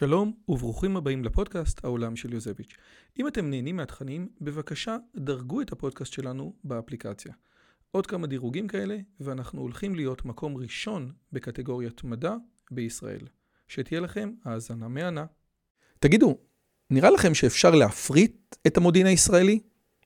שלום 0.00 0.32
וברוכים 0.48 0.96
הבאים 0.96 1.24
לפודקאסט 1.24 1.84
העולם 1.84 2.16
של 2.16 2.32
יוזביץ'. 2.32 2.76
אם 3.18 3.28
אתם 3.28 3.50
נהנים 3.50 3.76
מהתכנים, 3.76 4.28
בבקשה 4.40 4.96
דרגו 5.16 5.60
את 5.60 5.72
הפודקאסט 5.72 6.12
שלנו 6.12 6.52
באפליקציה. 6.64 7.32
עוד 7.90 8.06
כמה 8.06 8.26
דירוגים 8.26 8.68
כאלה, 8.68 8.96
ואנחנו 9.20 9.60
הולכים 9.60 9.94
להיות 9.94 10.24
מקום 10.24 10.56
ראשון 10.56 11.12
בקטגוריית 11.32 12.04
מדע 12.04 12.34
בישראל. 12.70 13.26
שתהיה 13.68 14.00
לכם 14.00 14.32
האזנה 14.44 14.88
מהנה. 14.88 15.24
תגידו, 15.98 16.38
נראה 16.90 17.10
לכם 17.10 17.34
שאפשר 17.34 17.70
להפריט 17.70 18.56
את 18.66 18.76
המודיעין 18.76 19.06
הישראלי? 19.06 19.60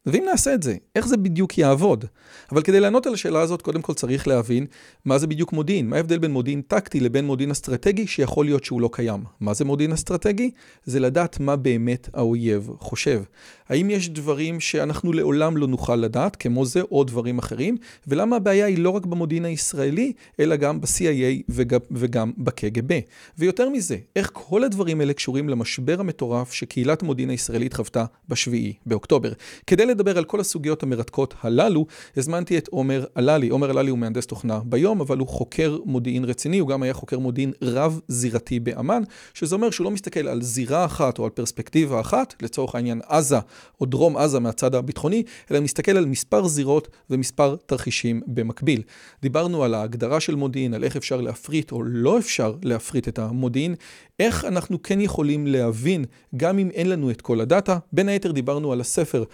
ואם 0.07 0.25
נעשה 0.31 0.55
את 0.55 0.63
זה, 0.63 0.77
איך 0.97 1.07
זה 1.07 1.17
בדיוק 1.17 1.59
יעבוד? 1.59 2.05
אבל 2.53 2.63
כדי 2.63 2.81
לענות 2.81 3.07
על 3.07 3.15
השאלה 3.15 3.41
הזאת, 3.41 3.63
קודם 3.63 3.83
כל 3.83 3.95
צריך 3.95 4.29
להבין 4.29 4.67
מה 5.05 5.19
זה 5.19 5.27
בדיוק 5.27 5.53
מודיעין. 5.53 5.89
מה 5.89 5.97
ההבדל 5.97 6.19
בין 6.19 6.31
מודיעין 6.31 6.63
טקטי 6.63 7.01
לבין 7.01 7.25
מודיעין 7.27 7.51
אסטרטגי 7.51 8.07
שיכול 8.07 8.47
להיות 8.47 8.65
שהוא 8.65 8.81
לא 8.81 8.91
קיים? 8.93 9.21
מה 9.41 9.55
זה 9.55 9.65
מודיעין 9.65 9.93
אסטרטגי? 9.93 10.51
זה 10.85 11.01
לדעת 11.01 11.41
מה 11.41 11.57
באמת 11.57 12.09
האויב 12.15 12.71
חושב. 12.79 13.23
האם 13.69 13.91
יש 13.91 14.09
דברים 14.09 14.61
שאנחנו 14.61 15.13
לעולם 15.13 15.57
לא 15.57 15.67
נוכל 15.67 15.97
לדעת, 15.97 16.37
כמו 16.37 16.67
זה 16.67 16.81
או 16.81 17.05
דברים 17.05 17.39
אחרים? 17.39 17.77
ולמה 18.07 18.37
הבעיה 18.37 18.67
היא 18.67 18.79
לא 18.79 18.91
רק 18.91 19.07
במודיעין 19.07 19.45
הישראלי, 19.45 20.13
אלא 20.41 20.57
גם 20.57 20.81
ב-CIA 20.81 21.43
וגם, 21.49 21.81
וגם 21.91 22.33
ב-KGB? 22.37 22.93
ויותר 23.39 23.69
מזה, 23.69 23.97
איך 24.17 24.31
כל 24.33 24.65
הדברים 24.65 25.01
האלה 25.01 25.13
קשורים 25.13 25.49
למשבר 25.49 26.01
המטורף 26.01 26.53
שקהילת 26.53 27.03
המודיעין 27.03 27.31
הישראלית 27.31 27.75
חוותה 27.75 28.05
בשביעי 28.29 28.73
באוקטובר? 28.87 29.33
כדי 29.67 29.87
לדבר 29.95 30.19
על 30.19 30.25
כל 30.25 30.41
הסוגיות 30.41 30.83
המרתקות 30.83 31.35
הללו, 31.43 31.87
הזמנתי 32.17 32.59
את 32.59 32.69
עומר 32.69 33.05
אללי. 33.19 33.49
עומר 33.49 33.71
אללי 33.71 33.91
הוא 33.91 33.99
מהנדס 33.99 34.27
תוכנה 34.27 34.61
ביום, 34.65 35.01
אבל 35.01 35.19
הוא 35.19 35.29
חוקר 35.29 35.79
מודיעין 35.85 36.25
רציני, 36.25 36.59
הוא 36.59 36.69
גם 36.69 36.83
היה 36.83 36.95
חוקר 36.95 37.19
מודיעין 37.19 37.53
רב-זירתי 37.63 38.61
באמ"ן, 38.61 39.03
שזה 39.35 39.55
אומר 39.55 39.71
שהוא 39.71 39.85
לא 39.85 39.91
מסתכל 39.91 40.29
על 40.29 40.43
זירה 40.43 40.85
אחת 40.85 41.19
או 41.19 41.25
על 41.25 41.31
פרספקטיבה 41.31 42.01
אחת, 42.01 42.35
לצורך 42.43 42.75
העניין 42.75 43.01
עזה 43.09 43.39
או 43.81 43.87
דרום 43.87 44.17
עזה 44.17 44.41
מהצד 44.41 44.75
הביטחוני, 44.75 45.23
אלא 45.51 45.61
מסתכל 45.61 45.97
על 45.97 46.07
מספר 46.07 46.47
זירות 46.47 46.89
ומספר 47.11 47.57
תרחישים 47.67 48.21
במקביל. 48.27 48.83
דיברנו 49.23 49.65
על 49.65 49.75
ההגדרה 49.75 50.21
של 50.21 50.35
מודיעין, 50.35 50.75
על 50.75 50.85
איך 50.85 50.97
אפשר 50.97 51.21
להפריט 51.21 51.73
או 51.73 51.83
לא 51.83 52.19
אפשר 52.19 52.55
להפריט 52.63 53.09
את 53.09 53.19
המודיעין, 53.19 53.75
איך 54.21 54.45
אנחנו 54.45 54.83
כן 54.83 55.01
יכולים 55.01 55.47
להבין, 55.47 56.05
גם 56.37 56.59
אם 56.59 56.71
אין 56.71 56.89
לנו 56.89 57.11
את 57.11 57.21
כל 57.21 57.41
הדאטה. 57.41 57.79
בין 57.93 58.09
היתר 58.09 58.33
דיברנו 58.33 58.73
על 58.73 58.81
הספר 58.81 59.25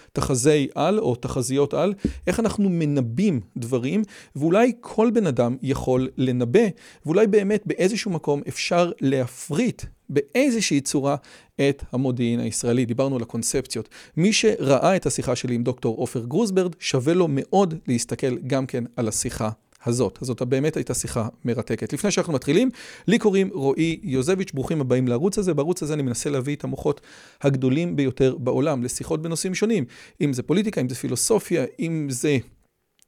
תחזי 0.51 0.69
על 0.75 0.99
או 0.99 1.15
תחזיות 1.15 1.75
על, 1.75 1.95
איך 2.27 2.41
אנחנו 2.41 2.69
מנבאים 2.69 3.41
דברים, 3.57 4.03
ואולי 4.37 4.73
כל 4.81 5.11
בן 5.15 5.27
אדם 5.27 5.57
יכול 5.63 6.09
לנבא, 6.17 6.69
ואולי 7.07 7.27
באמת 7.27 7.63
באיזשהו 7.67 8.11
מקום 8.11 8.43
אפשר 8.49 8.93
להפריט 9.01 9.83
באיזושהי 10.09 10.81
צורה 10.81 11.17
את 11.61 11.83
המודיעין 11.93 12.41
הישראלי. 12.41 12.85
דיברנו 12.85 13.17
על 13.17 13.23
הקונספציות. 13.23 13.89
מי 14.17 14.33
שראה 14.33 14.97
את 14.97 15.07
השיחה 15.07 15.37
שלי 15.37 15.55
עם 15.55 15.63
דוקטור 15.63 15.97
עופר 15.97 16.25
גרוסברד, 16.25 16.77
שווה 16.79 17.15
לו 17.15 17.27
מאוד 17.29 17.75
להסתכל 17.87 18.39
גם 18.39 18.67
כן 18.67 18.85
על 18.97 19.09
השיחה 19.09 19.51
הזאת. 19.85 20.19
אז 20.23 20.27
זאת 20.27 20.43
באמת 20.43 20.77
הייתה 20.77 20.95
שיחה 20.95 21.29
מרתקת. 21.45 21.93
לפני 21.93 22.11
שאנחנו 22.11 22.33
מתחילים, 22.33 22.71
לי 23.09 23.19
קוראים 23.19 23.51
רועי 23.53 24.01
יוזביץ', 24.03 24.53
ברוכים 24.53 24.81
הבאים 24.81 25.09
לערוץ 25.09 25.39
הזה. 25.39 25.55
בערוץ 25.55 25.83
הזה 25.83 25.95
אני 25.95 26.03
מנסה 26.03 26.31
להביא 26.31 26.57
את 26.57 26.65
המוחות 26.65 27.01
הגדולים 27.43 27.97
ביותר 27.97 28.37
בעולם 28.39 28.83
לשיחות 28.83 29.23
בנושאים 29.23 29.55
שונים. 29.55 29.85
אם 30.21 30.33
זה 30.33 30.43
פוליטיקה, 30.43 30.81
אם 30.81 30.89
זה 30.89 30.95
פילוסופיה, 30.95 31.65
אם 31.81 32.07
זה... 32.11 32.39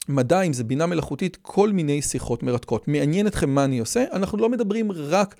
מדע, 0.08 0.40
אם 0.42 0.52
זה 0.52 0.64
בינה 0.64 0.86
מלאכותית, 0.86 1.38
כל 1.42 1.72
מיני 1.72 2.02
שיחות 2.02 2.42
מרתקות. 2.42 2.88
מעניין 2.88 3.26
אתכם 3.26 3.50
מה 3.50 3.64
אני 3.64 3.78
עושה? 3.78 4.04
אנחנו 4.12 4.38
לא 4.38 4.48
מדברים 4.48 4.92
רק 4.92 5.34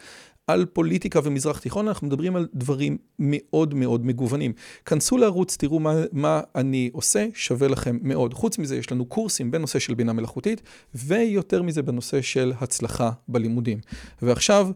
על 0.47 0.67
פוליטיקה 0.67 1.21
ומזרח 1.25 1.59
תיכון, 1.59 1.89
אנחנו 1.89 2.07
מדברים 2.07 2.37
על 2.37 2.49
דברים 2.55 2.99
מאוד 3.19 3.75
מאוד 3.75 4.07
מגוונים. 4.07 4.53
כנסו 4.85 5.19
לערוץ, 5.19 5.57
תראו 5.57 5.81
מה, 5.81 5.95
מה 6.13 6.41
אני 6.55 6.91
עושה, 6.93 7.27
שווה 7.35 7.69
לכם 7.69 7.99
מאוד. 8.03 8.35
חוץ 8.35 8.59
מזה, 8.59 8.77
יש 8.77 8.93
לנו 8.93 9.07
קורסים 9.07 9.51
בנושא 9.51 9.79
של 9.79 9.95
בינה 9.95 10.13
מלאכותית, 10.13 10.63
ויותר 10.95 11.63
מזה 11.63 11.83
בנושא 11.83 12.23
של 12.23 12.53
הצלחה 12.61 13.11
בלימודים. 13.29 13.81
ועכשיו, 14.23 14.71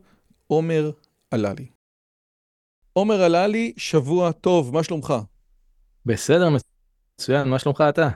עומר 0.47 0.91
עללי. 1.31 1.67
עומר 2.93 3.23
עללי, 3.23 3.73
שבוע 3.77 4.33
טוב, 4.33 4.75
מה 4.75 4.83
שלומך? 4.83 5.15
בסדר, 6.07 6.49
מצוין, 7.19 7.49
מה 7.49 7.59
שלומך 7.59 7.85
אתה? 7.89 8.09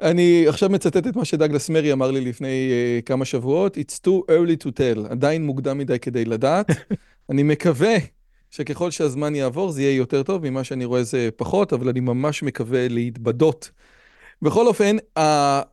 אני 0.00 0.44
עכשיו 0.48 0.70
מצטט 0.70 1.06
את 1.06 1.16
מה 1.16 1.24
שדגלס 1.24 1.68
מרי 1.68 1.92
אמר 1.92 2.10
לי 2.10 2.20
לפני 2.20 2.70
uh, 2.70 3.02
כמה 3.06 3.24
שבועות, 3.24 3.76
It's 3.76 4.06
too 4.06 4.30
early 4.30 4.64
to 4.64 4.68
tell, 4.68 5.10
עדיין 5.10 5.46
מוקדם 5.46 5.78
מדי 5.78 5.98
כדי 5.98 6.24
לדעת. 6.24 6.66
אני 7.30 7.42
מקווה 7.42 7.94
שככל 8.50 8.90
שהזמן 8.90 9.34
יעבור 9.34 9.70
זה 9.72 9.82
יהיה 9.82 9.96
יותר 9.96 10.22
טוב, 10.22 10.50
ממה 10.50 10.64
שאני 10.64 10.84
רואה 10.84 11.02
זה 11.02 11.28
פחות, 11.36 11.72
אבל 11.72 11.88
אני 11.88 12.00
ממש 12.00 12.42
מקווה 12.42 12.88
להתבדות. 12.88 13.70
בכל 14.42 14.66
אופן, 14.66 14.96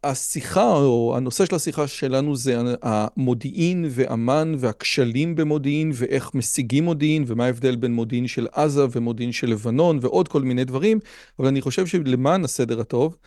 השיחה, 0.03 0.75
או 0.77 1.13
הנושא 1.17 1.45
של 1.45 1.55
השיחה 1.55 1.87
שלנו 1.87 2.35
זה 2.35 2.57
המודיעין 2.81 3.85
ואמ"ן 3.89 4.55
והכשלים 4.57 5.35
במודיעין 5.35 5.91
ואיך 5.93 6.35
משיגים 6.35 6.83
מודיעין 6.83 7.23
ומה 7.27 7.45
ההבדל 7.45 7.75
בין 7.75 7.93
מודיעין 7.93 8.27
של 8.27 8.47
עזה 8.51 8.85
ומודיעין 8.91 9.31
של 9.31 9.49
לבנון 9.49 9.99
ועוד 10.01 10.27
כל 10.27 10.41
מיני 10.41 10.65
דברים, 10.65 10.99
אבל 11.39 11.47
אני 11.47 11.61
חושב 11.61 11.85
שלמען 11.85 12.43
הסדר 12.43 12.79
הטוב, 12.79 13.17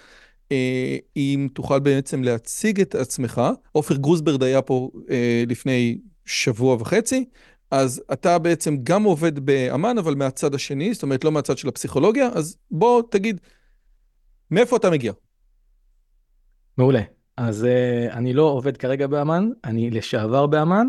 אם 1.16 1.49
תוכל 1.55 1.78
בעצם 1.78 2.22
להציג 2.22 2.81
את 2.81 2.94
עצמך, 2.94 3.43
עופר 3.72 3.97
גרוסברד 3.97 4.43
היה 4.43 4.62
פה 4.62 4.91
אה, 5.11 5.44
לפני 5.49 5.99
שבוע 6.25 6.77
וחצי, 6.81 7.25
אז 7.71 8.03
אתה 8.12 8.38
בעצם 8.38 8.77
גם 8.83 9.03
עובד 9.03 9.39
באמ"ן, 9.39 9.99
אבל 9.99 10.15
מהצד 10.15 10.55
השני, 10.55 10.94
זאת 10.94 11.03
אומרת 11.03 11.25
לא 11.25 11.33
מהצד 11.33 11.59
של 11.59 11.69
הפסיכולוגיה, 11.69 12.28
אז 12.34 12.56
בוא 12.71 13.03
תגיד, 13.10 13.41
מאיפה 14.50 14.77
אתה 14.77 14.91
מגיע? 14.91 15.12
מעולה. 16.78 17.00
אז 17.37 17.65
uh, 17.65 18.12
אני 18.12 18.33
לא 18.33 18.43
עובד 18.43 18.77
כרגע 18.77 19.06
באמ"ן, 19.06 19.50
אני 19.65 19.91
לשעבר 19.91 20.47
באמ"ן, 20.47 20.87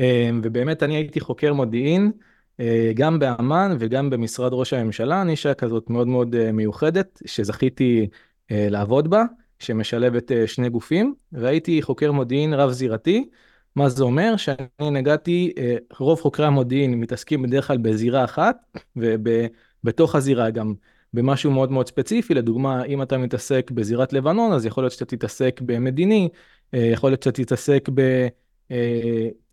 uh, 0.00 0.04
ובאמת 0.42 0.82
אני 0.82 0.96
הייתי 0.96 1.20
חוקר 1.20 1.52
מודיעין, 1.52 2.12
uh, 2.60 2.64
גם 2.94 3.18
באמ"ן 3.18 3.76
וגם 3.78 4.10
במשרד 4.10 4.52
ראש 4.52 4.72
הממשלה, 4.72 5.24
נישה 5.24 5.54
כזאת 5.54 5.90
מאוד 5.90 6.06
מאוד 6.06 6.34
uh, 6.34 6.52
מיוחדת, 6.52 7.22
שזכיתי 7.26 8.00
אה, 8.00 8.06
לעבוד 8.50 9.10
בה, 9.10 9.24
שמשלבת 9.58 10.32
אה, 10.32 10.46
שני 10.46 10.68
גופים, 10.68 11.14
והייתי 11.32 11.82
חוקר 11.82 12.12
מודיעין 12.12 12.54
רב-זירתי. 12.54 13.28
מה 13.76 13.88
זה 13.88 14.04
אומר? 14.04 14.36
שאני 14.36 14.90
נגעתי, 14.90 15.52
אה, 15.58 15.76
רוב 15.98 16.20
חוקרי 16.20 16.46
המודיעין 16.46 16.94
מתעסקים 16.94 17.42
בדרך 17.42 17.66
כלל 17.66 17.78
בזירה 17.78 18.24
אחת, 18.24 18.56
ובתוך 18.96 20.14
הזירה 20.14 20.50
גם 20.50 20.74
במשהו 21.14 21.50
מאוד 21.50 21.72
מאוד 21.72 21.88
ספציפי, 21.88 22.34
לדוגמה, 22.34 22.84
אם 22.84 23.02
אתה 23.02 23.18
מתעסק 23.18 23.70
בזירת 23.70 24.12
לבנון, 24.12 24.52
אז 24.52 24.66
יכול 24.66 24.84
להיות 24.84 24.92
שאתה 24.92 25.04
תתעסק 25.04 25.60
במדיני, 25.64 26.28
יכול 26.72 27.10
להיות 27.10 27.22
שאתה 27.22 27.42
תתעסק 27.42 27.88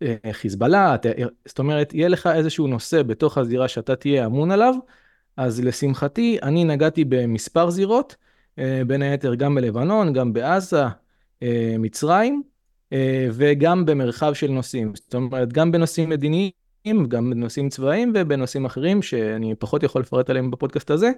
בחיזבאללה, 0.00 0.96
זאת 1.44 1.58
אומרת, 1.58 1.94
יהיה 1.94 2.08
לך 2.08 2.26
איזשהו 2.26 2.66
נושא 2.66 3.02
בתוך 3.02 3.38
הזירה 3.38 3.68
שאתה 3.68 3.96
תהיה 3.96 4.26
אמון 4.26 4.50
עליו, 4.50 4.74
אז 5.36 5.64
לשמחתי, 5.64 6.38
אני 6.42 6.64
נגעתי 6.64 7.04
במספר 7.04 7.70
זירות, 7.70 8.16
אה, 8.18 8.23
בין 8.86 9.02
היתר 9.02 9.34
גם 9.34 9.54
בלבנון, 9.54 10.12
גם 10.12 10.32
בעזה, 10.32 10.84
אה, 11.42 11.76
מצרים, 11.78 12.42
אה, 12.92 13.28
וגם 13.32 13.86
במרחב 13.86 14.32
של 14.32 14.50
נושאים. 14.50 14.92
זאת 14.94 15.14
אומרת, 15.14 15.52
גם 15.52 15.72
בנושאים 15.72 16.08
מדיניים, 16.08 16.50
גם 17.08 17.30
בנושאים 17.30 17.68
צבאיים 17.68 18.12
ובנושאים 18.14 18.64
אחרים, 18.64 19.02
שאני 19.02 19.54
פחות 19.54 19.82
יכול 19.82 20.02
לפרט 20.02 20.30
עליהם 20.30 20.50
בפודקאסט 20.50 20.90
הזה, 20.90 21.10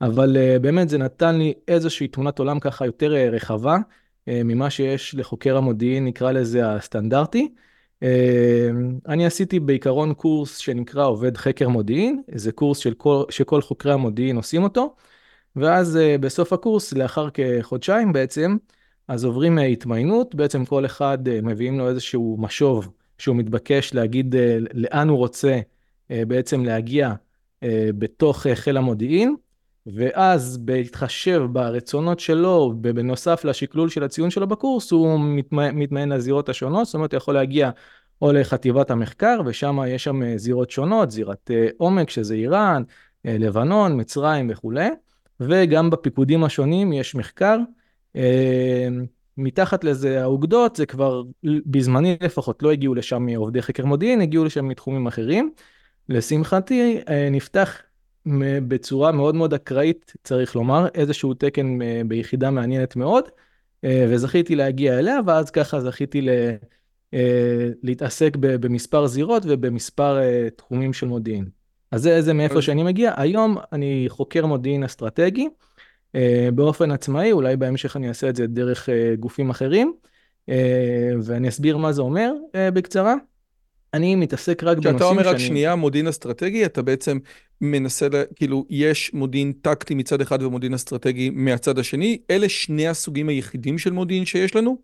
אבל 0.00 0.36
באמת 0.60 0.88
זה 0.88 0.98
נתן 0.98 1.38
לי 1.38 1.54
איזושהי 1.68 2.08
תמונת 2.08 2.38
עולם 2.38 2.60
ככה 2.60 2.86
יותר 2.86 3.12
רחבה 3.32 3.78
ממה 4.26 4.70
שיש 4.70 5.14
לחוקר 5.14 5.56
המודיעין, 5.56 6.04
נקרא 6.04 6.32
לזה 6.32 6.70
הסטנדרטי. 6.74 7.54
אני 9.08 9.26
עשיתי 9.26 9.60
בעיקרון 9.60 10.14
קורס 10.14 10.56
שנקרא 10.56 11.06
עובד 11.06 11.36
חקר 11.36 11.68
מודיעין, 11.68 12.22
זה 12.34 12.52
קורס 12.52 12.78
של 12.78 12.94
כל, 12.94 13.24
שכל 13.30 13.62
חוקרי 13.62 13.92
המודיעין 13.92 14.36
עושים 14.36 14.62
אותו. 14.62 14.94
ואז 15.60 15.96
uh, 15.98 16.18
בסוף 16.20 16.52
הקורס, 16.52 16.92
לאחר 16.92 17.28
כחודשיים 17.34 18.12
בעצם, 18.12 18.56
אז 19.08 19.24
עוברים 19.24 19.58
uh, 19.58 19.60
התמיינות, 19.60 20.34
בעצם 20.34 20.64
כל 20.64 20.86
אחד 20.86 21.28
uh, 21.28 21.30
מביאים 21.42 21.78
לו 21.78 21.88
איזשהו 21.88 22.36
משוב 22.40 22.88
שהוא 23.18 23.36
מתבקש 23.36 23.94
להגיד 23.94 24.34
לאן 24.74 25.08
הוא 25.08 25.18
רוצה 25.18 25.60
בעצם 26.10 26.64
להגיע 26.64 27.12
בתוך 27.98 28.46
חיל 28.54 28.76
המודיעין, 28.76 29.36
ואז 29.86 30.58
בהתחשב 30.58 31.42
ברצונות 31.52 32.20
שלו, 32.20 32.72
בנוסף 32.76 33.44
לשקלול 33.44 33.88
של 33.88 34.04
הציון 34.04 34.30
שלו 34.30 34.46
בקורס, 34.46 34.90
הוא 34.90 35.20
מתמיין 35.52 36.08
לזירות 36.08 36.48
השונות, 36.48 36.86
זאת 36.86 36.94
אומרת 36.94 37.12
הוא 37.12 37.18
יכול 37.18 37.34
להגיע 37.34 37.70
או 38.22 38.32
לחטיבת 38.32 38.90
המחקר, 38.90 39.40
ושם 39.46 39.78
יש 39.88 40.04
שם 40.04 40.36
זירות 40.36 40.70
שונות, 40.70 41.10
זירת 41.10 41.50
עומק 41.76 42.10
שזה 42.10 42.34
איראן, 42.34 42.82
לבנון, 43.24 44.00
מצרים 44.00 44.50
וכולי. 44.50 44.88
וגם 45.40 45.90
בפיקודים 45.90 46.44
השונים 46.44 46.92
יש 46.92 47.14
מחקר, 47.14 47.58
אה, 48.16 48.88
מתחת 49.36 49.84
לזה 49.84 50.22
האוגדות 50.22 50.76
זה 50.76 50.86
כבר 50.86 51.22
בזמני 51.66 52.16
לפחות 52.22 52.62
לא 52.62 52.72
הגיעו 52.72 52.94
לשם 52.94 53.28
עובדי 53.28 53.62
חקר 53.62 53.84
מודיעין 53.84 54.20
הגיעו 54.20 54.44
לשם 54.44 54.68
מתחומים 54.68 55.06
אחרים. 55.06 55.52
לשמחתי 56.08 57.00
אה, 57.08 57.28
נפתח 57.30 57.82
בצורה 58.68 59.12
מאוד 59.12 59.34
מאוד 59.34 59.54
אקראית 59.54 60.12
צריך 60.24 60.56
לומר 60.56 60.86
איזשהו 60.94 61.34
תקן 61.34 61.82
אה, 61.82 62.00
ביחידה 62.06 62.50
מעניינת 62.50 62.96
מאוד 62.96 63.24
וזכיתי 63.84 64.56
להגיע 64.56 64.98
אליה 64.98 65.20
ואז 65.26 65.50
ככה 65.50 65.80
זכיתי 65.80 66.20
ל... 66.20 66.30
להתעסק 67.82 68.36
במספר 68.40 69.06
זירות 69.06 69.42
ובמספר 69.46 70.18
תחומים 70.56 70.92
של 70.92 71.06
מודיעין. 71.06 71.57
אז 71.90 72.02
זה, 72.02 72.22
זה 72.22 72.32
מאיפה 72.32 72.62
שאני 72.62 72.82
מגיע. 72.82 73.12
היום 73.16 73.58
אני 73.72 74.04
חוקר 74.08 74.46
מודיעין 74.46 74.84
אסטרטגי. 74.84 75.48
אה, 76.14 76.48
באופן 76.54 76.90
עצמאי, 76.90 77.32
אולי 77.32 77.56
בהמשך 77.56 77.96
אני 77.96 78.08
אעשה 78.08 78.28
את 78.28 78.36
זה 78.36 78.46
דרך 78.46 78.88
אה, 78.88 79.14
גופים 79.16 79.50
אחרים, 79.50 79.92
אה, 80.48 81.12
ואני 81.22 81.48
אסביר 81.48 81.76
מה 81.76 81.92
זה 81.92 82.02
אומר 82.02 82.32
בקצרה. 82.54 83.14
אני 83.94 84.14
מתעסק 84.14 84.62
רק 84.62 84.76
בנושאים 84.76 84.82
שאני... 84.82 84.96
כשאתה 84.98 85.04
אומר 85.04 85.28
רק 85.28 85.38
שנייה 85.38 85.74
מודיעין 85.74 86.08
אסטרטגי, 86.08 86.66
אתה 86.66 86.82
בעצם 86.82 87.18
מנסה, 87.60 88.08
לה, 88.08 88.22
כאילו, 88.36 88.66
יש 88.70 89.14
מודיעין 89.14 89.52
טקטי 89.52 89.94
מצד 89.94 90.20
אחד 90.20 90.42
ומודיעין 90.42 90.74
אסטרטגי 90.74 91.30
מהצד 91.30 91.78
השני, 91.78 92.18
אלה 92.30 92.48
שני 92.48 92.88
הסוגים 92.88 93.28
היחידים 93.28 93.78
של 93.78 93.92
מודיעין 93.92 94.24
שיש 94.24 94.56
לנו? 94.56 94.78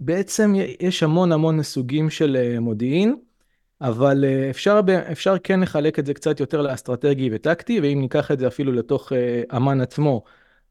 בעצם 0.00 0.54
יש 0.80 1.02
המון 1.02 1.32
המון 1.32 1.62
סוגים 1.62 2.10
של 2.10 2.58
מודיעין. 2.58 3.16
אבל 3.80 4.24
אה, 4.24 4.50
אפשר, 4.50 4.80
אפשר 5.12 5.34
כן 5.42 5.60
לחלק 5.60 5.98
את 5.98 6.06
זה 6.06 6.14
קצת 6.14 6.40
יותר 6.40 6.62
לאסטרטגי 6.62 7.30
וטקטי, 7.32 7.80
ואם 7.80 8.00
ניקח 8.00 8.30
את 8.30 8.38
זה 8.38 8.46
אפילו 8.46 8.72
לתוך 8.72 9.12
אה, 9.12 9.42
אמ"ן 9.56 9.80
עצמו, 9.80 10.22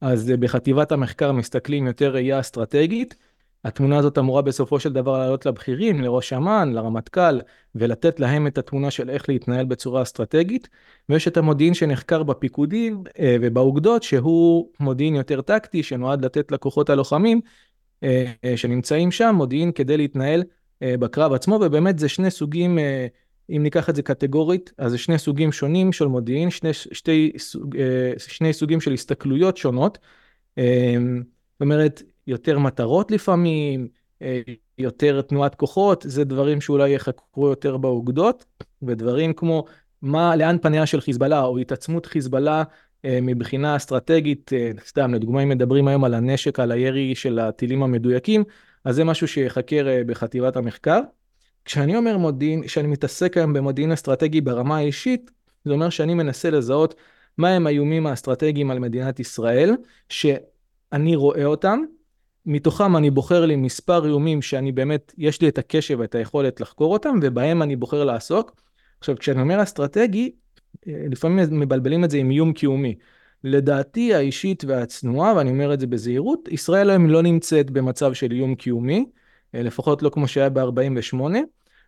אז 0.01 0.31
אה, 0.31 0.37
בחטיבת 0.37 0.91
המחקר 0.91 1.31
מסתכלים 1.31 1.87
יותר 1.87 2.13
ראייה 2.13 2.39
אסטרטגית. 2.39 3.15
התמונה 3.63 3.97
הזאת 3.97 4.17
אמורה 4.17 4.41
בסופו 4.41 4.79
של 4.79 4.93
דבר 4.93 5.17
לעלות 5.17 5.45
לבכירים, 5.45 6.01
לראש 6.01 6.33
אמ"ן, 6.33 6.71
לרמטכ"ל, 6.73 7.39
ולתת 7.75 8.19
להם 8.19 8.47
את 8.47 8.57
התמונה 8.57 8.91
של 8.91 9.09
איך 9.09 9.29
להתנהל 9.29 9.65
בצורה 9.65 10.01
אסטרטגית. 10.01 10.69
ויש 11.09 11.27
את 11.27 11.37
המודיעין 11.37 11.73
שנחקר 11.73 12.23
בפיקודים 12.23 13.03
ובאוגדות, 13.41 14.03
שהוא 14.03 14.69
מודיעין 14.79 15.15
יותר 15.15 15.41
טקטי, 15.41 15.83
שנועד 15.83 16.25
לתת 16.25 16.51
לכוחות 16.51 16.89
הלוחמים 16.89 17.41
שנמצאים 18.55 19.11
שם, 19.11 19.35
מודיעין 19.37 19.71
כדי 19.71 19.97
להתנהל 19.97 20.43
בקרב 20.81 21.33
עצמו, 21.33 21.59
ובאמת 21.61 21.99
זה 21.99 22.09
שני 22.09 22.31
סוגים, 22.31 22.79
אה, 22.79 23.07
אם 23.49 23.63
ניקח 23.63 23.89
את 23.89 23.95
זה 23.95 24.01
קטגורית, 24.01 24.73
אז 24.77 24.91
זה 24.91 24.97
שני 24.97 25.17
סוגים 25.17 25.51
שונים 25.51 25.93
של 25.93 26.05
מודיעין, 26.05 26.49
שני, 26.49 26.73
שתי, 26.73 27.31
אה, 27.77 28.11
שני 28.17 28.53
סוגים 28.53 28.81
של 28.81 28.93
הסתכלויות 28.93 29.57
שונות. 29.57 29.97
זאת 30.55 31.61
אומרת, 31.61 32.03
יותר 32.27 32.59
מטרות 32.59 33.11
לפעמים, 33.11 33.87
יותר 34.77 35.21
תנועת 35.21 35.55
כוחות, 35.55 36.05
זה 36.07 36.23
דברים 36.23 36.61
שאולי 36.61 36.89
יחקרו 36.89 37.47
יותר 37.47 37.77
באוגדות, 37.77 38.45
ודברים 38.81 39.33
כמו 39.33 39.65
מה, 40.01 40.35
לאן 40.35 40.57
פניה 40.61 40.85
של 40.85 41.01
חיזבאללה, 41.01 41.41
או 41.41 41.57
התעצמות 41.57 42.05
חיזבאללה 42.05 42.63
מבחינה 43.03 43.75
אסטרטגית, 43.75 44.51
סתם 44.87 45.13
לדוגמה 45.13 45.43
אם 45.43 45.49
מדברים 45.49 45.87
היום 45.87 46.03
על 46.03 46.13
הנשק, 46.13 46.59
על 46.59 46.71
הירי 46.71 47.15
של 47.15 47.39
הטילים 47.39 47.83
המדויקים, 47.83 48.43
אז 48.87 48.95
זה 48.95 49.03
משהו 49.03 49.27
שיחקר 49.27 49.87
אה, 49.87 50.03
בחטיבת 50.03 50.55
המחקר. 50.55 50.99
כשאני 51.65 51.97
אומר 51.97 52.17
מודיעין, 52.17 52.63
כשאני 52.63 52.87
מתעסק 52.87 53.37
היום 53.37 53.53
במודיעין 53.53 53.91
אסטרטגי 53.91 54.41
ברמה 54.41 54.77
האישית, 54.77 55.31
זה 55.65 55.73
אומר 55.73 55.89
שאני 55.89 56.13
מנסה 56.13 56.49
לזהות 56.49 56.95
מהם 57.37 57.67
האיומים 57.67 58.07
האסטרטגיים 58.07 58.71
על 58.71 58.79
מדינת 58.79 59.19
ישראל, 59.19 59.75
שאני 60.09 61.15
רואה 61.15 61.45
אותם, 61.45 61.79
מתוכם 62.45 62.97
אני 62.97 63.11
בוחר 63.11 63.45
לי 63.45 63.55
מספר 63.55 64.05
איומים 64.05 64.41
שאני 64.41 64.71
באמת, 64.71 65.13
יש 65.17 65.41
לי 65.41 65.49
את 65.49 65.57
הקשב 65.57 65.99
ואת 65.99 66.15
היכולת 66.15 66.61
לחקור 66.61 66.93
אותם, 66.93 67.19
ובהם 67.21 67.61
אני 67.61 67.75
בוחר 67.75 68.03
לעסוק. 68.03 68.61
עכשיו, 68.99 69.17
כשאני 69.17 69.41
אומר 69.41 69.63
אסטרטגי, 69.63 70.31
אה, 70.87 70.93
לפעמים 71.11 71.59
מבלבלים 71.59 72.03
את 72.03 72.09
זה 72.09 72.17
עם 72.17 72.31
איום 72.31 72.53
קיומי. 72.53 72.95
לדעתי 73.43 74.13
האישית 74.13 74.63
והצנועה, 74.67 75.35
ואני 75.35 75.49
אומר 75.49 75.73
את 75.73 75.79
זה 75.79 75.87
בזהירות, 75.87 76.49
ישראל 76.51 76.89
היום 76.89 77.09
לא 77.09 77.21
נמצאת 77.21 77.69
במצב 77.69 78.13
של 78.13 78.31
איום 78.31 78.55
קיומי, 78.55 79.05
אה, 79.55 79.61
לפחות 79.61 80.01
לא 80.01 80.09
כמו 80.09 80.27
שהיה 80.27 80.49
ב-48. 80.49 81.17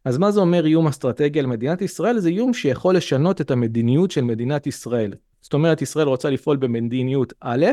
אז 0.06 0.18
מה 0.18 0.32
זה 0.32 0.40
אומר 0.40 0.66
איום 0.66 0.88
אסטרטגי 0.88 1.40
על 1.40 1.46
מדינת 1.46 1.82
ישראל? 1.82 2.20
זה 2.20 2.30
איום 2.30 2.54
שיכול 2.54 2.96
לשנות 2.96 3.42
את 3.42 3.52
המדיניות 3.52 4.12
של 4.12 4.22
מדינת 4.22 4.68
ישראל. 4.68 5.14
זאת 5.42 5.54
אומרת, 5.54 5.82
ישראל 5.82 6.08
רוצה 6.08 6.30
לפעול 6.30 6.58
במדיניות 6.58 7.34
א', 7.42 7.66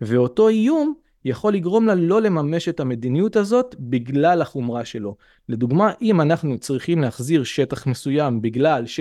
ואותו 0.00 0.48
איום 0.48 0.94
יכול 1.24 1.54
לגרום 1.54 1.86
לה 1.86 1.94
לא 1.94 2.22
לממש 2.22 2.68
את 2.68 2.80
המדיניות 2.80 3.36
הזאת 3.36 3.74
בגלל 3.78 4.42
החומרה 4.42 4.84
שלו. 4.84 5.16
לדוגמה, 5.48 5.92
אם 6.02 6.20
אנחנו 6.20 6.58
צריכים 6.58 7.00
להחזיר 7.00 7.44
שטח 7.44 7.86
מסוים 7.86 8.42
בגלל 8.42 8.86
ש... 8.86 9.00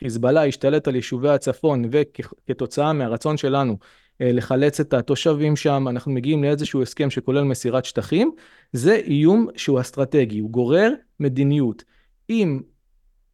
חיזבאללה 0.00 0.46
השתלט 0.46 0.88
על 0.88 0.96
יישובי 0.96 1.28
הצפון 1.28 1.84
וכתוצאה 1.90 2.92
מהרצון 2.92 3.36
שלנו 3.36 3.78
אה, 4.20 4.32
לחלץ 4.32 4.80
את 4.80 4.94
התושבים 4.94 5.56
שם, 5.56 5.88
אנחנו 5.88 6.12
מגיעים 6.12 6.44
לאיזשהו 6.44 6.82
הסכם 6.82 7.10
שכולל 7.10 7.44
מסירת 7.44 7.84
שטחים, 7.84 8.30
זה 8.72 8.94
איום 8.94 9.48
שהוא 9.56 9.80
אסטרטגי, 9.80 10.38
הוא 10.38 10.50
גורר 10.50 10.92
מדיניות. 11.20 11.84
אם 12.30 12.60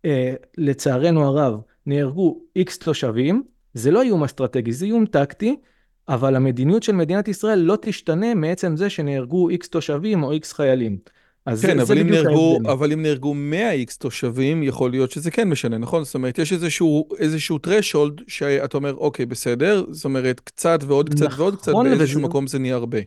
אה, 0.05 0.35
לצערנו 0.59 1.25
הרב 1.25 1.61
נהרגו 1.87 2.41
איקס 2.57 2.79
תושבים, 2.79 3.43
זה 3.75 3.91
לא 3.91 4.03
איום 4.03 4.25
אסטרטגי, 4.25 4.73
זה 4.73 4.87
איום 4.87 5.07
טקטי, 5.07 5.57
אבל 6.09 6.37
המדיניות 6.37 6.83
של 6.83 6.93
מדינת 6.93 7.29
ישראל 7.29 7.59
לא 7.59 7.79
תשתנה 7.83 8.35
מעצם 8.35 8.77
זה 8.77 8.91
שנהרגו 8.91 9.49
איקס 9.49 9.69
תושבים 9.69 10.23
או 10.23 10.33
איקס 10.33 10.53
חיילים. 10.53 10.99
אז 11.47 11.65
כן, 11.65 11.81
אבל, 11.81 11.99
אם 11.99 12.11
נהרגו, 12.11 12.59
אבל 12.73 12.93
אם 12.93 13.03
נהרגו 13.03 13.35
100 13.35 13.73
איקס 13.73 13.99
תושבים, 13.99 14.63
יכול 14.63 14.91
להיות 14.91 15.11
שזה 15.11 15.31
כן 15.31 15.49
משנה, 15.49 15.79
נכון? 15.79 16.05
זאת 16.05 16.15
אומרת, 16.15 16.39
יש 16.39 16.53
איזשהו, 16.53 17.09
איזשהו 17.19 17.59
threshold 17.67 18.23
שאתה 18.29 18.77
אומר, 18.77 18.95
אוקיי, 18.95 19.27
בסדר, 19.27 19.85
זאת 19.91 20.05
אומרת, 20.05 20.41
קצת 20.41 20.79
ועוד 20.87 21.09
קצת 21.09 21.27
נכון, 21.27 21.41
ועוד 21.41 21.57
קצת, 21.57 21.73
באיזשהו 21.73 22.19
וזה... 22.19 22.29
מקום 22.29 22.47
זה 22.47 22.59
נהיה 22.59 22.75
הרבה. 22.75 22.99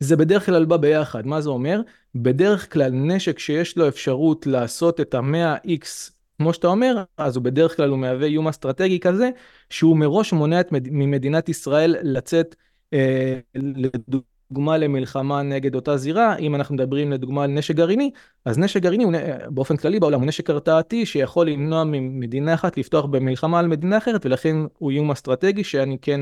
זה 0.00 0.16
בדרך 0.16 0.46
כלל 0.46 0.64
בא 0.64 0.76
ביחד, 0.76 1.26
מה 1.26 1.40
זה 1.40 1.50
אומר? 1.50 1.80
בדרך 2.14 2.72
כלל 2.72 2.90
נשק 2.90 3.38
שיש 3.38 3.76
לו 3.76 3.88
אפשרות 3.88 4.46
לעשות 4.46 5.00
את 5.00 5.14
ה-100X, 5.14 6.10
כמו 6.38 6.52
שאתה 6.52 6.66
אומר, 6.66 7.02
אז 7.16 7.36
הוא 7.36 7.44
בדרך 7.44 7.76
כלל 7.76 7.90
הוא 7.90 7.98
מהווה 7.98 8.26
איום 8.26 8.48
אסטרטגי 8.48 9.00
כזה, 9.00 9.30
שהוא 9.70 9.96
מראש 9.96 10.32
מונע 10.32 10.60
את 10.60 10.72
מד... 10.72 10.88
ממדינת 10.90 11.48
ישראל 11.48 11.96
לצאת, 12.02 12.56
אה, 12.92 13.38
לדוגמה, 13.54 14.35
דוגמה 14.52 14.78
למלחמה 14.78 15.42
נגד 15.42 15.74
אותה 15.74 15.96
זירה, 15.96 16.36
אם 16.36 16.54
אנחנו 16.54 16.74
מדברים 16.74 17.12
לדוגמה 17.12 17.44
על 17.44 17.50
נשק 17.50 17.74
גרעיני, 17.74 18.10
אז 18.44 18.58
נשק 18.58 18.82
גרעיני 18.82 19.04
הוא 19.04 19.12
באופן 19.48 19.76
כללי 19.76 20.00
בעולם 20.00 20.20
הוא 20.20 20.26
נשק 20.26 20.50
הרתעתי 20.50 21.06
שיכול 21.06 21.48
למנוע 21.48 21.84
ממדינה 21.84 22.54
אחת 22.54 22.76
לפתוח 22.78 23.04
במלחמה 23.04 23.58
על 23.58 23.66
מדינה 23.66 23.98
אחרת, 23.98 24.26
ולכן 24.26 24.56
הוא 24.78 24.90
איום 24.90 25.10
אסטרטגי 25.10 25.64
שאני 25.64 25.98
כן, 26.02 26.20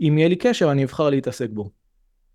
אם 0.00 0.18
יהיה 0.18 0.28
לי 0.28 0.36
קשר 0.36 0.72
אני 0.72 0.84
אבחר 0.84 1.10
להתעסק 1.10 1.50
בו. 1.50 1.70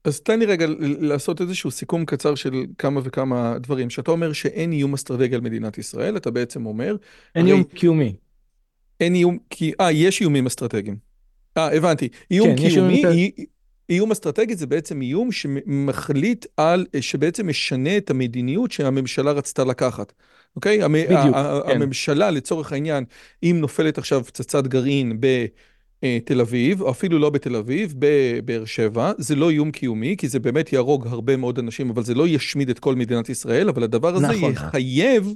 אז 0.04 0.20
תן 0.20 0.40
לי 0.40 0.46
רגע 0.46 0.66
לעשות 0.80 1.42
איזשהו 1.42 1.72
סיכום 1.72 2.06
קצר 2.06 2.36
של 2.36 2.66
כמה 2.78 3.02
וכמה 3.04 3.58
דברים. 3.60 3.90
שאתה 3.90 4.12
אומר 4.12 4.34
שאין 4.34 4.72
איום 4.72 4.94
אסטרטגי 4.94 5.36
על 5.36 5.42
מדינת 5.42 5.78
ישראל, 5.78 6.18
אתה 6.18 6.32
בעצם 6.32 6.66
אומר... 6.66 6.96
אין 7.36 7.48
איום 7.48 7.64
קיומי. 7.64 8.16
אין 9.00 9.16
איום, 9.16 9.38
אה, 9.82 9.92
יש 9.92 10.22
איומים 10.22 10.46
אסטרטגיים. 10.46 10.98
אה, 11.58 11.78
הבנתי. 11.78 12.10
איום 12.32 12.56
כן, 12.56 12.70
קיומי, 12.70 13.04
איום 13.06 13.48
אסטרטגי 14.12 14.56
זה 14.56 14.68
בעצם 14.68 15.02
איום 15.02 15.32
שמחליט 15.32 16.46
על, 16.58 16.86
שבעצם 17.02 17.48
משנה 17.48 17.98
את 17.98 18.10
המדיניות 18.10 18.72
שהממשלה 18.72 19.32
רצתה 19.32 19.64
לקחת. 19.64 20.14
אוקיי? 20.56 20.80
בדיוק, 20.88 21.36
כן. 21.36 21.72
הממשלה 21.72 22.32
לצורך 22.32 22.72
העניין, 22.72 23.04
אם 23.44 23.58
נופלת 23.60 23.98
עכשיו 23.98 24.24
פצצת 24.24 24.68
גרעין 24.68 25.20
בתל 25.20 26.42
אביב, 26.42 26.82
או 26.82 26.92
אפילו 26.92 27.20
לא 27.20 27.30
בתל 27.30 27.56
אביב, 27.56 27.94
בבאר 28.00 28.66
שבע, 28.66 29.12
זה 29.18 29.36
לא 29.36 29.50
איום 29.50 29.72
קיומי, 29.72 30.16
כי 30.18 30.28
זה 30.28 30.40
באמת 30.40 30.74
יהרוג 30.74 31.08
הרבה 31.08 31.38
מאוד 31.38 31.60
אנשים, 31.60 31.90
אבל 31.90 32.04
זה 32.04 32.14
לא 32.14 32.28
ישמיד 32.28 32.70
את 32.70 32.80
כל 32.80 32.96
מדינת 32.96 33.30
ישראל, 33.30 33.70
אבל 33.70 33.84
הדבר 33.84 34.16
הזה 34.16 34.28
נכון. 34.28 34.52
יחייב... 34.52 35.34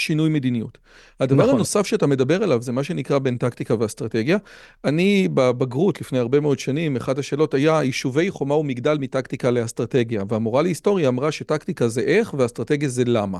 שינוי 0.00 0.28
מדיניות. 0.28 0.78
הדבר 1.20 1.42
נכון. 1.42 1.54
הנוסף 1.54 1.86
שאתה 1.86 2.06
מדבר 2.06 2.42
עליו 2.42 2.62
זה 2.62 2.72
מה 2.72 2.84
שנקרא 2.84 3.18
בין 3.18 3.36
טקטיקה 3.36 3.74
ואסטרטגיה. 3.78 4.38
אני 4.84 5.28
בבגרות 5.34 6.00
לפני 6.00 6.18
הרבה 6.18 6.40
מאוד 6.40 6.58
שנים, 6.58 6.96
אחת 6.96 7.18
השאלות 7.18 7.54
היה 7.54 7.82
יישובי 7.82 8.30
חומה 8.30 8.54
ומגדל 8.54 8.98
מטקטיקה 9.00 9.50
לאסטרטגיה, 9.50 10.22
והמורה 10.28 10.62
להיסטוריה 10.62 11.08
אמרה 11.08 11.32
שטקטיקה 11.32 11.88
זה 11.88 12.00
איך 12.00 12.34
ואסטרטגיה 12.38 12.88
זה 12.88 13.02
למה. 13.06 13.38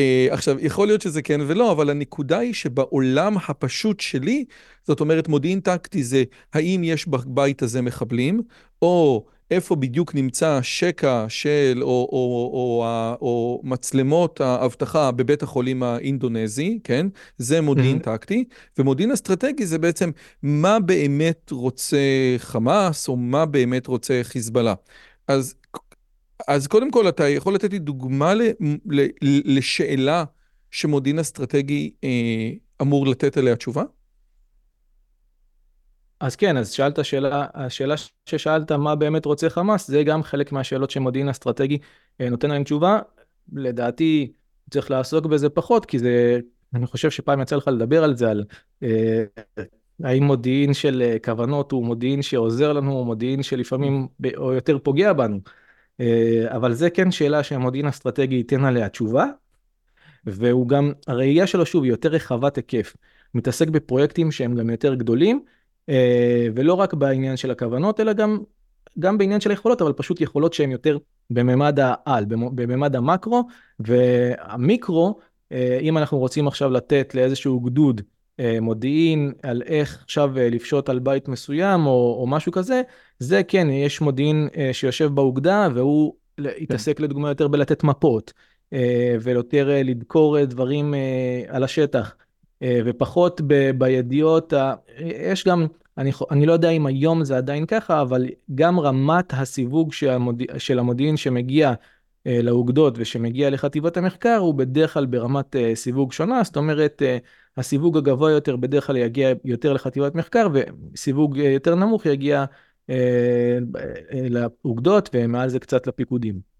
Uh, 0.00 0.32
עכשיו, 0.32 0.56
יכול 0.60 0.86
להיות 0.86 1.02
שזה 1.02 1.22
כן 1.22 1.40
ולא, 1.46 1.72
אבל 1.72 1.90
הנקודה 1.90 2.38
היא 2.38 2.54
שבעולם 2.54 3.36
הפשוט 3.48 4.00
שלי, 4.00 4.44
זאת 4.86 5.00
אומרת 5.00 5.28
מודיעין 5.28 5.60
טקטי 5.60 6.02
זה 6.02 6.24
האם 6.54 6.84
יש 6.84 7.08
בבית 7.08 7.62
הזה 7.62 7.82
מחבלים, 7.82 8.42
או 8.82 9.24
איפה 9.50 9.76
בדיוק 9.76 10.14
נמצא 10.14 10.58
שקע 10.62 11.26
של 11.28 11.78
או, 11.82 11.88
או, 11.88 12.08
או, 12.12 12.50
או, 12.52 13.16
או 13.20 13.60
מצלמות 13.64 14.40
האבטחה 14.40 15.10
בבית 15.10 15.42
החולים 15.42 15.82
האינדונזי, 15.82 16.78
כן? 16.84 17.06
זה 17.38 17.60
מודיעין 17.60 17.96
mm-hmm. 17.96 18.04
טקטי, 18.04 18.44
ומודיעין 18.78 19.12
אסטרטגי 19.12 19.66
זה 19.66 19.78
בעצם 19.78 20.10
מה 20.42 20.80
באמת 20.80 21.50
רוצה 21.50 21.98
חמאס, 22.38 23.08
או 23.08 23.16
מה 23.16 23.46
באמת 23.46 23.86
רוצה 23.86 24.20
חיזבאללה. 24.22 24.74
אז, 25.28 25.54
אז 26.48 26.66
קודם 26.66 26.90
כל, 26.90 27.08
אתה 27.08 27.28
יכול 27.28 27.54
לתת 27.54 27.72
לי 27.72 27.78
דוגמה 27.78 28.34
ל, 28.34 28.42
ל, 28.90 29.06
לשאלה 29.22 30.24
שמודיעין 30.70 31.18
אסטרטגי 31.18 31.90
אה, 32.04 32.50
אמור 32.82 33.06
לתת 33.06 33.36
עליה 33.36 33.56
תשובה? 33.56 33.82
אז 36.20 36.36
כן, 36.36 36.56
אז 36.56 36.70
שאלת 36.70 37.04
שאלה, 37.04 37.46
השאלה 37.54 37.94
ששאלת 38.26 38.72
מה 38.72 38.94
באמת 38.94 39.24
רוצה 39.24 39.50
חמאס, 39.50 39.88
זה 39.88 40.02
גם 40.02 40.22
חלק 40.22 40.52
מהשאלות 40.52 40.90
שמודיעין 40.90 41.28
אסטרטגי 41.28 41.78
אה, 42.20 42.30
נותן 42.30 42.50
להם 42.50 42.64
תשובה. 42.64 43.00
לדעתי 43.52 44.32
צריך 44.70 44.90
לעסוק 44.90 45.26
בזה 45.26 45.48
פחות, 45.48 45.86
כי 45.86 45.98
זה, 45.98 46.40
אני 46.74 46.86
חושב 46.86 47.10
שפעם 47.10 47.40
יצא 47.40 47.56
לך 47.56 47.68
לדבר 47.68 48.04
על 48.04 48.16
זה, 48.16 48.30
על 48.30 48.44
אה, 48.82 49.24
האם 50.02 50.24
מודיעין 50.24 50.74
של 50.74 51.02
אה, 51.02 51.16
כוונות 51.24 51.72
הוא 51.72 51.84
מודיעין 51.84 52.22
שעוזר 52.22 52.72
לנו, 52.72 52.92
או 52.92 53.04
מודיעין 53.04 53.42
שלפעמים 53.42 54.08
או 54.36 54.52
יותר 54.52 54.78
פוגע 54.78 55.12
בנו. 55.12 55.40
אה, 56.00 56.44
אבל 56.48 56.72
זה 56.72 56.90
כן 56.90 57.10
שאלה 57.10 57.42
שהמודיעין 57.42 57.86
האסטרטגי 57.86 58.34
ייתן 58.34 58.64
עליה 58.64 58.88
תשובה, 58.88 59.26
והוא 60.26 60.68
גם, 60.68 60.92
הראייה 61.06 61.46
שלו 61.46 61.66
שוב 61.66 61.84
היא 61.84 61.92
יותר 61.92 62.08
רחבת 62.08 62.56
היקף, 62.56 62.96
מתעסק 63.34 63.68
בפרויקטים 63.68 64.32
שהם 64.32 64.54
גם 64.54 64.70
יותר 64.70 64.94
גדולים, 64.94 65.44
ולא 66.54 66.74
רק 66.74 66.94
בעניין 66.94 67.36
של 67.36 67.50
הכוונות, 67.50 68.00
אלא 68.00 68.12
גם, 68.12 68.38
גם 68.98 69.18
בעניין 69.18 69.40
של 69.40 69.50
היכולות, 69.50 69.82
אבל 69.82 69.92
פשוט 69.92 70.20
יכולות 70.20 70.52
שהן 70.52 70.70
יותר 70.70 70.98
בממד 71.30 71.78
העל, 71.80 72.24
בממד 72.28 72.96
המקרו, 72.96 73.44
והמיקרו, 73.80 75.18
אה, 75.52 75.78
אם 75.80 75.98
אנחנו 75.98 76.18
רוצים 76.18 76.48
עכשיו 76.48 76.70
לתת 76.70 77.14
לאיזשהו 77.14 77.60
גדוד 77.60 78.00
אה, 78.40 78.58
מודיעין 78.60 79.32
על 79.42 79.62
איך 79.66 80.02
עכשיו 80.04 80.30
לפשוט 80.36 80.88
על 80.88 80.98
בית 80.98 81.28
מסוים 81.28 81.86
או, 81.86 82.16
או 82.20 82.26
משהו 82.26 82.52
כזה, 82.52 82.82
זה 83.18 83.42
כן, 83.42 83.70
יש 83.70 84.00
מודיעין 84.00 84.48
שיושב 84.72 85.06
באוגדה 85.14 85.68
והוא 85.74 86.14
כן. 86.36 86.42
יתעסק 86.58 87.00
לדוגמה 87.00 87.28
יותר 87.28 87.48
בלתת 87.48 87.84
מפות 87.84 88.32
ויותר 89.20 89.68
לדקור 89.84 90.44
דברים 90.44 90.94
על 91.48 91.64
השטח. 91.64 92.14
אה, 92.64 92.80
ופחות 92.84 93.40
ב, 93.46 93.70
בידיעות, 93.78 94.52
ה... 94.52 94.74
יש 94.98 95.44
גם, 95.44 95.66
אני, 95.98 96.10
אני 96.30 96.46
לא 96.46 96.52
יודע 96.52 96.70
אם 96.70 96.86
היום 96.86 97.24
זה 97.24 97.36
עדיין 97.36 97.66
ככה, 97.66 98.02
אבל 98.02 98.26
גם 98.54 98.80
רמת 98.80 99.32
הסיווג 99.32 99.92
שהמוד... 99.92 100.42
של 100.58 100.78
המודיעין 100.78 101.16
שמגיע 101.16 101.72
אה, 102.26 102.42
לאוגדות 102.42 102.94
ושמגיע 102.98 103.50
לחטיבת 103.50 103.96
המחקר 103.96 104.36
הוא 104.36 104.54
בדרך 104.54 104.92
כלל 104.94 105.06
ברמת 105.06 105.56
אה, 105.56 105.74
סיווג 105.74 106.12
שונה, 106.12 106.42
זאת 106.44 106.56
אומרת 106.56 107.02
הסיווג 107.56 107.96
הגבוה 107.96 108.30
יותר 108.30 108.56
בדרך 108.56 108.86
כלל 108.86 108.96
יגיע 108.96 109.32
יותר 109.44 109.72
לחטיבת 109.72 110.14
מחקר 110.14 110.48
וסיווג 110.52 111.36
יותר 111.36 111.74
נמוך 111.74 112.06
יגיע 112.06 112.44
לאוגדות 114.30 115.10
ומעל 115.14 115.48
זה 115.48 115.58
קצת 115.58 115.86
לפיקודים. 115.86 116.53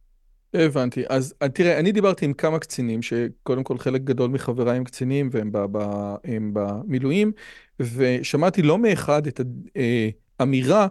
הבנתי. 0.55 1.03
אז 1.09 1.35
תראה, 1.55 1.79
אני 1.79 1.93
דיברתי 1.93 2.25
עם 2.25 2.33
כמה 2.33 2.59
קצינים, 2.59 3.03
שקודם 3.03 3.65
כל 3.65 3.79
חלק 3.79 4.01
גדול 4.01 4.31
מחבריי 4.31 4.77
הם 4.77 4.85
קצינים 4.85 5.29
והם 5.33 5.51
במילואים, 6.53 7.33
ושמעתי 7.81 8.63
לא 8.63 8.79
מאחד 8.79 9.27
את 9.27 9.41
האמירה, 10.41 10.87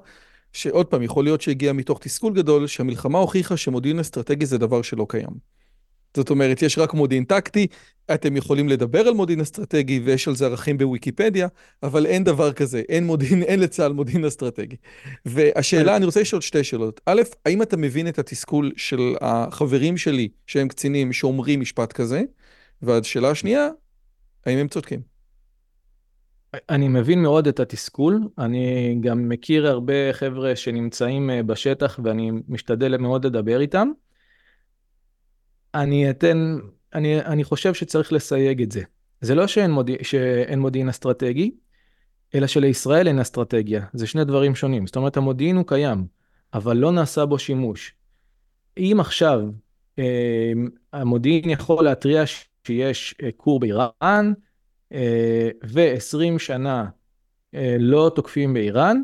שעוד 0.54 0.86
פעם, 0.86 1.02
יכול 1.02 1.24
להיות 1.24 1.42
שהגיע 1.42 1.74
מתוך 1.74 2.00
תסכול 2.00 2.34
גדול, 2.34 2.68
שהמלחמה 2.68 3.20
הוכיחה 3.20 3.58
שמודיעין 3.58 4.00
אסטרטגי 4.00 4.46
זה 4.46 4.58
דבר 4.58 4.82
שלא 4.82 5.06
קיים. 5.10 5.63
זאת 6.18 6.30
אומרת, 6.30 6.62
יש 6.62 6.78
רק 6.78 6.94
מודיעין 6.94 7.24
טקטי, 7.24 7.68
אתם 8.14 8.38
יכולים 8.38 8.70
לדבר 8.70 9.08
על 9.08 9.14
מודיעין 9.14 9.42
אסטרטגי 9.42 10.00
ויש 10.04 10.28
על 10.28 10.36
זה 10.36 10.46
ערכים 10.46 10.78
בוויקיפדיה, 10.78 11.48
אבל 11.84 12.06
אין 12.06 12.24
דבר 12.24 12.54
כזה, 12.54 12.82
אין 12.90 13.06
מודיעין, 13.06 13.44
אין 13.44 13.60
לצה"ל 13.60 13.94
מודיעין 13.94 14.26
אסטרטגי. 14.26 14.76
והשאלה, 15.26 15.96
אני 15.96 16.06
רוצה 16.06 16.22
לשאול 16.22 16.42
שתי 16.42 16.64
שאלות. 16.64 17.02
א', 17.06 17.22
האם 17.46 17.62
אתה 17.62 17.78
מבין 17.78 18.08
את 18.08 18.20
התסכול 18.20 18.72
של 18.78 19.16
החברים 19.22 19.98
שלי, 19.98 20.30
שהם 20.48 20.68
קצינים, 20.68 21.14
שאומרים 21.14 21.60
משפט 21.60 21.94
כזה? 21.94 22.22
והשאלה 22.82 23.30
השנייה, 23.30 23.70
האם 24.46 24.58
הם 24.58 24.68
צודקים? 24.68 25.14
אני 26.70 26.88
מבין 26.88 27.22
מאוד 27.22 27.48
את 27.48 27.60
התסכול, 27.60 28.22
אני 28.38 28.98
גם 29.00 29.30
מכיר 29.30 29.68
הרבה 29.68 30.14
חבר'ה 30.14 30.56
שנמצאים 30.56 31.30
אה, 31.30 31.44
בשטח 31.44 32.00
ואני 32.04 32.32
משתדל 32.48 32.98
מאוד 32.98 33.26
לדבר 33.26 33.62
איתם. 33.62 33.92
אני 35.76 36.10
אתן, 36.10 36.58
אני, 36.94 37.20
אני 37.20 37.44
חושב 37.44 37.74
שצריך 37.74 38.14
לסייג 38.14 38.62
את 38.62 38.72
זה. 38.72 38.82
זה 39.22 39.36
לא 39.36 39.48
שאין, 39.48 39.72
מודיע, 39.72 39.98
שאין 40.02 40.60
מודיעין 40.60 40.90
אסטרטגי, 40.90 41.52
אלא 42.36 42.48
שלישראל 42.48 43.08
אין 43.08 43.20
אסטרטגיה. 43.20 43.86
זה 43.94 44.08
שני 44.08 44.26
דברים 44.26 44.56
שונים. 44.56 44.88
זאת 44.88 44.96
אומרת, 44.96 45.18
המודיעין 45.18 45.56
הוא 45.56 45.68
קיים, 45.68 46.06
אבל 46.54 46.78
לא 46.78 46.92
נעשה 46.92 47.26
בו 47.26 47.40
שימוש. 47.40 47.96
אם 48.78 48.98
עכשיו 49.00 49.40
אה, 50.00 50.52
המודיעין 50.94 51.50
יכול 51.50 51.84
להתריע 51.86 52.24
שיש 52.68 53.16
אה, 53.24 53.30
כור 53.38 53.60
באיראן, 53.60 54.34
אה, 54.94 55.50
ו-20 55.64 56.40
שנה 56.40 56.86
אה, 57.56 57.76
לא 57.80 58.12
תוקפים 58.16 58.54
באיראן, 58.54 59.02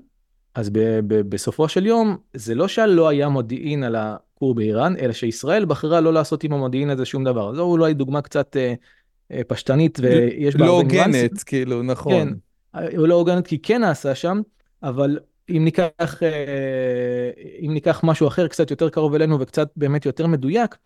אז 0.56 0.70
ב- 0.70 1.00
ב- 1.08 1.30
בסופו 1.30 1.70
של 1.70 1.86
יום, 1.86 2.18
זה 2.34 2.56
לא 2.56 2.68
שלא 2.68 3.10
היה 3.10 3.30
מודיעין 3.30 3.84
על 3.84 3.96
הכור 4.40 4.56
באיראן, 4.56 4.96
אלא 5.00 5.14
שישראל 5.14 5.66
בחרה 5.66 6.02
לא 6.02 6.14
לעשות 6.14 6.44
עם 6.44 6.54
המודיעין 6.54 6.90
הזה 6.90 7.06
שום 7.06 7.24
דבר. 7.24 7.56
זו 7.56 7.62
אולי 7.62 7.94
דוגמה 7.94 8.22
קצת 8.22 8.58
אה, 8.58 8.74
אה, 9.32 9.42
פשטנית 9.48 10.00
ויש 10.02 10.56
בה... 10.56 10.66
לא 10.66 10.72
הוגנת, 10.72 11.44
כאילו, 11.44 11.84
נכון. 11.84 12.14
כן, 12.14 12.28
אה, 12.76 12.90
לא 12.94 13.16
הוגנת 13.16 13.48
כי 13.48 13.60
כן 13.60 13.82
נעשה 13.82 14.16
שם, 14.16 14.42
אבל 14.84 15.20
אם 15.50 15.66
ניקח, 15.66 16.24
אה, 16.24 17.32
אם 17.66 17.74
ניקח 17.74 18.02
משהו 18.04 18.28
אחר 18.28 18.48
קצת 18.48 18.72
יותר 18.72 18.90
קרוב 18.90 19.14
אלינו 19.14 19.40
וקצת 19.40 19.70
באמת 19.76 20.06
יותר 20.06 20.28
מדויק, 20.28 20.78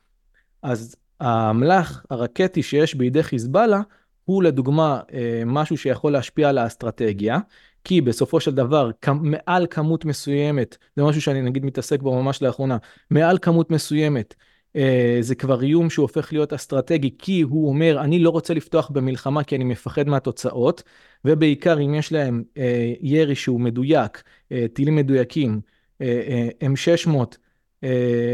אז 0.61 0.95
האמל"ח 1.19 2.05
הרקטי 2.09 2.63
שיש 2.63 2.95
בידי 2.95 3.23
חיזבאללה, 3.23 3.81
הוא 4.25 4.43
לדוגמה 4.43 4.99
אה, 5.13 5.43
משהו 5.45 5.77
שיכול 5.77 6.11
להשפיע 6.11 6.49
על 6.49 6.57
האסטרטגיה, 6.57 7.37
כי 7.83 8.01
בסופו 8.01 8.39
של 8.39 8.55
דבר, 8.55 8.91
מעל 9.21 9.67
כמות 9.69 10.05
מסוימת, 10.05 10.77
זה 10.95 11.03
משהו 11.03 11.21
שאני 11.21 11.41
נגיד 11.41 11.65
מתעסק 11.65 12.01
בו 12.01 12.23
ממש 12.23 12.41
לאחרונה, 12.41 12.77
מעל 13.11 13.37
כמות 13.41 13.71
מסוימת, 13.71 14.35
אה, 14.75 15.17
זה 15.21 15.35
כבר 15.35 15.61
איום 15.63 15.89
שהוא 15.89 16.03
הופך 16.03 16.33
להיות 16.33 16.53
אסטרטגי, 16.53 17.15
כי 17.19 17.41
הוא 17.41 17.69
אומר, 17.69 18.01
אני 18.01 18.19
לא 18.19 18.29
רוצה 18.29 18.53
לפתוח 18.53 18.89
במלחמה 18.89 19.43
כי 19.43 19.55
אני 19.55 19.63
מפחד 19.63 20.07
מהתוצאות, 20.07 20.83
ובעיקר 21.25 21.79
אם 21.79 21.93
יש 21.95 22.11
להם 22.11 22.43
אה, 22.57 22.93
ירי 23.01 23.35
שהוא 23.35 23.61
מדויק, 23.61 24.23
אה, 24.51 24.65
טילים 24.73 24.95
מדויקים, 24.95 25.61
אה, 26.01 26.47
אה, 26.61 26.69
M600, 26.69 27.09
אה, 27.09 27.23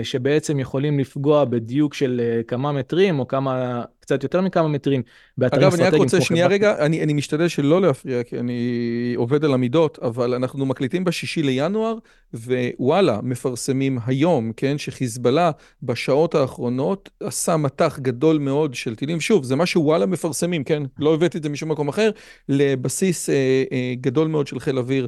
שבעצם 0.03 0.59
יכולים 0.59 0.99
לפגוע 0.99 1.45
בדיוק 1.45 1.93
של 1.93 2.21
אה, 2.23 2.43
כמה 2.43 2.71
מטרים 2.71 3.19
או 3.19 3.27
כמה, 3.27 3.83
קצת 3.99 4.23
יותר 4.23 4.41
מכמה 4.41 4.67
מטרים 4.67 5.01
באתרים 5.37 5.63
אגב, 5.63 5.73
אני 5.73 5.83
רק 5.83 5.93
רוצה 5.93 6.21
שנייה. 6.21 6.47
רגע, 6.47 6.85
אני, 6.85 7.03
אני 7.03 7.13
משתדל 7.13 7.47
שלא 7.47 7.81
להפריע, 7.81 8.23
כי 8.23 8.39
אני 8.39 9.13
עובד 9.17 9.45
על 9.45 9.53
המידות, 9.53 9.99
אבל 10.01 10.33
אנחנו 10.33 10.65
מקליטים 10.65 11.03
בשישי 11.03 11.43
לינואר, 11.43 11.97
ווואלה, 12.33 13.19
מפרסמים 13.23 13.99
היום, 14.05 14.51
כן, 14.57 14.77
שחיזבאללה 14.77 15.51
בשעות 15.83 16.35
האחרונות 16.35 17.09
עשה 17.19 17.57
מטח 17.57 17.99
גדול 17.99 18.37
מאוד 18.37 18.73
של 18.73 18.95
טילים. 18.95 19.19
שוב, 19.21 19.43
זה 19.43 19.55
מה 19.55 19.65
שוואלה 19.65 20.05
מפרסמים, 20.05 20.63
כן? 20.63 20.83
לא 20.99 21.13
הבאתי 21.13 21.37
את 21.37 21.43
זה 21.43 21.49
משום 21.49 21.71
מקום 21.71 21.87
אחר, 21.87 22.11
לבסיס 22.49 23.29
אה, 23.29 23.63
אה, 23.71 23.93
גדול 24.01 24.27
מאוד 24.27 24.47
של 24.47 24.59
חיל 24.59 24.77
אוויר. 24.77 25.07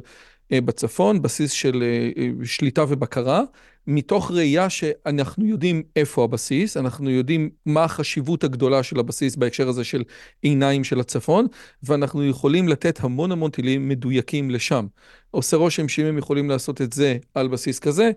אה, 0.52 0.60
בצפון, 0.60 1.22
בסיס 1.22 1.52
של 1.52 1.82
אה, 1.82 2.30
שליטה 2.44 2.84
ובקרה, 2.88 3.42
מתוך 3.86 4.30
ראייה 4.30 4.70
שאנחנו 4.70 5.46
יודעים 5.46 5.82
איפה 5.96 6.24
הבסיס, 6.24 6.76
אנחנו 6.76 7.10
יודעים 7.10 7.50
מה 7.66 7.84
החשיבות 7.84 8.44
הגדולה 8.44 8.82
של 8.82 8.98
הבסיס 8.98 9.36
בהקשר 9.36 9.68
הזה 9.68 9.84
של 9.84 10.02
עיניים 10.42 10.84
של 10.84 11.00
הצפון, 11.00 11.46
ואנחנו 11.82 12.24
יכולים 12.24 12.68
לתת 12.68 13.04
המון 13.04 13.32
המון 13.32 13.50
טילים 13.50 13.88
מדויקים 13.88 14.50
לשם. 14.50 14.86
עושה 15.30 15.56
רושם 15.56 15.88
שאם 15.88 16.06
הם 16.06 16.18
יכולים 16.18 16.50
לעשות 16.50 16.80
את 16.82 16.92
זה 16.92 17.16
על 17.34 17.48
בסיס 17.48 17.78
כזה, 17.78 18.10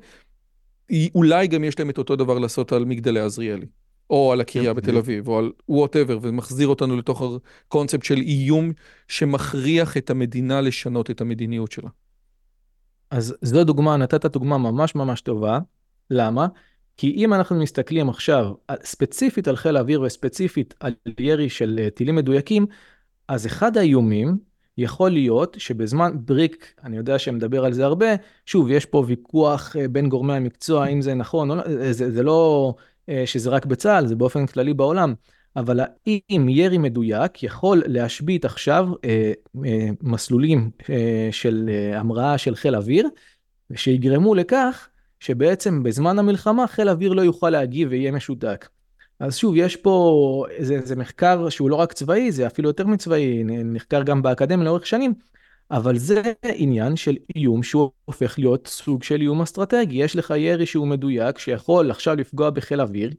אולי 1.15 1.47
גם 1.47 1.63
יש 1.63 1.79
להם 1.79 1.89
את 1.89 1.97
אותו 1.97 2.15
דבר 2.15 2.39
לעשות 2.39 2.71
על 2.71 2.85
מגדלי 2.85 3.19
עזריאלי. 3.19 3.65
או 4.09 4.31
על 4.31 4.41
הקריה 4.41 4.73
כן, 4.73 4.77
בתל 4.77 4.97
אביב, 4.97 5.27
או 5.27 5.39
על 5.39 5.51
whatever, 5.69 6.19
ומחזיר 6.21 6.67
אותנו 6.67 6.97
לתוך 6.97 7.23
הקונספט 7.67 8.03
של 8.03 8.17
איום 8.17 8.71
שמכריח 9.07 9.97
את 9.97 10.09
המדינה 10.09 10.61
לשנות 10.61 11.11
את 11.11 11.21
המדיניות 11.21 11.71
שלה. 11.71 11.89
אז 13.15 13.35
זו 13.41 13.63
דוגמה, 13.63 13.97
נתת 13.97 14.25
דוגמה 14.25 14.57
ממש 14.57 14.95
ממש 14.95 15.21
טובה. 15.21 15.59
למה? 16.11 16.47
כי 16.97 17.11
אם 17.11 17.33
אנחנו 17.33 17.55
מסתכלים 17.55 18.09
עכשיו 18.09 18.53
ספציפית 18.83 19.47
על 19.47 19.55
חיל 19.55 19.77
האוויר 19.77 20.01
וספציפית 20.01 20.73
על 20.79 20.93
ירי 21.19 21.49
של 21.49 21.79
אה, 21.83 21.89
טילים 21.89 22.15
מדויקים, 22.15 22.65
אז 23.27 23.45
אחד 23.47 23.77
האיומים 23.77 24.37
יכול 24.77 25.11
להיות 25.11 25.55
שבזמן 25.59 26.11
בריק, 26.15 26.73
אני 26.83 26.97
יודע 26.97 27.19
שמדבר 27.19 27.65
על 27.65 27.73
זה 27.73 27.85
הרבה, 27.85 28.05
שוב, 28.45 28.69
יש 28.69 28.85
פה 28.85 29.03
ויכוח 29.07 29.75
אה, 29.75 29.87
בין 29.87 30.09
גורמי 30.09 30.33
המקצוע, 30.33 30.85
האם 30.85 31.01
זה 31.01 31.13
נכון 31.13 31.51
או 31.51 31.55
לא, 31.55 31.61
אה, 31.61 31.93
זה, 31.93 32.11
זה 32.11 32.23
לא 32.23 32.73
שזה 33.25 33.49
רק 33.49 33.65
בצה"ל, 33.65 34.07
זה 34.07 34.15
באופן 34.15 34.45
כללי 34.45 34.73
בעולם. 34.73 35.13
אבל 35.55 35.79
האם 35.79 36.49
ירי 36.49 36.77
מדויק 36.77 37.43
יכול 37.43 37.83
להשבית 37.85 38.45
עכשיו 38.45 38.87
אה, 39.05 39.31
אה, 39.65 39.87
מסלולים 40.01 40.71
אה, 40.89 41.29
של 41.31 41.69
אה, 41.69 41.99
המראה 41.99 42.37
של 42.37 42.55
חיל 42.55 42.75
אוויר, 42.75 43.09
שיגרמו 43.75 44.35
לכך 44.35 44.89
שבעצם 45.19 45.83
בזמן 45.83 46.19
המלחמה 46.19 46.67
חיל 46.67 46.89
אוויר 46.89 47.13
לא 47.13 47.21
יוכל 47.21 47.49
להגיב 47.49 47.87
ויהיה 47.91 48.11
משותק. 48.11 48.69
אז 49.19 49.37
שוב, 49.37 49.55
יש 49.57 49.75
פה 49.75 50.45
איזה, 50.49 50.75
איזה 50.75 50.95
מחקר 50.95 51.49
שהוא 51.49 51.69
לא 51.69 51.75
רק 51.75 51.93
צבאי, 51.93 52.31
זה 52.31 52.47
אפילו 52.47 52.69
יותר 52.69 52.87
מצבאי, 52.87 53.43
נחקר 53.45 54.03
גם 54.03 54.21
באקדמיה 54.21 54.65
לאורך 54.65 54.87
שנים, 54.87 55.13
אבל 55.71 55.97
זה 55.97 56.21
עניין 56.43 56.95
של 56.95 57.15
איום 57.35 57.63
שהוא 57.63 57.91
הופך 58.05 58.39
להיות 58.39 58.67
סוג 58.67 59.03
של 59.03 59.21
איום 59.21 59.41
אסטרטגי. 59.41 60.03
יש 60.03 60.15
לך 60.15 60.33
ירי 60.37 60.65
שהוא 60.65 60.87
מדויק, 60.87 61.37
שיכול 61.37 61.91
עכשיו 61.91 62.15
לפגוע 62.15 62.49
בחיל 62.49 62.81
אוויר, 62.81 63.11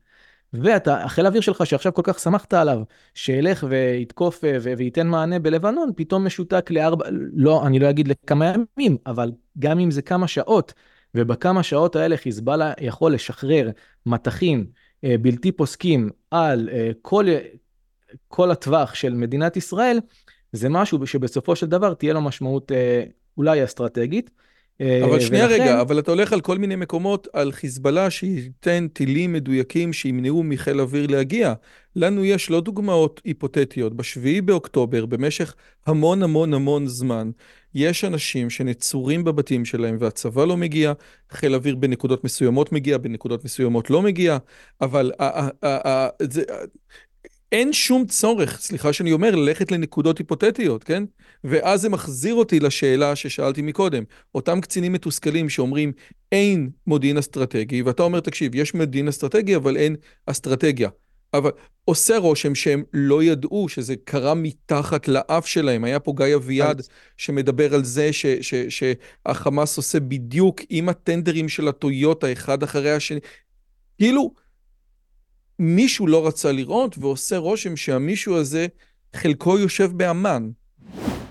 ואתה, 0.53 1.05
החיל 1.05 1.25
האוויר 1.25 1.41
שלך 1.41 1.67
שעכשיו 1.67 1.95
כל 1.95 2.03
כך 2.05 2.19
שמחת 2.19 2.55
עליו, 2.55 2.83
שילך 3.15 3.65
ויתקוף 3.69 4.45
וייתן 4.77 5.07
מענה 5.07 5.39
בלבנון, 5.39 5.91
פתאום 5.97 6.27
משותק 6.27 6.71
לארבע, 6.71 7.05
לא, 7.35 7.67
אני 7.67 7.79
לא 7.79 7.91
אגיד 7.91 8.09
לכמה 8.09 8.53
ימים, 8.79 8.97
אבל 9.07 9.33
גם 9.59 9.79
אם 9.79 9.91
זה 9.91 10.03
כמה 10.03 10.29
שעות, 10.29 10.73
ובכמה 11.15 11.63
שעות 11.63 11.97
האלה 11.97 12.17
חיזבאללה 12.17 12.73
יכול 12.81 13.15
לשחרר 13.15 13.71
מטחים 14.07 14.67
אה, 15.05 15.15
בלתי 15.21 15.53
פוסקים 15.53 16.11
על 16.31 16.69
אה, 16.73 16.91
כל, 17.03 17.27
כל 18.29 18.51
הטווח 18.51 18.95
של 18.95 19.15
מדינת 19.15 19.57
ישראל, 19.57 20.01
זה 20.53 20.69
משהו 20.69 21.07
שבסופו 21.07 21.57
של 21.57 21.67
דבר 21.67 21.95
תהיה 21.95 22.13
לו 22.13 22.21
משמעות 22.21 22.73
אה, 22.73 23.05
אולי 23.37 23.65
אסטרטגית. 23.65 24.31
אה, 24.81 25.05
אבל 25.05 25.21
שנייה 25.21 25.47
ולכן... 25.47 25.63
רגע, 25.63 25.81
אבל 25.81 25.99
אתה 25.99 26.11
הולך 26.11 26.33
על 26.33 26.41
כל 26.41 26.59
מיני 26.59 26.77
מקומות, 26.77 27.29
על 27.33 27.53
חיזבאללה 27.53 28.11
שייתן 28.11 28.87
טילים 28.93 29.33
מדויקים 29.33 29.93
שימנעו 29.93 30.43
מחיל 30.43 30.81
אוויר 30.81 31.07
להגיע. 31.07 31.55
לנו 31.97 32.25
יש 32.25 32.51
לא 32.51 32.61
דוגמאות 32.61 33.21
היפותטיות. 33.25 33.97
בשביעי 33.97 34.41
באוקטובר, 34.41 35.07
במשך 35.07 35.55
המון 35.87 36.23
המון 36.23 36.55
המון 36.55 36.87
זמן, 36.87 37.31
יש 37.75 38.05
אנשים 38.05 38.51
שנצורים 38.51 39.25
בבתים 39.25 39.65
שלהם 39.65 39.97
והצבא 40.01 40.45
לא 40.45 40.57
מגיע, 40.57 40.93
חיל 41.31 41.55
אוויר 41.55 41.77
בנקודות 41.77 42.25
מסוימות 42.25 42.73
מגיע, 42.73 42.99
בנקודות 42.99 43.45
מסוימות 43.45 43.91
לא 43.91 44.03
מגיע, 44.03 44.39
אבל 44.81 45.13
זה, 46.23 46.43
אין 47.57 47.73
שום 47.73 48.07
צורך, 48.07 48.61
סליחה 48.61 48.93
שאני 48.93 49.13
אומר, 49.13 49.35
ללכת 49.35 49.73
לנקודות 49.73 50.19
היפותטיות, 50.19 50.85
כן? 50.85 51.05
ואז 51.45 51.81
זה 51.81 51.89
מחזיר 51.89 52.35
אותי 52.35 52.61
לשאלה 52.61 53.17
ששאלתי 53.17 53.63
מקודם. 53.63 54.03
אותם 54.35 54.61
קצינים 54.61 54.93
מתוסכלים 54.93 55.49
שאומרים, 55.49 55.93
אין 56.33 56.71
מודיעין 56.87 57.19
אסטרטגי, 57.19 57.83
ואתה 57.83 58.03
אומר, 58.03 58.21
תקשיב, 58.21 58.55
יש 58.55 58.75
מודיעין 58.75 59.09
אסטרטגי, 59.09 59.57
אבל 59.57 59.77
אין 59.77 59.97
אסטרטגיה. 60.27 60.89
אבל 61.35 61.51
עושה 61.85 62.19
רושם 62.19 62.55
שהם 62.55 62.83
לא 62.93 63.23
ידעו 63.23 63.69
שזה 63.69 63.95
קרה 64.05 64.35
מתחת 64.35 65.09
לאף 65.09 65.47
שלהם. 65.47 65.85
היה 65.85 66.01
פה 66.01 66.13
גיא 66.17 66.37
אביעד 66.37 66.83
שמדבר 67.17 67.75
על 67.75 67.85
זה 67.85 68.13
ש, 68.13 68.27
ש, 68.27 68.55
שהחמאס 68.69 69.77
עושה 69.77 70.01
בדיוק 70.01 70.61
עם 70.71 70.89
הטנדרים 70.89 71.49
של 71.49 71.69
הטויוטה, 71.69 72.33
אחד 72.33 72.63
אחרי 72.63 72.93
השני. 72.93 73.21
כאילו, 73.99 74.46
מישהו 75.59 76.07
לא 76.07 76.27
רצה 76.27 76.53
לראות, 76.53 76.99
ועושה 76.99 77.39
רושם 77.39 77.77
שהמישהו 77.77 78.37
הזה, 78.37 78.67
חלקו 79.17 79.59
יושב 79.59 79.91
באמ"ן. 79.95 80.51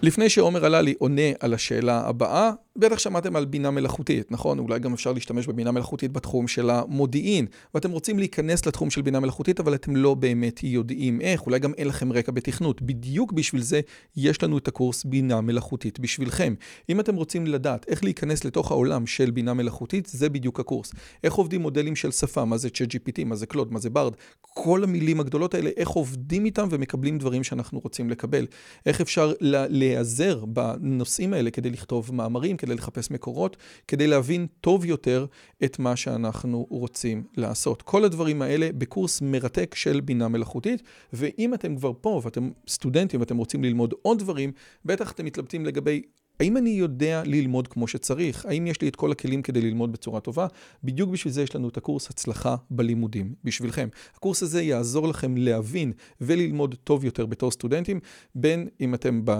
לפני 0.01 0.29
שעומר 0.29 0.65
הללי 0.65 0.93
עונה 0.99 1.31
על 1.39 1.53
השאלה 1.53 2.07
הבאה, 2.07 2.51
בטח 2.77 2.99
שמעתם 2.99 3.35
על 3.35 3.45
בינה 3.45 3.71
מלאכותית, 3.71 4.31
נכון? 4.31 4.59
אולי 4.59 4.79
גם 4.79 4.93
אפשר 4.93 5.13
להשתמש 5.13 5.47
בבינה 5.47 5.71
מלאכותית 5.71 6.11
בתחום 6.11 6.47
של 6.47 6.69
המודיעין, 6.69 7.45
ואתם 7.73 7.91
רוצים 7.91 8.19
להיכנס 8.19 8.65
לתחום 8.65 8.89
של 8.89 9.01
בינה 9.01 9.19
מלאכותית, 9.19 9.59
אבל 9.59 9.75
אתם 9.75 9.95
לא 9.95 10.13
באמת 10.13 10.63
יודעים 10.63 11.21
איך, 11.21 11.45
אולי 11.45 11.59
גם 11.59 11.73
אין 11.73 11.87
לכם 11.87 12.11
רקע 12.11 12.31
בתכנות. 12.31 12.81
בדיוק 12.81 13.31
בשביל 13.31 13.61
זה 13.61 13.81
יש 14.17 14.43
לנו 14.43 14.57
את 14.57 14.67
הקורס 14.67 15.03
בינה 15.03 15.41
מלאכותית 15.41 15.99
בשבילכם. 15.99 16.53
אם 16.89 16.99
אתם 16.99 17.15
רוצים 17.15 17.47
לדעת 17.47 17.85
איך 17.87 18.03
להיכנס 18.03 18.45
לתוך 18.45 18.71
העולם 18.71 19.07
של 19.07 19.31
בינה 19.31 19.53
מלאכותית, 19.53 20.05
זה 20.05 20.29
בדיוק 20.29 20.59
הקורס. 20.59 20.91
איך 21.23 21.33
עובדים 21.33 21.61
מודלים 21.61 21.95
של 21.95 22.11
שפה, 22.11 22.45
מה 22.45 22.57
זה 22.57 22.67
ChatGPT, 22.67 23.23
מה 23.25 23.35
זה 23.35 23.45
קלוד, 23.45 23.73
מה 23.73 23.79
זה 23.79 23.89
ברד, 23.89 24.13
כל 24.41 24.83
המילים 24.83 25.19
הגדולות 25.19 25.53
האלה, 25.53 25.69
איך 25.77 25.89
עובדים 25.89 26.45
איתם 26.45 26.67
ומקבלים 26.71 27.17
דברים 27.17 27.43
שאנחנו 27.43 27.79
רוצים 27.79 28.09
לקבל. 28.09 28.45
איך 28.85 29.01
אפשר 29.01 29.33
להיעזר 29.69 30.45
בנושאים 30.45 31.33
האלה 31.33 31.51
כדי 31.51 31.69
לכתוב 31.69 32.09
מאמרים, 32.13 32.57
כדי 32.65 32.75
לחפש 32.75 33.11
מקורות, 33.11 33.57
כדי 33.87 34.07
להבין 34.07 34.47
טוב 34.61 34.85
יותר 34.85 35.25
את 35.63 35.79
מה 35.79 35.95
שאנחנו 35.95 36.67
רוצים 36.69 37.23
לעשות. 37.37 37.81
כל 37.81 38.05
הדברים 38.05 38.41
האלה 38.41 38.69
בקורס 38.77 39.21
מרתק 39.21 39.75
של 39.75 40.01
בינה 40.01 40.27
מלאכותית, 40.27 40.83
ואם 41.13 41.53
אתם 41.53 41.75
כבר 41.75 41.91
פה 42.01 42.21
ואתם 42.23 42.49
סטודנטים 42.67 43.19
ואתם 43.19 43.37
רוצים 43.37 43.63
ללמוד 43.63 43.93
עוד 44.01 44.19
דברים, 44.19 44.51
בטח 44.85 45.11
אתם 45.11 45.25
מתלבטים 45.25 45.65
לגבי 45.65 46.01
האם 46.39 46.57
אני 46.57 46.69
יודע 46.69 47.23
ללמוד 47.25 47.67
כמו 47.67 47.87
שצריך? 47.87 48.45
האם 48.45 48.67
יש 48.67 48.81
לי 48.81 48.87
את 48.87 48.95
כל 48.95 49.11
הכלים 49.11 49.41
כדי 49.41 49.61
ללמוד 49.61 49.91
בצורה 49.91 50.19
טובה? 50.19 50.47
בדיוק 50.83 51.09
בשביל 51.09 51.33
זה 51.33 51.43
יש 51.43 51.55
לנו 51.55 51.69
את 51.69 51.77
הקורס 51.77 52.09
הצלחה 52.09 52.55
בלימודים, 52.69 53.33
בשבילכם. 53.43 53.87
הקורס 54.15 54.43
הזה 54.43 54.61
יעזור 54.61 55.07
לכם 55.07 55.37
להבין 55.37 55.91
וללמוד 56.21 56.75
טוב 56.83 57.05
יותר 57.05 57.25
בתור 57.25 57.51
סטודנטים, 57.51 57.99
בין 58.35 58.67
אם 58.81 58.93
אתם 58.93 59.21
ב... 59.25 59.31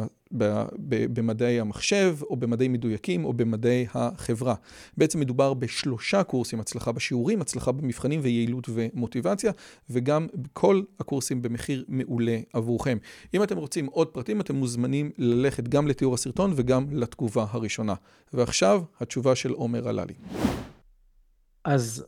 במדעי 1.13 1.59
המחשב, 1.59 2.17
או 2.29 2.35
במדעי 2.35 2.67
מדויקים, 2.67 3.25
או 3.25 3.33
במדעי 3.33 3.85
החברה. 3.93 4.55
בעצם 4.97 5.19
מדובר 5.19 5.53
בשלושה 5.53 6.23
קורסים, 6.23 6.59
הצלחה 6.59 6.91
בשיעורים, 6.91 7.41
הצלחה 7.41 7.71
במבחנים 7.71 8.19
ויעילות 8.23 8.69
ומוטיבציה, 8.69 9.51
וגם 9.89 10.27
כל 10.53 10.81
הקורסים 10.99 11.41
במחיר 11.41 11.85
מעולה 11.87 12.37
עבורכם. 12.53 12.97
אם 13.33 13.43
אתם 13.43 13.57
רוצים 13.57 13.85
עוד 13.85 14.07
פרטים, 14.07 14.41
אתם 14.41 14.55
מוזמנים 14.55 15.11
ללכת 15.17 15.67
גם 15.67 15.87
לתיאור 15.87 16.13
הסרטון 16.13 16.53
וגם 16.55 16.85
לתגובה 16.91 17.45
הראשונה. 17.49 17.93
ועכשיו, 18.33 18.83
התשובה 18.99 19.35
של 19.35 19.51
עומר 19.51 19.89
הללי. 19.89 20.13
אז 21.63 22.05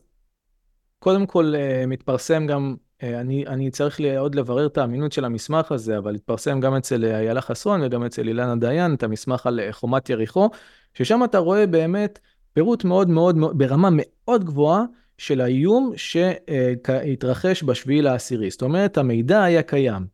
קודם 0.98 1.26
כל 1.26 1.54
אה, 1.56 1.86
מתפרסם 1.86 2.46
גם 2.46 2.76
אני, 3.02 3.46
אני 3.46 3.70
צריך 3.70 4.00
עוד 4.18 4.34
לברר 4.34 4.66
את 4.66 4.78
האמינות 4.78 5.12
של 5.12 5.24
המסמך 5.24 5.72
הזה, 5.72 5.98
אבל 5.98 6.14
התפרסם 6.14 6.60
גם 6.60 6.74
אצל 6.74 7.04
אה, 7.04 7.18
איילה 7.18 7.40
חסון 7.40 7.82
וגם 7.82 8.04
אצל 8.04 8.28
אילנה 8.28 8.56
דיין, 8.56 8.94
את 8.94 9.02
המסמך 9.02 9.46
על 9.46 9.60
אה, 9.60 9.72
חומת 9.72 10.10
יריחו, 10.10 10.50
ששם 10.94 11.24
אתה 11.24 11.38
רואה 11.38 11.66
באמת 11.66 12.18
פירוט 12.52 12.84
מאוד 12.84 13.08
מאוד, 13.08 13.36
מאוד 13.36 13.58
ברמה 13.58 13.88
מאוד 13.92 14.44
גבוהה 14.44 14.84
של 15.18 15.40
האיום 15.40 15.92
שהתרחש 15.96 17.62
בשביעי 17.62 18.02
לעשירי. 18.02 18.50
זאת 18.50 18.62
אומרת, 18.62 18.98
המידע 18.98 19.42
היה 19.42 19.62
קיים. 19.62 20.06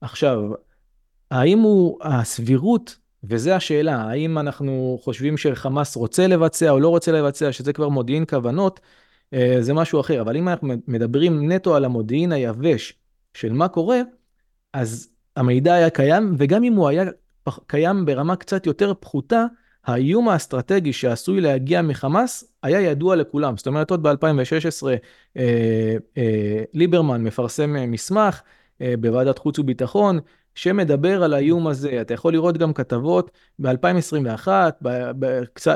עכשיו, 0.00 0.42
האם 1.30 1.58
הוא, 1.58 1.98
הסבירות, 2.02 2.96
וזו 3.24 3.50
השאלה, 3.50 3.96
האם 3.96 4.38
אנחנו 4.38 4.98
חושבים 5.02 5.36
שחמאס 5.36 5.96
רוצה 5.96 6.26
לבצע 6.26 6.70
או 6.70 6.80
לא 6.80 6.88
רוצה 6.88 7.12
לבצע, 7.12 7.52
שזה 7.52 7.72
כבר 7.72 7.88
מודיעין 7.88 8.24
כוונות, 8.26 8.80
אה, 8.80 9.07
זה 9.60 9.74
משהו 9.74 10.00
אחר. 10.00 10.20
אבל 10.20 10.36
אם 10.36 10.48
אנחנו 10.48 10.74
מדברים 10.88 11.52
נטו 11.52 11.76
על 11.76 11.84
המודיעין 11.84 12.32
היבש 12.32 12.94
של 13.34 13.52
מה 13.52 13.68
קורה, 13.68 14.00
אז 14.72 15.08
המידע 15.36 15.74
היה 15.74 15.90
קיים, 15.90 16.34
וגם 16.38 16.64
אם 16.64 16.72
הוא 16.72 16.88
היה 16.88 17.04
קיים 17.66 18.04
ברמה 18.04 18.36
קצת 18.36 18.66
יותר 18.66 18.92
פחותה, 19.00 19.44
האיום 19.84 20.28
האסטרטגי 20.28 20.92
שעשוי 20.92 21.40
להגיע 21.40 21.82
מחמאס 21.82 22.44
היה 22.62 22.80
ידוע 22.80 23.16
לכולם. 23.16 23.56
זאת 23.56 23.66
אומרת, 23.66 23.90
עוד 23.90 24.02
ב-2016 24.02 24.86
אה, 25.36 25.96
אה, 26.16 26.62
ליברמן 26.74 27.22
מפרסם 27.22 27.76
אה, 27.76 27.86
מסמך 27.86 28.42
אה, 28.80 28.94
בוועדת 29.00 29.38
חוץ 29.38 29.58
וביטחון, 29.58 30.20
שמדבר 30.58 31.22
על 31.22 31.34
האיום 31.34 31.66
הזה. 31.66 32.00
אתה 32.00 32.14
יכול 32.14 32.32
לראות 32.32 32.58
גם 32.58 32.72
כתבות 32.72 33.30
ב-2021, 33.58 34.48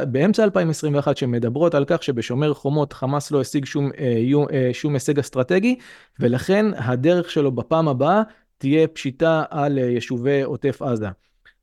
באמצע 0.06 0.44
2021, 0.44 1.16
שמדברות 1.16 1.74
על 1.74 1.84
כך 1.84 2.02
שבשומר 2.02 2.54
חומות 2.54 2.92
חמאס 2.92 3.30
לא 3.30 3.40
השיג 3.40 3.64
שום, 3.64 3.90
אה, 3.98 4.22
אה, 4.52 4.70
שום 4.72 4.94
הישג 4.94 5.18
אסטרטגי, 5.18 5.76
ולכן 6.20 6.66
הדרך 6.76 7.30
שלו 7.30 7.52
בפעם 7.52 7.88
הבאה 7.88 8.22
תהיה 8.58 8.88
פשיטה 8.88 9.44
על 9.50 9.78
אה, 9.78 9.84
יישובי 9.84 10.42
עוטף 10.42 10.82
עזה. 10.82 11.08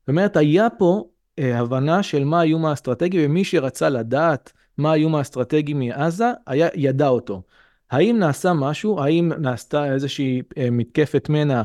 זאת 0.00 0.08
אומרת, 0.08 0.36
היה 0.36 0.70
פה 0.78 1.04
הבנה 1.38 2.02
של 2.02 2.24
מה 2.24 2.40
האיום 2.40 2.66
האסטרטגי, 2.66 3.26
ומי 3.26 3.44
שרצה 3.44 3.88
לדעת 3.88 4.52
מה 4.78 4.92
האיום 4.92 5.14
האסטרטגי 5.14 5.74
מעזה, 5.74 6.30
היה, 6.46 6.68
ידע 6.74 7.08
אותו. 7.08 7.42
האם 7.90 8.18
נעשה 8.18 8.52
משהו? 8.52 9.00
האם 9.00 9.32
נעשתה 9.38 9.92
איזושהי 9.92 10.42
מתקפת 10.70 11.28
מנע 11.28 11.62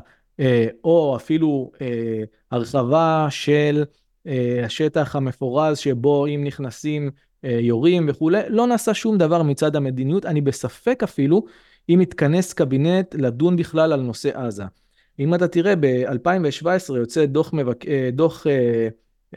או 0.84 1.16
אפילו 1.16 1.72
אה, 1.82 2.24
הרחבה 2.52 3.28
של 3.30 3.84
אה, 4.28 4.62
השטח 4.66 5.16
המפורז 5.16 5.78
שבו 5.78 6.26
אם 6.26 6.44
נכנסים 6.44 7.12
יורים 7.44 8.06
וכולי, 8.10 8.42
לא 8.50 8.68
נעשה 8.68 8.94
שום 8.94 9.18
דבר 9.18 9.44
מצד 9.44 9.76
המדיניות. 9.76 10.26
אני 10.26 10.42
בספק 10.42 11.04
אפילו 11.04 11.46
אם 11.90 12.02
יתכנס 12.02 12.54
קבינט 12.54 13.16
לדון 13.16 13.56
בכלל 13.56 13.94
על 13.94 14.02
נושא 14.02 14.40
עזה. 14.40 14.64
אם 15.20 15.36
אתה 15.36 15.48
תראה, 15.48 15.74
ב-2017 15.76 16.96
יוצא 16.96 17.26
דוח, 17.26 17.54
מבק... 17.54 17.86
דוח 18.14 18.46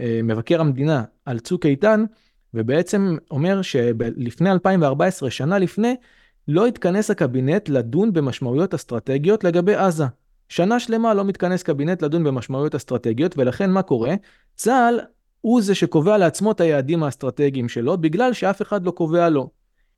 מבקר 0.01 0.61
המדינה 0.61 1.03
על 1.25 1.39
צוק 1.39 1.67
איתן, 1.67 2.05
ובעצם 2.55 3.17
אומר 3.31 3.63
שלפני 3.63 4.51
2014, 4.51 5.31
שנה 5.31 5.59
לפני, 5.59 5.95
לא 6.49 6.67
התכנס 6.67 7.11
הקבינט 7.11 7.69
לדון 7.69 8.13
במשמעויות 8.13 8.75
אסטרטגיות 8.75 9.45
לגבי 9.45 9.75
עזה. 9.75 10.05
שנה 10.49 10.81
שלמה 10.81 11.15
לא 11.15 11.25
מתכנס 11.25 11.63
קבינט 11.63 12.03
לדון 12.03 12.25
במשמעויות 12.25 12.75
אסטרטגיות, 12.75 13.39
ולכן 13.39 13.71
מה 13.71 13.83
קורה? 13.83 14.15
צה"ל 14.55 15.01
הוא 15.41 15.63
זה 15.63 15.75
שקובע 15.75 16.19
לעצמו 16.19 16.53
את 16.53 16.61
היעדים 16.61 17.03
האסטרטגיים 17.03 17.69
שלו, 17.69 17.99
בגלל 17.99 18.33
שאף 18.33 18.63
אחד 18.63 18.85
לא 18.85 18.91
קובע 18.91 19.29
לו. 19.29 19.51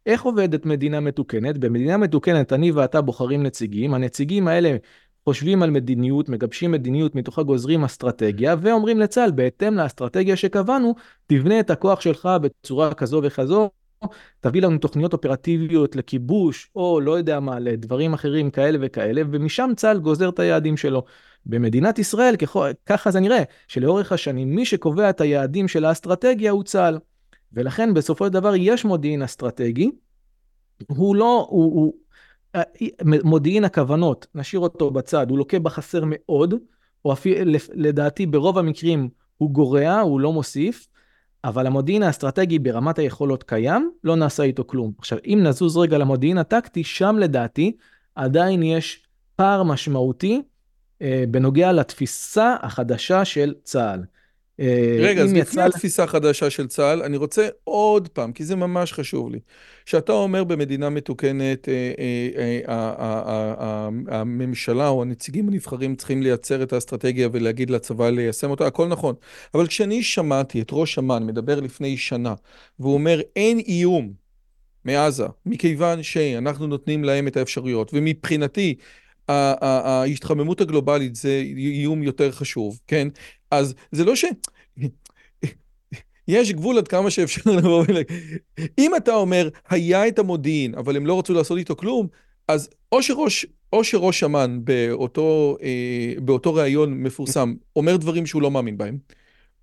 איך 0.07 0.23
עובדת 0.23 0.67
מדינה 0.67 1.01
מתוקנת? 1.01 1.59
במדינה 1.59 1.97
מתוקנת 1.97 2.53
אני 2.53 2.71
ואתה 2.71 3.01
בוחרים 3.01 3.43
נציגים, 3.43 3.95
הנציגים 3.95 4.49
האלה 4.49 4.77
חושבים 5.25 5.63
על 5.63 5.71
מדיניות, 5.71 6.29
מגבשים 6.29 6.71
מדיניות, 6.71 7.15
מתוכה 7.15 7.43
גוזרים 7.43 7.85
אסטרטגיה, 7.85 8.57
ואומרים 8.61 9.01
לצה"ל, 9.01 9.31
בהתאם 9.31 9.75
לאסטרטגיה 9.75 10.37
שקבענו, 10.37 10.95
תבנה 11.27 11.61
את 11.61 11.71
הכוח 11.71 12.01
שלך 12.01 12.29
בצורה 12.43 12.95
כזו 12.95 13.21
וכזו, 13.25 13.71
תביא 14.41 14.63
לנו 14.63 14.79
תוכניות 14.79 15.13
אופרטיביות 15.13 15.97
לכיבוש, 15.97 16.71
או 16.77 17.01
לא 17.01 17.19
יודע 17.19 17.41
מה, 17.41 17.59
לדברים 17.59 18.15
אחרים 18.15 18.51
כאלה 18.51 18.79
וכאלה, 18.83 19.23
ומשם 19.31 19.71
צה"ל 19.77 19.99
גוזר 19.99 20.29
את 20.29 20.39
היעדים 20.39 20.77
שלו. 20.77 21.05
במדינת 21.47 21.99
ישראל, 21.99 22.35
ככה 22.87 23.11
זה 23.11 23.21
נראה, 23.21 23.43
שלאורך 23.69 24.13
השנים 24.13 24.55
מי 24.55 24.65
שקובע 24.65 25.11
את 25.11 25.21
היעדים 25.21 25.69
של 25.69 25.85
האסטרטגיה 25.85 26.51
הוא 26.51 26.63
צה"ל. 26.63 26.99
ולכן 27.53 27.95
בסופו 27.95 28.27
של 28.27 28.33
דבר 28.33 28.55
יש 28.57 28.85
מודיעין 28.85 29.23
אסטרטגי, 29.23 29.91
הוא 30.87 31.17
לא, 31.17 31.47
הוא, 31.51 31.75
הוא, 31.75 31.95
אה, 32.55 32.63
מודיעין 33.25 33.65
הכוונות, 33.65 34.27
נשאיר 34.35 34.61
אותו 34.61 34.91
בצד, 34.91 35.31
הוא 35.31 35.39
לוקה 35.39 35.59
בחסר 35.59 36.03
מאוד, 36.07 36.55
או 37.05 37.13
אפילו 37.13 37.53
לדעתי 37.75 38.27
ברוב 38.27 38.59
המקרים 38.59 39.09
הוא 39.37 39.51
גורע, 39.51 40.01
הוא 40.01 40.21
לא 40.21 40.33
מוסיף, 40.33 40.89
אבל 41.45 41.67
המודיעין 41.67 42.03
האסטרטגי 42.03 42.59
ברמת 42.59 42.99
היכולות 42.99 43.43
קיים, 43.43 43.91
לא 44.05 44.17
נעשה 44.17 44.43
איתו 44.43 44.65
כלום. 44.67 44.93
עכשיו, 44.99 45.19
אם 45.27 45.41
נזוז 45.43 45.77
רגע 45.77 45.99
למודיעין 45.99 46.39
הטקטי, 46.39 46.85
שם 46.85 47.17
לדעתי 47.19 47.73
עדיין 48.15 48.63
יש 48.63 49.07
פער 49.37 49.63
משמעותי 49.63 50.43
אה, 51.03 51.25
בנוגע 51.31 51.73
לתפיסה 51.73 52.57
החדשה 52.63 53.25
של 53.25 53.55
צה"ל. 53.63 54.05
אה, 54.61 54.97
רגע, 55.01 55.23
אז 55.23 55.33
לפני 55.33 55.63
התפיסה 55.63 56.05
החדשה 56.05 56.51
של 56.51 56.67
צה"ל, 56.67 57.03
אני 57.03 57.17
רוצה 57.17 57.49
עוד 57.65 58.09
פעם, 58.09 58.33
כי 58.33 58.45
זה 58.45 58.57
ממש 58.57 58.93
חשוב 58.93 59.31
לי. 59.31 59.39
שאתה 59.87 60.13
אומר 60.13 60.45
במדינה 60.45 60.91
מתוקנת, 60.91 61.69
אה, 61.69 62.61
הממשלה 64.09 64.89
או 64.89 65.03
הנציגים 65.03 65.49
הנבחרים 65.49 65.97
צריכים 65.97 66.23
לייצר 66.23 66.63
את 66.63 66.73
האסטרטגיה 66.73 67.29
ולהגיד 67.33 67.71
לצבא 67.71 68.11
ליישם 68.11 68.51
אותה, 68.51 68.67
הכל 68.67 68.89
נכון. 68.89 69.15
אבל 69.55 69.67
כשאני 69.67 70.03
שמעתי 70.03 70.61
את 70.61 70.69
ראש 70.73 70.99
אמ"ן 70.99 71.27
מדבר 71.27 71.61
לפני 71.61 71.97
שנה, 71.97 72.35
והוא 72.81 72.95
אומר, 72.95 73.21
אין 73.37 73.59
איום 73.59 74.13
מעזה, 74.85 75.27
מכיוון 75.47 76.03
שאנחנו 76.03 76.67
נותנים 76.67 77.05
להם 77.05 77.27
את 77.27 77.37
האפשרויות, 77.37 77.91
ומבחינתי, 77.95 78.75
ההתחממות 79.61 80.61
הגלובלית 80.61 81.15
זה 81.15 81.43
איום 81.57 82.03
יותר 82.03 82.33
חשוב, 82.33 82.81
כן? 82.87 83.09
אז 83.51 83.75
זה 83.93 84.05
לא 84.05 84.17
ש... 84.17 84.25
יש 86.29 86.53
גבול 86.53 86.79
עד 86.79 86.89
כמה 86.89 87.11
שאפשר 87.11 87.51
לבוא 87.59 87.85
ולהגיד. 87.89 88.17
אם 88.79 88.97
אתה 88.97 89.15
אומר, 89.15 89.49
היה 89.69 90.09
את 90.09 90.19
המודיעין, 90.19 90.75
אבל 90.75 90.97
הם 90.97 91.07
לא 91.07 91.19
רצו 91.19 91.35
לעשות 91.35 91.59
איתו 91.59 91.77
כלום, 91.77 92.07
אז 92.49 92.69
או 92.93 93.03
שראש, 93.03 93.47
או 93.73 93.85
שראש 93.85 94.25
אמ"ן 94.25 94.61
באותו, 94.65 95.57
אה, 95.63 96.13
באותו 96.19 96.55
ראיון 96.55 97.03
מפורסם 97.03 97.55
אומר 97.77 97.97
דברים 97.97 98.27
שהוא 98.27 98.43
לא 98.43 98.51
מאמין 98.51 98.79
בהם, 98.79 98.99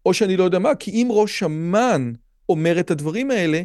או 0.05 0.13
שאני 0.13 0.37
לא 0.37 0.43
יודע 0.43 0.59
מה, 0.59 0.75
כי 0.75 0.91
אם 0.91 1.07
ראש 1.11 1.43
אמ"ן 1.43 2.13
אומר 2.49 2.79
את 2.79 2.91
הדברים 2.91 3.31
האלה, 3.31 3.61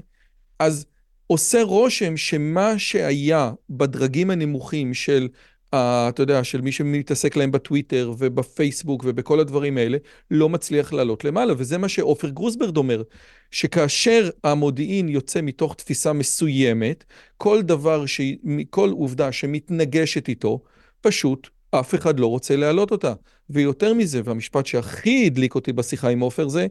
אז 0.59 0.87
עושה 1.27 1.63
רושם 1.63 2.17
שמה 2.17 2.79
שהיה 2.79 3.53
בדרגים 3.71 4.31
הנמוכים 4.31 4.95
של 4.95 5.29
אתה 5.75 6.23
יודע, 6.23 6.45
של 6.45 6.61
מי 6.61 6.73
שמתעסק 6.73 7.37
להם 7.37 7.53
בטוויטר 7.53 8.13
ובפייסבוק 8.19 9.05
ובכל 9.07 9.41
הדברים 9.41 9.79
האלה, 9.79 9.99
לא 10.31 10.49
מצליח 10.49 10.93
לעלות 10.93 11.25
למעלה. 11.25 11.55
וזה 11.57 11.79
מה 11.79 11.89
שעופר 11.89 12.29
גרוסברד 12.29 12.77
אומר, 12.77 13.03
שכאשר 13.51 14.31
המודיעין 14.45 15.09
יוצא 15.09 15.41
מתוך 15.43 15.75
תפיסה 15.75 16.13
מסוימת, 16.13 17.05
כל 17.37 17.63
דבר, 17.63 18.07
ש... 18.07 18.21
כל 18.71 18.91
עובדה 18.91 19.33
שמתנגשת 19.33 20.29
איתו, 20.29 20.61
פשוט 21.01 21.49
אף 21.71 21.95
אחד 21.95 22.21
לא 22.21 22.27
רוצה 22.27 22.57
להעלות 22.57 22.91
אותה. 22.91 23.13
ויותר 23.51 23.95
מזה, 23.95 24.21
והמשפט 24.25 24.67
שהכי 24.67 25.27
הדליק 25.27 25.55
אותי 25.55 25.73
בשיחה 25.73 26.09
עם 26.09 26.21
עופר 26.21 26.49
זה, 26.49 26.67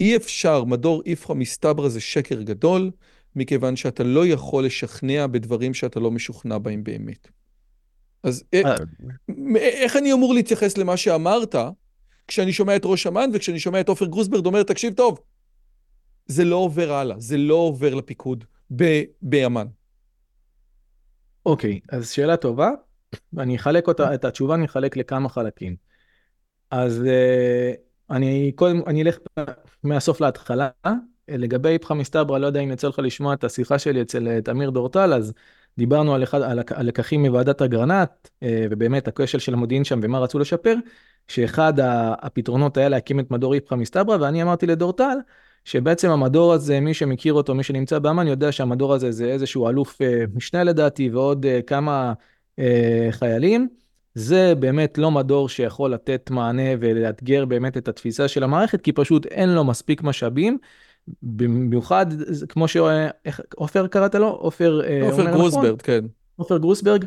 אי 0.00 0.16
אפשר, 0.16 0.64
מדור 0.64 1.02
איפכא 1.06 1.32
מסתברא 1.32 1.88
זה 1.88 2.00
שקר 2.00 2.42
גדול, 2.42 2.90
מכיוון 3.36 3.76
שאתה 3.76 4.04
לא 4.04 4.26
יכול 4.26 4.64
לשכנע 4.64 5.26
בדברים 5.26 5.74
שאתה 5.74 6.00
לא 6.00 6.10
משוכנע 6.10 6.58
בהם 6.58 6.84
באמת. 6.84 7.35
אז 8.26 8.44
אה, 8.54 8.60
אה. 8.66 8.74
איך 9.56 9.96
אני 9.96 10.12
אמור 10.12 10.34
להתייחס 10.34 10.78
למה 10.78 10.96
שאמרת 10.96 11.54
כשאני 12.28 12.52
שומע 12.52 12.76
את 12.76 12.82
ראש 12.84 13.06
אמ"ן 13.06 13.30
וכשאני 13.32 13.60
שומע 13.60 13.80
את 13.80 13.88
עופר 13.88 14.06
גרוסברד 14.06 14.46
אומר, 14.46 14.62
תקשיב 14.62 14.94
טוב, 14.94 15.20
זה 16.26 16.44
לא 16.44 16.56
עובר 16.56 16.92
הלאה, 16.92 17.16
זה 17.18 17.36
לא 17.36 17.54
עובר 17.54 17.94
לפיקוד 17.94 18.44
באמ"ן. 19.22 19.66
אוקיי, 21.46 21.80
אז 21.88 22.10
שאלה 22.10 22.36
טובה, 22.36 22.70
ואני 23.32 23.56
אחלק 23.56 23.88
אותה, 23.88 24.14
את 24.14 24.24
התשובה 24.24 24.54
אני 24.54 24.64
אחלק 24.64 24.96
לכמה 24.96 25.28
חלקים. 25.28 25.76
אז 26.70 27.04
אה, 27.06 27.72
אני 28.10 28.52
קודם, 28.54 28.80
אני 28.86 29.02
אלך 29.02 29.18
מהסוף 29.82 30.20
להתחלה. 30.20 30.68
לגבי 31.28 31.68
איפכא 31.68 31.94
מסתברא, 31.94 32.38
לא 32.38 32.46
יודע 32.46 32.60
אם 32.60 32.72
יצא 32.72 32.88
לך 32.88 32.98
לשמוע 32.98 33.34
את 33.34 33.44
השיחה 33.44 33.78
שלי 33.78 34.02
אצל 34.02 34.40
תמיר 34.40 34.70
דורטל, 34.70 35.12
אז 35.14 35.32
דיברנו 35.78 36.14
על, 36.14 36.22
אחד, 36.22 36.40
הלקחים 36.70 37.22
מוועדת 37.26 37.62
אגרנט, 37.62 38.28
אה, 38.42 38.66
ובאמת 38.70 39.08
הכשל 39.08 39.38
של 39.38 39.54
המודיעין 39.54 39.84
שם 39.84 40.00
ומה 40.02 40.18
רצו 40.18 40.38
לשפר, 40.38 40.74
שאחד 41.28 41.72
הפתרונות 42.22 42.76
היה 42.76 42.88
להקים 42.88 43.20
את 43.20 43.30
מדור 43.30 43.54
איפכא 43.54 43.74
מסתברא, 43.74 44.16
ואני 44.20 44.42
אמרתי 44.42 44.66
לדורטל, 44.66 45.16
שבעצם 45.64 46.10
המדור 46.10 46.52
הזה, 46.52 46.80
מי 46.80 46.94
שמכיר 46.94 47.34
אותו, 47.34 47.54
מי 47.54 47.62
שנמצא 47.62 47.98
באמ"ן, 47.98 48.26
יודע 48.26 48.52
שהמדור 48.52 48.94
הזה 48.94 49.12
זה 49.12 49.24
איזשהו 49.24 49.68
אלוף 49.68 50.02
אה, 50.02 50.24
משנה 50.34 50.64
לדעתי, 50.64 51.10
ועוד 51.10 51.46
אה, 51.46 51.60
כמה 51.62 52.12
חיילים. 53.10 53.68
זה 54.14 54.54
באמת 54.54 54.98
לא 54.98 55.10
מדור 55.10 55.48
שיכול 55.48 55.92
לתת 55.92 56.30
מענה 56.30 56.62
ולאתגר 56.80 57.44
באמת 57.44 57.76
את 57.76 57.88
התפיסה 57.88 58.28
של 58.28 58.42
המערכת, 58.42 58.80
כי 58.80 58.92
פשוט 58.92 59.26
אין 59.26 59.48
לו 59.48 59.64
מספיק 59.64 60.02
משאבים. 60.02 60.58
במיוחד 61.22 62.06
כמו 62.48 62.68
שעופר 62.68 63.86
קראת 63.86 64.14
לו? 64.14 64.28
עופר 64.28 64.80
אה, 64.84 65.10
עופר 65.10 65.30
גרוסברג, 65.30 65.64
נכון, 65.64 65.76
כן. 65.82 66.04
עופר 66.36 66.58
גרוסברג, 66.58 67.04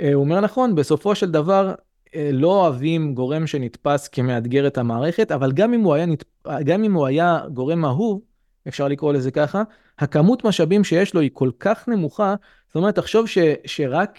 אה, 0.00 0.14
הוא 0.14 0.24
אומר 0.24 0.40
נכון, 0.40 0.74
בסופו 0.74 1.14
של 1.14 1.30
דבר 1.30 1.74
אה, 2.14 2.30
לא 2.32 2.60
אוהבים 2.60 3.14
גורם 3.14 3.46
שנתפס 3.46 4.08
כמאתגר 4.08 4.66
את 4.66 4.78
המערכת, 4.78 5.32
אבל 5.32 5.52
גם 5.52 5.74
אם 5.74 5.80
הוא 5.80 5.94
היה, 5.94 6.06
נת... 6.06 6.24
גם 6.64 6.84
אם 6.84 6.92
הוא 6.92 7.06
היה 7.06 7.40
גורם 7.52 7.84
אהוב, 7.84 8.20
אפשר 8.68 8.88
לקרוא 8.88 9.12
לזה 9.12 9.30
ככה, 9.30 9.62
הכמות 9.98 10.44
משאבים 10.44 10.84
שיש 10.84 11.14
לו 11.14 11.20
היא 11.20 11.30
כל 11.32 11.50
כך 11.60 11.88
נמוכה, 11.88 12.34
זאת 12.66 12.76
אומרת, 12.76 12.94
תחשוב 12.94 13.26
ש... 13.26 13.38
שרק 13.66 14.18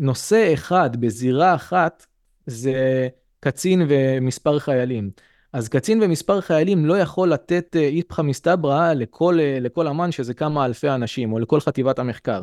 נושא 0.00 0.50
אחד 0.54 1.00
בזירה 1.00 1.54
אחת 1.54 2.06
זה 2.46 3.08
קצין 3.40 3.82
ומספר 3.88 4.58
חיילים. 4.58 5.10
אז 5.52 5.68
קצין 5.68 6.02
ומספר 6.02 6.40
חיילים 6.40 6.86
לא 6.86 6.98
יכול 6.98 7.32
לתת 7.32 7.76
אה, 7.76 7.88
איפכא 7.88 8.22
מסתברא 8.22 8.92
לכל, 8.92 9.40
אה, 9.40 9.58
לכל 9.60 9.88
אמ"ן 9.88 10.12
שזה 10.12 10.34
כמה 10.34 10.64
אלפי 10.64 10.90
אנשים, 10.90 11.32
או 11.32 11.38
לכל 11.38 11.60
חטיבת 11.60 11.98
המחקר, 11.98 12.42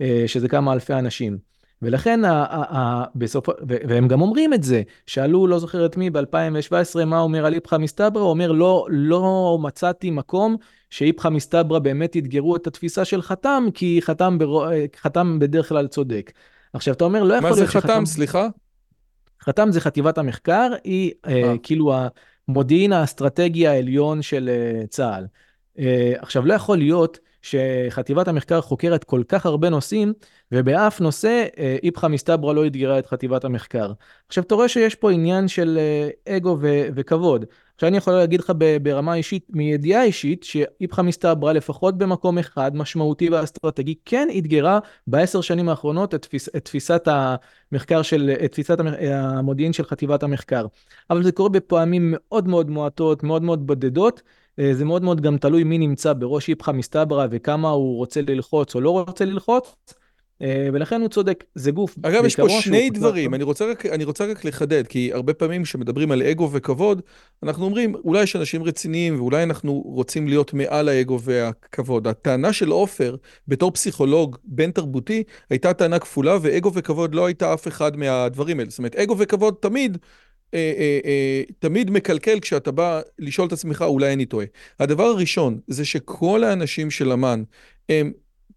אה, 0.00 0.24
שזה 0.26 0.48
כמה 0.48 0.72
אלפי 0.72 0.94
אנשים. 0.94 1.38
ולכן, 1.82 2.20
בסופו, 3.14 3.52
והם 3.66 4.08
גם 4.08 4.20
אומרים 4.20 4.54
את 4.54 4.62
זה, 4.62 4.82
שאלו, 5.06 5.46
לא 5.46 5.58
זוכר 5.58 5.86
את 5.86 5.96
מי, 5.96 6.10
ב-2017, 6.10 7.04
מה 7.06 7.20
אומר 7.20 7.46
על 7.46 7.54
איפכא 7.54 7.76
מסתברא, 7.76 8.22
הוא 8.22 8.30
אומר, 8.30 8.52
לא, 8.52 8.86
לא 8.90 9.58
מצאתי 9.62 10.10
מקום 10.10 10.56
שאיפכא 10.90 11.28
מסתברא 11.28 11.78
באמת 11.78 12.16
אתגרו 12.16 12.56
את 12.56 12.66
התפיסה 12.66 13.04
של 13.04 13.22
חתם, 13.22 13.64
כי 13.74 14.00
חתם, 14.02 14.38
בר... 14.38 14.70
חתם 14.96 15.38
בדרך 15.38 15.68
כלל 15.68 15.86
צודק. 15.86 16.32
עכשיו, 16.72 16.94
אתה 16.94 17.04
אומר, 17.04 17.22
לא 17.22 17.34
יכול 17.34 17.50
להיות 17.50 17.70
שחתם... 17.70 17.78
מה 17.78 17.80
זה 17.80 17.94
חתם, 17.94 18.06
סליחה? 18.06 18.48
חתם 19.42 19.72
זה 19.72 19.80
חטיבת 19.80 20.18
המחקר, 20.18 20.72
היא 20.84 21.12
אה, 21.26 21.54
כאילו 21.62 21.92
המודיעין 22.48 22.92
האסטרטגי 22.92 23.66
העליון 23.66 24.22
של 24.22 24.50
uh, 24.50 24.86
צה"ל. 24.86 25.26
Uh, 25.76 25.80
עכשיו, 26.18 26.46
לא 26.46 26.54
יכול 26.54 26.78
להיות 26.78 27.18
שחטיבת 27.44 28.28
המחקר 28.28 28.60
חוקרת 28.60 29.04
כל 29.04 29.22
כך 29.28 29.46
הרבה 29.46 29.70
נושאים, 29.70 30.12
ובאף 30.52 31.00
נושא 31.00 31.44
אה, 31.58 31.76
איפכא 31.82 32.06
מסתברא 32.06 32.54
לא 32.54 32.66
אתגרה 32.66 32.98
את 32.98 33.06
חטיבת 33.06 33.44
המחקר. 33.44 33.92
עכשיו, 34.28 34.44
אתה 34.44 34.54
רואה 34.54 34.68
שיש 34.68 34.94
פה 34.94 35.10
עניין 35.10 35.48
של 35.48 35.78
אה, 35.78 36.36
אגו 36.36 36.58
וכבוד. 36.60 37.44
עכשיו, 37.74 37.88
אני 37.88 37.96
יכול 37.96 38.12
להגיד 38.12 38.40
לך 38.40 38.52
ברמה 38.82 39.14
אישית, 39.14 39.46
מידיעה 39.50 40.04
אישית, 40.04 40.44
שאיפכא 40.44 41.00
מסתברא, 41.00 41.52
לפחות 41.52 41.98
במקום 41.98 42.38
אחד, 42.38 42.76
משמעותי 42.76 43.30
ואסטרטגי, 43.30 43.94
כן 44.04 44.28
אתגרה 44.38 44.78
בעשר 45.06 45.40
שנים 45.40 45.68
האחרונות 45.68 46.14
את, 46.14 46.22
תפיס, 46.22 46.48
את 46.48 46.64
תפיסת 46.64 47.08
המחקר 47.72 48.02
של, 48.02 48.34
את 48.44 48.52
תפיסת 48.52 48.78
המודיעין 49.10 49.72
של 49.72 49.84
חטיבת 49.84 50.22
המחקר. 50.22 50.66
אבל 51.10 51.22
זה 51.22 51.32
קורה 51.32 51.48
בפעמים 51.48 52.14
מאוד 52.16 52.48
מאוד 52.48 52.70
מועטות, 52.70 53.22
מאוד 53.22 53.42
מאוד 53.42 53.66
בודדות. 53.66 54.22
אה, 54.58 54.74
זה 54.74 54.84
מאוד 54.84 55.02
מאוד 55.02 55.20
גם 55.20 55.38
תלוי 55.38 55.64
מי 55.64 55.78
נמצא 55.78 56.12
בראש 56.12 56.48
איפכא 56.48 56.70
מסתברא 56.70 57.26
וכמה 57.30 57.70
הוא 57.70 57.96
רוצה 57.96 58.20
ללחוץ 58.22 58.74
או 58.74 58.80
לא 58.80 58.90
רוצה 58.90 59.24
ללחוץ. 59.24 59.74
אה, 60.42 60.68
ולכן 60.72 61.00
הוא 61.00 61.08
צודק, 61.08 61.44
זה 61.54 61.70
גוף. 61.70 61.96
אגב, 62.02 62.24
יש 62.24 62.36
פה 62.36 62.48
שני 62.48 62.90
דברים, 62.90 63.34
אני 63.34 63.44
רוצה, 63.44 63.70
רק, 63.70 63.86
אני 63.86 64.04
רוצה 64.04 64.26
רק 64.26 64.44
לחדד, 64.44 64.86
כי 64.86 65.10
הרבה 65.12 65.34
פעמים 65.34 65.62
כשמדברים 65.62 66.10
על 66.10 66.22
אגו 66.22 66.50
וכבוד, 66.52 67.02
אנחנו 67.42 67.64
אומרים, 67.64 67.94
אולי 67.94 68.22
יש 68.22 68.36
אנשים 68.36 68.62
רציניים 68.62 69.16
ואולי 69.20 69.42
אנחנו 69.42 69.72
רוצים 69.72 70.28
להיות 70.28 70.54
מעל 70.54 70.88
האגו 70.88 71.20
והכבוד. 71.20 72.06
הטענה 72.06 72.52
של 72.52 72.70
עופר, 72.70 73.16
בתור 73.48 73.70
פסיכולוג 73.70 74.36
בין 74.44 74.70
תרבותי, 74.70 75.22
הייתה 75.50 75.72
טענה 75.72 75.98
כפולה, 75.98 76.38
ואגו 76.42 76.72
וכבוד 76.74 77.14
לא 77.14 77.26
הייתה 77.26 77.54
אף 77.54 77.68
אחד 77.68 77.96
מהדברים 77.96 78.58
האלה. 78.58 78.70
זאת 78.70 78.78
אומרת, 78.78 78.96
אגו 78.96 79.18
וכבוד 79.18 79.54
תמיד 79.60 79.98
אה, 80.54 80.72
אה, 80.78 80.98
אה, 81.04 81.42
תמיד 81.58 81.90
מקלקל 81.90 82.40
כשאתה 82.40 82.70
בא 82.70 83.00
לשאול 83.18 83.48
את 83.48 83.52
עצמך, 83.52 83.82
אולי 83.82 84.12
אני 84.12 84.26
טועה. 84.26 84.46
הדבר 84.80 85.04
הראשון 85.04 85.60
זה 85.66 85.84
שכל 85.84 86.44
האנשים 86.44 86.90
של 86.90 87.12
אמ"ן 87.12 87.42
הם 87.88 88.12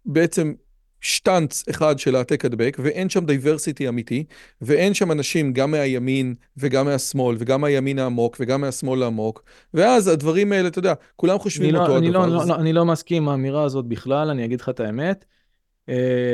בעצם 0.06 0.52
שטאנץ 1.00 1.64
אחד 1.70 1.98
של 1.98 2.16
העתק 2.16 2.44
הדבק, 2.44 2.76
ואין 2.80 3.08
שם 3.08 3.26
diversity 3.26 3.88
אמיתי, 3.88 4.24
ואין 4.62 4.94
שם 4.94 5.12
אנשים 5.12 5.52
גם 5.52 5.70
מהימין 5.70 6.34
וגם 6.56 6.86
מהשמאל, 6.86 7.36
וגם 7.38 7.60
מהימין 7.60 7.98
העמוק 7.98 8.36
וגם 8.40 8.60
מהשמאל 8.60 9.02
העמוק, 9.02 9.42
ואז 9.74 10.08
הדברים 10.08 10.52
האלה, 10.52 10.68
אתה 10.68 10.78
יודע, 10.78 10.94
כולם 11.16 11.38
חושבים 11.38 11.74
לא, 11.74 11.80
אותו 11.80 11.98
אני 11.98 12.08
הדבר. 12.08 12.26
לא, 12.26 12.46
לא, 12.46 12.54
אני 12.54 12.72
לא 12.72 12.84
מסכים 12.84 13.22
עם 13.22 13.28
האמירה 13.28 13.62
הזאת 13.62 13.84
בכלל, 13.84 14.30
אני 14.30 14.44
אגיד 14.44 14.60
לך 14.60 14.68
את 14.68 14.80
האמת, 14.80 15.24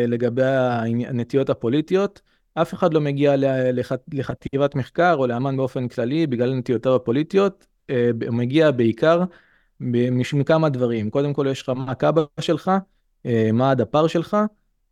לגבי 0.07 0.43
הנטיות 1.07 1.51
הפוליטיות. 1.51 2.21
אף 2.55 2.75
אחד 2.75 2.95
לא 2.95 3.01
מגיע 3.01 3.35
לח... 3.73 3.93
לחטיבת 4.13 4.75
מחקר 4.75 5.15
או 5.19 5.27
לאמן 5.27 5.57
באופן 5.57 5.89
כללי 5.89 6.27
בגלל 6.27 6.55
נטיותיו 6.55 6.95
הפוליטיות, 6.95 7.67
אה, 7.91 8.11
הוא 8.27 8.35
מגיע 8.35 8.71
בעיקר 8.71 9.23
מכמה 10.33 10.69
דברים. 10.69 11.11
קודם 11.11 11.33
כל 11.33 11.47
יש 11.51 11.63
לך 11.63 11.69
מה 11.69 11.91
הקאבה 11.91 12.25
שלך, 12.41 12.71
אה, 13.27 13.51
מה 13.53 13.71
הדפ"ר 13.71 14.07
שלך, 14.07 14.37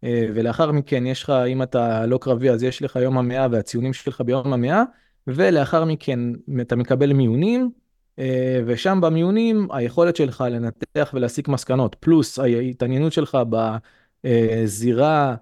אה, 0.05 0.27
ולאחר 0.35 0.73
מכן 0.73 1.07
יש 1.07 1.23
לך, 1.23 1.31
אם 1.31 1.63
אתה 1.63 2.07
לא 2.07 2.19
קרבי 2.19 2.51
אז 2.51 2.63
יש 2.63 2.83
לך 2.83 2.97
יום 2.97 3.19
המאה 3.19 3.47
והציונים 3.51 3.93
שלך 3.93 4.21
ביום 4.21 4.53
המאה, 4.53 4.83
ולאחר 5.27 5.85
מכן 5.85 6.21
אתה 6.61 6.77
מקבל 6.77 7.13
מיונים, 7.13 7.71
ושם 8.67 9.01
במיונים 9.03 9.69
היכולת 9.71 10.17
שלך 10.17 10.45
לנתח 10.51 11.11
ולהסיק 11.15 11.49
מסקנות, 11.49 11.97
פלוס 12.01 12.39
ההתעניינות 12.39 13.13
שלך 13.13 13.39
בזירה 14.25 15.31
אה, 15.31 15.35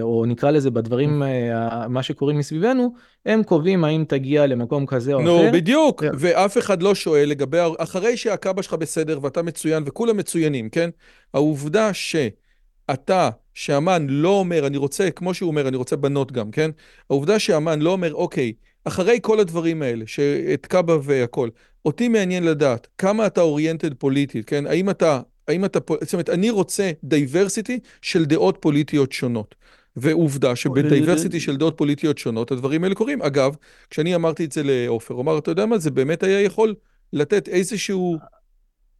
או 0.00 0.24
נקרא 0.26 0.50
לזה 0.50 0.70
בדברים, 0.70 1.22
אה, 1.22 1.88
מה 1.88 2.02
שקורים 2.02 2.38
מסביבנו, 2.38 2.94
הם 3.26 3.42
קובעים 3.42 3.84
האם 3.84 4.04
תגיע 4.08 4.46
למקום 4.46 4.86
כזה 4.86 5.14
או 5.14 5.18
אחר. 5.18 5.26
נו, 5.26 5.52
בדיוק, 5.52 6.02
yeah. 6.02 6.06
ואף 6.18 6.58
אחד 6.58 6.82
לא 6.82 6.94
שואל 6.94 7.28
לגבי, 7.28 7.58
אחרי 7.78 8.16
שהקאבה 8.16 8.62
שלך 8.62 8.74
בסדר 8.74 9.18
ואתה 9.22 9.42
מצוין 9.42 9.82
וכולם 9.86 10.16
מצוינים, 10.16 10.68
כן? 10.68 10.90
העובדה 11.34 11.90
שאתה, 11.94 13.30
שאמן 13.54 14.06
לא 14.08 14.28
אומר, 14.28 14.66
אני 14.66 14.76
רוצה, 14.76 15.10
כמו 15.10 15.34
שהוא 15.34 15.48
אומר, 15.48 15.68
אני 15.68 15.76
רוצה 15.76 15.96
בנות 15.96 16.32
גם, 16.32 16.50
כן? 16.50 16.70
העובדה 17.10 17.38
שאמן 17.38 17.80
לא 17.80 17.90
אומר, 17.90 18.14
אוקיי, 18.14 18.52
אחרי 18.84 19.18
כל 19.22 19.40
הדברים 19.40 19.82
האלה, 19.82 20.04
שאת 20.06 20.66
קאבה 20.66 20.96
והכל, 21.02 21.48
אותי 21.84 22.08
מעניין 22.08 22.44
לדעת 22.44 22.86
כמה 22.98 23.26
אתה 23.26 23.40
אוריינטד 23.40 23.94
פוליטית, 23.94 24.44
כן? 24.46 24.66
האם 24.66 24.90
אתה 24.90 25.20
האם 25.50 25.64
אתה, 25.64 25.78
זאת 26.00 26.12
אומרת, 26.12 26.30
אני 26.30 26.50
רוצה 26.50 26.90
diversity 27.04 27.78
של 28.02 28.24
דעות 28.24 28.56
פוליטיות 28.60 29.12
שונות. 29.12 29.54
ועובדה 29.96 30.56
שב 30.56 30.77
diversity 30.77 31.40
של 31.40 31.56
דעות 31.56 31.78
פוליטיות 31.78 32.18
שונות, 32.18 32.52
הדברים 32.52 32.84
האלה 32.84 32.94
קורים. 32.94 33.22
אגב, 33.22 33.56
כשאני 33.90 34.14
אמרתי 34.14 34.44
את 34.44 34.52
זה 34.52 34.62
לעופר, 34.64 35.14
הוא 35.14 35.22
אמר, 35.22 35.38
אתה 35.38 35.50
יודע 35.50 35.66
מה, 35.66 35.78
זה 35.78 35.90
באמת 35.90 36.22
היה 36.22 36.40
יכול 36.40 36.74
לתת 37.12 37.48
איזשהו... 37.48 38.18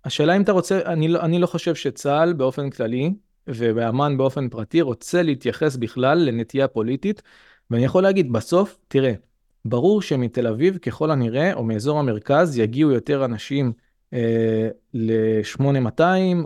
השאלה 0.05 0.37
אם 0.37 0.43
אתה 0.43 0.53
רוצה, 0.53 0.81
אני 0.87 1.09
לא, 1.09 1.21
אני 1.21 1.39
לא 1.39 1.47
חושב 1.47 1.75
שצה"ל 1.75 2.33
באופן 2.33 2.71
כללי, 2.71 3.13
ובאמ"ן 3.47 4.17
באופן 4.17 4.49
פרטי, 4.49 4.81
רוצה 4.81 5.23
להתייחס 5.23 5.77
בכלל 5.77 6.19
לנטייה 6.19 6.69
פוליטית, 6.69 7.23
ואני 7.71 7.85
יכול 7.85 8.03
להגיד, 8.03 8.33
בסוף, 8.33 8.79
תראה, 8.89 9.13
ברור 9.65 10.03
שמתל 10.03 10.47
אביב, 10.47 10.79
ככל 10.79 11.11
הנראה, 11.11 11.55
או 11.55 11.65
מאזור 11.65 11.99
המרכז, 11.99 12.59
יגיעו 12.59 12.91
יותר 12.91 13.25
אנשים 13.25 13.73
ל-8200 14.95 16.03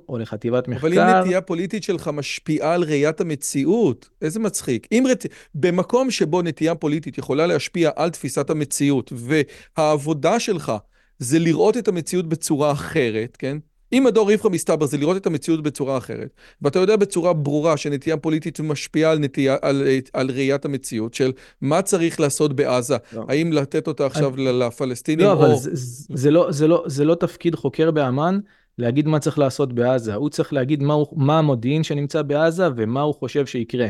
או 0.09 0.19
לחטיבת 0.19 0.69
מחקר. 0.69 0.87
אבל 0.87 0.99
אם 0.99 1.21
נטייה 1.21 1.41
פוליטית 1.41 1.83
שלך 1.83 2.09
משפיעה 2.09 2.75
על 2.75 2.83
ראיית 2.83 3.21
המציאות, 3.21 4.09
איזה 4.23 4.41
מצחיק. 4.41 4.87
אם 4.93 5.05
רצ... 5.09 5.23
במקום 5.55 6.11
שבו 6.11 6.43
נטייה 6.43 6.75
פוליטית 6.75 7.19
יכולה 7.19 7.47
להשפיע 7.47 7.91
על 7.97 8.11
תפיסת 8.11 8.51
המציאות, 8.51 9.13
והעבודה 9.17 10.41
שלך 10.41 10.73
זה 11.19 11.39
לראות 11.39 11.77
את 11.77 11.89
המציאות 11.89 12.29
בצורה 12.29 12.73
אחרת, 12.73 13.37
כן? 13.37 13.59
אם 13.95 14.07
הדור 14.07 14.31
איפכא 14.31 14.49
מסתבר 14.49 14.87
זה 14.87 14.99
לראות 14.99 15.17
את 15.17 15.27
המציאות 15.27 15.63
בצורה 15.63 15.99
אחרת, 15.99 16.29
ואתה 16.63 16.79
יודע 16.79 16.97
בצורה 16.97 17.33
ברורה 17.33 17.77
שנטייה 17.77 18.17
פוליטית 18.17 18.61
משפיעה 18.61 19.11
על, 19.11 19.19
נטייה, 19.19 19.57
על, 19.63 19.83
על 20.13 20.31
ראיית 20.31 20.65
המציאות 20.65 21.15
של 21.15 21.33
מה 21.61 21.83
צריך 21.83 22.21
לעשות 22.21 22.57
בעזה, 22.57 22.97
לא. 23.13 23.25
האם 23.29 23.53
לתת 23.53 23.87
אותה 23.87 24.07
עכשיו 24.07 24.35
אני... 24.35 24.45
לפלסטינים 24.45 25.27
לא, 25.27 25.33
או... 25.33 25.47
אבל 25.47 25.55
זה, 25.57 25.71
זה, 26.15 26.31
לא, 26.31 26.47
זה, 26.51 26.69
לא, 26.69 26.85
זה 26.87 27.05
לא 27.05 27.15
תפקיד 27.15 27.55
חוקר 27.55 27.91
באמ"ן 27.91 28.39
להגיד 28.79 29.09
מה 29.09 29.19
צריך 29.19 29.39
לעשות 29.39 29.73
בעזה, 29.73 30.15
הוא 30.15 30.31
צריך 30.31 30.53
להגיד 30.53 30.83
מה, 30.83 30.95
הוא, 30.95 31.07
מה 31.17 31.39
המודיעין 31.39 31.83
שנמצא 31.83 32.23
בעזה 32.23 32.69
ומה 32.77 33.01
הוא 33.01 33.15
חושב 33.15 33.47
שיקרה. 33.47 33.89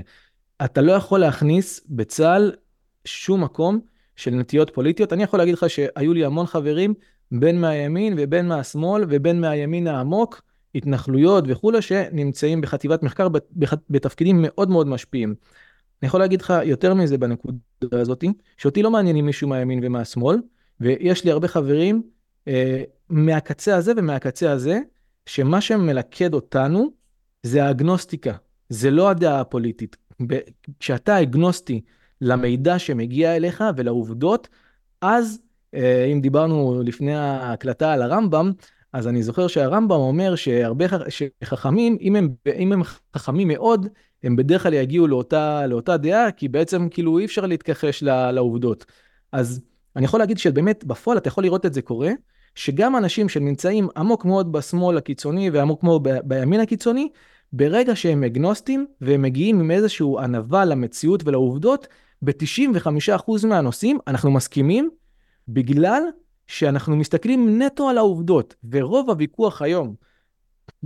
אתה 0.65 0.81
לא 0.81 0.93
יכול 0.93 1.21
להכניס 1.21 1.81
בצה"ל 1.89 2.53
שום 3.05 3.45
מקום 3.45 3.81
של 4.17 4.31
נטיות 4.31 4.71
פוליטיות. 4.75 5.13
אני 5.13 5.23
יכול 5.23 5.39
להגיד 5.39 5.55
לך 5.55 5.71
שהיו 5.71 6.15
לי 6.15 6.25
המון 6.25 6.47
חברים 6.47 6.95
בין 7.33 7.61
מהימין 7.61 8.15
ובין 8.17 8.49
מהשמאל 8.49 9.05
ובין 9.09 9.41
מהימין 9.41 9.87
העמוק, 9.87 10.43
התנחלויות 10.75 11.45
וכולי, 11.49 11.83
שנמצאים 11.83 12.61
בחטיבת 12.61 13.03
מחקר 13.03 13.29
בתפקידים 13.91 14.39
מאוד 14.43 14.71
מאוד 14.71 14.87
משפיעים. 14.87 15.35
אני 16.03 16.07
יכול 16.07 16.21
להגיד 16.21 16.43
לך 16.43 16.55
יותר 16.65 16.95
מזה 16.95 17.19
בנקודה 17.19 17.57
הזאת, 17.93 18.25
שאותי 18.57 18.83
לא 18.83 18.91
מעניינים 18.91 19.27
מישהו 19.27 19.49
מהימין 19.49 19.81
ומהשמאל, 19.83 20.37
ויש 20.81 21.25
לי 21.25 21.31
הרבה 21.31 21.49
חברים 21.49 22.03
אה, 22.49 22.83
מהקצה 23.09 23.77
הזה 23.77 23.93
ומהקצה 23.97 24.53
הזה, 24.53 24.81
שמה 25.27 25.61
שמלכד 25.61 26.35
אותנו 26.35 26.93
זה 27.43 27.65
האגנוסטיקה, 27.65 28.33
זה 28.69 28.91
לא 28.91 29.11
הדעה 29.11 29.41
הפוליטית. 29.41 29.97
כשאתה 30.81 31.23
אגנוסטי 31.23 31.81
למידע 32.21 32.79
שמגיע 32.79 33.37
אליך 33.37 33.65
ולעובדות, 33.77 34.49
אז 35.01 35.41
אם 36.13 36.21
דיברנו 36.21 36.83
לפני 36.85 37.15
ההקלטה 37.15 37.93
על 37.93 38.03
הרמב"ם, 38.03 38.53
אז 38.93 39.09
אני 39.09 39.23
זוכר 39.23 39.47
שהרמב"ם 39.47 39.97
אומר 39.97 40.35
שהרבה 40.35 40.85
חכמים, 41.45 41.97
אם 42.01 42.17
הם, 42.17 42.29
אם 42.57 42.73
הם 42.73 42.83
חכמים 43.17 43.49
מאוד, 43.49 43.87
הם 44.25 44.37
בדרך 44.37 44.63
כלל 44.63 44.75
יגיעו 44.75 45.07
לאותה, 45.07 45.67
לאותה 45.67 45.97
דעה, 45.97 46.31
כי 46.31 46.49
בעצם 46.49 46.89
כאילו 46.89 47.19
אי 47.19 47.25
אפשר 47.25 47.47
להתכחש 47.47 48.03
לעובדות. 48.03 48.85
אז 49.33 49.61
אני 49.97 50.05
יכול 50.05 50.21
להגיד 50.21 50.39
שבאמת 50.39 50.85
בפועל 50.85 51.19
אתה 51.19 51.29
יכול 51.29 51.45
לראות 51.45 51.67
את 51.67 51.75
זה 51.75 51.83
קורה, 51.83 52.11
שגם 52.55 52.97
אנשים 52.97 53.29
שנמצאים 53.29 53.89
עמוק 53.97 54.25
מאוד 54.25 54.53
בשמאל 54.53 54.97
הקיצוני 54.97 55.51
ועמוק 55.51 55.83
מאוד 55.83 56.09
בימין 56.25 56.61
הקיצוני, 56.61 57.09
ברגע 57.53 57.97
שהם 57.97 58.25
אגנוסטים 58.25 58.87
והם 59.01 59.23
מגיעים 59.23 59.61
עם 59.61 59.71
איזושהי 59.71 60.07
ענווה 60.19 60.65
למציאות 60.65 61.23
ולעובדות, 61.27 61.89
ב-95% 62.23 63.47
מהנושאים 63.47 63.99
אנחנו 64.07 64.31
מסכימים 64.31 64.91
בגלל 65.49 66.03
שאנחנו 66.47 66.97
מסתכלים 66.97 67.63
נטו 67.63 67.89
על 67.89 67.99
העובדות, 67.99 68.55
ורוב 68.71 69.11
הוויכוח 69.11 69.63
היום, 69.63 69.95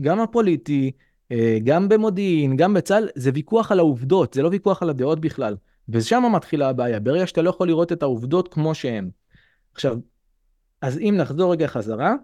גם 0.01 0.21
הפוליטי, 0.21 0.93
אה, 1.33 1.59
גם 1.65 1.89
במודיעין, 1.89 2.57
גם 2.57 2.75
בצה"ל, 2.75 3.09
זה 3.15 3.31
ויכוח 3.35 3.73
על 3.73 3.79
העובדות, 3.79 4.35
זה 4.35 4.43
לא 4.43 4.49
ויכוח 4.49 4.83
על 4.83 4.91
הדעות 4.91 5.21
בכלל. 5.21 5.57
ושם 5.89 6.23
מתחילה 6.33 6.69
הבעיה, 6.69 7.01
ברגע 7.01 7.27
שאתה 7.27 7.43
לא 7.43 7.51
יכול 7.51 7.69
לראות 7.69 7.93
את 7.93 8.03
העובדות 8.03 8.49
כמו 8.49 8.75
שהן. 8.75 9.11
עכשיו, 9.75 9.99
אז 10.83 10.99
אם 10.99 11.15
נחזור 11.19 11.53
רגע 11.53 11.67
חזרה, 11.67 12.15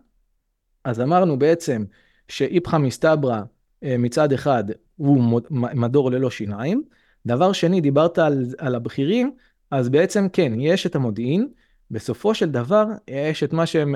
אז 0.84 1.00
אמרנו 1.00 1.38
בעצם 1.38 1.84
שאיפכא 2.28 2.76
מסתברא 2.76 3.40
אה, 3.82 3.96
מצד 3.98 4.32
אחד 4.32 4.64
הוא 4.96 5.40
מדור 5.52 6.10
ללא 6.10 6.30
שיניים. 6.30 6.82
דבר 7.26 7.52
שני, 7.52 7.80
דיברת 7.80 8.18
על, 8.18 8.44
על 8.58 8.74
הבכירים, 8.74 9.32
אז 9.70 9.88
בעצם 9.88 10.26
כן, 10.32 10.52
יש 10.60 10.86
את 10.86 10.94
המודיעין, 10.94 11.48
בסופו 11.90 12.34
של 12.34 12.50
דבר 12.50 12.86
יש 13.08 13.42
את 13.42 13.52
מה 13.52 13.66
שהם, 13.66 13.94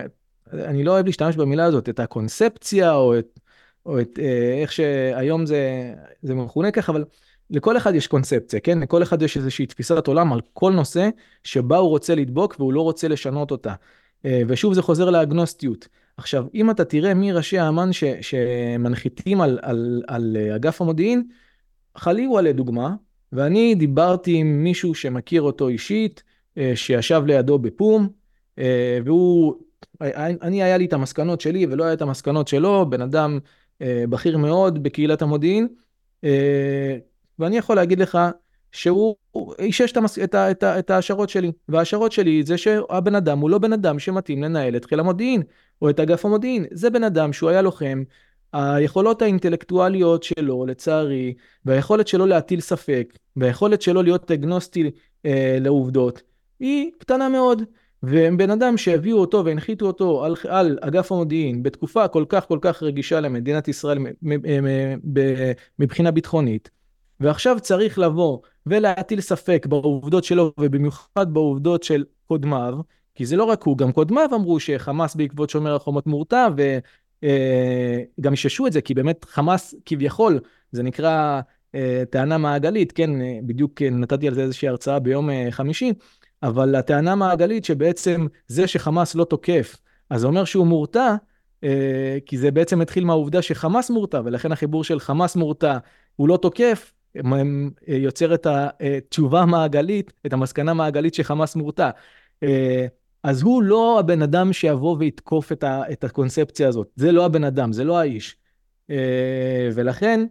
אני 0.52 0.84
לא 0.84 0.92
אוהב 0.92 1.06
להשתמש 1.06 1.36
במילה 1.36 1.64
הזאת, 1.64 1.88
את 1.88 2.00
הקונספציה 2.00 2.94
או 2.94 3.18
את, 3.18 3.40
או 3.86 4.00
את 4.00 4.18
אה, 4.18 4.58
איך 4.62 4.72
שהיום 4.72 5.46
זה, 5.46 5.92
זה 6.22 6.34
מכונה 6.34 6.70
ככה, 6.70 6.92
אבל 6.92 7.04
לכל 7.50 7.76
אחד 7.76 7.94
יש 7.94 8.06
קונספציה, 8.06 8.60
כן? 8.60 8.78
לכל 8.78 9.02
אחד 9.02 9.22
יש 9.22 9.36
איזושהי 9.36 9.66
תפיסת 9.66 10.06
עולם 10.06 10.32
על 10.32 10.40
כל 10.52 10.72
נושא 10.72 11.08
שבה 11.44 11.76
הוא 11.76 11.88
רוצה 11.88 12.14
לדבוק 12.14 12.56
והוא 12.58 12.72
לא 12.72 12.80
רוצה 12.80 13.08
לשנות 13.08 13.50
אותה. 13.50 13.74
אה, 14.24 14.42
ושוב 14.48 14.74
זה 14.74 14.82
חוזר 14.82 15.10
לאגנוסטיות. 15.10 15.88
עכשיו, 16.16 16.46
אם 16.54 16.70
אתה 16.70 16.84
תראה 16.84 17.14
מי 17.14 17.32
ראשי 17.32 17.58
האמ"ן 17.58 17.92
ש, 17.92 18.04
שמנחיתים 18.20 19.40
על, 19.40 19.58
על, 19.62 20.02
על 20.06 20.36
אגף 20.56 20.80
המודיעין, 20.82 21.28
חליוה 21.96 22.42
לדוגמה, 22.42 22.94
ואני 23.32 23.74
דיברתי 23.74 24.34
עם 24.34 24.64
מישהו 24.64 24.94
שמכיר 24.94 25.42
אותו 25.42 25.68
אישית, 25.68 26.22
אה, 26.22 26.27
שישב 26.74 27.22
לידו 27.26 27.58
בפום, 27.58 28.08
אה, 28.58 28.98
והוא, 29.04 29.54
אני 30.42 30.62
היה 30.62 30.76
לי 30.76 30.84
את 30.84 30.92
המסקנות 30.92 31.40
שלי 31.40 31.66
ולא 31.66 31.84
היה 31.84 31.92
את 31.92 32.02
המסקנות 32.02 32.48
שלו, 32.48 32.90
בן 32.90 33.02
אדם 33.02 33.38
בכיר 33.80 34.38
מאוד 34.38 34.82
בקהילת 34.82 35.22
המודיעין, 35.22 35.68
ואני 37.38 37.56
יכול 37.56 37.76
להגיד 37.76 37.98
לך 37.98 38.18
שהוא 38.72 39.16
אישש 39.58 39.92
את, 40.24 40.34
את, 40.34 40.64
את 40.64 40.90
ההשערות 40.90 41.28
שלי. 41.28 41.52
וההשערות 41.68 42.12
שלי 42.12 42.42
זה 42.42 42.58
שהבן 42.58 43.14
אדם 43.14 43.38
הוא 43.38 43.50
לא 43.50 43.58
בן 43.58 43.72
אדם 43.72 43.98
שמתאים 43.98 44.42
לנהל 44.42 44.76
את 44.76 44.84
חיל 44.84 45.00
המודיעין, 45.00 45.42
או 45.82 45.90
את 45.90 46.00
אגף 46.00 46.24
המודיעין. 46.24 46.64
זה 46.70 46.90
בן 46.90 47.04
אדם 47.04 47.32
שהוא 47.32 47.50
היה 47.50 47.62
לוחם, 47.62 48.02
היכולות 48.52 49.22
האינטלקטואליות 49.22 50.22
שלו, 50.22 50.66
לצערי, 50.66 51.34
והיכולת 51.64 52.08
שלו 52.08 52.26
להטיל 52.26 52.60
ספק, 52.60 53.18
והיכולת 53.36 53.82
שלו 53.82 54.02
להיות 54.02 54.30
אגנוסטי 54.30 54.90
אה, 55.26 55.58
לעובדות, 55.60 56.22
היא 56.60 56.90
קטנה 56.98 57.28
מאוד. 57.28 57.62
ובן 58.02 58.50
אדם 58.50 58.76
שהביאו 58.76 59.18
אותו 59.18 59.44
והנחיתו 59.44 59.86
אותו 59.86 60.24
על, 60.24 60.34
על 60.48 60.78
אגף 60.80 61.12
המודיעין 61.12 61.62
בתקופה 61.62 62.08
כל 62.08 62.24
כך 62.28 62.48
כל 62.48 62.58
כך 62.60 62.82
רגישה 62.82 63.20
למדינת 63.20 63.68
ישראל 63.68 63.98
מבחינה 65.78 66.10
ביטחונית, 66.10 66.70
ועכשיו 67.20 67.60
צריך 67.60 67.98
לבוא 67.98 68.38
ולהטיל 68.66 69.20
ספק 69.20 69.66
בעובדות 69.68 70.24
שלו, 70.24 70.52
ובמיוחד 70.60 71.34
בעובדות 71.34 71.82
של 71.82 72.04
קודמיו, 72.26 72.78
כי 73.14 73.26
זה 73.26 73.36
לא 73.36 73.44
רק 73.44 73.62
הוא, 73.62 73.78
גם 73.78 73.92
קודמיו 73.92 74.28
אמרו 74.34 74.60
שחמאס 74.60 75.16
בעקבות 75.16 75.50
שומר 75.50 75.74
החומות 75.74 76.06
מורתע, 76.06 76.48
וגם 76.56 77.28
אה, 78.26 78.30
איששו 78.30 78.66
את 78.66 78.72
זה, 78.72 78.80
כי 78.80 78.94
באמת 78.94 79.24
חמאס 79.24 79.74
כביכול, 79.86 80.40
זה 80.72 80.82
נקרא 80.82 81.40
אה, 81.74 82.02
טענה 82.10 82.38
מעגלית, 82.38 82.92
כן, 82.92 83.20
אה, 83.20 83.38
בדיוק 83.46 83.82
נתתי 83.82 84.28
על 84.28 84.34
זה 84.34 84.42
איזושהי 84.42 84.68
הרצאה 84.68 84.98
ביום 84.98 85.28
חמישי, 85.50 85.92
אבל 86.42 86.74
הטענה 86.74 87.14
מעגלית 87.14 87.64
שבעצם 87.64 88.26
זה 88.46 88.66
שחמאס 88.66 89.14
לא 89.14 89.24
תוקף, 89.24 89.76
אז 90.10 90.20
זה 90.20 90.26
אומר 90.26 90.44
שהוא 90.44 90.66
מורתע, 90.66 91.14
כי 92.26 92.38
זה 92.38 92.50
בעצם 92.50 92.80
התחיל 92.80 93.04
מהעובדה 93.04 93.42
שחמאס 93.42 93.90
מורתע, 93.90 94.20
ולכן 94.24 94.52
החיבור 94.52 94.84
של 94.84 95.00
חמאס 95.00 95.36
מורתע, 95.36 95.78
הוא 96.16 96.28
לא 96.28 96.36
תוקף, 96.36 96.92
אה, 97.16 97.42
יוצר 97.88 98.34
את 98.34 98.46
התשובה 98.46 99.40
המעגלית, 99.40 100.12
את 100.26 100.32
המסקנה 100.32 100.70
המעגלית 100.70 101.14
שחמאס 101.14 101.56
מורתע. 101.56 101.90
אה, 102.42 102.86
אז 103.22 103.42
הוא 103.42 103.62
לא 103.62 104.00
הבן 104.00 104.22
אדם 104.22 104.52
שיבוא 104.52 104.96
ויתקוף 104.98 105.52
את, 105.52 105.64
ה, 105.64 105.82
את 105.92 106.04
הקונספציה 106.04 106.68
הזאת. 106.68 106.90
זה 106.96 107.12
לא 107.12 107.24
הבן 107.24 107.44
אדם, 107.44 107.72
זה 107.72 107.84
לא 107.84 107.98
האיש. 107.98 108.36
אה, 108.90 109.68
ולכן, 109.74 110.26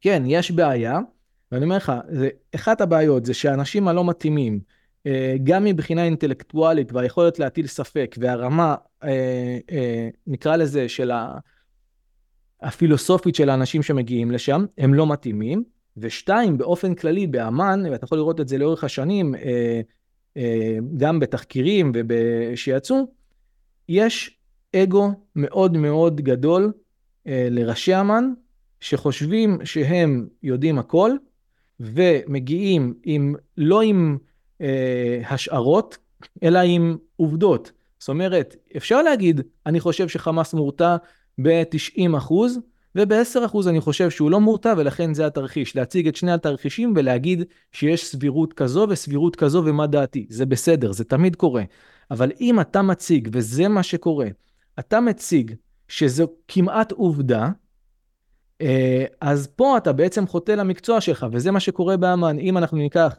כן, 0.00 0.22
יש 0.26 0.50
בעיה, 0.50 0.98
ואני 1.52 1.64
אומר 1.64 1.76
לך, 1.76 1.92
זה, 2.08 2.28
אחת 2.54 2.80
הבעיות 2.80 3.24
זה 3.24 3.34
שאנשים 3.34 3.88
הלא 3.88 4.04
מתאימים, 4.04 4.60
גם 5.44 5.64
מבחינה 5.64 6.04
אינטלקטואלית 6.04 6.92
והיכולת 6.92 7.38
להטיל 7.38 7.66
ספק, 7.66 8.16
והרמה, 8.18 8.74
נקרא 10.26 10.56
לזה, 10.56 10.88
של. 10.88 11.10
הפילוסופית 12.64 13.34
של 13.34 13.50
האנשים 13.50 13.82
שמגיעים 13.82 14.30
לשם, 14.30 14.64
הם 14.78 14.94
לא 14.94 15.06
מתאימים. 15.06 15.64
ושתיים, 15.96 16.58
באופן 16.58 16.94
כללי, 16.94 17.26
באמ"ן, 17.26 17.82
ואתה 17.90 18.04
יכול 18.04 18.18
לראות 18.18 18.40
את 18.40 18.48
זה 18.48 18.58
לאורך 18.58 18.84
השנים, 18.84 19.34
אה, 19.34 19.80
אה, 20.36 20.78
גם 20.96 21.20
בתחקירים 21.20 21.92
שיצאו, 22.54 22.96
יש 23.88 24.38
אגו 24.76 25.10
מאוד 25.36 25.76
מאוד 25.76 26.20
גדול 26.20 26.72
אה, 27.26 27.48
לראשי 27.50 28.00
אמ"ן, 28.00 28.32
שחושבים 28.80 29.58
שהם 29.64 30.28
יודעים 30.42 30.78
הכל, 30.78 31.10
ומגיעים 31.80 32.94
עם, 33.04 33.34
לא 33.56 33.82
עם 33.82 34.18
השערות, 35.28 35.98
אלא 36.42 36.58
עם 36.58 36.96
עובדות. 37.16 37.72
זאת 37.98 38.08
אומרת, 38.08 38.56
אפשר 38.76 39.02
להגיד, 39.02 39.40
אני 39.66 39.80
חושב 39.80 40.08
שחמאס 40.08 40.54
מורתע 40.54 40.96
ב-90 41.42 42.16
אחוז, 42.16 42.58
וב-10% 42.94 43.68
אני 43.68 43.80
חושב 43.80 44.10
שהוא 44.10 44.30
לא 44.30 44.40
מורתע 44.40 44.74
ולכן 44.76 45.14
זה 45.14 45.26
התרחיש. 45.26 45.76
להציג 45.76 46.08
את 46.08 46.16
שני 46.16 46.32
התרחישים 46.32 46.92
ולהגיד 46.96 47.42
שיש 47.72 48.04
סבירות 48.04 48.52
כזו 48.52 48.86
וסבירות 48.90 49.36
כזו 49.36 49.62
ומה 49.64 49.86
דעתי. 49.86 50.26
זה 50.28 50.46
בסדר, 50.46 50.92
זה 50.92 51.04
תמיד 51.04 51.36
קורה. 51.36 51.62
אבל 52.10 52.32
אם 52.40 52.60
אתה 52.60 52.82
מציג, 52.82 53.28
וזה 53.32 53.68
מה 53.68 53.82
שקורה, 53.82 54.26
אתה 54.78 55.00
מציג 55.00 55.54
שזו 55.88 56.28
כמעט 56.48 56.92
עובדה, 56.92 57.48
אה, 58.60 59.04
אז 59.20 59.46
פה 59.46 59.76
אתה 59.76 59.92
בעצם 59.92 60.26
חוטא 60.26 60.52
למקצוע 60.52 61.00
שלך, 61.00 61.26
וזה 61.32 61.50
מה 61.50 61.60
שקורה 61.60 61.96
באמ"ן. 61.96 62.38
אם 62.38 62.58
אנחנו 62.58 62.78
ניקח 62.78 63.14
אה, 63.14 63.18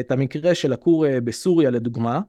את 0.00 0.10
המקרה 0.10 0.54
של 0.54 0.72
הכור 0.72 1.06
אה, 1.06 1.20
בסוריה 1.20 1.70
לדוגמה, 1.70 2.20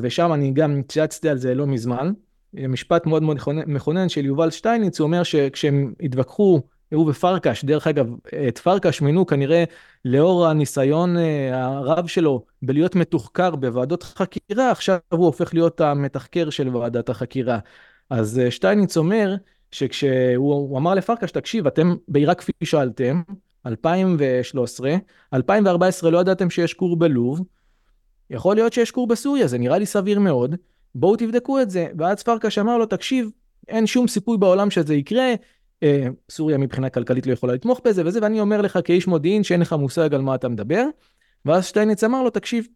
ושם 0.00 0.32
אני 0.32 0.50
גם 0.50 0.82
צייצתי 0.88 1.28
על 1.28 1.38
זה 1.38 1.54
לא 1.54 1.66
מזמן, 1.66 2.12
משפט 2.54 3.06
מאוד 3.06 3.22
מאוד 3.22 3.38
מכונן 3.66 4.08
של 4.08 4.26
יובל 4.26 4.50
שטייניץ, 4.50 5.00
הוא 5.00 5.06
אומר 5.06 5.22
שכשהם 5.22 5.92
התווכחו, 6.00 6.62
הוא 6.94 7.10
ופרקש, 7.10 7.64
דרך 7.64 7.86
אגב, 7.86 8.06
את 8.48 8.58
פרקש 8.58 9.00
מינו 9.00 9.26
כנראה 9.26 9.64
לאור 10.04 10.46
הניסיון 10.46 11.16
אה, 11.16 11.64
הרב 11.64 12.06
שלו 12.06 12.44
בלהיות 12.62 12.94
מתוחקר 12.94 13.56
בוועדות 13.56 14.02
חקירה, 14.02 14.70
עכשיו 14.70 14.98
הוא 15.08 15.26
הופך 15.26 15.54
להיות 15.54 15.80
המתחקר 15.80 16.50
של 16.50 16.76
ועדת 16.76 17.08
החקירה. 17.08 17.58
אז 18.10 18.38
אה, 18.38 18.50
שטייניץ 18.50 18.96
אומר 18.96 19.34
שכשהוא 19.72 20.78
אמר 20.78 20.94
לפרקש, 20.94 21.30
תקשיב, 21.30 21.66
אתם 21.66 21.94
בעיראק 22.08 22.38
כפי 22.38 22.52
שאלתם, 22.64 23.22
2013, 23.66 24.96
2014 25.34 26.10
לא 26.10 26.18
ידעתם 26.18 26.50
שיש 26.50 26.74
כור 26.74 26.96
בלוב, 26.96 27.40
יכול 28.30 28.56
להיות 28.56 28.72
שיש 28.72 28.90
כור 28.90 29.06
בסוריה, 29.06 29.46
זה 29.46 29.58
נראה 29.58 29.78
לי 29.78 29.86
סביר 29.86 30.18
מאוד. 30.18 30.54
בואו 30.94 31.16
תבדקו 31.16 31.60
את 31.60 31.70
זה. 31.70 31.86
ואז 31.98 32.22
פרקש 32.22 32.58
אמר 32.58 32.78
לו, 32.78 32.86
תקשיב, 32.86 33.30
אין 33.68 33.86
שום 33.86 34.08
סיכוי 34.08 34.38
בעולם 34.38 34.70
שזה 34.70 34.94
יקרה, 34.94 35.34
אה, 35.82 36.06
סוריה 36.30 36.58
מבחינה 36.58 36.90
כלכלית 36.90 37.26
לא 37.26 37.32
יכולה 37.32 37.54
לתמוך 37.54 37.80
בזה 37.84 38.02
וזה, 38.06 38.18
ואני 38.22 38.40
אומר 38.40 38.60
לך 38.60 38.78
כאיש 38.84 39.06
מודיעין 39.06 39.44
שאין 39.44 39.60
לך 39.60 39.72
מושג 39.72 40.14
על 40.14 40.22
מה 40.22 40.34
אתה 40.34 40.48
מדבר. 40.48 40.84
ואז 41.44 41.66
שטייניץ 41.66 42.04
אמר 42.04 42.22
לו, 42.22 42.30
תקשיב, 42.30 42.66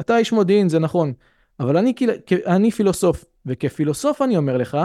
אתה 0.00 0.18
איש 0.18 0.32
מודיעין, 0.32 0.68
זה 0.68 0.78
נכון, 0.78 1.12
אבל 1.60 1.76
אני, 1.76 1.94
אני 2.46 2.70
פילוסוף, 2.70 3.24
וכפילוסוף 3.46 4.22
אני 4.22 4.36
אומר 4.36 4.56
לך, 4.56 4.78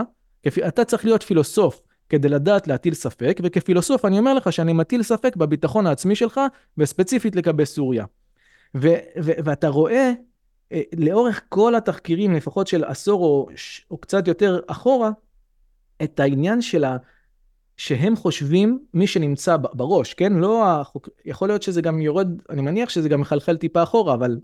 כפ... 0.43 0.58
אתה 0.58 0.86
צריך 0.86 1.06
להיות 1.06 1.24
פילוסוף 1.24 1.82
כדי 2.10 2.30
לדעת 2.30 2.67
להטיל 2.67 2.93
ספק, 2.93 3.39
וכפילוסוף 3.43 4.06
אני 4.06 4.20
אומר 4.20 4.34
לך 4.34 4.54
שאני 4.54 4.74
מטיל 4.74 5.04
ספק 5.04 5.36
בביטחון 5.36 5.88
העצמי 5.88 6.15
שלך, 6.15 6.41
וספציפית 6.78 7.36
לגבי 7.36 7.65
סוריה. 7.65 8.06
ו- 8.76 8.98
ו- 9.24 9.38
ואתה 9.46 9.67
רואה 9.67 10.12
אה, 10.72 10.82
לאורך 10.98 11.41
כל 11.50 11.76
התחקירים, 11.76 12.34
לפחות 12.34 12.67
של 12.67 12.84
עשור 12.84 13.24
או, 13.24 13.50
או 13.91 13.98
קצת 13.98 14.28
יותר 14.28 14.60
אחורה, 14.67 15.12
את 16.04 16.20
העניין 16.20 16.62
של 16.62 16.84
ה... 16.84 16.98
שהם 17.78 18.15
חושבים, 18.15 18.80
מי 18.93 19.08
שנמצא 19.08 19.58
בראש, 19.58 20.13
כן? 20.13 20.34
לא 20.34 20.67
החוק... 20.67 21.10
יכול 21.26 21.48
להיות 21.48 21.63
שזה 21.63 21.82
גם 21.82 22.02
יורד, 22.02 22.28
אני 22.50 22.62
מניח 22.62 22.89
שזה 22.89 23.10
גם 23.10 23.22
מחלחל 23.22 23.58
טיפה 23.58 23.84
אחורה, 23.84 24.13
אבל 24.13 24.39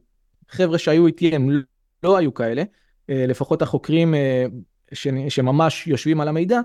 חבר'ה 0.50 0.78
שהיו 0.78 1.08
איתי 1.08 1.36
הם 1.36 1.62
לא 2.04 2.18
היו 2.18 2.34
כאלה, 2.34 2.64
אה, 3.10 3.26
לפחות 3.28 3.62
החוקרים 3.62 4.16
אה, 4.16 4.46
ש... 4.94 5.08
שממש 5.30 5.88
יושבים 5.88 6.22
על 6.22 6.28
המידע, 6.28 6.60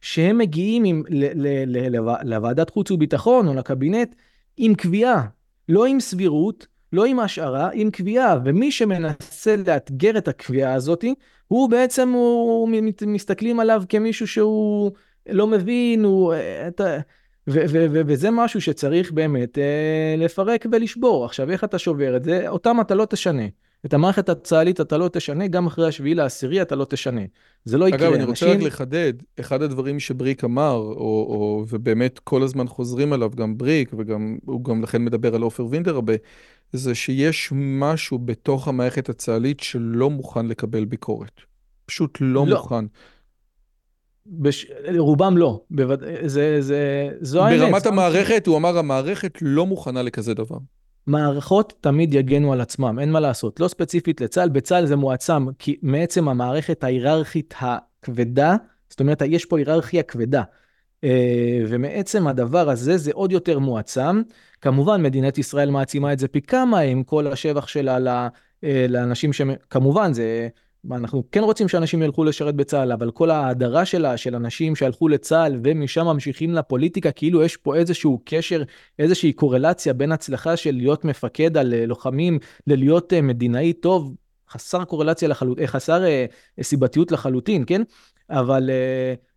שהם 0.00 0.38
מגיעים 0.38 0.84
עם, 0.84 1.02
ל... 1.08 1.24
ל... 1.34 1.76
ל... 1.76 1.96
לוועדת 2.24 2.70
חוץ 2.70 2.90
וביטחון 2.90 3.48
או 3.48 3.54
לקבינט 3.54 4.14
עם 4.56 4.74
קביעה, 4.74 5.26
לא 5.68 5.86
עם 5.86 6.00
סבירות, 6.00 6.66
לא 6.92 7.04
עם 7.04 7.20
השערה, 7.20 7.70
עם 7.72 7.90
קביעה, 7.90 8.38
ומי 8.44 8.72
שמנסה 8.72 9.56
לאתגר 9.66 10.18
את 10.18 10.28
הקביעה 10.28 10.74
הזאת, 10.74 11.04
הוא 11.48 11.70
בעצם, 11.70 12.08
הוא, 12.08 12.68
מסתכלים 13.06 13.60
עליו 13.60 13.82
כמישהו 13.88 14.26
שהוא 14.26 14.92
לא 15.28 15.46
מבין, 15.46 16.04
הוא... 16.04 16.34
אתה, 16.68 16.98
ו- 17.48 17.64
ו- 17.68 17.86
ו- 17.90 18.00
וזה 18.06 18.30
משהו 18.30 18.60
שצריך 18.60 19.12
באמת 19.12 19.58
אה, 19.58 20.14
לפרק 20.18 20.66
ולשבור. 20.72 21.24
עכשיו, 21.24 21.50
איך 21.50 21.64
אתה 21.64 21.78
שובר 21.78 22.16
את 22.16 22.24
זה? 22.24 22.48
אותם 22.48 22.76
אתה 22.80 22.94
לא 22.94 23.04
תשנה. 23.04 23.42
את 23.86 23.94
המערכת 23.94 24.28
הצה"לית 24.28 24.80
אתה 24.80 24.98
לא 24.98 25.08
תשנה, 25.08 25.46
גם 25.46 25.66
אחרי 25.66 25.88
השביעי 25.88 26.14
לעשירי 26.14 26.62
אתה 26.62 26.76
לא 26.76 26.84
תשנה. 26.84 27.20
זה 27.64 27.78
לא 27.78 27.88
יקרה. 27.88 28.08
אגב, 28.08 28.12
אני 28.12 28.24
רוצה 28.24 28.46
רק 28.46 28.58
לחדד, 28.60 29.12
אחד 29.40 29.62
הדברים 29.62 30.00
שבריק 30.00 30.44
אמר, 30.44 30.74
או, 30.74 31.26
או, 31.28 31.64
ובאמת 31.68 32.18
כל 32.18 32.42
הזמן 32.42 32.68
חוזרים 32.68 33.12
עליו, 33.12 33.30
גם 33.30 33.58
בריק, 33.58 33.90
וגם 33.98 34.38
הוא 34.44 34.64
גם 34.64 34.82
לכן 34.82 35.04
מדבר 35.04 35.34
על 35.34 35.42
עופר 35.42 35.66
וינדר 35.66 35.94
הרבה, 35.94 36.14
זה 36.72 36.94
שיש 36.94 37.48
משהו 37.54 38.18
בתוך 38.18 38.68
המערכת 38.68 39.08
הצה"לית 39.08 39.60
שלא 39.60 40.10
מוכן 40.10 40.46
לקבל 40.46 40.84
ביקורת. 40.84 41.40
פשוט 41.86 42.18
לא, 42.20 42.46
לא. 42.46 42.56
מוכן. 42.56 42.84
בש... 44.26 44.66
רובם 44.98 45.36
לא, 45.36 45.60
בווד... 45.70 46.02
זה, 46.26 46.56
זה, 46.60 47.08
זו 47.20 47.44
האמת. 47.44 47.60
ברמת 47.60 47.86
המערכת, 47.86 48.46
הוא 48.46 48.56
אמר 48.56 48.78
המערכת 48.78 49.38
לא 49.42 49.66
מוכנה 49.66 50.02
לכזה 50.02 50.34
דבר. 50.34 50.58
מערכות 51.06 51.72
תמיד 51.80 52.14
יגנו 52.14 52.52
על 52.52 52.60
עצמם, 52.60 52.98
אין 53.00 53.12
מה 53.12 53.20
לעשות. 53.20 53.60
לא 53.60 53.68
ספציפית 53.68 54.20
לצה"ל, 54.20 54.48
בצה"ל 54.48 54.86
זה 54.86 54.96
מועצם, 54.96 55.46
כי 55.58 55.76
מעצם 55.82 56.28
המערכת 56.28 56.84
ההיררכית 56.84 57.54
הכבדה, 57.60 58.56
זאת 58.90 59.00
אומרת, 59.00 59.22
יש 59.26 59.44
פה 59.44 59.58
היררכיה 59.58 60.02
כבדה. 60.02 60.42
אה, 61.04 61.60
ומעצם 61.68 62.26
הדבר 62.26 62.70
הזה 62.70 62.98
זה 62.98 63.10
עוד 63.14 63.32
יותר 63.32 63.58
מועצם. 63.58 64.22
כמובן, 64.60 65.02
מדינת 65.02 65.38
ישראל 65.38 65.70
מעצימה 65.70 66.12
את 66.12 66.18
זה 66.18 66.28
פי 66.28 66.40
כמה 66.40 66.78
עם 66.78 67.02
כל 67.02 67.26
השבח 67.26 67.66
שלה 67.66 68.28
אה, 68.64 68.86
לאנשים 68.88 69.32
שכמובן 69.32 70.12
זה 70.12 70.48
אנחנו 70.90 71.24
כן 71.32 71.42
רוצים 71.42 71.68
שאנשים 71.68 72.02
ילכו 72.02 72.24
לשרת 72.24 72.54
בצה"ל, 72.54 72.92
אבל 72.92 73.10
כל 73.10 73.30
ההדרה 73.30 73.84
שלה, 73.84 74.16
של 74.16 74.34
אנשים 74.34 74.76
שהלכו 74.76 75.08
לצה"ל 75.08 75.60
ומשם 75.64 76.04
ממשיכים 76.04 76.54
לפוליטיקה, 76.54 77.12
כאילו 77.12 77.42
יש 77.42 77.56
פה 77.56 77.76
איזשהו 77.76 78.22
קשר, 78.24 78.62
איזושהי 78.98 79.32
קורלציה 79.32 79.92
בין 79.92 80.12
הצלחה 80.12 80.56
של 80.56 80.74
להיות 80.74 81.04
מפקד 81.04 81.56
על 81.56 81.74
אה, 81.74 81.86
לוחמים 81.86 82.38
ללהיות 82.66 83.12
אה, 83.12 83.22
מדינאי 83.22 83.72
טוב, 83.72 84.14
חסר 84.50 84.84
קורלציה 84.84 85.28
לחלוטין, 85.28 85.66
חסר 85.66 86.02
סיבתיות 86.62 87.12
לחלוטין, 87.12 87.64
כן? 87.66 87.82
אבל... 88.30 88.70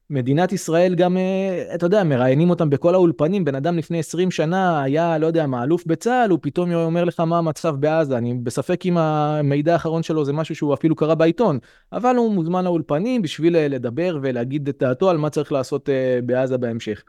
מדינת 0.09 0.51
ישראל 0.51 0.95
גם, 0.95 1.17
אה, 1.17 1.75
אתה 1.75 1.85
יודע, 1.85 2.03
מראיינים 2.03 2.49
אותם 2.49 2.69
בכל 2.69 2.93
האולפנים, 2.93 3.45
בן 3.45 3.55
אדם 3.55 3.77
לפני 3.77 3.99
20 3.99 4.31
שנה 4.31 4.83
היה, 4.83 5.17
לא 5.17 5.27
יודע 5.27 5.47
מה, 5.47 5.63
אלוף 5.63 5.85
בצה"ל, 5.85 6.29
הוא 6.29 6.39
פתאום 6.41 6.73
אומר 6.73 7.03
לך 7.03 7.19
מה 7.19 7.37
המצב 7.37 7.75
בעזה. 7.75 8.17
אני 8.17 8.33
בספק 8.33 8.85
אם 8.85 8.97
המידע 8.97 9.73
האחרון 9.73 10.03
שלו 10.03 10.25
זה 10.25 10.33
משהו 10.33 10.55
שהוא 10.55 10.73
אפילו 10.73 10.95
קרא 10.95 11.13
בעיתון, 11.13 11.59
אבל 11.91 12.15
הוא 12.15 12.33
מוזמן 12.33 12.63
לאולפנים 12.63 13.21
בשביל 13.21 13.55
אה, 13.55 13.67
לדבר 13.67 14.19
ולהגיד 14.21 14.67
את 14.67 14.77
דעתו 14.79 15.09
על 15.09 15.17
מה 15.17 15.29
צריך 15.29 15.51
לעשות 15.51 15.89
אה, 15.89 16.19
בעזה 16.25 16.57
בהמשך. 16.57 17.03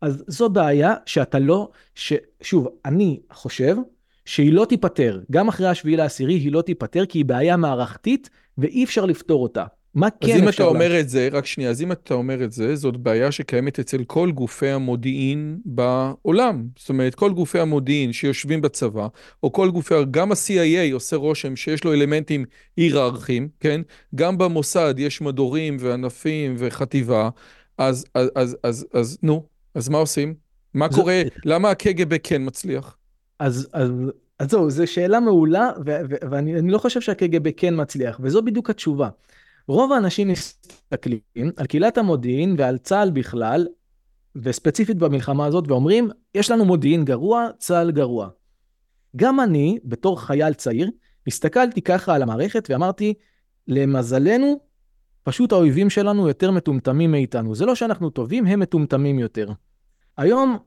אז 0.00 0.24
זו 0.26 0.48
בעיה 0.48 0.94
שאתה 1.06 1.38
לא, 1.38 1.68
ששוב, 1.94 2.68
אני 2.84 3.20
חושב 3.32 3.76
שהיא 4.24 4.52
לא 4.52 4.64
תיפתר, 4.64 5.20
גם 5.30 5.48
אחרי 5.48 5.66
השביעי 5.66 5.96
לעשירי 5.96 6.34
היא 6.34 6.52
לא 6.52 6.62
תיפתר, 6.62 7.06
כי 7.06 7.18
היא 7.18 7.24
בעיה 7.24 7.56
מערכתית 7.56 8.30
ואי 8.58 8.84
אפשר 8.84 9.06
לפתור 9.06 9.42
אותה. 9.42 9.64
מה 9.94 10.10
כן 10.10 10.26
אפשר... 10.26 10.34
אז 10.34 10.42
אם 10.42 10.48
אתה 10.48 10.64
אומר. 10.64 11.00
את 11.00 11.08
זה, 11.08 11.28
רק 11.32 11.46
שנייה, 11.46 11.70
אז 11.70 11.82
אם 11.82 11.92
אתה 11.92 12.14
אומר 12.14 12.44
את 12.44 12.52
זה, 12.52 12.76
זאת 12.76 12.96
בעיה 12.96 13.32
שקיימת 13.32 13.78
אצל 13.78 14.04
כל 14.04 14.30
גופי 14.30 14.68
המודיעין 14.68 15.58
בעולם. 15.64 16.66
זאת 16.78 16.88
אומרת, 16.88 17.14
כל 17.14 17.32
גופי 17.32 17.58
המודיעין 17.58 18.12
שיושבים 18.12 18.60
בצבא, 18.60 19.06
או 19.42 19.52
כל 19.52 19.70
גופי, 19.70 19.94
גם 20.10 20.32
ה-CIA 20.32 20.92
עושה 20.94 21.16
רושם 21.16 21.56
שיש 21.56 21.84
לו 21.84 21.92
אלמנטים 21.92 22.44
היררכיים, 22.76 23.48
כן? 23.60 23.80
גם 24.14 24.38
במוסד 24.38 24.94
יש 24.98 25.20
מדורים 25.20 25.76
וענפים 25.80 26.54
וחטיבה, 26.58 27.28
אז, 27.78 28.04
אז, 28.14 28.30
אז, 28.34 28.56
אז, 28.62 28.86
אז 28.92 29.18
נו, 29.22 29.46
אז 29.74 29.88
מה 29.88 29.98
עושים? 29.98 30.34
מה 30.74 30.86
זה... 30.90 30.96
קורה? 30.96 31.22
למה 31.44 31.70
הקג"ב 31.70 32.16
כן 32.22 32.42
מצליח? 32.46 32.96
אז, 33.38 33.68
אז, 33.72 33.90
אז 34.38 34.50
זהו, 34.50 34.70
זו 34.70 34.86
שאלה 34.86 35.20
מעולה, 35.20 35.70
ואני 36.30 36.70
לא 36.70 36.78
חושב 36.78 37.00
שהקג"ב 37.00 37.50
כן 37.56 37.80
מצליח, 37.80 38.20
וזו 38.22 38.42
בדיוק 38.42 38.70
התשובה. 38.70 39.08
רוב 39.68 39.92
האנשים 39.92 40.28
מסתכלים 40.28 41.20
על 41.56 41.66
קהילת 41.66 41.98
המודיעין 41.98 42.54
ועל 42.58 42.78
צה"ל 42.78 43.10
בכלל, 43.10 43.66
וספציפית 44.36 44.96
במלחמה 44.96 45.46
הזאת, 45.46 45.68
ואומרים, 45.68 46.10
יש 46.34 46.50
לנו 46.50 46.64
מודיעין 46.64 47.04
גרוע, 47.04 47.48
צה"ל 47.58 47.90
גרוע. 47.90 48.28
גם 49.16 49.40
אני, 49.40 49.78
בתור 49.84 50.20
חייל 50.20 50.54
צעיר, 50.54 50.90
הסתכלתי 51.26 51.82
ככה 51.82 52.14
על 52.14 52.22
המערכת 52.22 52.66
ואמרתי, 52.70 53.14
למזלנו, 53.68 54.60
פשוט 55.22 55.52
האויבים 55.52 55.90
שלנו 55.90 56.28
יותר 56.28 56.50
מטומטמים 56.50 57.10
מאיתנו. 57.10 57.54
זה 57.54 57.66
לא 57.66 57.74
שאנחנו 57.74 58.10
טובים, 58.10 58.46
הם 58.46 58.60
מטומטמים 58.60 59.18
יותר. 59.18 59.48
היום, 60.16 60.58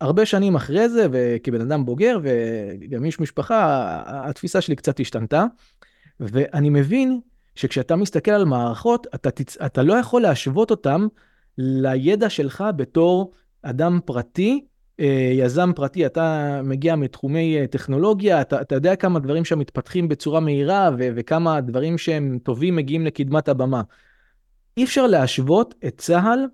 הרבה 0.00 0.26
שנים 0.26 0.56
אחרי 0.56 0.88
זה, 0.88 1.06
וכבן 1.12 1.60
אדם 1.60 1.84
בוגר 1.84 2.18
וגם 2.22 3.04
איש 3.04 3.20
משפחה, 3.20 4.02
התפיסה 4.06 4.60
שלי 4.60 4.76
קצת 4.76 5.00
השתנתה, 5.00 5.44
ואני 6.20 6.70
מבין 6.70 7.20
שכשאתה 7.60 7.96
מסתכל 7.96 8.30
על 8.30 8.44
מערכות, 8.44 9.06
אתה, 9.14 9.30
תצ... 9.30 9.56
אתה 9.56 9.82
לא 9.82 9.94
יכול 9.94 10.22
להשוות 10.22 10.70
אותם 10.70 11.06
לידע 11.58 12.30
שלך 12.30 12.64
בתור 12.76 13.32
אדם 13.62 14.00
פרטי, 14.04 14.64
אה, 15.00 15.30
יזם 15.32 15.72
פרטי, 15.76 16.06
אתה 16.06 16.60
מגיע 16.64 16.96
מתחומי 16.96 17.58
אה, 17.58 17.66
טכנולוגיה, 17.66 18.40
אתה, 18.40 18.60
אתה 18.60 18.74
יודע 18.74 18.96
כמה 18.96 19.18
דברים 19.18 19.44
שם 19.44 19.58
מתפתחים 19.58 20.08
בצורה 20.08 20.40
מהירה 20.40 20.90
ו- 20.98 21.08
וכמה 21.16 21.60
דברים 21.60 21.98
שהם 21.98 22.38
טובים 22.42 22.76
מגיעים 22.76 23.06
לקדמת 23.06 23.48
הבמה. 23.48 23.82
אי 24.76 24.84
אפשר 24.84 25.06
להשוות 25.06 25.74
את 25.86 25.98
צה"ל 25.98 26.46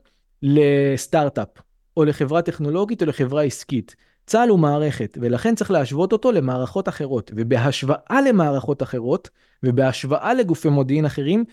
לסטארט-אפ, 0.43 1.49
או 1.97 2.05
לחברה 2.05 2.43
טכנולוגית 2.43 3.03
או 3.03 3.07
לחברה 3.07 3.43
עסקית. 3.43 3.97
צה"ל 4.27 4.49
הוא 4.49 4.59
מערכת, 4.59 5.19
ולכן 5.21 5.55
צריך 5.55 5.71
להשוות 5.71 6.13
אותו 6.13 6.33
למערכות 6.33 6.89
אחרות. 6.89 7.31
ובהשוואה 7.37 8.21
למערכות 8.29 8.83
אחרות, 8.83 9.31
ובהשוואה 9.63 10.35
לגופי 10.35 10.69
מודיעין 10.69 11.05
אחרים, 11.05 11.45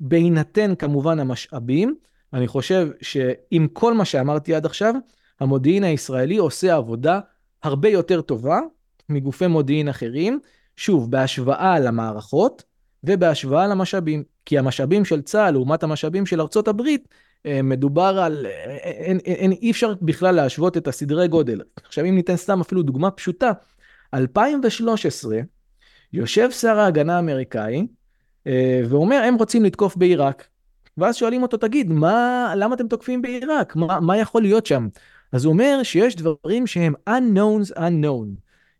בהינתן 0.00 0.74
כמובן 0.74 1.18
המשאבים, 1.18 1.94
אני 2.32 2.48
חושב 2.48 2.88
שעם 3.00 3.68
כל 3.72 3.94
מה 3.94 4.04
שאמרתי 4.04 4.54
עד 4.54 4.66
עכשיו, 4.66 4.94
המודיעין 5.40 5.84
הישראלי 5.84 6.36
עושה 6.36 6.74
עבודה 6.76 7.20
הרבה 7.62 7.88
יותר 7.88 8.20
טובה 8.20 8.60
מגופי 9.08 9.46
מודיעין 9.46 9.88
אחרים, 9.88 10.40
שוב, 10.76 11.10
בהשוואה 11.10 11.80
למערכות 11.80 12.62
ובהשוואה 13.04 13.66
למשאבים. 13.66 14.24
כי 14.46 14.58
המשאבים 14.58 15.04
של 15.04 15.22
צה"ל 15.22 15.50
לעומת 15.50 15.82
המשאבים 15.82 16.26
של 16.26 16.40
ארצות 16.40 16.68
הברית, 16.68 17.08
מדובר 17.46 18.20
על, 18.22 18.46
אה, 18.46 18.74
אין, 18.74 19.18
אין, 19.18 19.34
אין, 19.34 19.52
אי 19.52 19.70
אפשר 19.70 19.94
בכלל 20.02 20.34
להשוות 20.34 20.76
את 20.76 20.88
הסדרי 20.88 21.28
גודל. 21.28 21.60
עכשיו 21.84 22.04
אם 22.04 22.14
ניתן 22.14 22.36
סתם 22.36 22.60
אפילו 22.60 22.82
דוגמה 22.82 23.10
פשוטה, 23.10 23.52
2013, 24.14 25.40
יושב 26.12 26.50
שר 26.50 26.78
ההגנה 26.78 27.16
האמריקאי 27.16 27.86
אה, 28.46 28.82
ואומר, 28.88 29.22
הם 29.24 29.34
רוצים 29.34 29.64
לתקוף 29.64 29.96
בעיראק. 29.96 30.46
ואז 30.98 31.16
שואלים 31.16 31.42
אותו, 31.42 31.56
תגיד, 31.56 31.90
מה, 31.92 32.52
למה 32.56 32.74
אתם 32.74 32.88
תוקפים 32.88 33.22
בעיראק? 33.22 33.76
מה, 33.76 34.00
מה 34.00 34.18
יכול 34.18 34.42
להיות 34.42 34.66
שם? 34.66 34.88
אז 35.32 35.44
הוא 35.44 35.52
אומר 35.52 35.80
שיש 35.82 36.16
דברים 36.16 36.66
שהם 36.66 36.94
unknowns 37.08 37.76
unknown, 37.76 38.26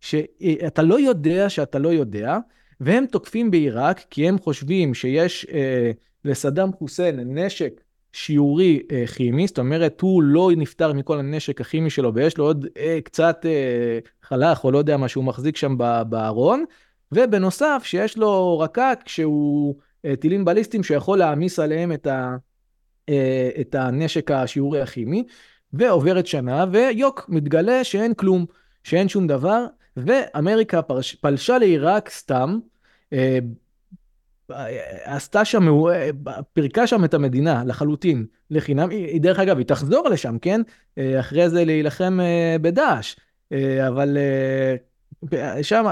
שאתה 0.01 0.83
לא 0.83 1.01
יודע 1.01 1.49
שאתה 1.49 1.79
לא 1.79 1.89
יודע, 1.89 2.39
והם 2.81 3.07
תוקפים 3.07 3.51
בעיראק 3.51 4.01
כי 4.11 4.29
הם 4.29 4.39
חושבים 4.39 4.95
שיש 4.95 5.47
אה, 5.53 5.91
לסדאם 6.25 6.73
חוסיין 6.73 7.39
נשק 7.39 7.81
שיעורי 8.13 8.83
אה, 8.93 9.05
כימי, 9.07 9.47
זאת 9.47 9.59
אומרת, 9.59 10.01
הוא 10.01 10.23
לא 10.23 10.51
נפטר 10.57 10.93
מכל 10.93 11.19
הנשק 11.19 11.61
הכימי 11.61 11.91
שלו 11.91 12.15
ויש 12.15 12.39
לו 12.39 12.45
עוד 12.45 12.67
אה, 12.79 12.99
קצת 13.05 13.47
אה, 13.49 13.99
חלך 14.23 14.65
או 14.65 14.71
לא 14.71 14.79
יודע 14.79 14.97
מה 14.97 15.09
שהוא 15.09 15.25
מחזיק 15.25 15.57
שם 15.57 15.77
בארון, 16.09 16.65
ובנוסף 17.13 17.83
שיש 17.85 18.19
לו 18.19 18.59
רקק 18.59 18.99
שהוא 19.07 19.75
אה, 20.05 20.17
טילים 20.17 20.45
בליסטיים 20.45 20.83
שיכול 20.83 21.19
להעמיס 21.19 21.59
עליהם 21.59 21.93
את, 21.93 22.07
ה, 22.07 22.37
אה, 23.09 23.51
את 23.61 23.75
הנשק 23.75 24.31
השיעורי 24.31 24.81
הכימי, 24.81 25.25
ועוברת 25.73 26.27
שנה 26.27 26.65
ויוק, 26.73 27.27
מתגלה 27.29 27.85
שאין 27.85 28.15
כלום, 28.15 28.47
שאין 28.85 29.09
שום 29.09 29.27
דבר, 29.27 29.67
ואמריקה 29.97 30.83
פרש, 30.83 31.15
פלשה 31.15 31.59
לעיראק 31.59 32.09
סתם, 32.09 32.59
אה, 33.13 33.39
עשתה 35.05 35.45
שם, 35.45 35.67
פירקה 36.53 36.87
שם 36.87 37.05
את 37.05 37.15
המדינה 37.15 37.63
לחלוטין, 37.67 38.27
לחינם, 38.51 38.91
היא 38.91 39.21
דרך 39.21 39.39
אגב, 39.39 39.59
היא 39.59 39.67
תחזור 39.67 40.09
לשם, 40.09 40.37
כן? 40.43 40.61
אחרי 41.21 41.51
זה 41.51 41.65
להילחם 41.65 42.19
בדאעש, 42.61 43.17
אבל 43.89 44.19
שם, 45.63 45.85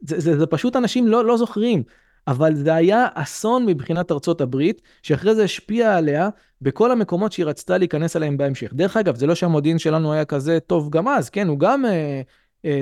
זה, 0.00 0.20
זה, 0.20 0.38
זה 0.38 0.46
פשוט 0.46 0.76
אנשים 0.76 1.08
לא, 1.08 1.24
לא 1.24 1.36
זוכרים, 1.36 1.82
אבל 2.28 2.54
זה 2.54 2.74
היה 2.74 3.06
אסון 3.14 3.66
מבחינת 3.66 4.12
ארצות 4.12 4.40
הברית, 4.40 4.82
שאחרי 5.02 5.34
זה 5.34 5.44
השפיע 5.44 5.96
עליה 5.96 6.28
בכל 6.62 6.92
המקומות 6.92 7.32
שהיא 7.32 7.46
רצתה 7.46 7.78
להיכנס 7.78 8.16
אליהם 8.16 8.36
בהמשך. 8.36 8.72
דרך 8.74 8.96
אגב, 8.96 9.16
זה 9.16 9.26
לא 9.26 9.34
שהמודיעין 9.34 9.78
שלנו 9.78 10.12
היה 10.12 10.24
כזה 10.24 10.60
טוב 10.60 10.90
גם 10.90 11.08
אז, 11.08 11.30
כן? 11.30 11.48
הוא 11.48 11.58
גם 11.58 11.84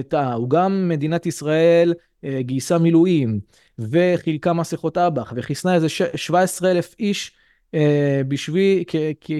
טעה, 0.08 0.32
הוא 0.32 0.50
גם 0.50 0.88
מדינת 0.88 1.26
ישראל 1.26 1.94
גייסה 2.40 2.78
מילואים. 2.78 3.40
וחילקה 3.78 4.52
מסכות 4.52 4.98
אב"ח, 4.98 5.32
וחיסנה 5.36 5.74
איזה 5.74 5.88
17 5.88 6.70
אלף 6.70 6.94
איש 6.98 7.32
אה, 7.74 8.20
בשביל, 8.28 8.84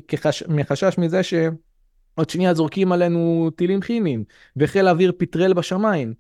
כחש, 0.09 0.43
מחשש 0.49 0.99
מזה 0.99 1.23
שעוד 1.23 2.31
שנייה 2.31 2.55
זורקים 2.55 2.93
עלינו 2.93 3.51
טילים 3.57 3.81
כימיים, 3.81 4.25
וחיל 4.57 4.87
האוויר 4.87 5.13
פטרל 5.19 5.53
בשמיים. 5.53 6.15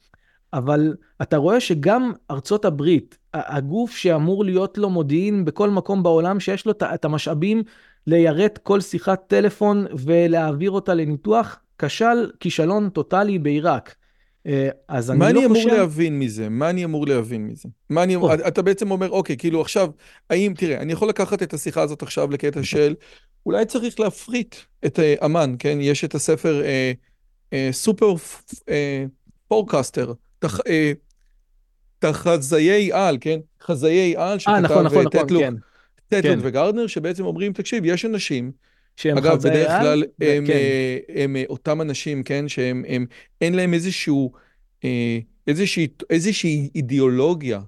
אבל 0.52 0.94
אתה 1.22 1.36
רואה 1.36 1.60
שגם 1.60 2.12
ארצות 2.30 2.64
הברית, 2.64 3.18
הגוף 3.34 3.90
שאמור 3.96 4.44
להיות 4.44 4.78
לו 4.78 4.90
מודיעין 4.90 5.44
בכל 5.44 5.70
מקום 5.70 6.02
בעולם, 6.02 6.40
שיש 6.40 6.66
לו 6.66 6.72
את 6.94 7.04
המשאבים 7.04 7.62
ליירט 8.06 8.58
כל 8.58 8.80
שיחת 8.80 9.24
טלפון 9.26 9.86
ולהעביר 9.98 10.70
אותה 10.70 10.94
לניתוח, 10.94 11.60
כשל 11.78 12.30
כישלון 12.40 12.88
טוטאלי 12.90 13.38
בעיראק. 13.38 13.94
אז 14.88 15.10
אני 15.10 15.18
מה 15.18 15.32
לא 15.32 15.38
אני 15.38 15.46
אמור 15.46 15.62
חושב... 15.62 15.68
להבין 15.68 16.18
מזה? 16.18 16.48
מה 16.48 16.70
אני 16.70 16.84
אמור 16.84 17.06
להבין 17.06 17.46
מזה? 17.46 17.68
מה 17.90 18.02
אני... 18.02 18.16
או. 18.16 18.34
אתה 18.34 18.62
בעצם 18.62 18.90
אומר, 18.90 19.10
אוקיי, 19.10 19.36
כאילו 19.36 19.60
עכשיו, 19.60 19.90
האם, 20.30 20.52
תראה, 20.56 20.80
אני 20.80 20.92
יכול 20.92 21.08
לקחת 21.08 21.42
את 21.42 21.54
השיחה 21.54 21.82
הזאת 21.82 22.02
עכשיו 22.02 22.30
לקטע 22.30 22.62
של, 22.62 22.94
אולי 23.46 23.64
צריך 23.64 24.00
להפריט 24.00 24.56
את 24.86 24.98
אה, 24.98 25.14
אמן, 25.24 25.54
כן? 25.58 25.78
יש 25.80 26.04
את 26.04 26.14
הספר 26.14 26.62
אה, 26.64 26.92
אה, 27.52 27.68
סופר 27.72 28.14
אה, 28.68 29.04
פורקסטר, 29.48 30.12
תח, 30.38 30.60
אה, 30.66 30.92
תחזיי 31.98 32.92
על, 32.92 33.18
כן? 33.20 33.40
חזיי 33.62 34.16
על, 34.16 34.38
אה, 34.48 34.60
נכון, 34.60 34.60
נכון, 34.60 34.86
נכון, 34.86 35.08
טטלוק, 35.08 35.42
כן. 35.42 35.54
טטלוק 36.08 36.34
כן. 36.34 36.38
וגרדנר, 36.42 36.86
שבעצם 36.86 37.24
אומרים, 37.24 37.52
תקשיב, 37.52 37.84
יש 37.84 38.04
אנשים, 38.04 38.52
אגב, 39.06 39.38
בדרך 39.38 39.68
כלל 39.68 40.04
הם, 40.20 40.46
כן. 40.46 40.52
אה, 40.52 40.98
הם 41.08 41.36
אה, 41.36 41.44
אותם 41.48 41.80
אנשים, 41.80 42.22
כן, 42.22 42.48
שהם, 42.48 42.84
הם, 42.88 43.06
אין 43.40 43.54
להם 43.54 43.74
איזשהו, 43.74 44.32
אה, 44.84 45.18
איזושהי, 45.46 45.88
איזושהי 46.10 46.70
אידיאולוגיה. 46.74 47.60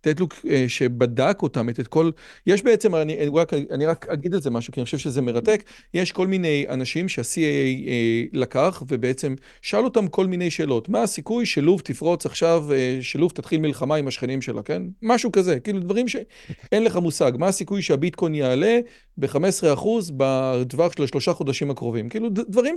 טטלוק 0.00 0.34
אה, 0.50 0.64
שבדק 0.68 1.38
אותם, 1.42 1.68
את, 1.68 1.86
כל... 1.86 2.10
יש 2.46 2.62
בעצם, 2.62 2.94
אני, 2.94 3.26
רק, 3.34 3.54
אני 3.54 3.86
רק 3.86 4.06
אגיד 4.08 4.34
על 4.34 4.40
זה 4.40 4.50
משהו, 4.50 4.72
כי 4.72 4.80
אני 4.80 4.84
חושב 4.84 4.98
שזה 4.98 5.22
מרתק, 5.22 5.62
יש 5.94 6.12
כל 6.12 6.26
מיני 6.26 6.66
אנשים 6.68 7.08
שה-CIA 7.08 7.88
אה, 7.88 8.24
לקח, 8.32 8.82
ובעצם 8.88 9.34
שאל 9.62 9.84
אותם 9.84 10.08
כל 10.08 10.26
מיני 10.26 10.50
שאלות. 10.50 10.88
מה 10.88 11.02
הסיכוי 11.02 11.46
שלוב 11.46 11.80
תפרוץ 11.80 12.26
עכשיו, 12.26 12.72
אה, 12.72 12.98
שלוב 13.00 13.32
תתחיל 13.34 13.60
מלחמה 13.60 13.96
עם 13.96 14.08
השכנים 14.08 14.42
שלה, 14.42 14.62
כן? 14.62 14.82
משהו 15.02 15.32
כזה, 15.32 15.60
כאילו 15.60 15.80
דברים 15.80 16.08
שאין 16.08 16.84
לך 16.84 16.96
מושג. 16.96 17.32
מה 17.38 17.48
הסיכוי 17.48 17.82
שהביטקוין 17.82 18.34
יעלה 18.34 18.78
ב-15% 19.16 19.86
בטווח 20.16 20.92
של 20.96 21.02
השלושה 21.02 21.32
חודשים 21.32 21.70
הקרובים? 21.70 22.08
כאילו 22.08 22.28
דברים 22.30 22.74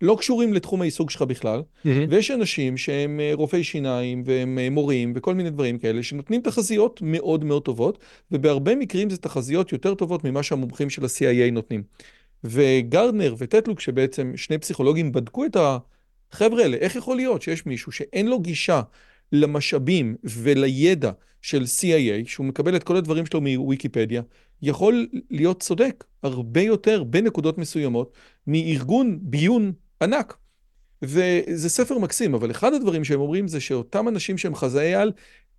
שלא 0.00 0.16
קשורים 0.20 0.54
לתחום 0.54 0.82
העיסוק 0.82 1.10
שלך 1.10 1.22
בכלל. 1.22 1.62
ויש 2.10 2.30
אנשים 2.30 2.76
שהם 2.76 3.20
אה, 3.20 3.30
רופאי 3.34 3.64
שיניים 3.64 4.22
והם 4.26 4.58
אה, 4.58 4.70
מורים 4.70 5.12
וכל 5.16 5.34
מיני 5.34 5.50
דברים 5.50 5.78
כאלה 5.78 6.02
שנותנים 6.02 6.40
תחזיות 6.40 7.00
מאוד 7.02 7.44
מאוד 7.44 7.62
טובות, 7.64 7.98
ובהרבה 8.30 8.74
מקרים 8.74 9.10
זה 9.10 9.16
תחזיות 9.16 9.72
יותר 9.72 9.94
טובות 9.94 10.24
ממה 10.24 10.42
שהמומחים 10.42 10.90
של 10.90 11.04
ה-CIA 11.04 11.50
נותנים. 11.52 11.82
וגרדנר 12.44 13.34
וטטלוק, 13.38 13.80
שבעצם 13.80 14.32
שני 14.36 14.58
פסיכולוגים 14.58 15.12
בדקו 15.12 15.44
את 15.44 15.56
החבר'ה 15.56 16.62
האלה, 16.62 16.76
איך 16.76 16.96
יכול 16.96 17.16
להיות 17.16 17.42
שיש 17.42 17.66
מישהו 17.66 17.92
שאין 17.92 18.26
לו 18.26 18.40
גישה 18.40 18.82
למשאבים 19.32 20.16
ולידע 20.24 21.10
של 21.42 21.62
CIA, 21.62 22.28
שהוא 22.28 22.46
מקבל 22.46 22.76
את 22.76 22.84
כל 22.84 22.96
הדברים 22.96 23.26
שלו 23.26 23.40
מוויקיפדיה, 23.40 24.22
יכול 24.62 25.08
להיות 25.30 25.60
צודק 25.60 26.04
הרבה 26.22 26.60
יותר 26.60 27.04
בנקודות 27.04 27.58
מסוימות 27.58 28.12
מארגון 28.46 29.18
ביון 29.22 29.72
ענק. 30.02 30.36
וזה 31.02 31.68
ספר 31.68 31.98
מקסים, 31.98 32.34
אבל 32.34 32.50
אחד 32.50 32.74
הדברים 32.74 33.04
שהם 33.04 33.20
אומרים 33.20 33.48
זה 33.48 33.60
שאותם 33.60 34.08
אנשים 34.08 34.38
שהם 34.38 34.54
חזאי 34.54 34.94
על, 34.94 35.12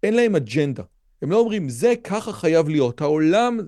אין 0.03 0.13
להם 0.13 0.35
אג'נדה. 0.35 0.83
הם 1.21 1.31
לא 1.31 1.39
אומרים, 1.39 1.69
זה 1.69 1.93
ככה 2.03 2.33
חייב 2.33 2.69
להיות. 2.69 3.01
העולם, 3.01 3.59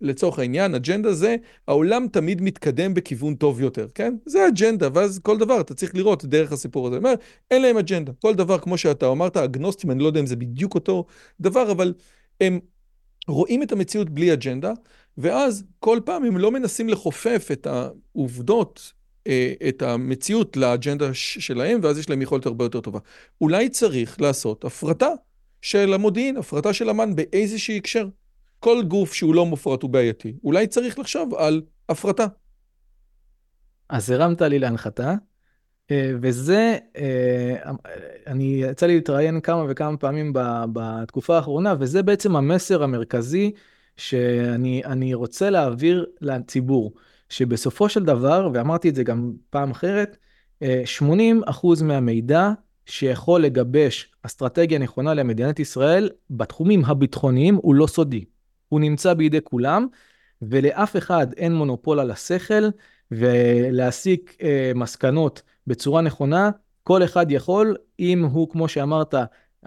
לצורך 0.00 0.38
העניין, 0.38 0.74
אג'נדה 0.74 1.12
זה, 1.12 1.36
העולם 1.68 2.06
תמיד 2.12 2.42
מתקדם 2.42 2.94
בכיוון 2.94 3.34
טוב 3.34 3.60
יותר, 3.60 3.86
כן? 3.94 4.14
זה 4.26 4.48
אג'נדה, 4.48 4.88
ואז 4.94 5.20
כל 5.22 5.38
דבר 5.38 5.60
אתה 5.60 5.74
צריך 5.74 5.94
לראות 5.94 6.24
דרך 6.24 6.52
הסיפור 6.52 6.86
הזה. 6.86 6.96
אומר, 6.96 7.14
אין 7.50 7.62
להם 7.62 7.76
אג'נדה. 7.76 8.12
כל 8.22 8.34
דבר, 8.34 8.58
כמו 8.58 8.78
שאתה 8.78 9.08
אמרת, 9.08 9.36
אגנוסטים, 9.36 9.90
אני 9.90 10.02
לא 10.02 10.06
יודע 10.06 10.20
אם 10.20 10.26
זה 10.26 10.36
בדיוק 10.36 10.74
אותו 10.74 11.06
דבר, 11.40 11.72
אבל 11.72 11.94
הם 12.40 12.60
רואים 13.28 13.62
את 13.62 13.72
המציאות 13.72 14.10
בלי 14.10 14.32
אג'נדה, 14.32 14.72
ואז 15.18 15.64
כל 15.78 16.00
פעם 16.04 16.24
הם 16.24 16.38
לא 16.38 16.50
מנסים 16.50 16.88
לחופף 16.88 17.48
את 17.52 17.66
העובדות 17.66 18.92
אה, 18.92 18.95
את 19.68 19.82
המציאות 19.82 20.56
לאג'נדה 20.56 21.14
שלהם, 21.14 21.80
ואז 21.82 21.98
יש 21.98 22.10
להם 22.10 22.22
יכולת 22.22 22.46
הרבה 22.46 22.64
יותר 22.64 22.80
טובה. 22.80 22.98
אולי 23.40 23.68
צריך 23.68 24.20
לעשות 24.20 24.64
הפרטה 24.64 25.08
של 25.62 25.94
המודיעין, 25.94 26.36
הפרטה 26.36 26.72
של 26.72 26.90
אמ"ן 26.90 27.16
באיזשהי 27.16 27.76
הקשר. 27.76 28.08
כל 28.60 28.82
גוף 28.82 29.12
שהוא 29.14 29.34
לא 29.34 29.46
מופרט 29.46 29.82
הוא 29.82 29.90
בעייתי. 29.90 30.32
אולי 30.44 30.66
צריך 30.66 30.98
לחשוב 30.98 31.34
על 31.34 31.62
הפרטה. 31.88 32.26
אז 33.88 34.10
הרמת 34.10 34.42
לי 34.42 34.58
להנחתה, 34.58 35.14
אה, 35.90 36.12
וזה, 36.20 36.78
אה, 36.96 37.72
אני, 38.26 38.44
יצא 38.44 38.86
לי 38.86 38.94
להתראיין 38.94 39.40
כמה 39.40 39.64
וכמה 39.68 39.96
פעמים 39.96 40.32
בתקופה 40.72 41.36
האחרונה, 41.36 41.74
וזה 41.78 42.02
בעצם 42.02 42.36
המסר 42.36 42.82
המרכזי 42.82 43.52
שאני 43.96 44.82
אני 44.84 45.14
רוצה 45.14 45.50
להעביר 45.50 46.06
לציבור, 46.20 46.92
שבסופו 47.28 47.88
של 47.88 48.04
דבר, 48.04 48.48
ואמרתי 48.54 48.88
את 48.88 48.94
זה 48.94 49.04
גם 49.04 49.32
פעם 49.50 49.70
אחרת, 49.70 50.16
אה, 50.62 50.82
80% 50.86 51.82
מהמידע 51.82 52.52
שיכול 52.86 53.42
לגבש 53.42 54.12
אסטרטגיה 54.22 54.78
נכונה 54.78 55.14
למדינת 55.14 55.60
ישראל 55.60 56.10
בתחומים 56.30 56.84
הביטחוניים 56.84 57.54
הוא 57.54 57.74
לא 57.74 57.86
סודי. 57.86 58.24
הוא 58.68 58.80
נמצא 58.80 59.14
בידי 59.14 59.38
כולם, 59.44 59.86
ולאף 60.42 60.96
אחד 60.96 61.26
אין 61.36 61.54
מונופול 61.54 62.00
על 62.00 62.10
השכל, 62.10 62.68
ולהסיק 63.10 64.36
אה, 64.42 64.72
מסקנות 64.74 65.42
בצורה 65.66 66.02
נכונה, 66.02 66.50
כל 66.82 67.04
אחד 67.04 67.30
יכול, 67.30 67.76
אם 68.00 68.24
הוא, 68.24 68.50
כמו 68.50 68.68
שאמרת, 68.68 69.14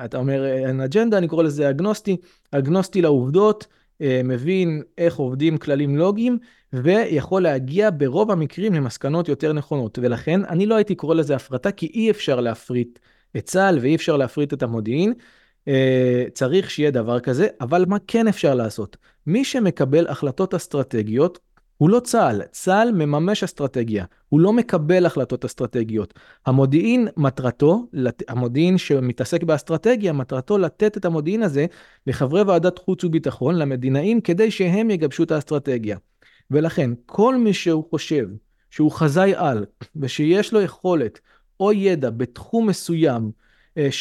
אתה 0.05 0.17
אומר 0.17 0.45
אה, 0.45 0.67
אין 0.67 0.81
אג'נדה, 0.81 1.17
אני 1.17 1.27
קורא 1.27 1.43
לזה 1.43 1.69
אגנוסטי, 1.69 2.17
אגנוסטי 2.51 3.01
לעובדות, 3.01 3.63
אה, 3.63 3.73
מבין 4.23 4.81
איך 4.97 5.15
עובדים 5.15 5.57
כללים 5.57 5.97
לוגיים, 5.97 6.37
ויכול 6.73 7.43
להגיע 7.43 7.89
ברוב 7.97 8.31
המקרים 8.31 8.73
למסקנות 8.73 9.29
יותר 9.29 9.53
נכונות. 9.53 9.99
ולכן 10.01 10.45
אני 10.45 10.65
לא 10.65 10.75
הייתי 10.75 10.95
קורא 10.95 11.15
לזה 11.15 11.35
הפרטה, 11.35 11.71
כי 11.71 11.91
אי 11.93 12.11
אפשר 12.11 12.39
להפריט 12.39 12.99
את 13.37 13.45
צה"ל 13.45 13.79
ואי 13.81 13.95
אפשר 13.95 14.17
להפריט 14.17 14.53
את 14.53 14.63
המודיעין. 14.63 15.13
אה, 15.67 16.23
צריך 16.33 16.71
שיהיה 16.71 16.91
דבר 16.91 17.19
כזה, 17.19 17.47
אבל 17.61 17.85
מה 17.87 17.97
כן 18.07 18.27
אפשר 18.27 18.55
לעשות? 18.55 18.97
מי 19.27 19.45
שמקבל 19.45 20.07
החלטות 20.07 20.53
אסטרטגיות, 20.53 21.39
הוא 21.79 21.89
לא 21.89 21.99
צה"ל, 21.99 22.41
צה"ל 22.51 22.91
מממש 22.91 23.43
אסטרטגיה, 23.43 24.05
הוא 24.29 24.39
לא 24.39 24.53
מקבל 24.53 25.05
החלטות 25.05 25.45
אסטרטגיות. 25.45 26.13
המודיעין 26.45 27.07
מטרתו, 27.17 27.87
המודיעין 28.27 28.77
שמתעסק 28.77 29.43
באסטרטגיה, 29.43 30.13
מטרתו 30.13 30.57
לתת 30.57 30.97
את 30.97 31.05
המודיעין 31.05 31.43
הזה 31.43 31.65
לחברי 32.07 32.41
ועדת 32.41 32.79
חוץ 32.79 33.03
וביטחון, 33.03 33.55
למדינאים, 33.55 34.21
כדי 34.21 34.51
שהם 34.51 34.89
יגבשו 34.89 35.23
את 35.23 35.31
האסטרטגיה. 35.31 35.97
ולכן, 36.51 36.91
כל 37.05 37.37
מי 37.37 37.53
שהוא 37.53 37.83
חושב 37.89 38.27
שהוא 38.69 38.91
חזאי 38.91 39.33
על, 39.35 39.65
ושיש 39.95 40.53
לו 40.53 40.61
יכולת 40.61 41.19
או 41.59 41.73
ידע 41.73 42.09
בתחום 42.09 42.67
מסוים, 42.67 43.31
אה, 43.77 43.91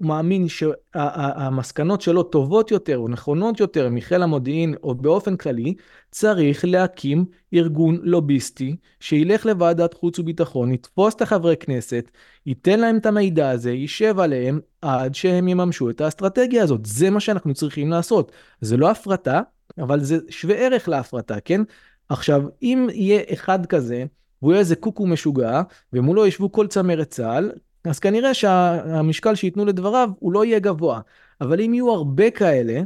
שהוא 0.00 0.08
מאמין 0.08 0.46
שהמסקנות 0.48 2.00
שלו 2.00 2.22
טובות 2.22 2.70
יותר 2.70 2.98
או 2.98 3.08
נכונות 3.08 3.60
יותר 3.60 3.88
מחיל 3.90 4.22
המודיעין 4.22 4.74
או 4.82 4.94
באופן 4.94 5.36
כללי, 5.36 5.74
צריך 6.10 6.64
להקים 6.64 7.24
ארגון 7.54 7.98
לוביסטי 8.02 8.76
שילך 9.00 9.46
לוועדת 9.46 9.94
חוץ 9.94 10.18
וביטחון, 10.18 10.72
יתפוס 10.72 11.14
את 11.14 11.22
החברי 11.22 11.56
כנסת, 11.56 12.10
ייתן 12.46 12.80
להם 12.80 12.96
את 12.96 13.06
המידע 13.06 13.50
הזה, 13.50 13.70
יישב 13.70 14.18
עליהם 14.18 14.60
עד 14.82 15.14
שהם 15.14 15.48
יממשו 15.48 15.90
את 15.90 16.00
האסטרטגיה 16.00 16.62
הזאת. 16.62 16.86
זה 16.86 17.10
מה 17.10 17.20
שאנחנו 17.20 17.54
צריכים 17.54 17.90
לעשות. 17.90 18.32
זה 18.60 18.76
לא 18.76 18.90
הפרטה, 18.90 19.40
אבל 19.78 20.00
זה 20.00 20.18
שווה 20.28 20.56
ערך 20.56 20.88
להפרטה, 20.88 21.40
כן? 21.40 21.60
עכשיו, 22.08 22.42
אם 22.62 22.88
יהיה 22.92 23.22
אחד 23.32 23.66
כזה, 23.66 24.04
והוא 24.42 24.52
יהיה 24.52 24.60
איזה 24.60 24.76
קוקו 24.76 25.06
משוגע, 25.06 25.62
ומולו 25.92 26.26
ישבו 26.26 26.52
כל 26.52 26.66
צמרת 26.66 27.10
צה"ל, 27.10 27.52
אז 27.84 27.98
כנראה 27.98 28.34
שהמשקל 28.34 29.34
שייתנו 29.34 29.64
לדבריו 29.64 30.10
הוא 30.18 30.32
לא 30.32 30.44
יהיה 30.44 30.58
גבוה. 30.58 31.00
אבל 31.40 31.60
אם 31.60 31.74
יהיו 31.74 31.90
הרבה 31.90 32.30
כאלה, 32.30 32.80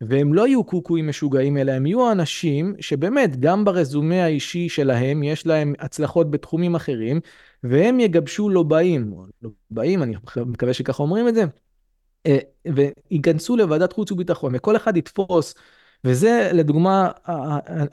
והם 0.00 0.34
לא 0.34 0.46
יהיו 0.46 0.64
קוקואים 0.64 1.08
משוגעים, 1.08 1.58
אלא 1.58 1.72
הם 1.72 1.86
יהיו 1.86 2.12
אנשים 2.12 2.74
שבאמת, 2.80 3.40
גם 3.40 3.64
ברזומה 3.64 4.24
האישי 4.24 4.68
שלהם, 4.68 5.22
יש 5.22 5.46
להם 5.46 5.74
הצלחות 5.78 6.30
בתחומים 6.30 6.74
אחרים, 6.74 7.20
והם 7.62 8.00
יגבשו 8.00 8.48
לובעים, 8.48 9.14
לובעים, 9.42 10.02
אני 10.02 10.14
מקווה 10.36 10.72
שככה 10.74 11.02
אומרים 11.02 11.28
את 11.28 11.34
זה, 11.34 11.44
אה, 12.26 12.38
וייכנסו 12.66 13.56
לוועדת 13.56 13.92
חוץ 13.92 14.12
וביטחון, 14.12 14.52
וכל 14.54 14.76
אחד 14.76 14.96
יתפוס, 14.96 15.54
וזה 16.04 16.50
לדוגמה, 16.52 17.10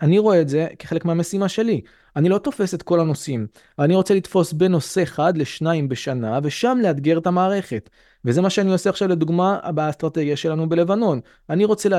אני 0.01 0.19
רואה 0.19 0.41
את 0.41 0.49
זה 0.49 0.67
כחלק 0.79 1.05
מהמשימה 1.05 1.49
שלי. 1.49 1.81
אני 2.15 2.29
לא 2.29 2.37
תופס 2.37 2.73
את 2.73 2.81
כל 2.81 2.99
הנושאים, 2.99 3.47
אני 3.79 3.95
רוצה 3.95 4.13
לתפוס 4.13 4.53
בין 4.53 4.71
נושא 4.71 5.03
אחד 5.03 5.37
לשניים 5.37 5.89
בשנה, 5.89 6.39
ושם 6.43 6.77
לאתגר 6.81 7.17
את 7.17 7.27
המערכת. 7.27 7.89
וזה 8.25 8.41
מה 8.41 8.49
שאני 8.49 8.71
עושה 8.71 8.89
עכשיו 8.89 9.07
לדוגמה 9.07 9.59
באסטרטגיה 9.75 10.37
שלנו 10.37 10.69
בלבנון. 10.69 11.19
אני 11.49 11.65
רוצה 11.65 11.89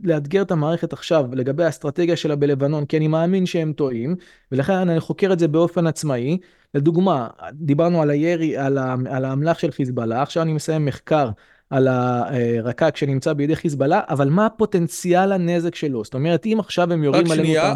לאתגר 0.00 0.42
את 0.42 0.50
המערכת 0.50 0.92
עכשיו 0.92 1.26
לגבי 1.32 1.64
האסטרטגיה 1.64 2.16
שלה 2.16 2.36
בלבנון, 2.36 2.86
כי 2.86 2.96
אני 2.96 3.08
מאמין 3.08 3.46
שהם 3.46 3.72
טועים, 3.72 4.16
ולכן 4.52 4.72
אני 4.72 5.00
חוקר 5.00 5.32
את 5.32 5.38
זה 5.38 5.48
באופן 5.48 5.86
עצמאי. 5.86 6.38
לדוגמה, 6.74 7.28
דיברנו 7.52 8.02
על 8.02 8.10
הירי, 8.10 8.56
על, 8.56 8.78
על 9.10 9.24
האמל"ח 9.24 9.58
של 9.58 9.70
חיזבאללה, 9.70 10.22
עכשיו 10.22 10.42
אני 10.42 10.52
מסיים 10.52 10.84
מחקר 10.84 11.30
על 11.74 11.88
הרק"ק 11.88 12.96
שנמצא 12.96 13.32
בידי 13.32 13.56
חיזבאללה, 13.56 14.00
אבל 14.08 14.28
מה 14.28 14.46
הפוטנציאל 14.46 15.32
הנזק 15.32 15.74
שלו? 15.74 16.04
זאת 16.04 16.14
אומרת, 16.14 16.46
אם 16.46 16.56
עכשיו 16.60 16.92
הם 16.92 17.04
יורים 17.04 17.30
עלינו... 17.30 17.42
רק 17.42 17.44
שנייה, 17.44 17.74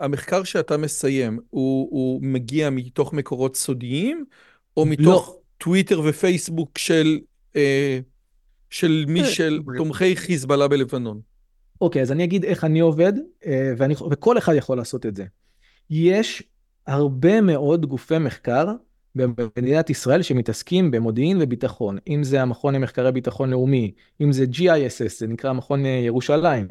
המחקר 0.00 0.42
שאתה 0.42 0.76
מסיים, 0.76 1.38
הוא, 1.50 2.20
מגיע 2.22 2.70
מתוך 2.70 3.12
מקורות 3.12 3.56
סודיים, 3.56 4.24
או 4.76 4.86
מתוך... 4.86 5.28
לא. 5.28 5.34
טוויטר 5.58 6.00
ופייסבוק 6.04 6.78
של, 6.78 7.18
אה, 7.56 7.98
של 8.70 9.04
מי 9.08 9.24
של 9.24 9.60
תומכי 9.76 10.16
חיזבאללה 10.16 10.68
בלבנון. 10.68 11.20
אוקיי, 11.80 12.02
אז 12.02 12.12
אני 12.12 12.24
אגיד 12.24 12.44
איך 12.44 12.64
אני 12.64 12.80
עובד, 12.80 13.12
ואני, 13.78 13.94
וכל 14.10 14.38
אחד 14.38 14.54
יכול 14.54 14.76
לעשות 14.76 15.06
את 15.06 15.16
זה. 15.16 15.24
יש 15.90 16.42
הרבה 16.86 17.40
מאוד 17.40 17.86
גופי 17.86 18.18
מחקר 18.18 18.66
במדינת 19.18 19.90
ישראל 19.90 20.22
שמתעסקים 20.22 20.90
במודיעין 20.90 21.38
וביטחון, 21.40 21.98
אם 22.08 22.24
זה 22.24 22.42
המכון 22.42 22.74
למחקרי 22.74 23.12
ביטחון 23.12 23.50
לאומי, 23.50 23.92
אם 24.20 24.32
זה 24.32 24.44
GISS, 24.52 25.18
זה 25.18 25.26
נקרא 25.26 25.52
מכון 25.52 25.86
אה, 25.86 25.90
ירושלים. 25.90 26.68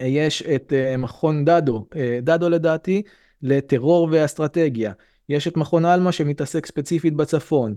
יש 0.00 0.42
את 0.42 0.72
אה, 0.72 0.96
מכון 0.96 1.44
דדו, 1.44 1.86
אה, 1.96 2.18
דדו 2.22 2.48
לדעתי, 2.48 3.02
לטרור 3.42 4.08
ואסטרטגיה. 4.12 4.92
יש 5.28 5.48
את 5.48 5.56
מכון 5.56 5.84
עלמה 5.84 6.12
שמתעסק 6.12 6.66
ספציפית 6.66 7.14
בצפון. 7.14 7.74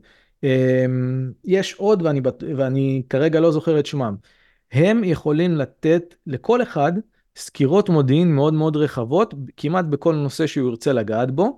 יש 1.46 1.74
עוד, 1.74 2.02
ואני, 2.02 2.22
ואני 2.58 3.04
כרגע 3.10 3.40
לא 3.40 3.52
זוכר 3.52 3.80
את 3.80 3.86
שמם. 3.86 4.16
הם 4.72 5.04
יכולים 5.04 5.56
לתת 5.56 6.16
לכל 6.28 6.62
אחד 6.62 6.94
סקירות 7.36 7.90
מודיעין 7.90 8.36
מאוד 8.36 8.54
מאוד 8.54 8.78
רחבות, 8.78 9.34
כמעט 9.58 9.86
בכל 9.86 10.16
נושא 10.16 10.48
שהוא 10.48 10.70
ירצה 10.70 10.94
לגעת 10.94 11.32
בו. 11.32 11.58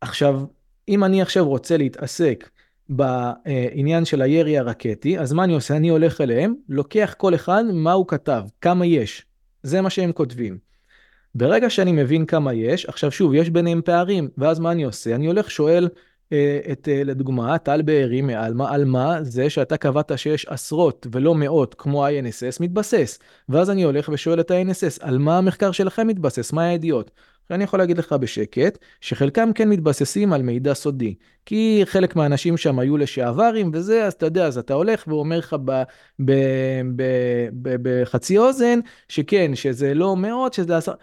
עכשיו, 0.00 0.44
אם 0.88 1.04
אני 1.04 1.22
עכשיו 1.22 1.48
רוצה 1.48 1.76
להתעסק 1.76 2.48
בעניין 2.88 4.04
של 4.04 4.22
הירי 4.22 4.58
הרקטי, 4.58 5.18
אז 5.18 5.32
מה 5.32 5.44
אני 5.44 5.54
עושה? 5.54 5.76
אני 5.76 5.88
הולך 5.88 6.20
אליהם, 6.20 6.54
לוקח 6.68 7.14
כל 7.18 7.34
אחד 7.34 7.64
מה 7.72 7.92
הוא 7.92 8.08
כתב, 8.08 8.42
כמה 8.60 8.86
יש. 8.86 9.26
זה 9.62 9.80
מה 9.80 9.90
שהם 9.90 10.12
כותבים. 10.12 10.58
ברגע 11.34 11.70
שאני 11.70 11.92
מבין 11.92 12.26
כמה 12.26 12.54
יש, 12.54 12.86
עכשיו 12.86 13.10
שוב, 13.10 13.34
יש 13.34 13.50
ביניהם 13.50 13.82
פערים, 13.84 14.28
ואז 14.38 14.58
מה 14.58 14.72
אני 14.72 14.84
עושה? 14.84 15.14
אני 15.14 15.26
הולך, 15.26 15.50
שואל 15.50 15.88
אה, 16.32 16.60
את, 16.72 16.88
אה, 16.88 17.04
לדוגמה, 17.04 17.58
טל 17.58 17.82
בארי 17.82 18.22
מעלמה, 18.22 18.70
על 18.70 18.84
מה 18.84 19.22
זה 19.22 19.50
שאתה 19.50 19.76
קבעת 19.76 20.12
שיש 20.16 20.46
עשרות 20.46 21.06
ולא 21.12 21.34
מאות, 21.34 21.74
כמו 21.74 22.06
ה-INSS, 22.06 22.56
מתבסס. 22.60 23.18
ואז 23.48 23.70
אני 23.70 23.82
הולך 23.82 24.10
ושואל 24.12 24.40
את 24.40 24.50
ה-INSS, 24.50 24.98
על 25.00 25.18
מה 25.18 25.38
המחקר 25.38 25.72
שלכם 25.72 26.06
מתבסס? 26.06 26.52
מה 26.52 26.64
הידיעות? 26.64 27.10
אני 27.50 27.64
יכול 27.64 27.78
להגיד 27.78 27.98
לך 27.98 28.12
בשקט, 28.12 28.78
שחלקם 29.00 29.52
כן 29.52 29.68
מתבססים 29.68 30.32
על 30.32 30.42
מידע 30.42 30.74
סודי. 30.74 31.14
כי 31.46 31.82
חלק 31.84 32.16
מהאנשים 32.16 32.56
שם 32.56 32.78
היו 32.78 32.96
לשעברים 32.96 33.70
וזה, 33.72 34.04
אז 34.04 34.12
אתה 34.12 34.26
יודע, 34.26 34.46
אז 34.46 34.58
אתה 34.58 34.74
הולך 34.74 35.04
ואומר 35.08 35.38
לך 35.38 35.56
בחצי 37.82 38.38
אוזן, 38.38 38.80
שכן, 39.08 39.54
שזה 39.54 39.94
לא 39.94 40.16
מאות, 40.16 40.52
שזה 40.52 40.76
עשרה. 40.76 40.94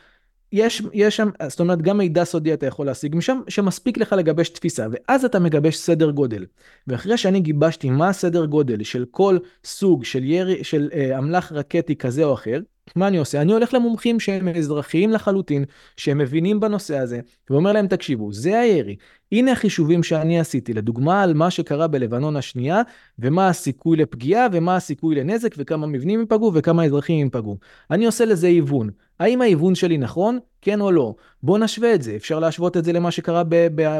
יש, 0.51 0.81
יש 0.93 1.15
שם, 1.15 1.29
זאת 1.47 1.59
אומרת, 1.59 1.81
גם 1.81 1.97
מידע 1.97 2.23
סודי 2.23 2.53
אתה 2.53 2.65
יכול 2.65 2.85
להשיג 2.85 3.15
משם, 3.15 3.39
שמספיק 3.47 3.97
לך 3.97 4.13
לגבש 4.13 4.49
תפיסה, 4.49 4.87
ואז 4.91 5.25
אתה 5.25 5.39
מגבש 5.39 5.77
סדר 5.77 6.11
גודל. 6.11 6.45
ואחרי 6.87 7.17
שאני 7.17 7.39
גיבשתי 7.39 7.89
מה 7.89 8.09
הסדר 8.09 8.45
גודל 8.45 8.83
של 8.83 9.05
כל 9.11 9.37
סוג 9.63 10.05
של 10.05 10.23
ירי, 10.23 10.63
של 10.63 10.89
אה, 10.93 11.17
אמל"ח 11.17 11.51
רקטי 11.51 11.95
כזה 11.95 12.23
או 12.23 12.33
אחר, 12.33 12.59
מה 12.95 13.07
אני 13.07 13.17
עושה? 13.17 13.41
אני 13.41 13.53
הולך 13.53 13.73
למומחים 13.73 14.19
שהם 14.19 14.47
אזרחיים 14.47 15.11
לחלוטין, 15.11 15.65
שהם 15.97 16.17
מבינים 16.17 16.59
בנושא 16.59 16.97
הזה, 16.97 17.19
ואומר 17.49 17.71
להם, 17.71 17.87
תקשיבו, 17.87 18.33
זה 18.33 18.59
הירי. 18.59 18.95
הנה 19.31 19.51
החישובים 19.51 20.03
שאני 20.03 20.39
עשיתי, 20.39 20.73
לדוגמה 20.73 21.23
על 21.23 21.33
מה 21.33 21.51
שקרה 21.51 21.87
בלבנון 21.87 22.35
השנייה, 22.35 22.81
ומה 23.19 23.47
הסיכוי 23.47 23.97
לפגיעה, 23.97 24.47
ומה 24.51 24.75
הסיכוי 24.75 25.15
לנזק, 25.15 25.55
וכמה 25.57 25.87
מבנים 25.87 26.19
ייפגעו, 26.19 26.51
וכמה 26.53 26.85
אזרחים 26.85 27.25
ייפגעו. 27.25 27.57
אני 27.91 28.05
עושה 28.05 28.25
לזה 28.25 28.47
היוון. 28.47 28.89
האם 29.19 29.41
ההיוון 29.41 29.75
שלי 29.75 29.97
נכון? 29.97 30.39
כן 30.61 30.81
או 30.81 30.91
לא? 30.91 31.15
בואו 31.43 31.57
נשווה 31.57 31.95
את 31.95 32.01
זה. 32.01 32.15
אפשר 32.15 32.39
להשוות 32.39 32.77
את 32.77 32.85
זה 32.85 32.93
למה 32.93 33.11
שקרה 33.11 33.43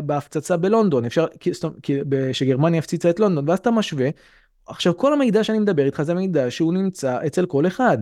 בהפצצה 0.06 0.58
בלונדון, 0.58 1.06
אפשר, 1.06 1.26
שגרמניה 2.32 2.80
הפציצה 2.80 3.10
את 3.10 3.20
לונדון, 3.20 3.50
ואז 3.50 3.60
אתה 3.60 3.72
משווה. 3.72 4.10
עכשיו, 4.66 4.98
כל 4.98 5.14
המידע 5.14 5.44
שאני 5.44 5.60
מדבר 5.60 5.86
איתך 5.86 6.02
זה 6.02 6.14
מידע 6.14 6.52
שהוא 6.52 6.74
נמצא 6.74 7.18
אצל 7.26 7.46
כל 7.46 7.68
אחד. 7.68 7.98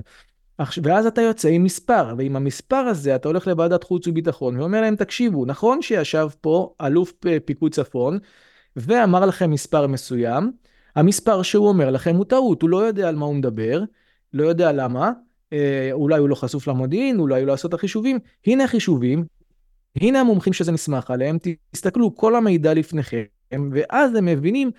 ואז 0.83 1.05
אתה 1.05 1.21
יוצא 1.21 1.49
עם 1.49 1.63
מספר, 1.63 2.13
ועם 2.17 2.35
המספר 2.35 2.75
הזה 2.75 3.15
אתה 3.15 3.27
הולך 3.27 3.47
לוועדת 3.47 3.83
חוץ 3.83 4.07
וביטחון 4.07 4.59
ואומר 4.59 4.81
להם, 4.81 4.95
תקשיבו, 4.95 5.45
נכון 5.45 5.81
שישב 5.81 6.27
פה 6.41 6.73
אלוף 6.81 7.13
פיקוד 7.45 7.73
צפון 7.73 8.17
ואמר 8.75 9.25
לכם 9.25 9.51
מספר 9.51 9.87
מסוים, 9.87 10.51
המספר 10.95 11.41
שהוא 11.41 11.67
אומר 11.67 11.91
לכם 11.91 12.15
הוא 12.15 12.25
טעות, 12.25 12.61
הוא 12.61 12.69
לא 12.69 12.77
יודע 12.77 13.09
על 13.09 13.15
מה 13.15 13.25
הוא 13.25 13.35
מדבר, 13.35 13.83
לא 14.33 14.47
יודע 14.47 14.71
למה, 14.71 15.11
אה, 15.53 15.89
אולי 15.91 16.19
הוא 16.19 16.29
לא 16.29 16.35
חשוף 16.35 16.67
למודיעין, 16.67 17.19
אולי 17.19 17.39
הוא 17.39 17.47
לא 17.47 17.53
עשה 17.53 17.67
את 17.67 17.73
החישובים, 17.73 18.19
הנה 18.47 18.63
החישובים, 18.63 19.25
הנה 19.95 20.19
המומחים 20.19 20.53
שזה 20.53 20.71
נסמך 20.71 21.11
עליהם, 21.11 21.37
תסתכלו, 21.71 22.15
כל 22.15 22.35
המידע 22.35 22.73
לפניכם, 22.73 23.23
ואז 23.71 24.15
הם 24.15 24.25
מבינים, 24.25 24.71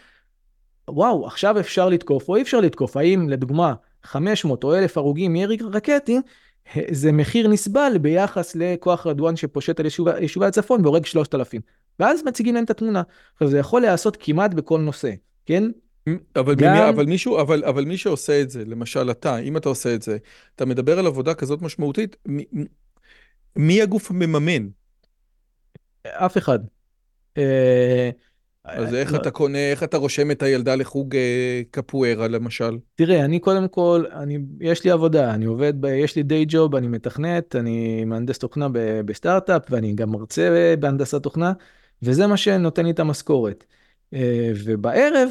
וואו, 0.90 1.26
עכשיו 1.26 1.60
אפשר 1.60 1.88
לתקוף 1.88 2.28
או 2.28 2.36
אי 2.36 2.42
אפשר 2.42 2.60
לתקוף, 2.60 2.96
האם 2.96 3.28
לדוגמה 3.28 3.74
500 4.04 4.64
או 4.64 4.74
1,000 4.74 4.96
הרוגים 4.96 5.32
מירי 5.32 5.58
רקטי, 5.72 6.18
זה 6.90 7.12
מחיר 7.12 7.48
נסבל 7.48 7.92
ביחס 8.00 8.56
לכוח 8.56 9.06
רדואן 9.06 9.36
שפושט 9.36 9.80
על 9.80 9.86
יישובי, 10.20 10.46
הצפון 10.46 10.80
והורג 10.84 11.06
3,000. 11.06 11.60
ואז 12.00 12.22
מציגים 12.24 12.54
להם 12.54 12.64
את 12.64 12.70
התמונה. 12.70 13.02
עכשיו 13.32 13.48
זה 13.48 13.58
יכול 13.58 13.80
להיעשות 13.80 14.16
כמעט 14.20 14.54
בכל 14.54 14.80
נושא, 14.80 15.10
כן? 15.46 15.64
אבל, 16.36 16.54
גם... 16.54 16.76
במי, 16.76 16.88
אבל 16.88 17.06
מישהו, 17.06 17.40
אבל, 17.40 17.64
אבל 17.64 17.84
מי 17.84 17.96
שעושה 17.96 18.40
את 18.40 18.50
זה, 18.50 18.64
למשל 18.64 19.10
אתה, 19.10 19.38
אם 19.38 19.56
אתה 19.56 19.68
עושה 19.68 19.94
את 19.94 20.02
זה, 20.02 20.18
אתה 20.56 20.64
מדבר 20.64 20.98
על 20.98 21.06
עבודה 21.06 21.34
כזאת 21.34 21.62
משמעותית, 21.62 22.16
מי, 22.26 22.44
מי 23.56 23.82
הגוף 23.82 24.10
המממן? 24.10 24.68
אף 26.06 26.38
אחד. 26.38 26.58
אה, 27.38 28.10
אז 28.72 28.94
איך. 28.94 29.14
אתה 29.14 29.30
קונה, 29.30 29.58
איך 29.70 29.82
אתה 29.82 29.96
רושם 29.96 30.30
את 30.30 30.42
הילדה 30.42 30.74
לחוג 30.74 31.16
אה, 31.16 31.62
קפוארה 31.70 32.28
למשל? 32.28 32.78
תראה, 32.94 33.24
אני 33.24 33.38
קודם 33.38 33.68
כל, 33.68 34.04
אני, 34.12 34.38
יש 34.60 34.84
לי 34.84 34.90
עבודה, 34.90 35.34
אני 35.34 35.44
עובד, 35.44 35.80
ב, 35.80 35.84
יש 35.84 36.16
לי 36.16 36.22
דיי 36.22 36.44
ג'וב, 36.48 36.76
אני 36.76 36.88
מתכנת, 36.88 37.56
אני 37.56 38.04
מהנדס 38.04 38.38
תוכנה 38.38 38.66
בסטארט-אפ, 39.04 39.62
ואני 39.70 39.94
גם 39.94 40.10
מרצה 40.10 40.74
בהנדסת 40.80 41.22
תוכנה, 41.22 41.52
וזה 42.02 42.26
מה 42.26 42.36
שנותן 42.36 42.84
לי 42.84 42.90
את 42.90 43.00
המשכורת. 43.00 43.64
אה, 44.14 44.52
ובערב 44.64 45.30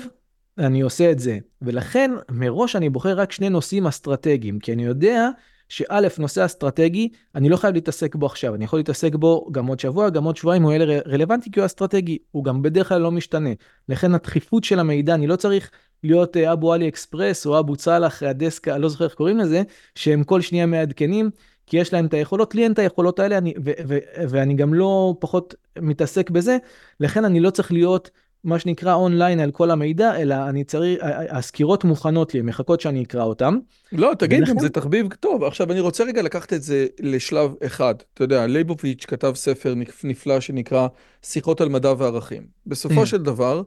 אני 0.57 0.81
עושה 0.81 1.11
את 1.11 1.19
זה, 1.19 1.37
ולכן 1.61 2.11
מראש 2.31 2.75
אני 2.75 2.89
בוחר 2.89 3.19
רק 3.19 3.31
שני 3.31 3.49
נושאים 3.49 3.87
אסטרטגיים, 3.87 4.59
כי 4.59 4.73
אני 4.73 4.85
יודע 4.85 5.29
שא', 5.69 6.07
נושא 6.19 6.45
אסטרטגי, 6.45 7.09
אני 7.35 7.49
לא 7.49 7.57
חייב 7.57 7.73
להתעסק 7.73 8.15
בו 8.15 8.25
עכשיו, 8.25 8.55
אני 8.55 8.65
יכול 8.65 8.79
להתעסק 8.79 9.15
בו 9.15 9.49
גם 9.51 9.67
עוד 9.67 9.79
שבוע, 9.79 10.09
גם 10.09 10.23
עוד 10.23 10.37
שבועיים, 10.37 10.63
הוא 10.63 10.71
יהיה 10.71 11.01
רלוונטי 11.07 11.51
כי 11.51 11.59
הוא 11.59 11.65
אסטרטגי, 11.65 12.17
הוא 12.31 12.43
גם 12.43 12.61
בדרך 12.61 12.89
כלל 12.89 13.01
לא 13.01 13.11
משתנה. 13.11 13.49
לכן 13.89 14.15
הדחיפות 14.15 14.63
של 14.63 14.79
המידע, 14.79 15.13
אני 15.13 15.27
לא 15.27 15.35
צריך 15.35 15.71
להיות 16.03 16.37
אה, 16.37 16.53
אבו 16.53 16.73
עלי 16.73 16.87
אקספרס 16.87 17.45
או 17.45 17.59
אבו 17.59 17.75
צלח, 17.75 18.23
הדסק, 18.23 18.67
אני 18.67 18.81
לא 18.81 18.89
זוכר 18.89 19.05
איך 19.05 19.13
קוראים 19.13 19.37
לזה, 19.37 19.63
שהם 19.95 20.23
כל 20.23 20.41
שנייה 20.41 20.65
מעדכנים, 20.65 21.29
כי 21.67 21.77
יש 21.77 21.93
להם 21.93 22.05
את 22.05 22.13
היכולות, 22.13 22.55
לי 22.55 22.63
אין 22.63 22.71
את 22.71 22.79
היכולות 22.79 23.19
האלה, 23.19 23.37
אני, 23.37 23.53
ו- 23.65 23.71
ו- 23.87 23.97
ואני 24.29 24.53
גם 24.53 24.73
לא 24.73 25.15
פחות 25.19 25.55
מתעסק 25.79 26.29
בזה, 26.29 26.57
לכן 26.99 27.25
אני 27.25 27.39
לא 27.39 27.49
צריך 27.49 27.71
להיות 27.71 28.09
מה 28.43 28.59
שנקרא 28.59 28.93
אונליין 28.93 29.39
על 29.39 29.51
כל 29.51 29.71
המידע, 29.71 30.15
אלא 30.15 30.35
אני 30.49 30.63
צריך, 30.63 30.99
הסקירות 31.29 31.83
מוכנות 31.83 32.33
לי, 32.33 32.41
מחכות 32.41 32.81
שאני 32.81 33.03
אקרא 33.03 33.23
אותן. 33.23 33.57
לא, 33.91 34.11
תגיד, 34.19 34.39
ולכן... 34.39 34.59
זה 34.59 34.69
תחביב 34.69 35.07
טוב. 35.19 35.43
עכשיו, 35.43 35.71
אני 35.71 35.79
רוצה 35.79 36.03
רגע 36.03 36.21
לקחת 36.21 36.53
את 36.53 36.61
זה 36.63 36.87
לשלב 36.99 37.51
אחד. 37.65 37.95
אתה 38.13 38.23
יודע, 38.23 38.47
לייבוביץ' 38.47 39.05
כתב 39.05 39.31
ספר 39.35 39.73
נפלא 40.03 40.39
שנקרא 40.39 40.87
שיחות 41.23 41.61
על 41.61 41.69
מדע 41.69 41.93
וערכים. 41.97 42.43
בסופו 42.67 43.03
mm. 43.03 43.05
של 43.05 43.23
דבר, 43.23 43.61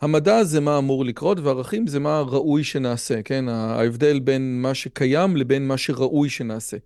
המדע 0.00 0.44
זה 0.44 0.60
מה 0.60 0.78
אמור 0.78 1.04
לקרות, 1.04 1.40
וערכים 1.40 1.86
זה 1.86 2.00
מה 2.00 2.20
ראוי 2.20 2.64
שנעשה, 2.64 3.22
כן? 3.22 3.48
ההבדל 3.48 4.18
בין 4.18 4.62
מה 4.62 4.74
שקיים 4.74 5.36
לבין 5.36 5.68
מה 5.68 5.76
שראוי 5.76 6.28
שנעשה. 6.28 6.76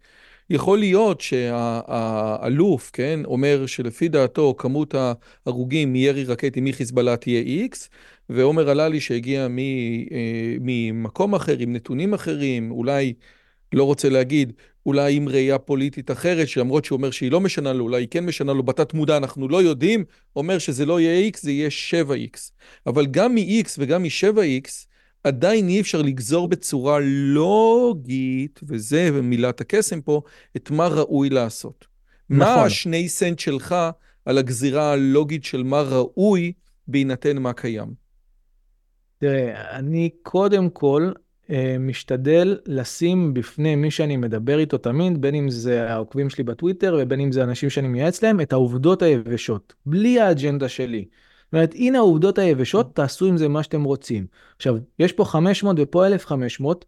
יכול 0.52 0.78
להיות 0.78 1.20
שהאלוף, 1.20 2.90
כן, 2.92 3.20
אומר 3.24 3.66
שלפי 3.66 4.08
דעתו 4.08 4.54
כמות 4.58 4.94
ההרוגים 4.94 5.92
מירי 5.92 6.24
רקטי 6.24 6.60
מחיזבאללה 6.60 7.16
תהיה 7.16 7.66
X, 7.66 7.76
ועומר 8.28 8.70
עללי 8.70 9.00
שהגיע 9.00 9.42
אה, 9.42 10.56
ממקום 10.60 11.34
אחר 11.34 11.58
עם 11.58 11.72
נתונים 11.72 12.14
אחרים, 12.14 12.70
אולי, 12.70 13.12
לא 13.72 13.84
רוצה 13.84 14.08
להגיד, 14.08 14.52
אולי 14.86 15.14
עם 15.16 15.28
ראייה 15.28 15.58
פוליטית 15.58 16.10
אחרת, 16.10 16.48
שלמרות 16.48 16.84
שהוא 16.84 16.96
אומר 16.96 17.10
שהיא 17.10 17.32
לא 17.32 17.40
משנה 17.40 17.72
לו, 17.72 17.84
אולי 17.84 18.02
היא 18.02 18.08
כן 18.10 18.26
משנה 18.26 18.52
לו, 18.52 18.62
בתת 18.62 18.94
מודע 18.94 19.16
אנחנו 19.16 19.48
לא 19.48 19.62
יודעים, 19.62 20.04
אומר 20.36 20.58
שזה 20.58 20.86
לא 20.86 21.00
יהיה 21.00 21.30
X, 21.30 21.38
זה 21.40 21.50
יהיה 21.50 21.68
7X. 21.90 22.38
אבל 22.86 23.06
גם 23.06 23.34
מ-X 23.34 23.68
וגם 23.78 24.02
מ-7X, 24.02 24.91
עדיין 25.24 25.68
אי 25.68 25.80
אפשר 25.80 26.02
לגזור 26.02 26.48
בצורה 26.48 26.98
לוגית, 27.02 28.60
וזה 28.62 29.10
מילת 29.22 29.60
הקסם 29.60 30.00
פה, 30.00 30.22
את 30.56 30.70
מה 30.70 30.86
ראוי 30.86 31.30
לעשות. 31.30 31.86
נכון. 32.30 32.54
מה 32.54 32.62
השני 32.62 33.08
סנט 33.08 33.38
שלך 33.38 33.74
על 34.24 34.38
הגזירה 34.38 34.92
הלוגית 34.92 35.44
של 35.44 35.62
מה 35.62 35.80
ראוי 35.80 36.52
בהינתן 36.88 37.38
מה 37.38 37.52
קיים? 37.52 37.94
תראה, 39.18 39.78
אני 39.78 40.10
קודם 40.22 40.70
כל 40.70 41.12
אה, 41.50 41.76
משתדל 41.80 42.58
לשים 42.66 43.34
בפני 43.34 43.76
מי 43.76 43.90
שאני 43.90 44.16
מדבר 44.16 44.58
איתו 44.58 44.78
תמיד, 44.78 45.20
בין 45.20 45.34
אם 45.34 45.50
זה 45.50 45.90
העוקבים 45.90 46.30
שלי 46.30 46.44
בטוויטר 46.44 46.98
ובין 47.00 47.20
אם 47.20 47.32
זה 47.32 47.42
אנשים 47.42 47.70
שאני 47.70 47.88
מייעץ 47.88 48.22
להם, 48.22 48.40
את 48.40 48.52
העובדות 48.52 49.02
היבשות, 49.02 49.74
בלי 49.86 50.20
האג'נדה 50.20 50.68
שלי. 50.68 51.04
אומרת, 51.52 51.74
הנה 51.74 51.98
העובדות 51.98 52.38
היבשות, 52.38 52.96
תעשו 52.96 53.26
עם 53.26 53.36
זה 53.36 53.48
מה 53.48 53.62
שאתם 53.62 53.84
רוצים. 53.84 54.26
עכשיו, 54.56 54.76
יש 54.98 55.12
פה 55.12 55.24
500 55.24 55.76
ופה 55.80 56.06
1,500, 56.06 56.84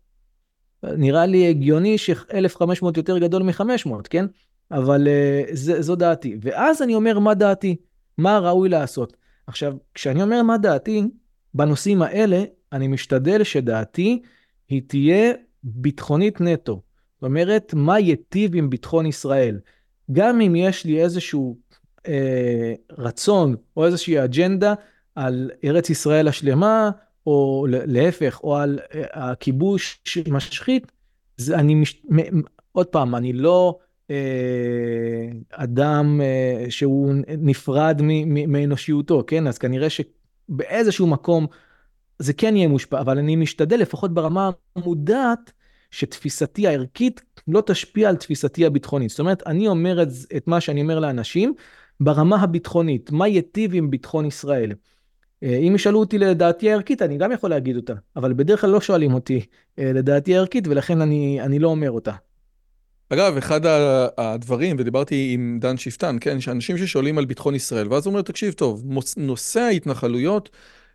נראה 0.83 1.27
לי 1.27 1.49
הגיוני 1.49 1.99
ש-1,500 1.99 2.87
יותר 2.97 3.19
גדול 3.19 3.43
מ-500, 3.43 3.91
כן? 4.11 4.27
אבל 4.71 5.07
uh, 5.07 5.51
זה, 5.53 5.83
זו 5.83 5.97
דעתי. 5.97 6.37
ואז 6.41 6.83
אני 6.83 6.95
אומר 6.95 7.19
מה 7.19 7.35
דעתי, 7.35 7.77
מה 8.19 8.39
ראוי 8.39 8.69
לעשות. 8.69 9.17
עכשיו, 9.47 9.75
כשאני 9.95 10.23
אומר 10.23 10.43
מה 10.43 10.59
דעתי, 10.59 11.03
בנושאים 11.55 12.03
האלה, 12.03 12.45
אני 12.73 12.89
משתדל 12.89 13.45
שדעתי 13.45 14.23
היא 14.69 14.83
תהיה 14.87 15.33
ביטחונית 15.63 16.41
נטו. 16.41 16.83
זאת 17.15 17.23
אומרת, 17.23 17.75
מה 17.75 17.99
ייטיב 17.99 18.55
עם 18.55 18.71
ביטחון 18.71 19.07
ישראל. 19.07 19.59
גם 20.13 20.41
אם 20.41 20.57
יש 20.57 20.85
לי 20.85 21.03
איזשהו 21.03 21.59
רצון 22.99 23.57
או 23.77 23.87
איזושהי 23.87 24.25
אג'נדה 24.25 24.75
על 25.15 25.51
ארץ 25.65 25.91
ישראל 25.91 26.29
השלמה, 26.29 26.91
או 27.27 27.67
להפך, 27.71 28.41
או 28.45 28.57
על 28.57 28.79
אה, 28.95 29.03
הכיבוש 29.13 30.01
שמשחית, 30.05 30.93
זה 31.37 31.55
אני, 31.55 31.75
מש... 31.75 32.03
עוד 32.73 32.87
פעם, 32.87 33.15
אני 33.15 33.33
לא 33.33 33.79
אה, 34.11 34.17
אדם 35.51 36.21
אה, 36.21 36.67
שהוא 36.71 37.15
נפרד 37.39 38.01
מאנושיותו, 38.27 39.25
כן? 39.27 39.47
אז 39.47 39.59
כנראה 39.59 39.89
שבאיזשהו 39.91 41.07
מקום 41.07 41.47
זה 42.19 42.33
כן 42.33 42.57
יהיה 42.57 42.69
מושפע, 42.69 43.01
אבל 43.01 43.19
אני 43.19 43.37
משתדל 43.37 43.77
לפחות 43.77 44.15
ברמה 44.15 44.51
המודעת, 44.77 45.53
שתפיסתי 45.91 46.67
הערכית 46.67 47.23
לא 47.49 47.63
תשפיע 47.67 48.09
על 48.09 48.17
תפיסתי 48.17 48.67
הביטחונית. 48.67 49.11
זאת 49.11 49.21
אומרת, 49.21 49.43
אני 49.47 49.69
אומר 49.69 50.03
את, 50.03 50.09
את 50.37 50.49
מה 50.49 50.61
שאני 50.61 50.83
אומר 50.83 50.99
לאנשים 50.99 51.55
ברמה 52.01 52.43
הביטחונית, 52.43 53.11
מה 53.11 53.29
ייטיב 53.29 53.75
עם 53.75 53.91
ביטחון 53.91 54.27
ישראל. 54.27 54.73
אה, 55.43 55.57
אם 55.57 55.75
ישאלו 55.75 56.01
אותי 56.01 56.19
לדעתי 56.19 56.71
הערכית, 56.71 57.03
אני 57.03 57.19
גם 57.19 57.33
יכול 57.33 57.51
להגיד 57.51 57.77
אותה, 57.77 57.95
אבל 58.17 58.33
בדרך 58.33 58.61
כלל 58.61 58.71
לא 58.71 58.81
שואלים 58.81 59.15
אותי 59.15 59.41
אה, 59.79 59.93
לדעתי 59.93 60.37
הערכית, 60.37 60.69
ולכן 60.69 61.01
אני, 61.01 61.41
אני 61.41 61.59
לא 61.59 61.69
אומר 61.69 61.91
אותה. 61.91 62.13
אגב, 63.09 63.37
אחד 63.37 63.61
הדברים, 64.19 64.77
ודיברתי 64.79 65.31
עם 65.35 65.59
דן 65.61 65.77
שפטן, 65.77 66.17
כן, 66.21 66.41
שאנשים 66.41 66.79
ששואלים 66.79 67.19
על 67.19 67.25
ביטחון 67.25 67.55
ישראל, 67.55 67.93
ואז 67.93 68.07
הוא 68.07 68.13
אומר, 68.13 68.23
תקשיב 68.23 68.53
טוב, 68.53 68.85
נושא 69.17 69.61
ההתנחלויות 69.61 70.51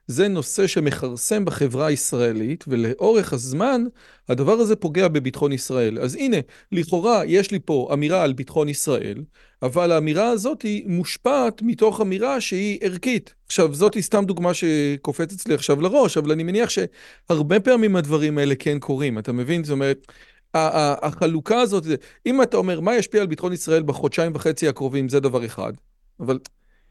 זה 0.07 0.27
נושא 0.27 0.67
שמכרסם 0.67 1.45
בחברה 1.45 1.87
הישראלית, 1.87 2.65
ולאורך 2.67 3.33
הזמן 3.33 3.83
הדבר 4.29 4.51
הזה 4.51 4.75
פוגע 4.75 5.07
בביטחון 5.07 5.51
ישראל. 5.51 5.99
אז 5.99 6.15
הנה, 6.15 6.37
לכאורה 6.71 7.25
יש 7.25 7.51
לי 7.51 7.59
פה 7.65 7.89
אמירה 7.93 8.23
על 8.23 8.33
ביטחון 8.33 8.69
ישראל, 8.69 9.23
אבל 9.61 9.91
האמירה 9.91 10.29
הזאת 10.29 10.61
היא 10.61 10.83
מושפעת 10.87 11.61
מתוך 11.61 12.01
אמירה 12.01 12.41
שהיא 12.41 12.79
ערכית. 12.81 13.33
עכשיו, 13.45 13.73
זאת 13.73 13.93
היא 13.93 14.03
סתם 14.03 14.25
דוגמה 14.25 14.53
שקופצת 14.53 15.31
אצלי 15.31 15.53
עכשיו 15.53 15.81
לראש, 15.81 16.17
אבל 16.17 16.31
אני 16.31 16.43
מניח 16.43 16.69
שהרבה 16.69 17.59
פעמים 17.59 17.95
הדברים 17.95 18.37
האלה 18.37 18.55
כן 18.55 18.79
קורים, 18.79 19.19
אתה 19.19 19.31
מבין? 19.31 19.63
זאת 19.63 19.71
אומרת... 19.71 20.07
החלוקה 20.53 21.61
הזאת, 21.61 21.85
אם 22.25 22.41
אתה 22.41 22.57
אומר 22.57 22.79
מה 22.79 22.95
ישפיע 22.95 23.21
על 23.21 23.27
ביטחון 23.27 23.53
ישראל 23.53 23.83
בחודשיים 23.83 24.31
וחצי 24.35 24.67
הקרובים, 24.67 25.09
זה 25.09 25.19
דבר 25.19 25.45
אחד. 25.45 25.73
אבל 26.19 26.39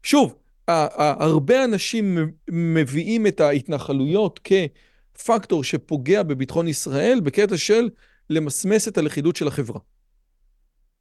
שוב, 0.03 0.35
הרבה 0.67 1.63
אנשים 1.63 2.17
מביאים 2.49 3.27
את 3.27 3.39
ההתנחלויות 3.39 4.39
כפקטור 4.43 5.63
שפוגע 5.63 6.23
בביטחון 6.23 6.67
ישראל 6.67 7.19
בקטע 7.23 7.57
של 7.57 7.89
למסמס 8.29 8.87
את 8.87 8.97
הלכידות 8.97 9.35
של 9.35 9.47
החברה. 9.47 9.79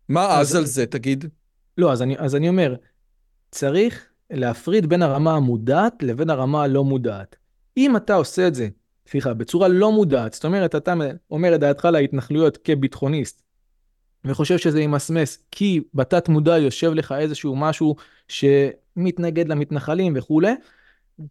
מה 0.08 0.38
אז, 0.38 0.48
אז 0.48 0.56
על 0.56 0.66
זה, 0.66 0.86
תגיד? 0.86 1.24
לא, 1.78 1.92
אז 1.92 2.02
אני, 2.02 2.18
אז 2.18 2.36
אני 2.36 2.48
אומר, 2.48 2.74
צריך 3.50 4.06
להפריד 4.30 4.86
בין 4.86 5.02
הרמה 5.02 5.34
המודעת 5.34 6.02
לבין 6.02 6.30
הרמה 6.30 6.62
הלא 6.62 6.84
מודעת. 6.84 7.36
אם 7.76 7.96
אתה 7.96 8.14
עושה 8.14 8.48
את 8.48 8.54
זה, 8.54 8.68
סליחה, 9.06 9.34
בצורה 9.34 9.68
לא 9.68 9.92
מודעת, 9.92 10.32
זאת 10.32 10.44
אומרת, 10.44 10.74
אתה 10.74 10.94
אומר 11.30 11.54
את 11.54 11.60
דעתך 11.60 11.84
להתנחלויות 11.84 12.56
כביטחוניסט, 12.56 13.42
וחושב 14.24 14.58
שזה 14.58 14.80
ימסמס, 14.80 15.44
כי 15.50 15.80
בתת 15.94 16.28
מודע 16.28 16.58
יושב 16.58 16.92
לך 16.92 17.14
איזשהו 17.18 17.56
משהו 17.56 17.96
שמתנגד 18.28 19.48
למתנחלים 19.48 20.12
וכולי, 20.16 20.52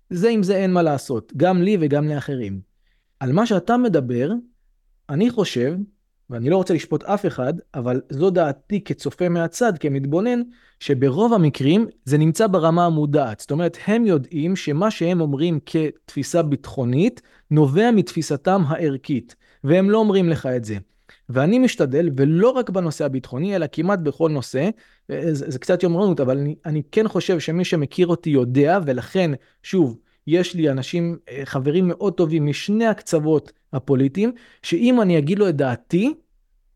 זה 0.10 0.30
עם 0.30 0.44
זה 0.44 0.56
אין 0.56 0.74
מה 0.74 0.82
לעשות, 0.82 1.34
גם 1.38 1.62
לי 1.62 1.78
וגם 1.82 2.08
לאחרים. 2.08 2.62
על 3.20 3.32
מה 3.32 3.46
שאתה 3.46 3.78
מדבר, 3.78 4.32
אני 5.10 5.30
חושב, 5.30 5.76
ואני 6.30 6.50
לא 6.50 6.58
רוצה 6.58 6.74
לשפוט 6.74 7.04
אף 7.04 7.26
אחד, 7.26 7.54
אבל 7.76 8.02
זו 8.10 8.30
דעתי 8.30 8.84
כצופה 8.84 9.30
מהצד, 9.30 9.78
כמתבונן, 9.78 10.42
שברוב 10.80 11.34
המקרים 11.34 11.88
זה 12.06 12.18
נמצא 12.18 12.48
ברמה 12.48 12.86
המודעת. 12.86 13.40
זאת 13.40 13.52
אומרת, 13.52 13.78
הם 13.86 14.06
יודעים 14.06 14.56
שמה 14.56 14.92
שהם 14.92 15.22
אומרים 15.22 15.60
כתפיסה 15.66 16.44
ביטחונית, 16.44 17.22
נובע 17.52 17.92
מתפיסתם 17.92 18.62
הערכית, 18.68 19.36
והם 19.64 19.90
לא 19.90 19.98
אומרים 19.98 20.30
לך 20.30 20.46
את 20.46 20.66
זה. 20.66 20.78
ואני 21.30 21.60
משתדל, 21.60 22.10
ולא 22.18 22.50
רק 22.50 22.70
בנושא 22.70 23.06
הביטחוני, 23.06 23.56
אלא 23.56 23.66
כמעט 23.72 24.00
בכל 24.00 24.30
נושא, 24.30 24.70
זה, 25.10 25.52
זה 25.52 25.60
קצת 25.60 25.84
יומרנות, 25.84 26.20
אבל 26.20 26.38
אני, 26.38 26.56
אני 26.66 26.82
כן 26.92 27.08
חושב 27.08 27.40
שמי 27.40 27.66
שמכיר 27.66 28.08
אותי 28.08 28.30
יודע, 28.30 28.80
ולכן, 28.86 29.32
שוב, 29.64 29.98
יש 30.28 30.56
לי 30.56 30.70
אנשים, 30.70 31.18
אה, 31.30 31.42
חברים 31.46 31.88
מאוד 31.88 32.14
טובים 32.14 32.46
משני 32.46 32.86
הקצוות 32.86 33.52
הפוליטיים, 33.74 34.32
שאם 34.64 35.02
אני 35.02 35.18
אגיד 35.18 35.40
לו 35.40 35.50
את 35.50 35.56
דעתי, 35.56 36.14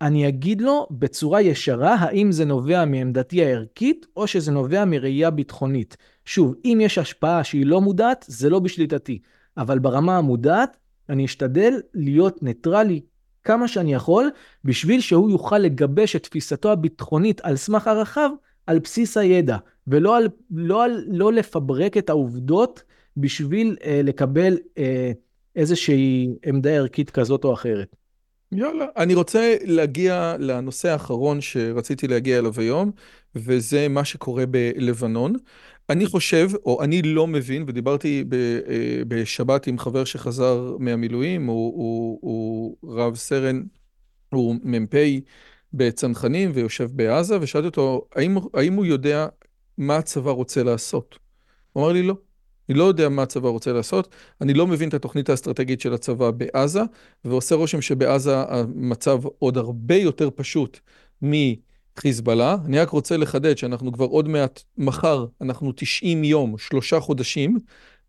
אני 0.01 0.27
אגיד 0.27 0.61
לו 0.61 0.87
בצורה 0.91 1.41
ישרה 1.41 1.95
האם 1.95 2.31
זה 2.31 2.45
נובע 2.45 2.85
מעמדתי 2.85 3.45
הערכית 3.45 4.05
או 4.17 4.27
שזה 4.27 4.51
נובע 4.51 4.85
מראייה 4.85 5.29
ביטחונית. 5.29 5.97
שוב, 6.25 6.55
אם 6.65 6.77
יש 6.81 6.97
השפעה 6.97 7.43
שהיא 7.43 7.65
לא 7.65 7.81
מודעת, 7.81 8.25
זה 8.27 8.49
לא 8.49 8.59
בשליטתי. 8.59 9.19
אבל 9.57 9.79
ברמה 9.79 10.17
המודעת, 10.17 10.77
אני 11.09 11.25
אשתדל 11.25 11.73
להיות 11.93 12.43
ניטרלי 12.43 13.01
כמה 13.43 13.67
שאני 13.67 13.93
יכול, 13.93 14.29
בשביל 14.63 15.01
שהוא 15.01 15.31
יוכל 15.31 15.57
לגבש 15.57 16.15
את 16.15 16.23
תפיסתו 16.23 16.71
הביטחונית 16.71 17.41
על 17.41 17.55
סמך 17.55 17.87
ערכיו, 17.87 18.31
על 18.67 18.79
בסיס 18.79 19.17
הידע, 19.17 19.57
ולא 19.87 20.17
על, 20.17 20.27
לא, 20.51 20.83
על, 20.83 21.05
לא 21.07 21.33
לפברק 21.33 21.97
את 21.97 22.09
העובדות 22.09 22.83
בשביל 23.17 23.77
אה, 23.83 24.01
לקבל 24.03 24.57
אה, 24.77 25.11
איזושהי 25.55 26.29
עמדה 26.45 26.69
ערכית 26.69 27.09
כזאת 27.09 27.43
או 27.43 27.53
אחרת. 27.53 27.95
יאללה, 28.51 28.85
אני 28.97 29.13
רוצה 29.13 29.55
להגיע 29.63 30.35
לנושא 30.39 30.89
האחרון 30.89 31.41
שרציתי 31.41 32.07
להגיע 32.07 32.39
אליו 32.39 32.53
היום, 32.57 32.91
וזה 33.35 33.87
מה 33.87 34.05
שקורה 34.05 34.45
בלבנון. 34.45 35.33
אני 35.89 36.05
חושב, 36.05 36.49
או 36.65 36.83
אני 36.83 37.01
לא 37.01 37.27
מבין, 37.27 37.63
ודיברתי 37.67 38.23
אה, 38.33 39.03
בשבת 39.07 39.67
עם 39.67 39.77
חבר 39.77 40.03
שחזר 40.03 40.75
מהמילואים, 40.79 41.45
הוא, 41.45 41.73
הוא, 41.75 42.19
הוא 42.21 42.77
רב 42.83 43.15
סרן, 43.15 43.63
הוא 44.29 44.55
מ"פ 44.63 44.95
בצנחנים 45.73 46.51
ויושב 46.53 46.89
בעזה, 46.93 47.37
ושאלתי 47.41 47.65
אותו, 47.67 48.07
האם, 48.15 48.37
האם 48.53 48.73
הוא 48.73 48.85
יודע 48.85 49.27
מה 49.77 49.97
הצבא 49.97 50.31
רוצה 50.31 50.63
לעשות? 50.63 51.19
הוא 51.73 51.83
אמר 51.83 51.93
לי 51.93 52.03
לא. 52.03 52.15
אני 52.71 52.79
לא 52.79 52.83
יודע 52.83 53.09
מה 53.09 53.23
הצבא 53.23 53.49
רוצה 53.49 53.73
לעשות, 53.73 54.15
אני 54.41 54.53
לא 54.53 54.67
מבין 54.67 54.89
את 54.89 54.93
התוכנית 54.93 55.29
האסטרטגית 55.29 55.81
של 55.81 55.93
הצבא 55.93 56.31
בעזה, 56.31 56.81
ועושה 57.25 57.55
רושם 57.55 57.81
שבעזה 57.81 58.37
המצב 58.37 59.21
עוד 59.39 59.57
הרבה 59.57 59.95
יותר 59.95 60.29
פשוט 60.35 60.79
מחיזבאללה. 61.21 62.57
אני 62.65 62.79
רק 62.79 62.89
רוצה 62.89 63.17
לחדד 63.17 63.57
שאנחנו 63.57 63.91
כבר 63.91 64.05
עוד 64.05 64.27
מעט, 64.27 64.63
מחר, 64.77 65.25
אנחנו 65.41 65.71
90 65.75 66.23
יום, 66.23 66.57
שלושה 66.57 66.99
חודשים, 66.99 67.57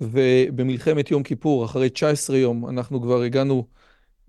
ובמלחמת 0.01 1.11
יום 1.11 1.23
כיפור, 1.23 1.65
אחרי 1.65 1.89
19 1.89 2.37
יום, 2.37 2.69
אנחנו 2.69 3.03
כבר 3.03 3.23
הגענו, 3.23 3.67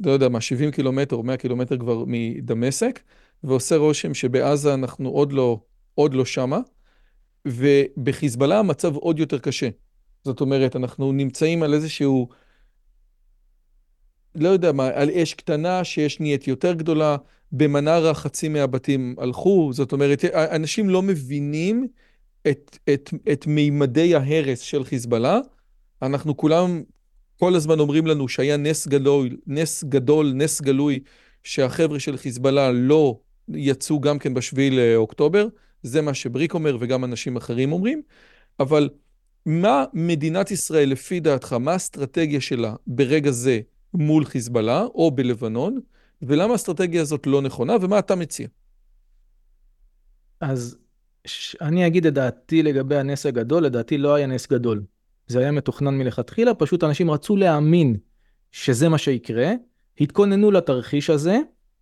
לא 0.06 0.12
יודע 0.12 0.30
מה, 0.30 0.42
70 0.42 0.72
קילומטר 0.72 1.16
או 1.16 1.24
100 1.24 1.38
קילומטר 1.38 1.78
כבר 1.78 2.04
מדמשק, 2.08 3.00
ועושה 3.44 3.78
רושם 3.78 4.14
שבעזה 4.14 4.74
אנחנו 4.74 5.10
עוד 5.10 5.34
לא, 5.34 5.60
עוד 5.96 6.14
לא 6.14 6.26
שמה, 6.26 6.60
ובחיזבאללה 7.48 8.60
המצב 8.60 8.96
עוד 8.96 9.20
יותר 9.20 9.40
קשה. 9.40 9.70
זאת 10.24 10.42
אומרת, 10.42 10.76
אנחנו 10.76 11.12
נמצאים 11.12 11.64
על 11.64 11.74
איזשהו, 11.74 12.28
לא 14.36 14.50
יודע 14.50 14.72
מה, 14.72 14.88
על 14.88 15.10
אש 15.10 15.34
קטנה 15.34 15.84
שיש 15.84 16.20
נהיית 16.20 16.48
יותר 16.48 16.74
גדולה, 16.74 17.18
במנרה 17.52 18.14
חצי 18.14 18.50
מהבתים 18.50 19.16
הלכו, 19.18 19.70
זאת 19.74 19.92
אומרת, 19.92 20.26
אנשים 20.34 20.90
לא 20.90 21.02
מבינים 21.02 21.88
את, 22.48 22.78
את, 22.94 23.10
את 23.32 23.48
מימדי 23.48 24.16
ההרס 24.16 24.60
של 24.60 24.84
חיזבאללה. 24.84 25.40
אנחנו 26.02 26.38
כולם 26.38 26.84
כל 27.40 27.56
הזמן 27.56 27.80
אומרים 27.80 28.08
לנו 28.08 28.28
שהיה 28.28 28.58
נס 28.58 28.88
גדול, 28.88 29.30
נס 29.48 29.84
גדול, 29.84 30.34
נס 30.36 30.62
גלוי, 30.62 31.00
שהחבר'ה 31.44 32.00
של 32.00 32.18
חיזבאללה 32.18 32.72
לא 32.72 33.20
יצאו 33.50 34.02
גם 34.02 34.20
כן 34.20 34.34
בשביעי 34.34 34.70
לאוקטובר, 34.70 35.48
זה 35.84 36.02
מה 36.02 36.14
שבריק 36.14 36.54
אומר 36.54 36.78
וגם 36.80 37.04
אנשים 37.04 37.36
אחרים 37.36 37.72
אומרים, 37.72 38.02
אבל 38.60 38.90
מה 39.46 39.86
מדינת 39.94 40.52
ישראל, 40.52 40.90
לפי 40.90 41.20
דעתך, 41.20 41.54
מה 41.54 41.72
האסטרטגיה 41.72 42.42
שלה 42.42 42.76
ברגע 42.88 43.32
זה 43.32 43.60
מול 43.94 44.26
חיזבאללה 44.26 44.82
או 44.82 45.12
בלבנון, 45.12 45.80
ולמה 46.22 46.52
האסטרטגיה 46.52 47.02
הזאת 47.02 47.28
לא 47.28 47.42
נכונה, 47.42 47.76
ומה 47.82 48.00
אתה 48.00 48.16
מציע? 48.16 48.48
אז 50.42 50.78
אני 51.62 51.88
אגיד 51.88 52.06
את 52.06 52.14
דעתי 52.14 52.64
לגבי 52.64 52.96
הנס 52.98 53.26
הגדול, 53.26 53.66
לדעתי 53.66 53.98
לא 53.98 54.16
היה 54.16 54.28
נס 54.28 54.48
גדול. 54.48 54.84
זה 55.28 55.40
היה 55.40 55.52
מתוכנן 55.52 55.98
מלכתחילה, 55.98 56.54
פשוט 56.54 56.84
אנשים 56.84 57.12
רצו 57.12 57.36
להאמין 57.36 57.98
שזה 58.52 58.90
מה 58.90 58.98
שיקרה, 58.98 59.52
התכוננו 60.00 60.52
לתרחיש 60.52 61.10
הזה, 61.10 61.38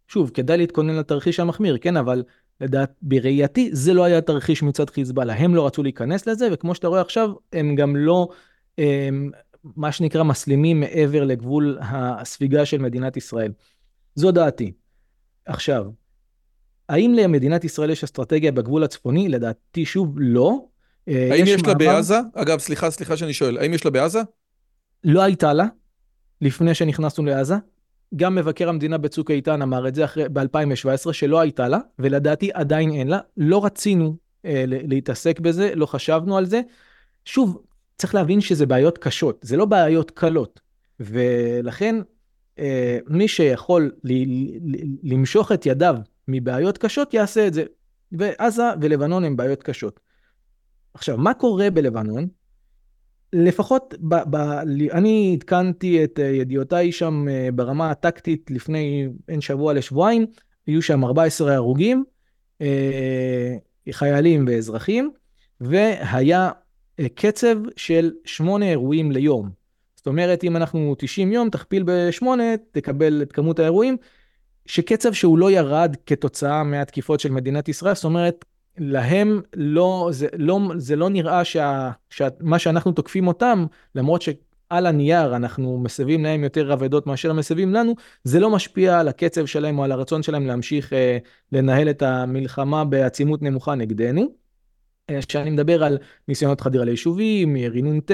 שוב, 0.07 0.31
כדאי 0.33 0.57
להתכונן 0.57 0.95
לתרחיש 0.95 1.39
המחמיר, 1.39 1.77
כן, 1.77 1.97
אבל 1.97 2.23
לדעת, 2.61 2.91
בראייתי 3.01 3.69
זה 3.73 3.93
לא 3.93 4.03
היה 4.03 4.21
תרחיש 4.21 4.63
מצד 4.63 4.89
חיזבאללה, 4.89 5.33
הם 5.33 5.55
לא 5.55 5.65
רצו 5.65 5.83
להיכנס 5.83 6.27
לזה, 6.27 6.47
וכמו 6.51 6.75
שאתה 6.75 6.87
רואה 6.87 7.01
עכשיו, 7.01 7.31
הם 7.53 7.75
גם 7.75 7.95
לא, 7.95 8.29
הם, 8.77 9.31
מה 9.75 9.91
שנקרא, 9.91 10.23
מסלימים 10.23 10.79
מעבר 10.79 11.23
לגבול 11.23 11.77
הספיגה 11.81 12.65
של 12.65 12.77
מדינת 12.77 13.17
ישראל. 13.17 13.51
זו 14.15 14.31
דעתי. 14.31 14.71
עכשיו, 15.45 15.85
האם 16.89 17.13
למדינת 17.13 17.63
ישראל 17.63 17.89
יש 17.89 18.03
אסטרטגיה 18.03 18.51
בגבול 18.51 18.83
הצפוני? 18.83 19.29
לדעתי, 19.29 19.85
שוב, 19.85 20.15
לא. 20.17 20.65
אה, 21.07 21.29
האם 21.31 21.43
יש, 21.43 21.49
יש 21.49 21.65
לה 21.65 21.73
בעזה? 21.73 22.19
אגב, 22.33 22.59
סליחה, 22.59 22.91
סליחה 22.91 23.17
שאני 23.17 23.33
שואל, 23.33 23.57
האם 23.57 23.73
יש 23.73 23.85
לה 23.85 23.91
בעזה? 23.91 24.19
לא 25.03 25.21
הייתה 25.21 25.53
לה, 25.53 25.65
לפני 26.41 26.75
שנכנסנו 26.75 27.25
לעזה. 27.25 27.55
גם 28.15 28.35
מבקר 28.35 28.69
המדינה 28.69 28.97
בצוק 28.97 29.31
איתן 29.31 29.61
אמר 29.61 29.87
את 29.87 29.95
זה 29.95 30.05
אחרי, 30.05 30.29
ב-2017, 30.29 31.13
שלא 31.13 31.39
הייתה 31.39 31.67
לה, 31.67 31.79
ולדעתי 31.99 32.49
עדיין 32.53 32.91
אין 32.91 33.07
לה. 33.07 33.19
לא 33.37 33.65
רצינו 33.65 34.17
אה, 34.45 34.63
להתעסק 34.67 35.39
בזה, 35.39 35.75
לא 35.75 35.85
חשבנו 35.85 36.37
על 36.37 36.45
זה. 36.45 36.61
שוב, 37.25 37.61
צריך 37.97 38.15
להבין 38.15 38.41
שזה 38.41 38.65
בעיות 38.65 38.97
קשות, 38.97 39.39
זה 39.41 39.57
לא 39.57 39.65
בעיות 39.65 40.11
קלות. 40.11 40.59
ולכן, 40.99 41.95
אה, 42.59 42.99
מי 43.07 43.27
שיכול 43.27 43.91
ל- 44.03 44.73
ל- 44.75 44.83
למשוך 45.03 45.51
את 45.51 45.65
ידיו 45.65 45.95
מבעיות 46.27 46.77
קשות, 46.77 47.13
יעשה 47.13 47.47
את 47.47 47.53
זה. 47.53 47.63
ועזה 48.11 48.63
ולבנון 48.81 49.23
הם 49.23 49.35
בעיות 49.35 49.63
קשות. 49.63 49.99
עכשיו, 50.93 51.17
מה 51.17 51.33
קורה 51.33 51.69
בלבנון? 51.69 52.27
לפחות, 53.33 53.93
ב, 53.99 54.15
ב, 54.29 54.35
אני 54.91 55.37
עדכנתי 55.37 56.03
את 56.03 56.19
אה, 56.19 56.25
ידיעותיי 56.25 56.91
שם 56.91 57.27
אה, 57.29 57.49
ברמה 57.53 57.91
הטקטית 57.91 58.51
לפני 58.51 59.07
בין 59.27 59.41
שבוע 59.41 59.73
לשבועיים, 59.73 60.25
היו 60.67 60.81
שם 60.81 61.05
14 61.05 61.55
הרוגים, 61.55 62.03
אה, 62.61 63.55
חיילים 63.91 64.45
ואזרחים, 64.47 65.11
והיה 65.61 66.49
קצב 67.15 67.55
של 67.75 68.11
8 68.25 68.69
אירועים 68.69 69.11
ליום. 69.11 69.49
זאת 69.95 70.07
אומרת, 70.07 70.43
אם 70.43 70.55
אנחנו 70.55 70.95
90 70.97 71.31
יום, 71.31 71.49
תכפיל 71.49 71.83
ב-8, 71.83 72.25
תקבל 72.71 73.21
את 73.21 73.31
כמות 73.31 73.59
האירועים, 73.59 73.97
שקצב 74.65 75.13
שהוא 75.13 75.37
לא 75.37 75.51
ירד 75.51 75.95
כתוצאה 76.05 76.63
מהתקיפות 76.63 77.19
של 77.19 77.31
מדינת 77.31 77.69
ישראל, 77.69 77.95
זאת 77.95 78.03
אומרת, 78.03 78.45
להם 78.77 79.41
לא, 79.55 80.09
זה 80.11 80.27
לא, 80.37 80.59
זה 80.77 80.95
לא 80.95 81.09
נראה 81.09 81.45
שה, 81.45 81.91
שמה 82.09 82.59
שאנחנו 82.59 82.91
תוקפים 82.91 83.27
אותם, 83.27 83.65
למרות 83.95 84.21
שעל 84.21 84.85
הנייר 84.85 85.35
אנחנו 85.35 85.79
מסבים 85.79 86.23
להם 86.23 86.43
יותר 86.43 86.73
אבדות 86.73 87.07
מאשר 87.07 87.33
מסבים 87.33 87.73
לנו, 87.73 87.95
זה 88.23 88.39
לא 88.39 88.49
משפיע 88.49 88.99
על 88.99 89.07
הקצב 89.07 89.45
שלהם 89.45 89.79
או 89.79 89.83
על 89.83 89.91
הרצון 89.91 90.23
שלהם 90.23 90.47
להמשיך 90.47 90.93
אה, 90.93 91.17
לנהל 91.51 91.89
את 91.89 92.01
המלחמה 92.01 92.85
בעצימות 92.85 93.41
נמוכה 93.41 93.75
נגדנו. 93.75 94.27
אה, 95.09 95.19
כשאני 95.27 95.49
מדבר 95.49 95.83
על 95.83 95.97
ניסיונות 96.27 96.61
חדירה 96.61 96.85
ליישובים, 96.85 97.55
ירי 97.55 97.81
נ"ט, 97.81 98.11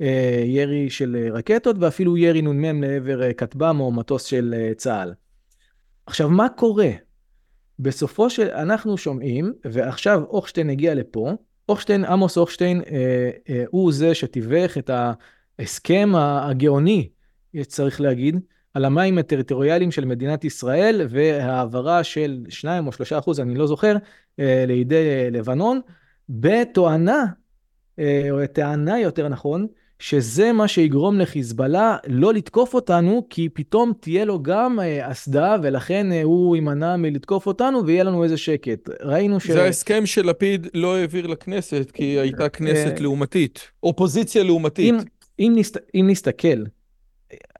אה, 0.00 0.42
ירי 0.46 0.90
של 0.90 1.28
רקטות 1.32 1.76
ואפילו 1.80 2.16
ירי 2.16 2.42
נ"מ 2.42 2.82
לעבר 2.82 3.22
אה, 3.22 3.32
כטב"ם 3.32 3.80
או 3.80 3.92
מטוס 3.92 4.24
של 4.24 4.54
אה, 4.56 4.74
צה"ל. 4.74 5.14
עכשיו, 6.06 6.30
מה 6.30 6.48
קורה? 6.48 6.90
בסופו 7.82 8.30
של, 8.30 8.50
אנחנו 8.50 8.98
שומעים, 8.98 9.52
ועכשיו 9.64 10.22
אוכשטיין 10.28 10.70
הגיע 10.70 10.94
לפה, 10.94 11.32
אוכשטיין, 11.68 12.04
עמוס 12.04 12.38
אוכשטיין, 12.38 12.82
אה, 12.90 13.30
אה, 13.48 13.64
הוא 13.70 13.92
זה 13.92 14.14
שתיווך 14.14 14.78
את 14.78 14.90
ההסכם 15.58 16.12
הגאוני, 16.14 17.08
צריך 17.66 18.00
להגיד, 18.00 18.40
על 18.74 18.84
המים 18.84 19.18
הטריטוריאליים 19.18 19.90
של 19.90 20.04
מדינת 20.04 20.44
ישראל 20.44 21.06
והעברה 21.08 22.04
של 22.04 22.44
2 22.48 22.86
או 22.86 22.92
3 22.92 23.12
אחוז, 23.12 23.40
אני 23.40 23.54
לא 23.54 23.66
זוכר, 23.66 23.96
אה, 24.40 24.64
לידי 24.66 25.30
לבנון, 25.30 25.80
בתואנה, 26.28 27.24
אה, 27.98 28.28
או 28.30 28.46
טענה 28.46 29.00
יותר 29.00 29.28
נכון, 29.28 29.66
שזה 30.00 30.52
מה 30.52 30.68
שיגרום 30.68 31.18
לחיזבאללה 31.18 31.96
לא 32.06 32.34
לתקוף 32.34 32.74
אותנו, 32.74 33.26
כי 33.30 33.48
פתאום 33.48 33.92
תהיה 34.00 34.24
לו 34.24 34.42
גם 34.42 34.80
אה, 34.80 35.10
אסדה, 35.10 35.56
ולכן 35.62 36.12
אה, 36.12 36.22
הוא 36.22 36.56
יימנע 36.56 36.96
מלתקוף 36.96 37.46
אותנו, 37.46 37.86
ויהיה 37.86 38.04
לנו 38.04 38.24
איזה 38.24 38.36
שקט. 38.36 38.90
ראינו 39.02 39.40
ש... 39.40 39.50
זה 39.50 39.62
ההסכם 39.62 40.06
שלפיד 40.06 40.66
לא 40.74 40.96
העביר 40.96 41.26
לכנסת, 41.26 41.90
כי 41.94 42.04
הייתה 42.04 42.48
כנסת 42.48 42.94
אה, 42.96 43.00
לעומתית, 43.00 43.70
אופוזיציה 43.82 44.42
לעומתית. 44.42 44.94
אם, 44.94 44.98
אם, 45.38 45.52
נסת, 45.56 45.76
אם 45.94 46.06
נסתכל, 46.10 46.64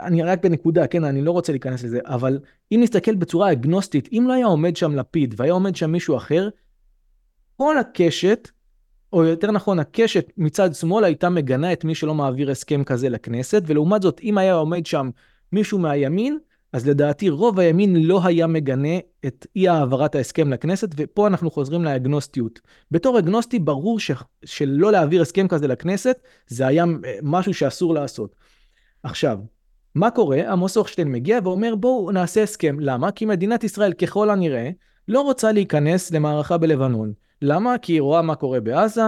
אני 0.00 0.22
רק 0.22 0.42
בנקודה, 0.42 0.86
כן, 0.86 1.04
אני 1.04 1.22
לא 1.22 1.30
רוצה 1.30 1.52
להיכנס 1.52 1.84
לזה, 1.84 1.98
אבל 2.04 2.38
אם 2.72 2.80
נסתכל 2.82 3.14
בצורה 3.14 3.52
אגנוסטית, 3.52 4.08
אם 4.12 4.24
לא 4.28 4.32
היה 4.32 4.46
עומד 4.46 4.76
שם 4.76 4.96
לפיד 4.96 5.34
והיה 5.36 5.52
עומד 5.52 5.76
שם 5.76 5.92
מישהו 5.92 6.16
אחר, 6.16 6.48
כל 7.56 7.78
הקשת 7.78 8.48
או 9.12 9.24
יותר 9.24 9.50
נכון, 9.50 9.78
הקשת 9.78 10.32
מצד 10.36 10.74
שמאל 10.74 11.04
הייתה 11.04 11.28
מגנה 11.28 11.72
את 11.72 11.84
מי 11.84 11.94
שלא 11.94 12.14
מעביר 12.14 12.50
הסכם 12.50 12.84
כזה 12.84 13.08
לכנסת, 13.08 13.62
ולעומת 13.66 14.02
זאת, 14.02 14.20
אם 14.22 14.38
היה 14.38 14.54
עומד 14.54 14.86
שם 14.86 15.10
מישהו 15.52 15.78
מהימין, 15.78 16.38
אז 16.72 16.88
לדעתי 16.88 17.28
רוב 17.28 17.60
הימין 17.60 17.96
לא 17.96 18.20
היה 18.24 18.46
מגנה 18.46 18.98
את 19.26 19.46
אי 19.56 19.68
העברת 19.68 20.14
ההסכם 20.14 20.52
לכנסת, 20.52 20.88
ופה 20.96 21.26
אנחנו 21.26 21.50
חוזרים 21.50 21.84
לאגנוסטיות. 21.84 22.60
בתור 22.90 23.18
אגנוסטי 23.18 23.58
ברור 23.58 24.00
ש... 24.00 24.10
שלא 24.44 24.92
להעביר 24.92 25.22
הסכם 25.22 25.48
כזה 25.48 25.68
לכנסת, 25.68 26.16
זה 26.46 26.66
היה 26.66 26.84
משהו 27.22 27.54
שאסור 27.54 27.94
לעשות. 27.94 28.34
עכשיו, 29.02 29.38
מה 29.94 30.10
קורה? 30.10 30.52
עמוס 30.52 30.76
הוכשטיין 30.76 31.12
מגיע 31.12 31.38
ואומר 31.44 31.74
בואו 31.74 32.10
נעשה 32.10 32.42
הסכם. 32.42 32.80
למה? 32.80 33.10
כי 33.10 33.26
מדינת 33.26 33.64
ישראל 33.64 33.92
ככל 33.92 34.30
הנראה 34.30 34.70
לא 35.08 35.20
רוצה 35.20 35.52
להיכנס 35.52 36.10
למערכה 36.10 36.58
בלבנון. 36.58 37.12
למה? 37.42 37.78
כי 37.78 37.92
היא 37.92 38.00
רואה 38.00 38.22
מה 38.22 38.34
קורה 38.34 38.60
בעזה. 38.60 39.02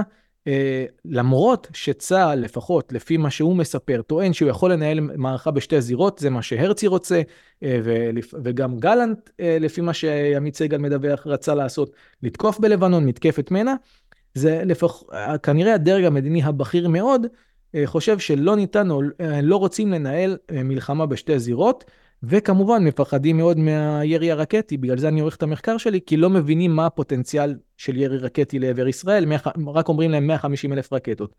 אה, 0.46 0.84
למרות 1.04 1.68
שצה"ל, 1.72 2.38
לפחות 2.38 2.92
לפי 2.92 3.16
מה 3.16 3.30
שהוא 3.30 3.56
מספר, 3.56 4.02
טוען 4.02 4.32
שהוא 4.32 4.48
יכול 4.48 4.72
לנהל 4.72 5.00
מערכה 5.00 5.50
בשתי 5.50 5.80
זירות, 5.80 6.18
זה 6.18 6.30
מה 6.30 6.42
שהרצי 6.42 6.86
רוצה, 6.86 7.22
אה, 7.62 7.80
וגם 8.42 8.78
גלנט, 8.78 9.30
אה, 9.40 9.56
לפי 9.60 9.80
מה 9.80 9.94
שעמית 9.94 10.56
סגל 10.56 10.78
מדווח, 10.78 11.26
רצה 11.26 11.54
לעשות, 11.54 11.92
לתקוף 12.22 12.58
בלבנון, 12.58 13.06
מתקפת 13.06 13.50
מנע. 13.50 13.74
זה 14.34 14.62
לפח, 14.64 15.02
כנראה 15.42 15.74
הדרג 15.74 16.04
המדיני 16.04 16.42
הבכיר 16.42 16.88
מאוד, 16.88 17.26
אה, 17.74 17.82
חושב 17.86 18.18
שלא 18.18 18.56
ניתן 18.56 18.90
או 18.90 19.00
אה, 19.20 19.42
לא 19.42 19.56
רוצים 19.56 19.92
לנהל 19.92 20.36
אה, 20.50 20.62
מלחמה 20.62 21.06
בשתי 21.06 21.38
זירות. 21.38 21.84
וכמובן 22.24 22.84
מפחדים 22.84 23.36
מאוד 23.36 23.58
מהירי 23.58 24.30
הרקטי, 24.30 24.76
בגלל 24.76 24.98
זה 24.98 25.08
אני 25.08 25.20
עורך 25.20 25.36
את 25.36 25.42
המחקר 25.42 25.76
שלי, 25.76 26.00
כי 26.06 26.16
לא 26.16 26.30
מבינים 26.30 26.76
מה 26.76 26.86
הפוטנציאל 26.86 27.54
של 27.82 27.96
ירי 27.96 28.18
רקטי 28.18 28.58
לעבר 28.58 28.88
ישראל, 28.88 29.32
רק 29.74 29.88
אומרים 29.88 30.10
להם 30.10 30.26
150 30.26 30.72
אלף 30.72 30.92
רקטות. 30.92 31.34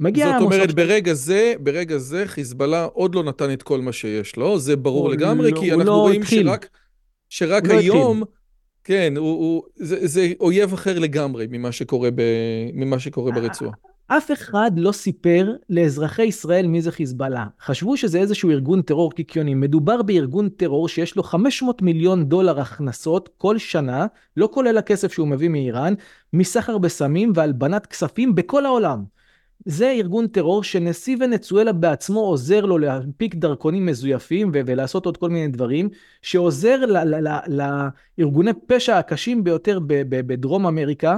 מגיע 0.00 0.26
זאת 0.26 0.42
אומרת, 0.42 0.74
ברגע 0.74 1.12
זה, 1.14 1.54
ברגע 1.60 1.98
זה 1.98 2.22
חיזבאללה 2.26 2.84
עוד 2.84 3.14
לא 3.14 3.22
נתן 3.22 3.52
את 3.52 3.62
כל 3.62 3.80
מה 3.80 3.92
שיש 3.92 4.36
לו, 4.36 4.58
זה 4.58 4.76
ברור 4.76 5.10
לגמרי, 5.10 5.50
לא, 5.50 5.60
כי 5.60 5.70
אנחנו 5.72 5.84
לא 5.84 5.94
רואים 5.94 6.22
התחיל. 6.22 6.46
שרק, 6.46 6.68
שרק 7.28 7.66
לא 7.66 7.78
היום, 7.78 8.22
התחיל. 8.22 8.34
כן, 8.84 9.14
הוא, 9.16 9.28
הוא, 9.28 9.62
זה, 9.76 10.06
זה 10.06 10.32
אויב 10.40 10.72
אחר 10.72 10.98
לגמרי 10.98 11.46
ממה 11.50 11.72
שקורה, 11.72 12.10
ב, 12.10 12.22
ממה 12.72 12.98
שקורה 12.98 13.32
ברצועה. 13.32 13.72
אף 14.08 14.32
אחד 14.32 14.70
לא 14.76 14.92
סיפר 14.92 15.56
לאזרחי 15.70 16.22
ישראל 16.22 16.66
מי 16.66 16.82
זה 16.82 16.92
חיזבאללה. 16.92 17.46
חשבו 17.60 17.96
שזה 17.96 18.18
איזשהו 18.18 18.50
ארגון 18.50 18.82
טרור 18.82 19.12
קיקיוני. 19.12 19.54
מדובר 19.54 20.02
בארגון 20.02 20.48
טרור 20.48 20.88
שיש 20.88 21.16
לו 21.16 21.22
500 21.22 21.82
מיליון 21.82 22.24
דולר 22.24 22.60
הכנסות 22.60 23.28
כל 23.38 23.58
שנה, 23.58 24.06
לא 24.36 24.48
כולל 24.52 24.78
הכסף 24.78 25.12
שהוא 25.12 25.28
מביא 25.28 25.48
מאיראן, 25.48 25.94
מסחר 26.32 26.78
בסמים 26.78 27.32
והלבנת 27.34 27.86
כספים 27.86 28.34
בכל 28.34 28.66
העולם. 28.66 29.04
זה 29.64 29.90
ארגון 29.90 30.26
טרור 30.26 30.64
שנשיא 30.64 31.16
ונצואלה 31.20 31.72
בעצמו 31.72 32.20
עוזר 32.20 32.66
לו 32.66 32.78
להנפיק 32.78 33.34
דרכונים 33.34 33.86
מזויפים 33.86 34.50
ולעשות 34.52 35.06
עוד 35.06 35.16
כל 35.16 35.30
מיני 35.30 35.48
דברים, 35.48 35.88
שעוזר 36.22 36.80
לארגוני 37.48 38.50
פשע 38.66 38.98
הקשים 38.98 39.44
ביותר 39.44 39.78
בדרום 40.08 40.66
אמריקה. 40.66 41.16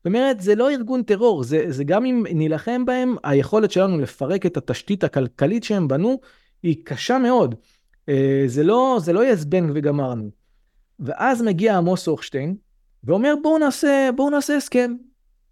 זאת 0.00 0.06
אומרת, 0.06 0.40
זה 0.40 0.54
לא 0.54 0.70
ארגון 0.70 1.02
טרור, 1.02 1.42
זה, 1.42 1.64
זה 1.68 1.84
גם 1.84 2.04
אם 2.04 2.24
נילחם 2.34 2.84
בהם, 2.84 3.16
היכולת 3.24 3.70
שלנו 3.70 3.98
לפרק 3.98 4.46
את 4.46 4.56
התשתית 4.56 5.04
הכלכלית 5.04 5.64
שהם 5.64 5.88
בנו 5.88 6.20
היא 6.62 6.76
קשה 6.84 7.18
מאוד. 7.18 7.54
אה, 8.08 8.42
זה 8.46 8.62
לא, 8.62 8.98
זה 9.00 9.12
לא 9.12 9.34
זבנג 9.34 9.72
וגמרנו. 9.74 10.30
ואז 11.00 11.42
מגיע 11.42 11.76
עמוס 11.76 12.06
הוכשטיין 12.06 12.56
ואומר 13.04 13.34
בואו 13.42 13.58
נעשה, 13.58 14.10
בואו 14.16 14.30
נעשה 14.30 14.56
הסכם. 14.56 14.94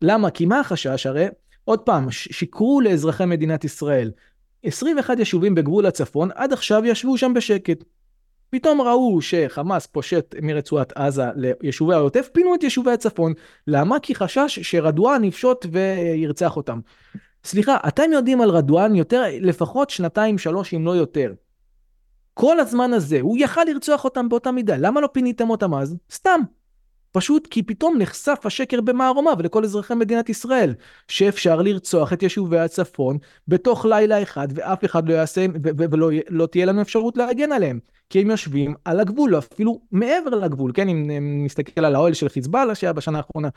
למה? 0.03 0.31
כי 0.31 0.47
מה 0.47 0.61
החשש? 0.61 1.07
הרי, 1.07 1.27
עוד 1.65 1.79
פעם, 1.79 2.11
שיקרו 2.11 2.81
לאזרחי 2.81 3.25
מדינת 3.25 3.65
ישראל. 3.65 4.11
21 4.63 5.19
יישובים 5.19 5.55
בגבול 5.55 5.87
הצפון, 5.87 6.31
עד 6.35 6.53
עכשיו 6.53 6.85
ישבו 6.85 7.19
שם 7.19 7.35
בשקט. 7.35 7.85
פתאום 8.51 8.81
ראו 8.81 9.21
שחמאס 9.21 9.87
פושט 9.87 10.35
מרצועת 10.43 10.93
עזה 10.93 11.25
ליישובי 11.37 11.95
העוטף, 11.95 12.29
פינו 12.33 12.55
את 12.55 12.63
יישובי 12.63 12.91
הצפון. 12.91 13.33
למה? 13.67 14.01
כי 14.01 14.15
חשש 14.15 14.59
שרדואן 14.59 15.25
יפשוט 15.25 15.67
וירצח 15.73 16.57
אותם. 16.57 16.81
סליחה, 17.45 17.77
אתם 17.89 18.13
יודעים 18.13 18.41
על 18.41 18.51
רדואן 18.51 18.95
יותר, 18.95 19.23
לפחות 19.41 19.91
שנתיים, 19.91 20.39
שלוש, 20.39 20.75
אם 20.75 20.87
לא 20.87 20.91
יותר. 20.91 21.33
כל 22.35 22.61
הזמן 22.61 22.93
הזה, 22.93 23.21
הוא 23.21 23.37
יכל 23.41 23.65
לרצוח 23.65 24.05
אותם 24.05 24.29
באותה 24.29 24.51
מידה, 24.51 24.77
למה 24.77 25.01
לא 25.01 25.09
פיניתם 25.13 25.51
אותם 25.51 25.75
אז? 25.75 25.97
סתם. 26.13 26.41
פשוט 27.13 27.47
כי 27.47 27.63
פתאום 27.63 27.99
נחשף 27.99 28.39
השקר 28.45 28.81
במערומיו 28.81 29.37
לכל 29.43 29.65
אזרחי 29.65 29.95
מדינת 29.95 30.29
ישראל, 30.29 30.75
שאפשר 31.09 31.63
לרצוח 31.63 32.13
את 32.13 32.23
יישובי 32.23 32.59
הצפון 32.59 33.19
בתוך 33.49 33.87
לילה 33.87 34.23
אחד 34.23 34.49
ואף 34.55 34.85
אחד 34.85 35.09
לא 35.09 35.15
יעשה, 35.15 35.47
ולא 35.91 36.11
לא 36.29 36.47
תהיה 36.47 36.67
לנו 36.67 36.83
אפשרות 36.83 37.17
להגן 37.17 37.53
עליהם, 37.53 37.79
כי 38.11 38.21
הם 38.21 38.31
יושבים 38.31 38.75
על 38.85 39.01
הגבול, 39.01 39.39
אפילו 39.39 39.81
מעבר 39.93 40.31
לגבול, 40.31 40.73
כן, 40.75 40.89
אם 40.89 41.11
נסתכל 41.45 41.85
על 41.85 41.95
האוהל 41.95 42.15
של 42.15 42.29
חיזבאללה 42.29 42.75
שהיה 42.75 42.93
בשנה 42.93 43.19
האחרונה. 43.19 43.49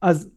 אז 0.00 0.28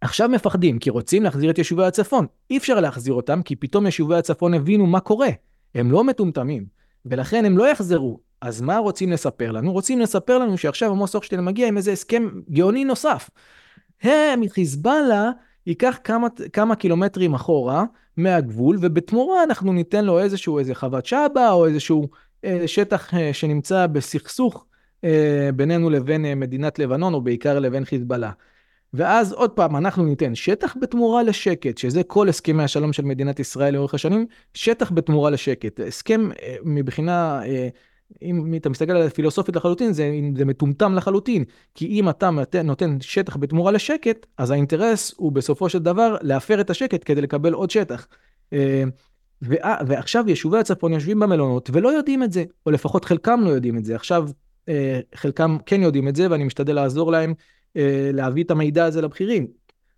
עכשיו 0.00 0.28
מפחדים, 0.28 0.78
כי 0.78 0.90
רוצים 0.90 1.22
להחזיר 1.22 1.50
את 1.50 1.58
יישובי 1.58 1.84
הצפון. 1.84 2.26
אי 2.50 2.56
אפשר 2.56 2.80
להחזיר 2.80 3.14
אותם, 3.14 3.42
כי 3.42 3.56
פתאום 3.56 3.86
יישובי 3.86 4.16
הצפון 4.16 4.54
הבינו 4.54 4.86
מה 4.86 5.00
קורה. 5.00 5.28
הם 5.74 5.92
לא 5.92 6.04
מטומטמים, 6.04 6.66
ולכן 7.06 7.44
הם 7.44 7.58
לא 7.58 7.70
יחזרו. 7.70 8.20
אז 8.40 8.60
מה 8.60 8.78
רוצים 8.78 9.12
לספר 9.12 9.52
לנו? 9.52 9.72
רוצים 9.72 10.00
לספר 10.00 10.38
לנו 10.38 10.58
שעכשיו 10.58 10.90
עמוס 10.90 11.14
הוכשטיין 11.14 11.44
מגיע 11.44 11.68
עם 11.68 11.76
איזה 11.76 11.92
הסכם 11.92 12.28
גאוני 12.50 12.84
נוסף. 12.84 13.30
הם, 14.02 14.48
חיזבאללה, 14.48 15.30
ייקח 15.66 15.98
כמה, 16.04 16.28
כמה 16.52 16.76
קילומטרים 16.76 17.34
אחורה 17.34 17.84
מהגבול, 18.16 18.78
ובתמורה 18.80 19.42
אנחנו 19.42 19.72
ניתן 19.72 20.04
לו 20.04 20.18
איזשהו, 20.18 20.58
איזה 20.58 20.74
חוות 20.74 21.06
שבא, 21.06 21.50
או 21.50 21.66
איזשהו 21.66 22.08
שטח 22.66 23.14
אה, 23.14 23.32
שנמצא 23.32 23.86
בסכסוך 23.86 24.66
אה, 25.04 25.50
בינינו 25.56 25.90
לבין 25.90 26.26
אה, 26.26 26.34
מדינת 26.34 26.78
לבנון, 26.78 27.14
או 27.14 27.20
בעיקר 27.20 27.58
לבין 27.58 27.84
חיזבאללה. 27.84 28.30
ואז 28.94 29.32
עוד 29.32 29.50
פעם, 29.50 29.76
אנחנו 29.76 30.04
ניתן 30.04 30.34
שטח 30.34 30.76
בתמורה 30.80 31.22
לשקט, 31.22 31.78
שזה 31.78 32.02
כל 32.02 32.28
הסכמי 32.28 32.62
השלום 32.62 32.92
של 32.92 33.04
מדינת 33.04 33.40
ישראל 33.40 33.74
לאורך 33.74 33.94
השנים, 33.94 34.26
שטח 34.54 34.90
בתמורה 34.92 35.30
לשקט. 35.30 35.80
הסכם 35.80 36.30
אה, 36.42 36.56
מבחינה... 36.64 37.44
אה, 37.46 37.68
אם 38.22 38.54
אתה 38.56 38.68
מסתכל 38.68 38.92
על 38.92 39.06
הפילוסופית 39.06 39.56
לחלוטין, 39.56 39.92
זה, 39.92 40.10
זה 40.36 40.44
מטומטם 40.44 40.94
לחלוטין. 40.94 41.44
כי 41.74 41.86
אם 41.86 42.08
אתה 42.08 42.30
נותן 42.64 43.00
שטח 43.00 43.36
בתמורה 43.36 43.72
לשקט, 43.72 44.26
אז 44.38 44.50
האינטרס 44.50 45.14
הוא 45.16 45.32
בסופו 45.32 45.68
של 45.68 45.78
דבר 45.78 46.16
להפר 46.20 46.60
את 46.60 46.70
השקט 46.70 47.02
כדי 47.04 47.20
לקבל 47.20 47.52
עוד 47.52 47.70
שטח. 47.70 48.06
אה, 49.64 49.76
ועכשיו 49.86 50.24
יישובי 50.28 50.58
הצפון 50.58 50.92
יושבים 50.92 51.20
במלונות 51.20 51.70
ולא 51.72 51.88
יודעים 51.88 52.22
את 52.22 52.32
זה, 52.32 52.44
או 52.66 52.70
לפחות 52.70 53.04
חלקם 53.04 53.40
לא 53.44 53.50
יודעים 53.50 53.78
את 53.78 53.84
זה. 53.84 53.96
עכשיו 53.96 54.28
חלקם 55.14 55.56
כן 55.66 55.82
יודעים 55.82 56.08
את 56.08 56.16
זה, 56.16 56.30
ואני 56.30 56.44
משתדל 56.44 56.74
לעזור 56.74 57.12
להם 57.12 57.34
אה, 57.76 58.10
להביא 58.12 58.44
את 58.44 58.50
המידע 58.50 58.84
הזה 58.84 59.02
לבכירים. 59.02 59.46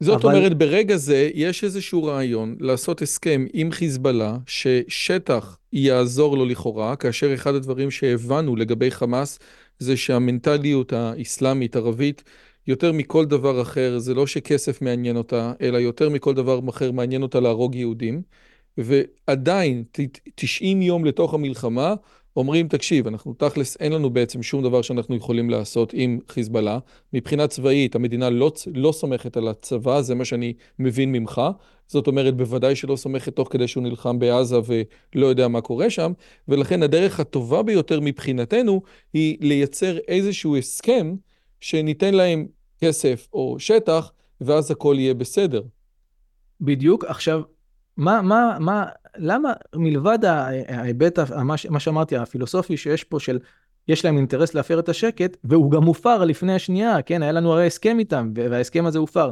זאת 0.01 0.25
אבל... 0.25 0.37
אומרת, 0.37 0.59
ברגע 0.59 0.97
זה 0.97 1.31
יש 1.35 1.65
איזשהו 1.65 2.05
רעיון 2.05 2.57
לעשות 2.61 3.03
הסכם 3.03 3.47
עם 3.53 3.71
חיזבאללה, 3.73 4.37
ששטח 4.47 5.59
יעזור 5.73 6.37
לו 6.37 6.45
לכאורה, 6.47 6.97
כאשר 6.97 7.35
אחד 7.35 7.55
הדברים 7.55 7.91
שהבנו 7.91 8.57
לגבי 8.57 8.91
חמאס 8.91 9.39
זה 9.79 9.97
שהמנטליות 9.97 10.93
האסלאמית, 10.93 11.77
יותר 12.67 12.93
מכל 12.93 13.25
דבר 13.25 13.63
אחר, 13.63 13.99
זה 13.99 14.15
לא 14.15 14.27
שכסף 14.27 14.83
מעניין 14.83 15.17
אותה, 15.17 15.53
אלא 15.61 15.79
יותר 15.79 16.09
מכל 16.09 16.35
דבר 16.35 16.61
אחר 16.69 16.93
מעניין 16.93 17.23
אותה 17.23 17.41
להרוג 17.41 17.75
יהודים. 17.75 18.23
ועדיין, 18.79 19.85
90 20.35 20.83
יום 20.83 21.05
לתוך 21.05 21.35
המלחמה, 21.35 21.95
אומרים, 22.37 22.69
תקשיב, 22.69 23.07
אנחנו 23.07 23.35
תכלס, 23.35 23.77
אין 23.81 23.93
לנו 23.93 24.11
בעצם 24.11 24.43
שום 24.43 24.63
דבר 24.63 24.83
שאנחנו 24.83 25.17
יכולים 25.17 25.51
לעשות 25.51 25.91
עם 25.97 26.19
חיזבאללה. 26.29 26.79
מבחינה 27.13 27.47
צבאית, 27.47 27.95
המדינה 27.95 28.31
לא, 28.31 28.53
לא 28.75 28.93
סומכת 28.93 29.37
על 29.37 29.49
הצבא, 29.49 30.01
זה 30.01 30.15
מה 30.15 30.25
שאני 30.25 30.53
מבין 30.79 31.13
ממך. 31.13 31.41
זאת 31.87 32.07
אומרת, 32.07 32.37
בוודאי 32.37 32.77
שלא 32.77 32.97
סומכת 32.97 33.37
תוך 33.37 33.49
כדי 33.53 33.69
שהוא 33.69 33.83
נלחם 33.83 34.19
בעזה 34.19 34.57
ולא 34.67 35.27
יודע 35.27 35.49
מה 35.49 35.61
קורה 35.61 35.91
שם, 35.91 36.13
ולכן 36.49 36.83
הדרך 36.83 37.21
הטובה 37.21 37.63
ביותר 37.63 38.01
מבחינתנו 38.01 38.83
היא 39.13 39.37
לייצר 39.41 39.99
איזשהו 39.99 40.57
הסכם 40.57 41.15
שניתן 41.61 42.15
להם 42.15 42.47
כסף 42.81 43.29
או 43.33 43.57
שטח, 43.59 44.13
ואז 44.41 44.71
הכל 44.71 44.97
יהיה 44.99 45.15
בסדר. 45.15 45.63
בדיוק. 46.61 47.05
עכשיו, 47.05 47.43
מה, 47.97 48.23
מה, 48.23 48.57
מה, 48.61 48.85
למה 49.17 49.53
מלבד 49.75 50.19
ההיבט, 50.69 51.19
מה 51.71 51.81
שאמרתי, 51.81 52.17
הפילוסופי 52.17 52.77
שיש 52.77 53.05
פה 53.05 53.21
של, 53.21 53.39
יש 53.89 54.05
להם 54.05 54.17
אינטרס 54.17 54.55
להפר 54.55 54.79
את 54.79 54.89
השקט, 54.89 55.37
והוא 55.45 55.71
גם 55.71 55.83
הופר 55.83 56.25
לפני 56.25 56.55
השנייה, 56.55 57.03
כן, 57.03 57.23
היה 57.23 57.33
לנו 57.33 57.53
הרי 57.53 57.67
הסכם 57.67 57.99
איתם, 57.99 58.33
וההסכם 58.35 58.87
הזה 58.87 58.99
הופר. 58.99 59.31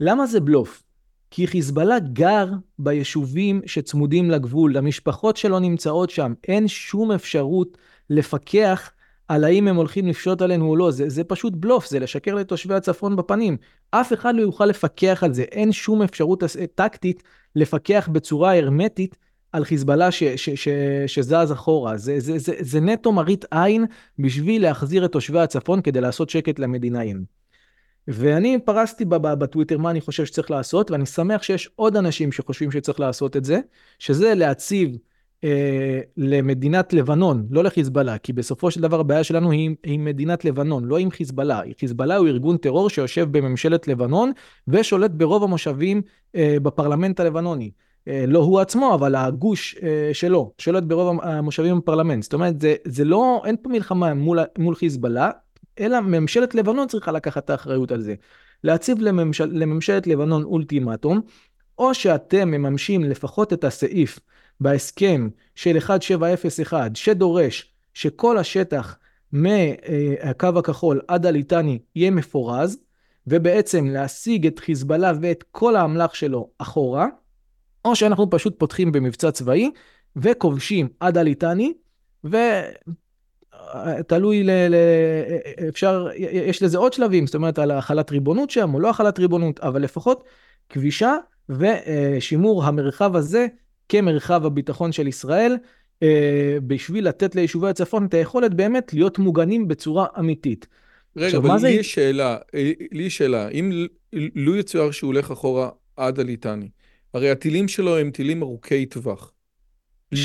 למה 0.00 0.26
זה 0.26 0.40
בלוף? 0.40 0.82
כי 1.30 1.46
חיזבאללה 1.46 1.98
גר 1.98 2.46
ביישובים 2.78 3.60
שצמודים 3.66 4.30
לגבול, 4.30 4.76
המשפחות 4.76 5.36
שלו 5.36 5.58
נמצאות 5.58 6.10
שם, 6.10 6.32
אין 6.48 6.68
שום 6.68 7.12
אפשרות 7.12 7.78
לפקח 8.10 8.90
על 9.28 9.44
האם 9.44 9.68
הם 9.68 9.76
הולכים 9.76 10.06
לפשוט 10.06 10.42
עלינו 10.42 10.68
או 10.68 10.76
לא, 10.76 10.90
זה, 10.90 11.08
זה 11.08 11.24
פשוט 11.24 11.52
בלוף, 11.56 11.88
זה 11.88 11.98
לשקר 11.98 12.34
לתושבי 12.34 12.74
הצפון 12.74 13.16
בפנים. 13.16 13.56
אף 13.90 14.12
אחד 14.12 14.34
לא 14.34 14.42
יוכל 14.42 14.66
לפקח 14.66 15.22
על 15.24 15.34
זה, 15.34 15.42
אין 15.42 15.72
שום 15.72 16.02
אפשרות 16.02 16.42
טקטית 16.74 17.22
לפקח 17.56 18.08
בצורה 18.12 18.58
הרמטית 18.58 19.16
על 19.52 19.64
חיזבאללה 19.64 20.10
ש, 20.10 20.24
ש, 20.24 20.50
ש, 20.50 20.68
שזז 21.06 21.52
אחורה. 21.52 21.96
זה, 21.96 22.20
זה, 22.20 22.38
זה, 22.38 22.54
זה 22.60 22.80
נטו 22.80 23.12
מראית 23.12 23.44
עין 23.50 23.84
בשביל 24.18 24.62
להחזיר 24.62 25.04
את 25.04 25.12
תושבי 25.12 25.40
הצפון 25.40 25.82
כדי 25.82 26.00
לעשות 26.00 26.30
שקט 26.30 26.58
למדינאים. 26.58 27.24
ואני 28.08 28.58
פרסתי 28.64 29.04
בטוויטר 29.04 29.78
מה 29.78 29.90
אני 29.90 30.00
חושב 30.00 30.24
שצריך 30.24 30.50
לעשות, 30.50 30.90
ואני 30.90 31.06
שמח 31.06 31.42
שיש 31.42 31.70
עוד 31.76 31.96
אנשים 31.96 32.32
שחושבים 32.32 32.70
שצריך 32.70 33.00
לעשות 33.00 33.36
את 33.36 33.44
זה, 33.44 33.60
שזה 33.98 34.34
להציב 34.34 34.96
אה, 35.44 36.00
למדינת 36.16 36.92
לבנון, 36.92 37.46
לא 37.50 37.64
לחיזבאללה, 37.64 38.18
כי 38.18 38.32
בסופו 38.32 38.70
של 38.70 38.80
דבר 38.80 39.00
הבעיה 39.00 39.24
שלנו 39.24 39.50
היא 39.50 39.76
עם 39.84 40.04
מדינת 40.04 40.44
לבנון, 40.44 40.84
לא 40.84 40.98
עם 40.98 41.10
חיזבאללה. 41.10 41.60
חיזבאללה 41.80 42.16
הוא 42.16 42.28
ארגון 42.28 42.56
טרור 42.56 42.90
שיושב 42.90 43.28
בממשלת 43.30 43.88
לבנון 43.88 44.32
ושולט 44.68 45.10
ברוב 45.10 45.42
המושבים 45.42 46.02
אה, 46.36 46.56
בפרלמנט 46.62 47.20
הלבנוני. 47.20 47.70
אה, 48.08 48.24
לא 48.28 48.38
הוא 48.38 48.60
עצמו, 48.60 48.94
אבל 48.94 49.14
הגוש 49.14 49.76
אה, 49.82 50.10
שלו, 50.12 50.52
שולט 50.58 50.82
ברוב 50.82 51.20
המושבים 51.22 51.78
בפרלמנט. 51.78 52.22
זאת 52.22 52.34
אומרת, 52.34 52.60
זה, 52.60 52.74
זה 52.84 53.04
לא, 53.04 53.42
אין 53.44 53.56
פה 53.62 53.68
מלחמה 53.68 54.14
מול, 54.14 54.38
מול 54.58 54.74
חיזבאללה, 54.74 55.30
אלא 55.80 56.00
ממשלת 56.00 56.54
לבנון 56.54 56.88
צריכה 56.88 57.12
לקחת 57.12 57.44
את 57.44 57.50
האחריות 57.50 57.92
על 57.92 58.00
זה. 58.00 58.14
להציב 58.64 59.00
לממשל, 59.00 59.48
לממשלת 59.52 60.06
לבנון 60.06 60.42
אולטימטום, 60.42 61.20
או 61.78 61.94
שאתם 61.94 62.50
מממשים 62.50 63.04
לפחות 63.04 63.52
את 63.52 63.64
הסעיף 63.64 64.18
בהסכם 64.60 65.28
של 65.54 65.76
1701 65.76 66.96
שדורש 66.96 67.72
שכל 67.94 68.38
השטח 68.38 68.98
מהקו 69.32 70.58
הכחול 70.58 71.00
עד 71.08 71.26
הליטני 71.26 71.78
יהיה 71.94 72.10
מפורז, 72.10 72.78
ובעצם 73.26 73.86
להשיג 73.86 74.46
את 74.46 74.58
חיזבאללה 74.58 75.12
ואת 75.20 75.44
כל 75.50 75.76
האמל"ח 75.76 76.14
שלו 76.14 76.50
אחורה, 76.58 77.06
או 77.84 77.96
שאנחנו 77.96 78.30
פשוט 78.30 78.58
פותחים 78.58 78.92
במבצע 78.92 79.30
צבאי 79.30 79.70
וכובשים 80.16 80.88
עד 81.00 81.18
הליטני, 81.18 81.72
ותלוי, 83.74 84.42
ל... 84.42 84.50
ל... 84.50 84.74
אפשר, 85.68 86.08
יש 86.16 86.62
לזה 86.62 86.78
עוד 86.78 86.92
שלבים, 86.92 87.26
זאת 87.26 87.34
אומרת 87.34 87.58
על 87.58 87.70
החלת 87.70 88.10
ריבונות 88.10 88.50
שם 88.50 88.74
או 88.74 88.80
לא 88.80 88.90
החלת 88.90 89.18
ריבונות, 89.18 89.60
אבל 89.60 89.82
לפחות 89.82 90.24
כבישה 90.68 91.14
ושימור 91.48 92.64
המרחב 92.64 93.16
הזה 93.16 93.46
כמרחב 93.88 94.46
הביטחון 94.46 94.92
של 94.92 95.06
ישראל, 95.06 95.56
אה, 96.02 96.58
בשביל 96.66 97.08
לתת 97.08 97.34
ליישובי 97.34 97.68
הצפון 97.68 98.06
את 98.06 98.14
היכולת 98.14 98.54
באמת 98.54 98.94
להיות 98.94 99.18
מוגנים 99.18 99.68
בצורה 99.68 100.06
אמיתית. 100.18 100.66
רגע, 101.16 101.38
אבל 101.38 101.56
לי 101.62 101.70
יש 101.70 101.94
שאלה, 101.94 102.36
אה, 102.54 102.72
לי 102.92 103.02
יש 103.02 103.16
שאלה, 103.16 103.48
אם 103.48 103.86
לו 104.34 104.56
יצויר 104.56 104.90
שהוא 104.90 105.08
הולך 105.08 105.30
אחורה 105.30 105.68
עד 105.96 106.20
הליטני, 106.20 106.68
הרי 107.14 107.30
הטילים 107.30 107.68
שלו 107.68 107.98
הם 107.98 108.10
טילים 108.10 108.42
ארוכי 108.42 108.86
טווח. 108.86 109.32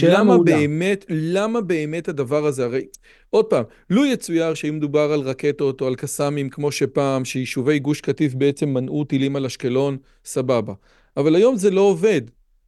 למה 0.03 0.23
מעולה. 0.23 0.51
באמת, 0.51 1.05
למה 1.09 1.61
באמת 1.61 2.07
הדבר 2.07 2.45
הזה, 2.45 2.65
הרי 2.65 2.85
עוד 3.29 3.45
פעם, 3.45 3.63
לו 3.89 4.05
יצויר 4.05 4.53
שאם 4.53 4.75
מדובר 4.77 5.11
על 5.13 5.19
רקטות 5.19 5.81
או 5.81 5.87
על 5.87 5.95
קסאמים 5.95 6.49
כמו 6.49 6.71
שפעם, 6.71 7.25
שיישובי 7.25 7.79
גוש 7.79 8.01
קטיף 8.01 8.33
בעצם 8.33 8.69
מנעו 8.69 9.03
טילים 9.03 9.35
על 9.35 9.45
אשקלון, 9.45 9.97
סבבה. 10.25 10.73
אבל 11.17 11.35
היום 11.35 11.55
זה 11.55 11.71
לא 11.71 11.81
עובד. 11.81 12.21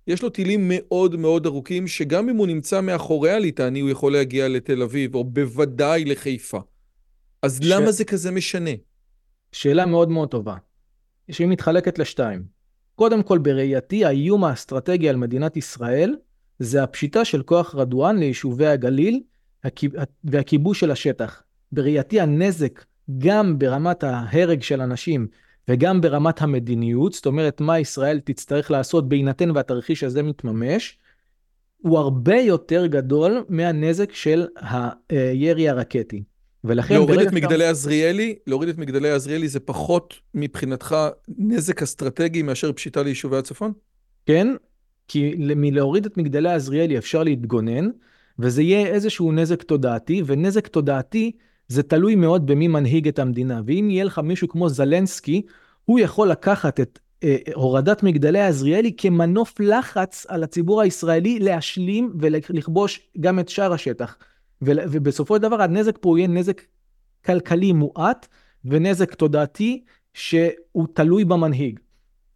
יש 0.07 0.23
לו 0.23 0.29
טילים 0.29 0.71
מאוד 0.73 1.15
מאוד 1.15 1.45
ארוכים, 1.45 1.87
שגם 1.87 2.29
אם 2.29 2.35
הוא 2.35 2.47
נמצא 2.47 2.81
מאחורי 2.81 3.31
הליטני, 3.31 3.79
הוא 3.79 3.89
יכול 3.89 4.13
להגיע 4.13 4.47
לתל 4.47 4.81
אביב, 4.81 5.15
או 5.15 5.23
בוודאי 5.23 6.05
לחיפה. 6.05 6.59
אז 7.41 7.59
ש... 7.63 7.67
למה 7.67 7.91
זה 7.91 8.05
כזה 8.05 8.31
משנה? 8.31 8.69
שאלה 9.51 9.85
מאוד 9.85 10.09
מאוד 10.09 10.29
טובה, 10.29 10.55
שהיא 11.31 11.47
מתחלקת 11.47 11.99
לשתיים. 11.99 12.43
קודם 12.95 13.23
כל, 13.23 13.37
בראייתי, 13.37 14.05
האיום 14.05 14.43
האסטרטגי 14.43 15.09
על 15.09 15.15
מדינת 15.15 15.57
ישראל 15.57 16.15
זה 16.59 16.83
הפשיטה 16.83 17.25
של 17.25 17.43
כוח 17.43 17.75
רדואן 17.75 18.17
ליישובי 18.17 18.67
הגליל 18.67 19.21
והכיבוש 20.23 20.79
של 20.79 20.91
השטח. 20.91 21.43
בראייתי 21.71 22.21
הנזק, 22.21 22.85
גם 23.17 23.59
ברמת 23.59 24.03
ההרג 24.03 24.61
של 24.61 24.81
אנשים 24.81 25.27
וגם 25.70 26.01
ברמת 26.01 26.41
המדיניות, 26.41 27.13
זאת 27.13 27.26
אומרת 27.26 27.61
מה 27.61 27.80
ישראל 27.80 28.20
תצטרך 28.20 28.72
לעשות 28.72 29.09
בהינתן 29.09 29.51
והתרחיש 29.51 30.03
הזה 30.03 30.24
מתממש, 30.24 30.97
הוא 31.78 31.99
הרבה 31.99 32.36
יותר 32.36 32.86
גדול 32.86 33.45
מהנזק 33.49 34.13
של 34.13 34.45
הירי 35.09 35.70
הרקטי. 35.70 36.24
ולכן 36.63 36.95
להוריד 36.95 37.20
את 37.20 37.34
מגדלי 37.34 37.57
שאתה... 37.57 37.70
עזריאלי, 37.70 38.36
להוריד 38.47 38.70
את 38.70 38.78
מגדלי 38.78 39.11
עזריאלי 39.11 39.47
זה 39.47 39.59
פחות 39.59 40.13
מבחינתך 40.34 40.95
נזק 41.38 41.82
אסטרטגי 41.82 42.41
מאשר 42.41 42.74
פשיטה 42.74 43.03
ליישובי 43.03 43.38
הצפון? 43.38 43.74
כן, 44.26 44.47
כי 45.07 45.36
מלהוריד 45.38 46.05
את 46.05 46.18
מגדלי 46.18 46.49
עזריאלי 46.49 46.97
אפשר 46.97 47.24
להתגונן, 47.24 47.89
וזה 48.39 48.61
יהיה 48.61 48.88
איזשהו 48.88 49.32
נזק 49.32 49.63
תודעתי, 49.63 50.24
ונזק 50.26 50.68
תודעתי 50.68 51.32
זה 51.68 51.84
תלוי 51.84 52.16
מאוד 52.16 52.47
במי 52.47 52.68
מנהיג 52.68 53.07
את 53.07 53.20
המדינה. 53.20 53.61
ואם 53.66 53.89
יהיה 53.89 54.03
לך 54.03 54.20
מישהו 54.20 54.47
כמו 54.47 54.70
זלנסקי, 54.70 55.41
הוא 55.86 55.99
יכול 55.99 56.28
לקחת 56.28 56.80
את 56.80 56.99
אה, 57.24 57.38
הורדת 57.53 58.03
מגדלי 58.03 58.41
עזריאלי 58.41 58.93
כמנוף 58.97 59.59
לחץ 59.59 60.26
על 60.30 60.43
הציבור 60.43 60.82
הישראלי 60.82 61.39
להשלים 61.39 62.13
ולכבוש 62.20 63.09
גם 63.20 63.39
את 63.39 63.49
שאר 63.49 63.74
השטח. 63.74 64.18
ובסופו 64.61 65.36
של 65.36 65.41
דבר 65.41 65.61
הנזק 65.61 65.97
פה 66.01 66.20
יהיה 66.20 66.28
נזק 66.28 66.61
כלכלי 67.26 67.72
מועט 67.72 68.28
ונזק 68.66 69.13
תודעתי 69.13 69.84
שהוא 70.13 70.88
תלוי 70.93 71.26
במנהיג. 71.26 71.80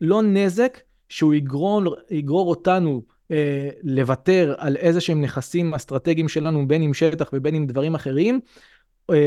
לא 0.02 0.22
נזק 0.22 0.80
שהוא 1.10 1.34
יגרור, 1.34 1.96
יגרור 2.12 2.50
אותנו 2.50 3.02
אה, 3.32 3.70
לוותר 3.84 4.56
על 4.58 4.76
איזה 4.76 5.02
שהם 5.02 5.22
נכסים 5.22 5.74
אסטרטגיים 5.74 6.30
שלנו, 6.30 6.68
בין 6.68 6.84
אם 6.84 6.94
שטח 6.94 7.30
ובין 7.34 7.56
אם 7.56 7.66
דברים 7.66 7.96
אחרים, 7.96 8.40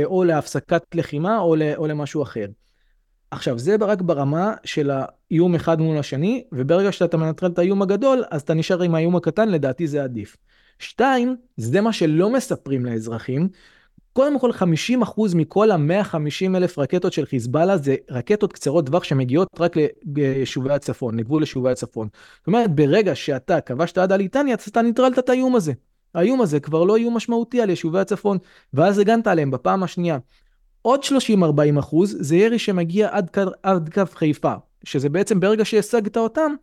או 0.05 0.24
להפסקת 0.24 0.83
לחימה 0.95 1.39
או, 1.39 1.57
ל, 1.57 1.62
או 1.76 1.87
למשהו 1.87 2.22
אחר. 2.22 2.47
עכשיו, 3.30 3.59
זה 3.59 3.76
רק 3.80 4.03
ברמה 4.03 4.55
של 4.64 4.91
האיום 4.91 5.55
אחד 5.55 5.80
מול 5.80 5.99
השני, 5.99 6.45
וברגע 6.53 6.93
שאתה 6.93 7.16
מנטרל 7.16 7.51
את 7.51 7.59
האיום 7.59 7.83
הגדול, 7.83 8.24
אז 8.30 8.43
אתה 8.43 8.55
נשאר 8.55 8.83
עם 8.83 8.95
האיום 8.95 9.16
הקטן, 9.16 9.49
לדעתי 9.49 9.87
זה 9.87 10.05
עדיף. 10.05 10.37
שתיים, 10.78 11.37
זה 11.57 11.80
מה 11.80 11.93
שלא 11.93 12.30
מספרים 12.30 12.85
לאזרחים. 12.87 13.49
קודם 14.12 14.39
כל 14.39 14.51
50% 14.51 15.20
מכל 15.35 15.70
ה-150 15.70 16.57
אלף 16.57 16.78
רקטות 16.78 17.12
של 17.12 17.26
חיזבאללה 17.26 17.76
זה 17.76 17.97
רקטות 18.11 18.53
קצרות 18.53 18.87
טווח 18.87 19.05
שמגיעות 19.05 19.49
רק 19.61 19.76
ליישובי 20.16 20.72
הצפון, 20.72 21.18
לגבול 21.18 21.43
יישובי 21.43 21.70
הצפון. 21.70 22.09
זאת 22.39 22.47
אומרת, 22.47 22.74
ברגע 22.74 23.14
שאתה 23.14 23.61
כבשת 23.61 23.99
עד 23.99 24.12
הליטניה, 24.12 24.57
אתה 24.68 24.83
ניטרלת 24.83 25.18
את 25.18 25.28
האיום 25.28 25.57
הזה. 25.57 25.72
האיום 26.15 26.41
הזה 26.41 26.61
כבר 26.61 26.85
לא 26.85 26.97
איום 26.97 27.17
משמעותי 27.17 27.61
על 27.61 27.71
יישובי 27.71 27.99
הצפון, 27.99 28.39
ואז 28.75 28.99
הגנת 28.99 29.27
עליהם 29.27 29.51
בפעם 29.51 29.83
השנייה. 29.83 30.19
עוד 30.83 31.01
30-40 31.05 31.79
אחוז 31.79 32.17
זה 32.21 32.37
ירי 32.37 32.59
שמגיע 32.59 33.09
עד, 33.11 33.31
עד 33.63 33.91
קו 33.95 34.03
חיפה, 34.15 34.55
שזה 34.85 35.09
בעצם 35.09 35.41
ברגע 35.41 35.65
שהשגת 35.65 36.17
אותם, 36.17 36.55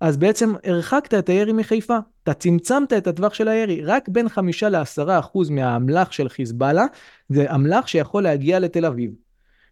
אז 0.00 0.16
בעצם 0.16 0.54
הרחקת 0.64 1.14
את 1.14 1.28
הירי 1.28 1.52
מחיפה. 1.52 1.98
אתה 2.22 2.34
צמצמת 2.34 2.92
את 2.92 3.06
הטווח 3.06 3.34
של 3.34 3.48
הירי. 3.48 3.84
רק 3.84 4.08
בין 4.08 4.28
חמישה 4.28 4.68
לעשרה 4.68 5.18
אחוז 5.18 5.50
מהאמל"ח 5.50 6.12
של 6.12 6.28
חיזבאללה, 6.28 6.84
זה 7.28 7.54
אמל"ח 7.54 7.86
שיכול 7.86 8.22
להגיע 8.22 8.58
לתל 8.58 8.86
אביב. 8.86 9.10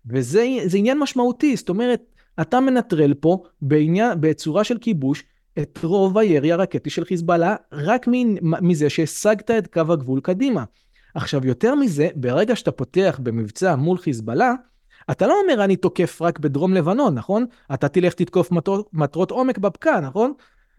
וזה 0.06 0.46
עניין 0.74 0.98
משמעותי, 0.98 1.56
זאת 1.56 1.68
אומרת, 1.68 2.00
אתה 2.40 2.60
מנטרל 2.60 3.14
פה 3.14 3.42
בעניין, 3.62 4.20
בצורה 4.20 4.64
של 4.64 4.78
כיבוש 4.78 5.24
את 5.58 5.78
רוב 5.82 6.18
הירי 6.18 6.52
הרקטי 6.52 6.90
של 6.90 7.04
חיזבאללה, 7.04 7.56
רק 7.72 8.06
מזה 8.42 8.90
שהשגת 8.90 9.50
את 9.50 9.66
קו 9.66 9.92
הגבול 9.92 10.20
קדימה. 10.20 10.64
עכשיו, 11.14 11.46
יותר 11.46 11.74
מזה, 11.74 12.08
ברגע 12.14 12.56
שאתה 12.56 12.72
פותח 12.72 13.20
במבצע 13.22 13.76
מול 13.76 13.98
חיזבאללה, 13.98 14.52
אתה 15.10 15.26
לא 15.26 15.40
אומר 15.42 15.64
אני 15.64 15.76
תוקף 15.76 16.22
רק 16.22 16.38
בדרום 16.38 16.74
לבנון, 16.74 17.14
נכון? 17.14 17.46
אתה 17.74 17.88
תלך 17.88 18.14
תתקוף 18.14 18.52
מטרות, 18.52 18.88
מטרות 18.92 19.30
עומק 19.30 19.58
בבקעה, 19.58 20.00
נכון? 20.00 20.32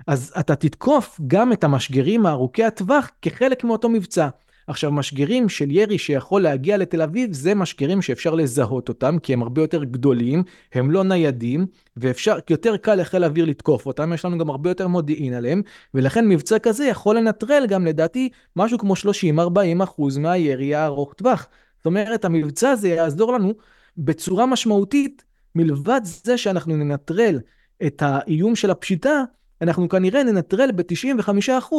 אז 0.07 0.33
אתה 0.39 0.55
תתקוף 0.55 1.19
גם 1.27 1.53
את 1.53 1.63
המשגרים 1.63 2.25
הארוכי 2.25 2.63
הטווח 2.63 3.11
כחלק 3.21 3.63
מאותו 3.63 3.89
מבצע. 3.89 4.27
עכשיו, 4.67 4.91
משגרים 4.91 5.49
של 5.49 5.71
ירי 5.71 5.97
שיכול 5.97 6.41
להגיע 6.41 6.77
לתל 6.77 7.01
אביב, 7.01 7.33
זה 7.33 7.55
משגרים 7.55 8.01
שאפשר 8.01 8.35
לזהות 8.35 8.89
אותם, 8.89 9.19
כי 9.19 9.33
הם 9.33 9.41
הרבה 9.41 9.61
יותר 9.61 9.83
גדולים, 9.83 10.43
הם 10.73 10.91
לא 10.91 11.03
ניידים, 11.03 11.65
ואפשר, 11.97 12.37
יותר 12.49 12.77
קל 12.77 12.95
לחיל 12.95 13.23
אוויר 13.23 13.45
לתקוף 13.45 13.85
אותם, 13.85 14.13
יש 14.13 14.25
לנו 14.25 14.37
גם 14.37 14.49
הרבה 14.49 14.69
יותר 14.69 14.87
מודיעין 14.87 15.33
עליהם, 15.33 15.61
ולכן 15.93 16.27
מבצע 16.27 16.59
כזה 16.59 16.85
יכול 16.85 17.17
לנטרל 17.17 17.65
גם, 17.69 17.85
לדעתי, 17.85 18.29
משהו 18.55 18.77
כמו 18.77 18.93
30-40 18.93 19.83
אחוז 19.83 20.17
מהירי 20.17 20.75
הארוך 20.75 21.13
טווח. 21.13 21.47
זאת 21.77 21.85
אומרת, 21.85 22.25
המבצע 22.25 22.69
הזה 22.69 22.89
יעזור 22.89 23.33
לנו 23.33 23.53
בצורה 23.97 24.45
משמעותית, 24.45 25.23
מלבד 25.55 26.01
זה 26.03 26.37
שאנחנו 26.37 26.77
ננטרל 26.77 27.39
את 27.85 28.01
האיום 28.05 28.55
של 28.55 28.71
הפשיטה, 28.71 29.23
אנחנו 29.61 29.89
כנראה 29.89 30.23
ננטרל 30.23 30.71
ב-95% 30.71 31.73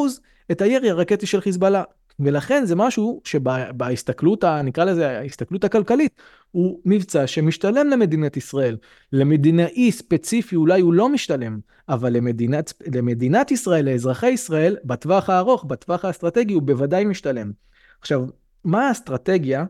את 0.50 0.60
הירי 0.60 0.90
הרקטי 0.90 1.26
של 1.26 1.40
חיזבאללה. 1.40 1.82
ולכן 2.20 2.64
זה 2.64 2.76
משהו 2.76 3.20
שבהסתכלות, 3.24 4.44
נקרא 4.44 4.84
לזה 4.84 5.18
ההסתכלות 5.18 5.64
הכלכלית, 5.64 6.12
הוא 6.50 6.80
מבצע 6.84 7.26
שמשתלם 7.26 7.88
למדינת 7.88 8.36
ישראל. 8.36 8.76
למדינאי 9.12 9.92
ספציפי 9.92 10.56
אולי 10.56 10.80
הוא 10.80 10.94
לא 10.94 11.08
משתלם, 11.08 11.58
אבל 11.88 12.12
למדינת, 12.12 12.72
למדינת 12.94 13.50
ישראל, 13.50 13.84
לאזרחי 13.84 14.30
ישראל, 14.30 14.76
בטווח 14.84 15.30
הארוך, 15.30 15.64
בטווח 15.64 16.04
האסטרטגי, 16.04 16.54
הוא 16.54 16.62
בוודאי 16.62 17.04
משתלם. 17.04 17.52
עכשיו, 18.00 18.26
מה 18.64 18.88
האסטרטגיה 18.88 19.64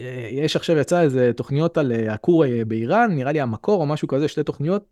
אה, 0.00 0.28
יש 0.30 0.56
עכשיו 0.56 0.76
יצא 0.76 1.00
איזה 1.00 1.30
תוכניות 1.36 1.78
על 1.78 1.92
אה, 1.92 2.14
הכור 2.14 2.44
אה, 2.44 2.64
באיראן, 2.64 3.10
נראה 3.14 3.32
לי 3.32 3.40
המקור 3.40 3.80
או 3.80 3.86
משהו 3.86 4.08
כזה, 4.08 4.28
שתי 4.28 4.42
תוכניות. 4.42 4.84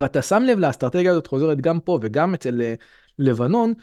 ואתה 0.00 0.22
שם 0.22 0.42
לב 0.42 0.58
לאסטרטגיה 0.58 1.10
הזאת 1.10 1.26
חוזרת 1.26 1.60
גם 1.60 1.80
פה 1.80 1.98
וגם 2.02 2.34
אצל 2.34 2.62
לבנון, 3.18 3.74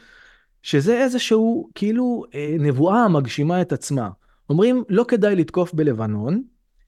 שזה 0.62 0.98
איזשהו 0.98 1.70
כאילו 1.74 2.24
נבואה 2.58 3.04
המגשימה 3.04 3.62
את 3.62 3.72
עצמה. 3.72 4.08
אומרים 4.50 4.84
לא 4.88 5.04
כדאי 5.08 5.36
לתקוף 5.36 5.74
בלבנון, 5.74 6.42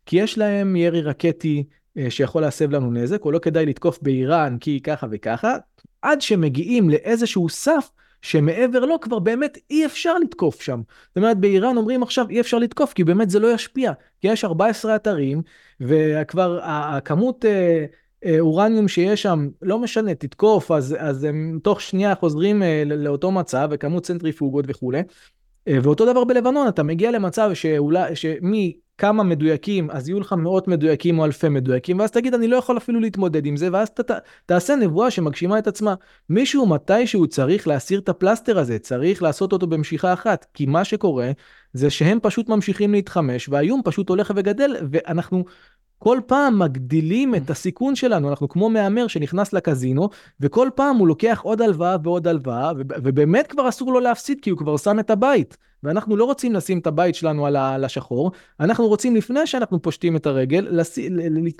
כי 0.07 0.16
יש 0.16 0.39
להם 0.39 0.77
ירי 0.77 1.03
רקטי 1.03 1.64
שיכול 2.09 2.43
להסב 2.43 2.70
לנו 2.70 2.91
נזק, 2.91 3.25
או 3.25 3.33
לא 3.33 3.39
כדאי 3.39 3.66
לתקוף 3.66 3.99
באיראן 4.03 4.57
כי 4.61 4.81
ככה 4.81 5.07
וככה, 5.11 5.57
עד 6.03 6.20
שמגיעים 6.20 6.91
לאיזשהו 6.91 7.49
סף 7.49 7.91
שמעבר 8.22 8.85
לו 8.85 9.01
כבר 9.01 9.18
באמת 9.18 9.59
אי 9.70 9.87
אפשר 9.87 10.18
לתקוף 10.18 10.62
שם. 10.62 10.81
זאת 11.09 11.16
אומרת, 11.16 11.39
באיראן 11.39 11.77
אומרים 11.77 12.03
עכשיו 12.03 12.29
אי 12.31 12.41
אפשר 12.41 12.59
לתקוף, 12.59 12.93
כי 12.93 13.05
באמת 13.05 13.31
זה 13.31 13.39
לא 13.39 13.55
ישפיע. 13.55 13.93
כי 14.20 14.29
יש 14.29 14.45
14 14.45 14.97
אתרים, 14.97 15.43
וכבר 15.81 16.61
הכמות 16.62 17.45
אה, 17.45 17.51
אה, 17.51 17.85
אורניום 18.41 18.89
שיש 18.89 19.22
שם, 19.22 19.49
לא 19.62 19.79
משנה, 19.79 20.14
תתקוף, 20.14 20.70
אז, 20.70 20.97
אז 20.99 21.25
הם 21.25 21.59
תוך 21.62 21.81
שנייה 21.81 22.14
חוזרים 22.14 22.62
אה, 22.62 22.83
לאותו 22.87 23.31
מצב, 23.31 23.68
וכמות 23.70 24.03
צנטריפוגות 24.03 24.64
וכולי. 24.68 25.03
ואותו 25.66 26.07
דבר 26.12 26.25
בלבנון, 26.25 26.68
אתה 26.68 26.83
מגיע 26.83 27.11
למצב 27.11 27.51
שאולי, 27.55 28.16
שמי... 28.16 28.77
כמה 28.99 29.22
מדויקים, 29.22 29.91
אז 29.91 30.09
יהיו 30.09 30.20
לך 30.20 30.33
מאות 30.33 30.68
מדויקים 30.68 31.18
או 31.18 31.25
אלפי 31.25 31.49
מדויקים, 31.49 31.99
ואז 31.99 32.11
תגיד, 32.11 32.35
אני 32.35 32.49
לא 32.49 32.57
יכול 32.57 32.77
אפילו 32.77 33.01
להתמודד 33.01 33.47
עם 33.47 33.57
זה, 33.57 33.68
ואז 33.72 33.91
ת, 33.91 34.11
תעשה 34.47 34.77
נבואה 34.77 35.11
שמגשימה 35.11 35.59
את 35.59 35.66
עצמה. 35.66 35.95
מישהו 36.31 36.66
מתישהו 36.66 37.27
צריך 37.27 37.68
להסיר 37.68 37.99
את 37.99 38.09
הפלסטר 38.09 38.59
הזה, 38.59 38.79
צריך 38.79 39.22
לעשות 39.22 39.53
אותו 39.53 39.66
במשיכה 39.66 40.12
אחת, 40.12 40.47
כי 40.55 40.66
מה 40.66 40.85
שקורה 40.85 41.31
זה 41.72 41.91
שהם 41.91 42.18
פשוט 42.22 42.49
ממשיכים 42.49 42.93
להתחמש, 42.93 43.49
והאיום 43.49 43.81
פשוט 43.85 44.09
הולך 44.09 44.33
וגדל, 44.37 44.77
ואנחנו 44.91 45.45
כל 46.05 46.20
פעם 46.26 46.59
מגדילים 46.59 47.34
את 47.34 47.50
הסיכון 47.50 47.94
שלנו, 47.94 48.30
אנחנו 48.30 48.48
כמו 48.48 48.70
מהמר 48.70 49.07
שנכנס 49.07 49.52
לקזינו, 49.52 50.09
וכל 50.40 50.68
פעם 50.74 50.96
הוא 50.96 51.09
לוקח 51.09 51.40
עוד 51.42 51.62
הלוואה 51.62 51.96
ועוד 52.02 52.28
הלוואה, 52.28 52.72
ובאמת 52.78 53.46
כבר 53.46 53.68
אסור 53.68 53.92
לו 53.92 54.00
להפסיד, 54.00 54.38
כי 54.42 54.50
הוא 54.50 54.59
כבר 54.59 54.76
שם 54.76 54.98
את 54.98 55.11
הבית. 55.11 55.57
ואנחנו 55.82 56.16
לא 56.16 56.24
רוצים 56.24 56.52
לשים 56.52 56.78
את 56.78 56.86
הבית 56.86 57.14
שלנו 57.14 57.46
על 57.46 57.84
השחור, 57.84 58.32
אנחנו 58.61 58.86
רוצים 58.86 59.16
לפני 59.16 59.46
שאנחנו 59.46 59.82
פושטים 59.82 60.16
את 60.16 60.26
הרגל, 60.26 60.80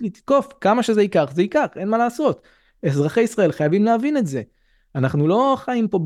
לתקוף 0.01 0.49
כמה 0.61 0.83
שזה 0.83 1.03
ייקח, 1.03 1.31
זה 1.35 1.43
ייקח, 1.43 1.67
אין 1.77 1.89
מה 1.89 1.99
לעשות. 1.99 2.43
אזרחי 2.87 3.21
ישראל 3.21 3.53
חייבים 3.53 3.85
להבין 3.85 4.17
את 4.17 4.27
זה. 4.27 4.43
אנחנו 4.95 5.29
לא 5.29 5.57
חיים 5.59 5.89
פה 5.89 6.01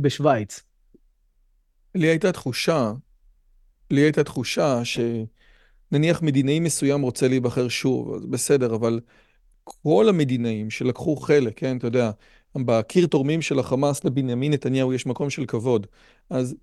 בשוויץ. 0.00 0.62
לי 1.94 2.06
הייתה 2.06 2.32
תחושה, 2.32 2.92
לי 3.90 4.00
הייתה 4.00 4.24
תחושה 4.24 4.80
שנניח 5.96 6.22
מדינאי 6.22 6.60
מסוים 6.60 7.02
רוצה 7.02 7.28
להיבחר 7.28 7.68
שוב, 7.68 8.14
אז 8.14 8.26
בסדר, 8.26 8.74
אבל 8.74 9.00
כל 9.64 10.08
המדינאים 10.08 10.70
שלקחו 10.70 11.16
חלק, 11.16 11.58
כן, 11.58 11.76
אתה 11.76 11.86
יודע, 11.86 12.10
בקיר 12.56 13.06
תורמים 13.06 13.42
של 13.42 13.58
החמאס 13.58 14.04
לבנימין 14.04 14.52
נתניהו 14.52 14.92
יש 14.92 15.06
מקום 15.06 15.30
של 15.30 15.46
כבוד. 15.46 15.86
אז 16.30 16.54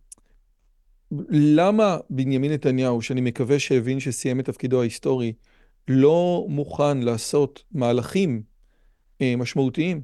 למה 1.29 1.97
בנימין 2.09 2.51
נתניהו, 2.51 3.01
שאני 3.01 3.21
מקווה 3.21 3.59
שהבין 3.59 3.99
שסיים 3.99 4.39
את 4.39 4.45
תפקידו 4.45 4.81
ההיסטורי, 4.81 5.33
לא 5.87 6.45
מוכן 6.49 6.97
לעשות 6.97 7.63
מהלכים 7.71 8.43
אה, 9.21 9.35
משמעותיים? 9.37 10.01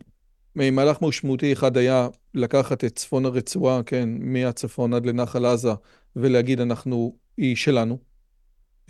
אה, 0.59 0.71
מהלך 0.71 1.01
משמעותי 1.01 1.53
אחד 1.53 1.77
היה 1.77 2.07
לקחת 2.33 2.83
את 2.83 2.95
צפון 2.95 3.25
הרצועה, 3.25 3.83
כן, 3.83 4.09
מהצפון 4.19 4.93
עד 4.93 5.05
לנחל 5.05 5.45
עזה, 5.45 5.71
ולהגיד 6.15 6.59
אנחנו, 6.59 7.15
היא 7.37 7.55
שלנו, 7.55 8.08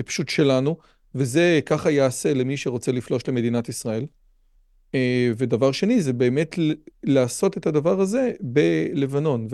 פשוט 0.03 0.30
שלנו, 0.30 0.77
וזה 1.15 1.59
ככה 1.65 1.91
יעשה 1.91 2.34
למי 2.34 2.57
שרוצה 2.57 2.91
לפלוש 2.91 3.27
למדינת 3.27 3.69
ישראל. 3.69 4.05
אה, 4.95 5.31
ודבר 5.38 5.71
שני, 5.71 6.01
זה 6.01 6.13
באמת 6.13 6.55
לעשות 7.03 7.57
את 7.57 7.67
הדבר 7.67 8.01
הזה 8.01 8.31
בלבנון. 8.39 9.47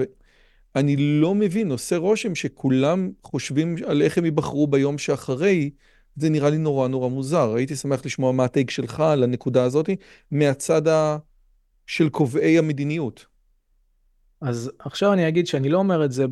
ואני 0.76 0.96
לא 0.98 1.36
מבין, 1.36 1.72
עושה 1.72 1.98
רושם 1.98 2.36
שכולם 2.36 3.12
חושבים 3.24 3.76
על 3.86 4.02
איך 4.02 4.18
הם 4.18 4.26
ייבחרו 4.26 4.68
ביום 4.68 4.98
שאחרי, 4.98 5.70
זה 6.16 6.30
נראה 6.30 6.50
לי 6.50 6.58
נורא 6.58 6.88
נורא 6.88 7.10
מוזר. 7.10 7.54
הייתי 7.56 7.76
שמח 7.76 8.06
לשמוע 8.06 8.32
מה 8.32 8.44
הטייק 8.46 8.70
שלך 8.70 9.00
על 9.00 9.24
הנקודה 9.24 9.64
הזאת, 9.64 9.90
מהצד 10.32 10.88
ה... 10.88 11.18
של 11.88 12.10
קובעי 12.10 12.58
המדיניות. 12.58 13.26
אז 14.42 14.72
עכשיו 14.80 15.14
אני 15.14 15.28
אגיד 15.28 15.48
שאני 15.48 15.70
לא 15.70 15.78
אומר 15.78 16.06
את 16.06 16.12
זה 16.12 16.26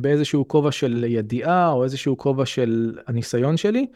באיזשהו 0.00 0.48
כובע 0.48 0.72
של 0.72 1.04
ידיעה 1.08 1.72
או 1.72 1.84
איזשהו 1.84 2.16
כובע 2.16 2.46
של 2.46 2.98
הניסיון 3.06 3.56
שלי, 3.56 3.86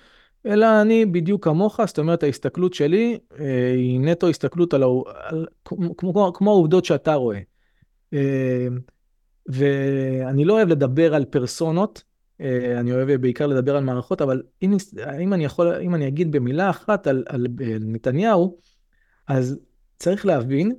אלא 0.47 0.83
אני 0.83 1.07
בדיוק 1.07 1.45
כמוך, 1.45 1.81
זאת 1.87 1.99
אומרת 1.99 2.23
ההסתכלות 2.23 2.75
שלי 2.75 3.19
אה, 3.41 3.73
היא 3.73 4.01
נטו 4.01 4.29
הסתכלות 4.29 4.75
על, 4.75 4.83
על 5.15 5.47
כמו, 5.65 5.97
כמו, 5.97 6.33
כמו 6.35 6.51
העובדות 6.51 6.85
שאתה 6.85 7.15
רואה. 7.15 7.39
אה, 8.15 8.67
ואני 9.49 10.45
לא 10.45 10.53
אוהב 10.53 10.69
לדבר 10.69 11.15
על 11.15 11.25
פרסונות, 11.25 12.03
אה, 12.41 12.81
אני 12.81 12.93
אוהב 12.93 13.13
בעיקר 13.13 13.47
לדבר 13.47 13.77
על 13.77 13.85
מערכות, 13.85 14.23
אבל 14.23 14.43
אם, 14.63 14.77
אם, 15.21 15.33
אני, 15.33 15.45
יכול, 15.45 15.75
אם 15.81 15.95
אני 15.95 16.09
אגיד 16.09 16.33
במילה 16.33 16.71
אחת 16.71 17.07
על, 17.07 17.25
על, 17.29 17.47
על 17.75 17.83
נתניהו, 17.85 18.59
אז 19.27 19.59
צריך 19.99 20.27
להבין 20.27 20.75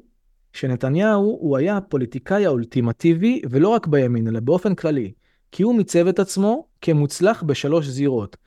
שנתניהו 0.57 1.37
הוא 1.41 1.57
היה 1.57 1.77
הפוליטיקאי 1.77 2.45
האולטימטיבי, 2.45 3.41
ולא 3.49 3.69
רק 3.69 3.87
בימין, 3.87 4.27
אלא 4.27 4.39
באופן 4.39 4.75
כללי, 4.75 5.11
כי 5.51 5.63
הוא 5.63 5.75
מיצב 5.75 6.07
את 6.07 6.19
עצמו 6.19 6.67
כמוצלח 6.81 7.43
בשלוש 7.43 7.87
זירות. 7.87 8.37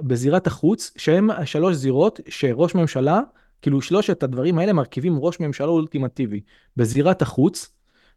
בזירת 0.00 0.46
החוץ, 0.46 0.92
שהם 0.96 1.30
שלוש 1.44 1.76
זירות 1.76 2.20
שראש 2.28 2.74
ממשלה, 2.74 3.20
כאילו 3.62 3.80
שלושת 3.82 4.22
הדברים 4.22 4.58
האלה 4.58 4.72
מרכיבים 4.72 5.18
ראש 5.18 5.40
ממשלה 5.40 5.66
אולטימטיבי. 5.66 6.40
בזירת 6.76 7.22
החוץ, 7.22 7.72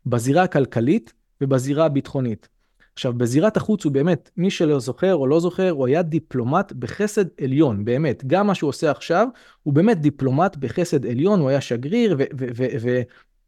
בזירה 0.05 0.43
הכלכלית 0.43 1.13
ובזירה 1.41 1.85
הביטחונית. 1.85 2.49
עכשיו, 2.93 3.13
בזירת 3.13 3.57
החוץ 3.57 3.85
הוא 3.85 3.91
באמת, 3.91 4.29
מי 4.37 4.51
שלא 4.51 4.79
זוכר 4.79 5.15
או 5.15 5.27
לא 5.27 5.39
זוכר, 5.39 5.69
הוא 5.69 5.87
היה 5.87 6.01
דיפלומט 6.01 6.71
בחסד 6.71 7.25
עליון, 7.41 7.85
באמת. 7.85 8.23
גם 8.27 8.47
מה 8.47 8.55
שהוא 8.55 8.67
עושה 8.67 8.91
עכשיו, 8.91 9.27
הוא 9.63 9.73
באמת 9.73 10.01
דיפלומט 10.01 10.55
בחסד 10.55 11.05
עליון, 11.05 11.39
הוא 11.39 11.49
היה 11.49 11.61
שגריר, 11.61 12.17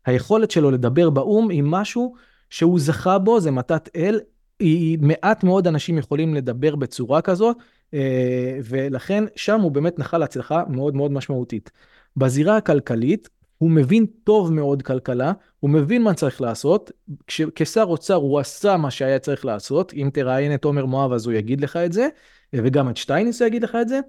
והיכולת 0.08 0.52
שלו 0.52 0.72
לדבר 0.72 1.10
באו"ם 1.10 1.50
היא 1.50 1.64
משהו 1.66 2.16
שהוא 2.50 2.80
זכה 2.80 3.18
בו, 3.20 3.40
זה 3.40 3.52
מתת 3.52 3.90
אל. 3.96 4.20
היא, 4.60 4.98
מעט 5.02 5.44
מאוד 5.44 5.68
אנשים 5.68 5.98
יכולים 5.98 6.34
לדבר 6.34 6.76
בצורה 6.76 7.22
כזאת, 7.22 7.58
אה, 7.94 8.60
ולכן 8.64 9.24
שם 9.36 9.62
הוא 9.62 9.72
באמת 9.72 10.00
נחל 10.00 10.24
הצלחה 10.24 10.64
מאוד 10.70 10.96
מאוד 10.96 11.12
משמעותית. 11.12 11.72
בזירה 12.18 12.58
הכלכלית, 12.58 13.30
הוא 13.58 13.72
מבין 13.72 14.06
טוב 14.24 14.54
מאוד 14.54 14.82
כלכלה, 14.82 15.34
הוא 15.60 15.70
מבין 15.70 16.04
מה 16.04 16.14
צריך 16.14 16.42
לעשות. 16.42 16.92
כש, 17.28 17.42
כשר 17.56 17.84
אוצר 17.84 18.16
הוא 18.16 18.40
עשה 18.40 18.78
מה 18.78 18.92
שהיה 18.92 19.20
צריך 19.20 19.46
לעשות, 19.46 19.94
אם 19.94 20.10
תראיין 20.14 20.54
את 20.54 20.66
עומר 20.66 20.86
מואב 20.86 21.12
אז 21.12 21.26
הוא 21.26 21.34
יגיד 21.34 21.62
לך 21.62 21.78
את 21.78 21.94
זה, 21.94 22.08
וגם 22.54 22.90
את 22.90 22.98
שטייניס 22.98 23.42
יגיד 23.42 23.64
לך 23.64 23.78
את 23.82 23.88
זה. 23.88 24.00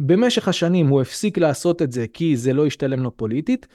במשך 0.00 0.48
השנים 0.48 0.86
הוא 0.86 1.00
הפסיק 1.00 1.38
לעשות 1.38 1.82
את 1.82 1.92
זה 1.92 2.06
כי 2.12 2.36
זה 2.36 2.52
לא 2.52 2.66
השתלם 2.66 3.02
לו 3.02 3.16
פוליטית, 3.16 3.66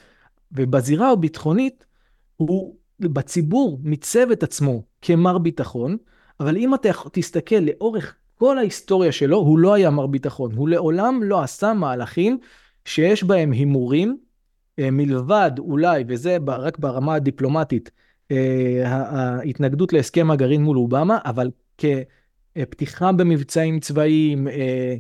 ובזירה 0.52 1.12
הביטחונית 1.12 1.86
הוא 2.38 2.76
בציבור 3.00 3.80
מיצב 3.84 4.32
את 4.32 4.44
עצמו 4.44 4.84
כמר 5.02 5.38
ביטחון, 5.38 5.98
אבל 6.40 6.58
אם 6.58 6.74
אתה 6.74 6.90
תסתכל 7.12 7.56
לאורך 7.56 8.16
כל 8.36 8.58
ההיסטוריה 8.58 9.12
שלו, 9.12 9.38
הוא 9.38 9.60
לא 9.60 9.74
היה 9.74 9.90
מר 9.90 10.08
ביטחון. 10.08 10.52
הוא 10.56 10.70
לעולם 10.70 11.24
לא 11.24 11.42
עשה 11.42 11.74
מהלכים 11.74 12.40
שיש 12.86 13.24
בהם 13.24 13.52
הימורים, 13.52 14.18
מלבד 14.92 15.52
אולי, 15.60 16.04
וזה 16.08 16.38
רק 16.48 16.80
ברמה 16.80 17.16
הדיפלומטית, 17.16 17.92
אה, 18.32 18.82
ההתנגדות 18.86 19.94
להסכם 19.94 20.32
הגרעין 20.32 20.64
מול 20.64 20.78
אובמה, 20.78 21.18
אבל 21.26 21.52
כפתיחה 21.78 23.12
במבצעים 23.12 23.80
צבאיים, 23.80 24.48
אה, 24.48 24.96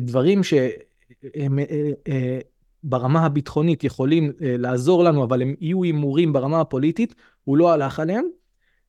דברים 0.00 0.42
שהם 0.42 1.58
ברמה 2.84 3.26
הביטחונית 3.26 3.84
יכולים 3.84 4.32
לעזור 4.40 5.04
לנו, 5.04 5.24
אבל 5.24 5.42
הם 5.42 5.54
יהיו 5.60 5.82
הימורים 5.82 6.32
ברמה 6.32 6.60
הפוליטית, 6.60 7.14
הוא 7.44 7.56
לא 7.56 7.72
הלך 7.72 8.00
עליהם. 8.00 8.24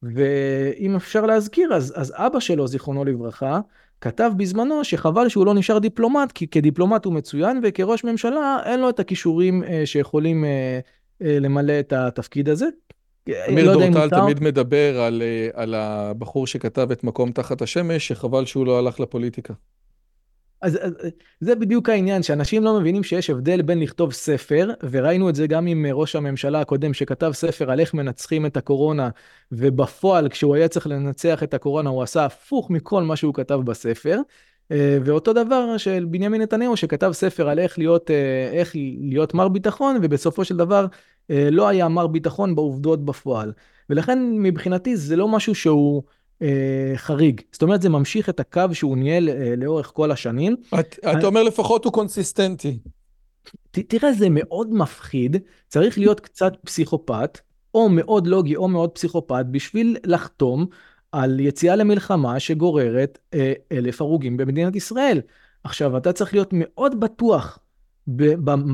ואם 0.04 0.96
אפשר 0.96 1.26
להזכיר, 1.26 1.74
אז, 1.74 1.94
אז 1.96 2.14
אבא 2.16 2.40
שלו, 2.40 2.68
זיכרונו 2.68 3.06
לברכה, 3.06 3.60
כתב 4.02 4.32
בזמנו 4.38 4.84
שחבל 4.84 5.30
שהוא 5.30 5.46
לא 5.46 5.54
נשאר 5.54 5.80
דיפלומט, 5.80 6.32
כי 6.32 6.48
כדיפלומט 6.48 7.06
הוא 7.06 7.14
מצוין, 7.14 7.60
וכראש 7.64 8.04
ממשלה 8.04 8.58
אין 8.66 8.80
לו 8.80 8.90
את 8.90 9.00
הכישורים 9.00 9.64
אה, 9.64 9.86
שיכולים 9.86 10.46
אה, 10.46 10.80
אה, 11.22 11.40
למלא 11.40 11.80
את 11.80 11.94
התפקיד 11.94 12.50
הזה. 12.50 12.66
אמיר 13.50 13.66
לא 13.66 13.74
דורטל 13.74 14.10
תמיד 14.10 14.44
מדבר 14.44 15.02
על, 15.02 15.22
על 15.54 15.74
הבחור 15.74 16.48
שכתב 16.48 16.92
את 16.92 17.04
מקום 17.04 17.32
תחת 17.32 17.62
השמש, 17.62 18.08
שחבל 18.08 18.46
שהוא 18.46 18.66
לא 18.66 18.80
הלך 18.80 19.00
לפוליטיקה. 19.00 19.54
אז, 20.62 20.80
אז 20.82 20.94
זה 21.40 21.56
בדיוק 21.56 21.90
העניין, 21.90 22.24
שאנשים 22.24 22.64
לא 22.64 22.80
מבינים 22.80 23.04
שיש 23.04 23.30
הבדל 23.30 23.62
בין 23.62 23.80
לכתוב 23.80 24.14
ספר, 24.14 24.70
וראינו 24.92 25.30
את 25.30 25.36
זה 25.36 25.48
גם 25.48 25.68
עם 25.68 25.86
ראש 25.92 26.16
הממשלה 26.16 26.62
הקודם 26.62 26.94
שכתב 26.94 27.32
ספר 27.34 27.72
על 27.72 27.80
איך 27.80 27.94
מנצחים 27.94 28.46
את 28.46 28.58
הקורונה, 28.58 29.10
ובפועל 29.52 30.30
כשהוא 30.30 30.56
היה 30.56 30.68
צריך 30.68 30.88
לנצח 30.88 31.44
את 31.44 31.54
הקורונה 31.54 31.90
הוא 31.90 32.04
עשה 32.04 32.26
הפוך 32.26 32.70
מכל 32.70 33.04
מה 33.04 33.16
שהוא 33.16 33.34
כתב 33.34 33.60
בספר. 33.64 34.20
אה, 34.72 34.98
ואותו 35.06 35.34
דבר 35.34 35.78
של 35.78 36.06
בנימין 36.10 36.42
נתניהו 36.42 36.78
שכתב 36.78 37.12
ספר 37.12 37.50
על 37.50 37.60
איך 37.60 37.80
להיות, 37.80 38.12
אה, 38.12 38.50
איך 38.52 38.76
להיות 39.02 39.34
מר 39.34 39.48
ביטחון, 39.48 39.98
ובסופו 40.02 40.46
של 40.46 40.58
דבר 40.58 40.86
אה, 41.32 41.48
לא 41.52 41.68
היה 41.68 41.88
מר 41.88 42.08
ביטחון 42.08 42.56
בעובדות 42.56 43.06
בפועל. 43.06 43.54
ולכן 43.90 44.20
מבחינתי 44.32 44.96
זה 44.96 45.16
לא 45.16 45.28
משהו 45.28 45.56
שהוא... 45.56 46.04
אה, 46.42 46.94
חריג. 46.96 47.42
זאת 47.52 47.62
אומרת, 47.62 47.82
זה 47.82 47.90
ממשיך 47.90 48.30
את 48.30 48.40
הקו 48.40 48.64
שהוא 48.74 48.98
ניהל 48.98 49.30
אה, 49.30 49.54
לאורך 49.58 49.92
כל 49.96 50.12
השנים. 50.12 50.56
את, 50.80 51.00
אתה 51.00 51.28
אומר 51.28 51.44
לפחות 51.44 51.86
הוא 51.86 51.94
קונסיסטנטי. 51.94 52.80
ת, 53.72 53.80
תראה, 53.80 54.14
זה 54.14 54.28
מאוד 54.30 54.74
מפחיד, 54.74 55.38
צריך 55.68 55.98
להיות 55.98 56.20
קצת 56.20 56.54
פסיכופת, 56.66 57.40
או 57.74 57.90
מאוד 57.90 58.28
לוגי 58.28 58.56
או 58.56 58.68
מאוד 58.68 58.90
פסיכופת, 58.90 59.46
בשביל 59.52 59.98
לחתום 60.04 60.66
על 61.12 61.40
יציאה 61.40 61.76
למלחמה 61.76 62.40
שגוררת 62.40 63.20
אה, 63.34 63.54
אלף 63.72 64.02
הרוגים 64.02 64.38
במדינת 64.38 64.76
ישראל. 64.76 65.22
עכשיו, 65.64 65.98
אתה 65.98 66.14
צריך 66.14 66.34
להיות 66.34 66.50
מאוד 66.52 67.00
בטוח 67.00 67.60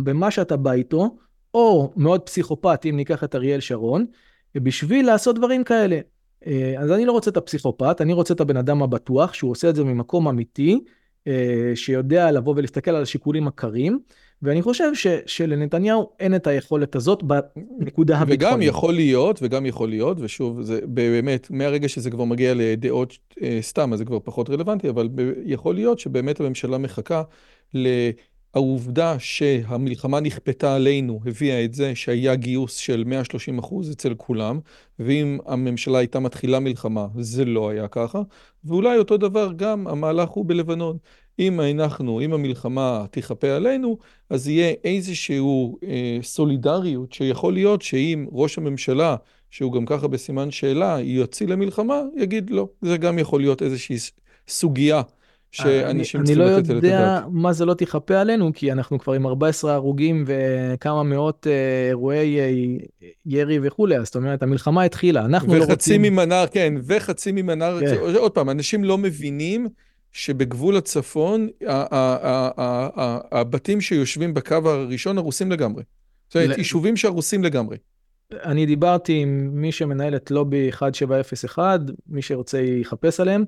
במה 0.03 0.31
שאתה 0.31 0.57
בא 0.57 0.71
איתו, 0.71 1.17
או 1.53 1.93
מאוד 1.95 2.21
פסיכופת, 2.21 2.85
אם 2.89 2.95
ניקח 2.95 3.23
את 3.23 3.35
אריאל 3.35 3.59
שרון, 3.59 4.05
בשביל 4.55 5.05
לעשות 5.05 5.35
דברים 5.35 5.63
כאלה. 5.63 5.99
אה, 6.47 6.75
אז 6.79 6.91
אני 6.91 7.05
לא 7.05 7.11
רוצה 7.11 7.31
את 7.31 7.37
הפסיכופת, 7.37 8.01
אני 8.01 8.13
רוצה 8.13 8.33
את 8.33 8.41
הבן 8.41 8.57
אדם 8.57 8.83
הבטוח, 8.83 9.33
שהוא 9.33 9.51
עושה 9.51 9.69
את 9.69 9.75
זה 9.75 9.83
ממקום 9.83 10.27
אמיתי, 10.27 10.79
אה, 11.27 11.71
שיודע 11.75 12.31
לבוא 12.31 12.53
ולהסתכל 12.57 12.91
על 12.91 13.03
השיקולים 13.03 13.47
הקרים, 13.47 13.99
ואני 14.41 14.61
חושב 14.61 14.93
ש, 14.93 15.07
שלנתניהו 15.25 16.09
אין 16.19 16.35
את 16.35 16.47
היכולת 16.47 16.95
הזאת 16.95 17.23
בנקודה 17.23 18.17
הביטחונית. 18.17 18.53
וגם 18.53 18.61
יכול 18.61 18.93
להיות, 18.93 19.39
וגם 19.41 19.65
יכול 19.65 19.89
להיות, 19.89 20.17
ושוב, 20.19 20.61
זה 20.61 20.79
באמת, 20.83 21.47
מהרגע 21.51 21.89
שזה 21.89 22.11
כבר 22.11 22.23
מגיע 22.23 22.53
לדעות 22.55 23.17
אה, 23.41 23.59
סתם, 23.61 23.93
אז 23.93 23.99
זה 23.99 24.05
כבר 24.05 24.19
פחות 24.23 24.49
רלוונטי, 24.49 24.89
אבל 24.89 25.09
יכול 25.45 25.75
להיות 25.75 25.99
שבאמת 25.99 26.39
הממשלה 26.39 26.77
מחכה 26.77 27.23
ל... 27.73 27.87
העובדה 28.57 29.19
שהמלחמה 29.19 30.19
נכפתה 30.19 30.75
עלינו 30.75 31.19
הביאה 31.25 31.65
את 31.65 31.73
זה 31.73 31.95
שהיה 31.95 32.35
גיוס 32.35 32.75
של 32.75 33.03
130 33.05 33.59
אחוז 33.59 33.91
אצל 33.91 34.13
כולם, 34.17 34.59
ואם 34.99 35.37
הממשלה 35.45 35.97
הייתה 35.97 36.19
מתחילה 36.19 36.59
מלחמה 36.59 37.07
זה 37.19 37.45
לא 37.45 37.69
היה 37.69 37.87
ככה, 37.87 38.21
ואולי 38.65 38.97
אותו 38.97 39.17
דבר 39.17 39.51
גם 39.55 39.87
המהלך 39.87 40.29
הוא 40.29 40.45
בלבנון. 40.45 40.97
אם 41.39 41.61
אנחנו, 41.61 42.21
אם 42.21 42.33
המלחמה 42.33 43.05
תיכפה 43.11 43.49
עלינו, 43.49 43.97
אז 44.29 44.47
יהיה 44.47 44.73
איזושהי 44.83 45.39
אה, 45.83 46.17
סולידריות 46.21 47.13
שיכול 47.13 47.53
להיות 47.53 47.81
שאם 47.81 48.25
ראש 48.31 48.57
הממשלה, 48.57 49.15
שהוא 49.51 49.73
גם 49.73 49.85
ככה 49.85 50.07
בסימן 50.07 50.51
שאלה, 50.51 50.97
יוציא 51.01 51.47
למלחמה, 51.47 52.01
יגיד 52.15 52.49
לא. 52.49 52.67
זה 52.81 52.97
גם 52.97 53.19
יכול 53.19 53.41
להיות 53.41 53.61
איזושהי 53.61 53.97
סוגיה. 54.47 55.01
שאנשים 55.51 56.23
צריכים 56.23 56.43
לתת 56.43 56.65
את 56.65 56.69
הדעת. 56.69 56.83
אני 56.83 56.91
לא 56.91 56.97
יודע 56.97 57.21
מה 57.31 57.53
זה 57.53 57.65
לא 57.65 57.73
תכפה 57.73 58.19
עלינו, 58.19 58.51
כי 58.53 58.71
אנחנו 58.71 58.99
כבר 58.99 59.13
עם 59.13 59.27
14 59.27 59.73
הרוגים 59.73 60.25
וכמה 60.27 61.03
מאות 61.03 61.47
אה, 61.47 61.87
אירועי 61.89 62.39
אה, 62.39 62.49
ירי 63.25 63.59
וכולי, 63.63 63.97
אז 63.97 64.05
זאת 64.05 64.15
אומרת, 64.15 64.43
המלחמה 64.43 64.83
התחילה, 64.83 65.25
אנחנו 65.25 65.47
לא 65.47 65.59
רוצים... 65.59 65.73
וחצי 65.73 65.97
ממנר, 65.97 66.45
כן, 66.51 66.73
וחצי 66.87 67.31
ממנר, 67.31 67.79
כן. 67.79 67.95
עוד 68.17 68.31
פעם, 68.31 68.49
אנשים 68.49 68.83
לא 68.83 68.97
מבינים 68.97 69.67
שבגבול 70.11 70.77
הצפון, 70.77 71.49
הבתים 73.31 73.81
שיושבים 73.81 74.33
בקו 74.33 74.55
הראשון 74.65 75.17
הרוסים 75.17 75.51
לגמרי. 75.51 75.83
זאת 76.27 76.35
אומרת, 76.35 76.57
יישובים 76.57 76.97
שהרוסים 76.97 77.43
לגמרי. 77.43 77.77
אני 78.43 78.65
דיברתי 78.65 79.13
עם 79.13 79.49
מי 79.53 79.71
שמנהל 79.71 80.15
את 80.15 80.31
לובי 80.31 80.65
1701, 80.65 81.79
מי 82.07 82.21
שרוצה 82.21 82.59
יחפש 82.59 83.19
עליהם. 83.19 83.45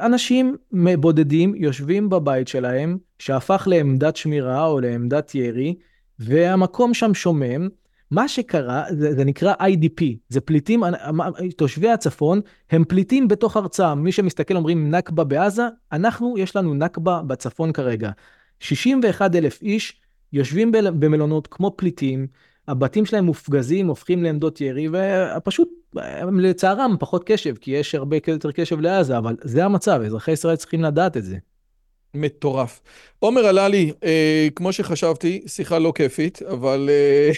אנשים 0.00 0.56
בודדים 0.98 1.54
יושבים 1.54 2.08
בבית 2.08 2.48
שלהם, 2.48 2.98
שהפך 3.18 3.68
לעמדת 3.70 4.16
שמירה 4.16 4.66
או 4.66 4.80
לעמדת 4.80 5.34
ירי, 5.34 5.74
והמקום 6.18 6.94
שם 6.94 7.14
שומם. 7.14 7.68
מה 8.10 8.28
שקרה, 8.28 8.84
זה, 8.90 9.14
זה 9.14 9.24
נקרא 9.24 9.54
IDP, 9.54 10.04
זה 10.28 10.40
פליטים, 10.40 10.82
תושבי 11.56 11.90
הצפון 11.90 12.40
הם 12.70 12.84
פליטים 12.84 13.28
בתוך 13.28 13.56
ארצם. 13.56 13.98
מי 13.98 14.12
שמסתכל 14.12 14.56
אומרים 14.56 14.90
נכבה 14.94 15.24
בעזה, 15.24 15.62
אנחנו, 15.92 16.34
יש 16.38 16.56
לנו 16.56 16.74
נכבה 16.74 17.22
בצפון 17.26 17.72
כרגע. 17.72 18.10
61 18.60 19.34
אלף 19.34 19.62
איש 19.62 20.00
יושבים 20.32 20.72
במלונות 20.72 21.46
כמו 21.46 21.74
פליטים, 21.76 22.26
הבתים 22.68 23.06
שלהם 23.06 23.24
מופגזים, 23.24 23.86
הופכים 23.86 24.22
לעמדות 24.22 24.60
ירי, 24.60 24.88
ופשוט, 25.36 25.68
לצערם, 26.38 26.96
פחות 27.00 27.24
קשב, 27.24 27.54
כי 27.56 27.70
יש 27.70 27.94
הרבה 27.94 28.16
יותר 28.26 28.52
קשב 28.52 28.80
לעזה, 28.80 29.18
אבל 29.18 29.36
זה 29.42 29.64
המצב, 29.64 30.00
אזרחי 30.06 30.32
ישראל 30.32 30.56
צריכים 30.56 30.82
לדעת 30.82 31.16
את 31.16 31.24
זה. 31.24 31.36
מטורף. 32.14 32.80
עומר 33.18 33.46
עלה 33.46 33.68
לי, 33.68 33.92
אה, 34.04 34.48
כמו 34.56 34.72
שחשבתי, 34.72 35.42
שיחה 35.46 35.78
לא 35.78 35.92
כיפית, 35.94 36.42
אבל, 36.42 36.90
אה, 36.92 37.30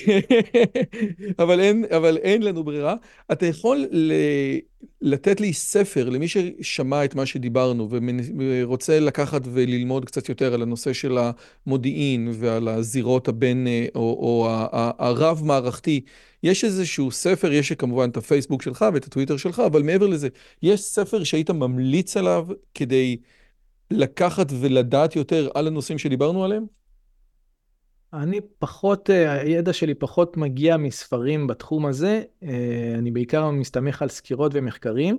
אבל, 1.44 1.60
אין, 1.60 1.84
אבל 1.96 2.16
אין 2.16 2.42
לנו 2.42 2.64
ברירה. 2.64 2.94
אתה 3.32 3.46
יכול 3.46 3.86
ל, 3.90 4.12
לתת 5.02 5.40
לי 5.40 5.52
ספר 5.52 6.08
למי 6.08 6.28
ששמע 6.28 7.04
את 7.04 7.14
מה 7.14 7.26
שדיברנו 7.26 7.88
ורוצה 8.38 9.00
לקחת 9.00 9.42
וללמוד 9.44 10.04
קצת 10.04 10.28
יותר 10.28 10.54
על 10.54 10.62
הנושא 10.62 10.92
של 10.92 11.18
המודיעין 11.66 12.28
ועל 12.32 12.68
הזירות 12.68 13.28
הבין, 13.28 13.66
אה, 13.66 13.86
או, 13.94 14.00
או 14.00 14.48
הרב-מערכתי. 14.98 16.00
יש 16.42 16.64
איזשהו 16.64 17.10
ספר, 17.10 17.52
יש 17.52 17.72
כמובן 17.72 18.10
את 18.10 18.16
הפייסבוק 18.16 18.62
שלך 18.62 18.84
ואת 18.94 19.04
הטוויטר 19.04 19.36
שלך, 19.36 19.62
אבל 19.66 19.82
מעבר 19.82 20.06
לזה, 20.06 20.28
יש 20.62 20.80
ספר 20.80 21.24
שהיית 21.24 21.50
ממליץ 21.50 22.16
עליו 22.16 22.46
כדי... 22.74 23.16
לקחת 23.90 24.46
ולדעת 24.60 25.16
יותר 25.16 25.48
על 25.54 25.66
הנושאים 25.66 25.98
שדיברנו 25.98 26.44
עליהם? 26.44 26.66
אני 28.12 28.40
פחות, 28.58 29.10
אה, 29.10 29.32
הידע 29.32 29.72
שלי 29.72 29.94
פחות 29.94 30.36
מגיע 30.36 30.76
מספרים 30.76 31.46
בתחום 31.46 31.86
הזה, 31.86 32.22
אה, 32.42 32.94
אני 32.98 33.10
בעיקר 33.10 33.50
מסתמך 33.50 34.02
על 34.02 34.08
סקירות 34.08 34.52
ומחקרים. 34.54 35.16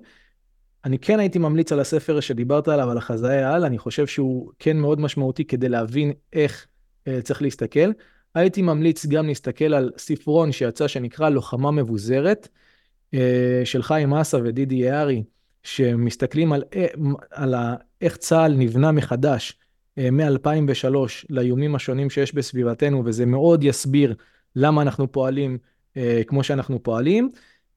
אני 0.85 0.99
כן 0.99 1.19
הייתי 1.19 1.39
ממליץ 1.39 1.72
על 1.72 1.80
הספר 1.80 2.19
שדיברת 2.19 2.68
עליו, 2.68 2.89
על 2.91 2.98
החזאי 2.98 3.43
העל, 3.43 3.65
אני 3.65 3.77
חושב 3.77 4.07
שהוא 4.07 4.52
כן 4.60 4.77
מאוד 4.77 4.99
משמעותי 4.99 5.45
כדי 5.45 5.69
להבין 5.69 6.14
איך 6.34 6.68
אה, 7.07 7.22
צריך 7.22 7.41
להסתכל. 7.41 7.91
הייתי 8.35 8.61
ממליץ 8.61 9.06
גם 9.06 9.27
להסתכל 9.27 9.73
על 9.73 9.91
ספרון 9.98 10.52
שיצא 10.52 10.88
שנקרא 10.88 11.30
לוחמה 11.30 11.72
מבוזרת, 11.72 12.48
של 13.64 13.84
חיים 13.84 14.14
אסה 14.14 14.38
ודידי 14.43 14.76
יערי, 14.76 15.23
שמסתכלים 15.63 16.53
על, 16.53 16.63
על 17.31 17.55
איך 18.01 18.17
צה"ל 18.17 18.53
נבנה 18.53 18.91
מחדש 18.91 19.57
אה, 19.97 20.11
מ-2003 20.11 20.95
לאיומים 21.29 21.75
השונים 21.75 22.09
שיש 22.09 22.35
בסביבתנו, 22.35 23.05
וזה 23.05 23.25
מאוד 23.25 23.63
יסביר 23.63 24.15
למה 24.55 24.81
אנחנו 24.81 25.11
פועלים 25.11 25.57
אה, 25.97 26.21
כמו 26.27 26.43
שאנחנו 26.43 26.83
פועלים. 26.83 27.31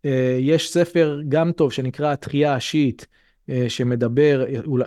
אה, 0.04 0.36
יש 0.40 0.72
ספר 0.72 1.20
גם 1.28 1.52
טוב 1.52 1.72
שנקרא 1.72 2.12
התחייה 2.12 2.54
השיעית, 2.54 3.06
שמדבר, 3.68 4.44
אולי, 4.66 4.84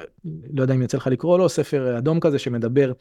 לא 0.53 0.61
יודע 0.61 0.73
אם 0.73 0.81
יצא 0.81 0.97
לך 0.97 1.07
לקרוא 1.07 1.37
לו, 1.37 1.49
ספר 1.49 1.97
אדום 1.97 2.19
כזה 2.19 2.39
שמדבר 2.39 2.91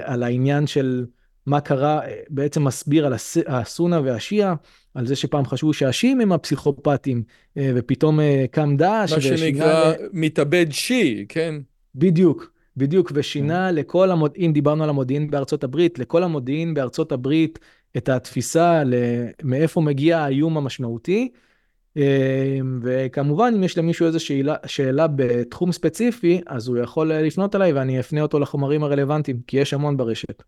על 0.00 0.22
העניין 0.22 0.66
של 0.66 1.06
מה 1.48 1.60
קרה, 1.60 2.00
בעצם 2.30 2.64
מסביר 2.64 3.06
על 3.06 3.14
הסונה 3.46 4.00
והשיעה, 4.04 4.54
על 4.94 5.06
זה 5.06 5.16
שפעם 5.16 5.44
חשבו 5.44 5.72
שהשיעים 5.72 6.20
הם 6.20 6.32
הפסיכופטים, 6.32 7.22
אה, 7.56 7.72
ופתאום 7.74 8.20
אה, 8.20 8.44
קם 8.50 8.76
דאעש. 8.76 9.12
מה 9.12 9.20
שנקרא 9.20 9.92
מתאבד 10.12 10.66
שיעי, 10.70 11.26
כן? 11.28 11.54
בדיוק, 11.94 12.52
בדיוק, 12.76 13.12
ושינה 13.14 13.68
כן. 13.68 13.74
לכל 13.74 14.10
המודיעין, 14.10 14.52
דיברנו 14.52 14.84
על 14.84 14.90
המודיעין 14.90 15.30
בארצות 15.30 15.64
הברית, 15.64 15.98
לכל 15.98 16.22
המודיעין 16.22 16.74
בארצות 16.74 17.12
הברית 17.12 17.58
את 17.96 18.08
התפיסה 18.08 18.82
מאיפה 19.42 19.80
מגיע 19.80 20.18
האיום 20.18 20.56
המשמעותי. 20.56 21.28
אה, 21.96 22.58
וכמובן, 22.82 23.52
אם 23.56 23.64
יש 23.64 23.78
למישהו 23.78 24.06
איזו 24.06 24.20
שאלה, 24.20 24.54
שאלה 24.66 25.06
בתחום 25.06 25.72
ספציפי, 25.72 26.40
אז 26.46 26.68
הוא 26.68 26.78
יכול 26.78 27.12
לפנות 27.12 27.54
אליי 27.54 27.72
ואני 27.72 28.00
אפנה 28.00 28.22
אותו 28.22 28.38
לחומרים 28.38 28.84
הרלוונטיים, 28.84 29.40
כי 29.46 29.56
יש 29.56 29.74
המון 29.74 29.96
ברשת. 29.96 30.42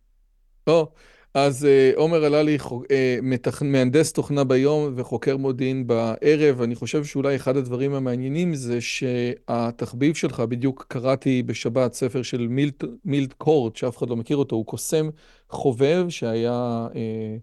Oh. 0.71 1.11
אז 1.35 1.65
אה, 1.65 1.93
עומר 1.97 2.25
עלה 2.25 2.43
לי 2.43 2.59
אה, 2.91 3.19
מהנדס 3.63 4.13
תוכנה 4.13 4.45
ביום 4.45 4.93
וחוקר 4.97 5.37
מודיעין 5.37 5.87
בערב. 5.87 6.63
אני 6.63 6.75
חושב 6.75 7.05
שאולי 7.05 7.37
אחד 7.37 7.57
הדברים 7.57 7.95
המעניינים 7.95 8.55
זה 8.55 8.81
שהתחביב 8.81 10.15
שלך, 10.15 10.41
בדיוק 10.41 10.87
קראתי 10.89 11.43
בשבת 11.43 11.93
ספר 11.93 12.23
של 12.23 12.49
מילט, 12.49 12.85
מילט 13.05 13.33
קורט, 13.33 13.77
שאף 13.77 13.99
אחד 13.99 14.11
לא 14.11 14.17
מכיר 14.17 14.37
אותו, 14.37 14.57
הוא 14.57 14.67
קוסם 14.67 15.09
חובב 15.49 16.07
שהיה... 16.09 16.89
אה, 16.95 17.37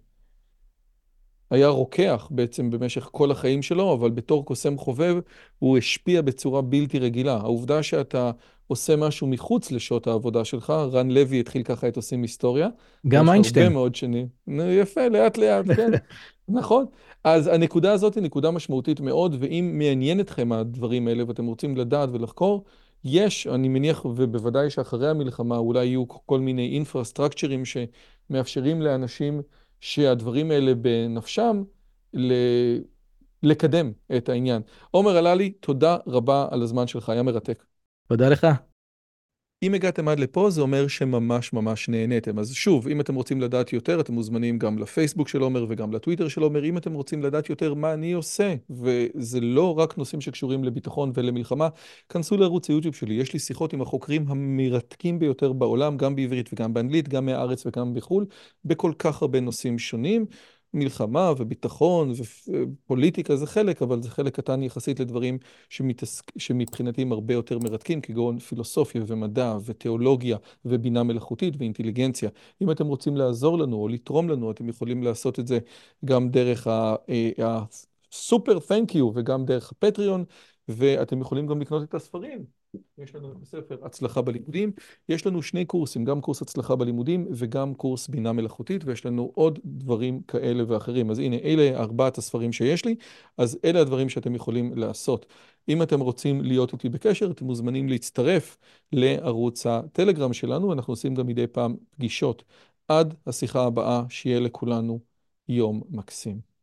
היה 1.50 1.68
רוקח 1.68 2.28
בעצם 2.30 2.70
במשך 2.70 3.08
כל 3.12 3.30
החיים 3.30 3.62
שלו, 3.62 3.94
אבל 3.94 4.10
בתור 4.10 4.44
קוסם 4.44 4.78
חובב 4.78 5.16
הוא 5.58 5.78
השפיע 5.78 6.22
בצורה 6.22 6.62
בלתי 6.62 6.98
רגילה. 6.98 7.34
העובדה 7.36 7.82
שאתה 7.82 8.30
עושה 8.68 8.96
משהו 8.96 9.26
מחוץ 9.26 9.72
לשעות 9.72 10.06
העבודה 10.06 10.44
שלך, 10.44 10.70
רן 10.70 11.10
לוי 11.10 11.40
התחיל 11.40 11.62
ככה 11.62 11.88
את 11.88 11.96
עושים 11.96 12.22
היסטוריה. 12.22 12.68
גם 13.08 13.30
איינשטיין. 13.30 13.66
הרבה 13.66 13.74
מאוד 13.74 13.94
שנים. 13.94 14.28
יפה, 14.48 15.08
לאט 15.08 15.38
לאט, 15.38 15.64
כן. 15.76 15.90
נכון. 16.48 16.84
אז 17.24 17.46
הנקודה 17.46 17.92
הזאת 17.92 18.14
היא 18.14 18.22
נקודה 18.22 18.50
משמעותית 18.50 19.00
מאוד, 19.00 19.36
ואם 19.38 19.74
מעניין 19.78 20.20
אתכם 20.20 20.52
הדברים 20.52 21.08
האלה 21.08 21.24
ואתם 21.26 21.46
רוצים 21.46 21.76
לדעת 21.76 22.08
ולחקור, 22.12 22.64
יש, 23.04 23.46
אני 23.46 23.68
מניח, 23.68 24.04
ובוודאי 24.04 24.70
שאחרי 24.70 25.10
המלחמה 25.10 25.56
אולי 25.56 25.86
יהיו 25.86 26.08
כל 26.08 26.40
מיני 26.40 26.68
אינפרסטרקצ'רים 26.74 27.62
שמאפשרים 27.64 28.82
לאנשים 28.82 29.42
שהדברים 29.80 30.50
האלה 30.50 30.74
בנפשם, 30.74 31.62
ל... 32.14 32.32
לקדם 33.42 33.92
את 34.16 34.28
העניין. 34.28 34.62
עומר 34.90 35.16
הללי, 35.16 35.50
תודה 35.50 35.96
רבה 36.06 36.46
על 36.50 36.62
הזמן 36.62 36.86
שלך, 36.86 37.08
היה 37.08 37.22
מרתק. 37.22 37.64
תודה 38.08 38.28
לך. 38.28 38.46
אם 39.62 39.74
הגעתם 39.74 40.08
עד 40.08 40.20
לפה 40.20 40.50
זה 40.50 40.60
אומר 40.60 40.88
שממש 40.88 41.52
ממש 41.52 41.88
נהניתם. 41.88 42.38
אז 42.38 42.52
שוב, 42.52 42.88
אם 42.88 43.00
אתם 43.00 43.14
רוצים 43.14 43.40
לדעת 43.40 43.72
יותר, 43.72 44.00
אתם 44.00 44.12
מוזמנים 44.12 44.58
גם 44.58 44.78
לפייסבוק 44.78 45.28
של 45.28 45.40
עומר 45.40 45.66
וגם 45.68 45.92
לטוויטר 45.92 46.28
של 46.28 46.42
עומר. 46.42 46.64
אם 46.64 46.78
אתם 46.78 46.94
רוצים 46.94 47.22
לדעת 47.22 47.50
יותר 47.50 47.74
מה 47.74 47.94
אני 47.94 48.12
עושה, 48.12 48.54
וזה 48.70 49.40
לא 49.40 49.78
רק 49.78 49.98
נושאים 49.98 50.20
שקשורים 50.20 50.64
לביטחון 50.64 51.12
ולמלחמה, 51.14 51.68
כנסו 52.08 52.36
לערוץ 52.36 52.70
היוטיוב 52.70 52.94
שלי. 52.94 53.14
יש 53.14 53.32
לי 53.32 53.38
שיחות 53.38 53.72
עם 53.72 53.82
החוקרים 53.82 54.24
המרתקים 54.28 55.18
ביותר 55.18 55.52
בעולם, 55.52 55.96
גם 55.96 56.16
בעברית 56.16 56.50
וגם 56.52 56.74
באנגלית, 56.74 57.08
גם 57.08 57.26
מהארץ 57.26 57.66
וגם 57.66 57.94
בחו"ל, 57.94 58.26
בכל 58.64 58.92
כך 58.98 59.22
הרבה 59.22 59.40
נושאים 59.40 59.78
שונים. 59.78 60.26
מלחמה 60.74 61.32
וביטחון 61.38 62.12
ופוליטיקה 62.48 63.36
זה 63.36 63.46
חלק, 63.46 63.82
אבל 63.82 64.02
זה 64.02 64.10
חלק 64.10 64.36
קטן 64.36 64.62
יחסית 64.62 65.00
לדברים 65.00 65.38
שמתעסק, 65.68 66.32
שמבחינתי 66.38 67.02
הם 67.02 67.12
הרבה 67.12 67.34
יותר 67.34 67.58
מרתקים, 67.58 68.00
כגון 68.00 68.38
פילוסופיה 68.38 69.02
ומדע 69.06 69.56
ותיאולוגיה 69.64 70.36
ובינה 70.64 71.02
מלאכותית 71.02 71.54
ואינטליגנציה. 71.58 72.30
אם 72.62 72.70
אתם 72.70 72.86
רוצים 72.86 73.16
לעזור 73.16 73.58
לנו 73.58 73.76
או 73.76 73.88
לתרום 73.88 74.28
לנו, 74.28 74.50
אתם 74.50 74.68
יכולים 74.68 75.02
לעשות 75.02 75.38
את 75.38 75.46
זה 75.46 75.58
גם 76.04 76.28
דרך 76.28 76.66
הסופר 77.38 78.58
תנק 78.58 78.94
יו 78.94 79.10
וגם 79.14 79.44
דרך 79.44 79.72
הפטריון, 79.72 80.24
ואתם 80.68 81.20
יכולים 81.20 81.46
גם 81.46 81.60
לקנות 81.60 81.82
את 81.82 81.94
הספרים. 81.94 82.57
יש 82.98 83.14
לנו 83.14 83.32
את 83.32 83.42
הספר 83.42 83.78
הצלחה 83.82 84.22
בלימודים, 84.22 84.72
יש 85.08 85.26
לנו 85.26 85.42
שני 85.42 85.64
קורסים, 85.64 86.04
גם 86.04 86.20
קורס 86.20 86.42
הצלחה 86.42 86.76
בלימודים 86.76 87.26
וגם 87.30 87.74
קורס 87.74 88.08
בינה 88.08 88.32
מלאכותית, 88.32 88.84
ויש 88.84 89.06
לנו 89.06 89.32
עוד 89.34 89.58
דברים 89.64 90.22
כאלה 90.22 90.64
ואחרים. 90.68 91.10
אז 91.10 91.18
הנה, 91.18 91.36
אלה 91.36 91.78
ארבעת 91.80 92.18
הספרים 92.18 92.52
שיש 92.52 92.84
לי, 92.84 92.94
אז 93.36 93.58
אלה 93.64 93.80
הדברים 93.80 94.08
שאתם 94.08 94.34
יכולים 94.34 94.78
לעשות. 94.78 95.26
אם 95.68 95.82
אתם 95.82 96.00
רוצים 96.00 96.42
להיות 96.42 96.72
איתי 96.72 96.88
בקשר, 96.88 97.30
אתם 97.30 97.44
מוזמנים 97.44 97.88
להצטרף 97.88 98.58
לערוץ 98.92 99.66
הטלגרם 99.66 100.32
שלנו, 100.32 100.72
אנחנו 100.72 100.92
עושים 100.92 101.14
גם 101.14 101.26
מדי 101.26 101.46
פעם 101.46 101.76
פגישות. 101.90 102.44
עד 102.88 103.14
השיחה 103.26 103.64
הבאה, 103.64 104.02
שיהיה 104.08 104.40
לכולנו 104.40 105.00
יום 105.48 105.82
מקסים. 105.90 106.57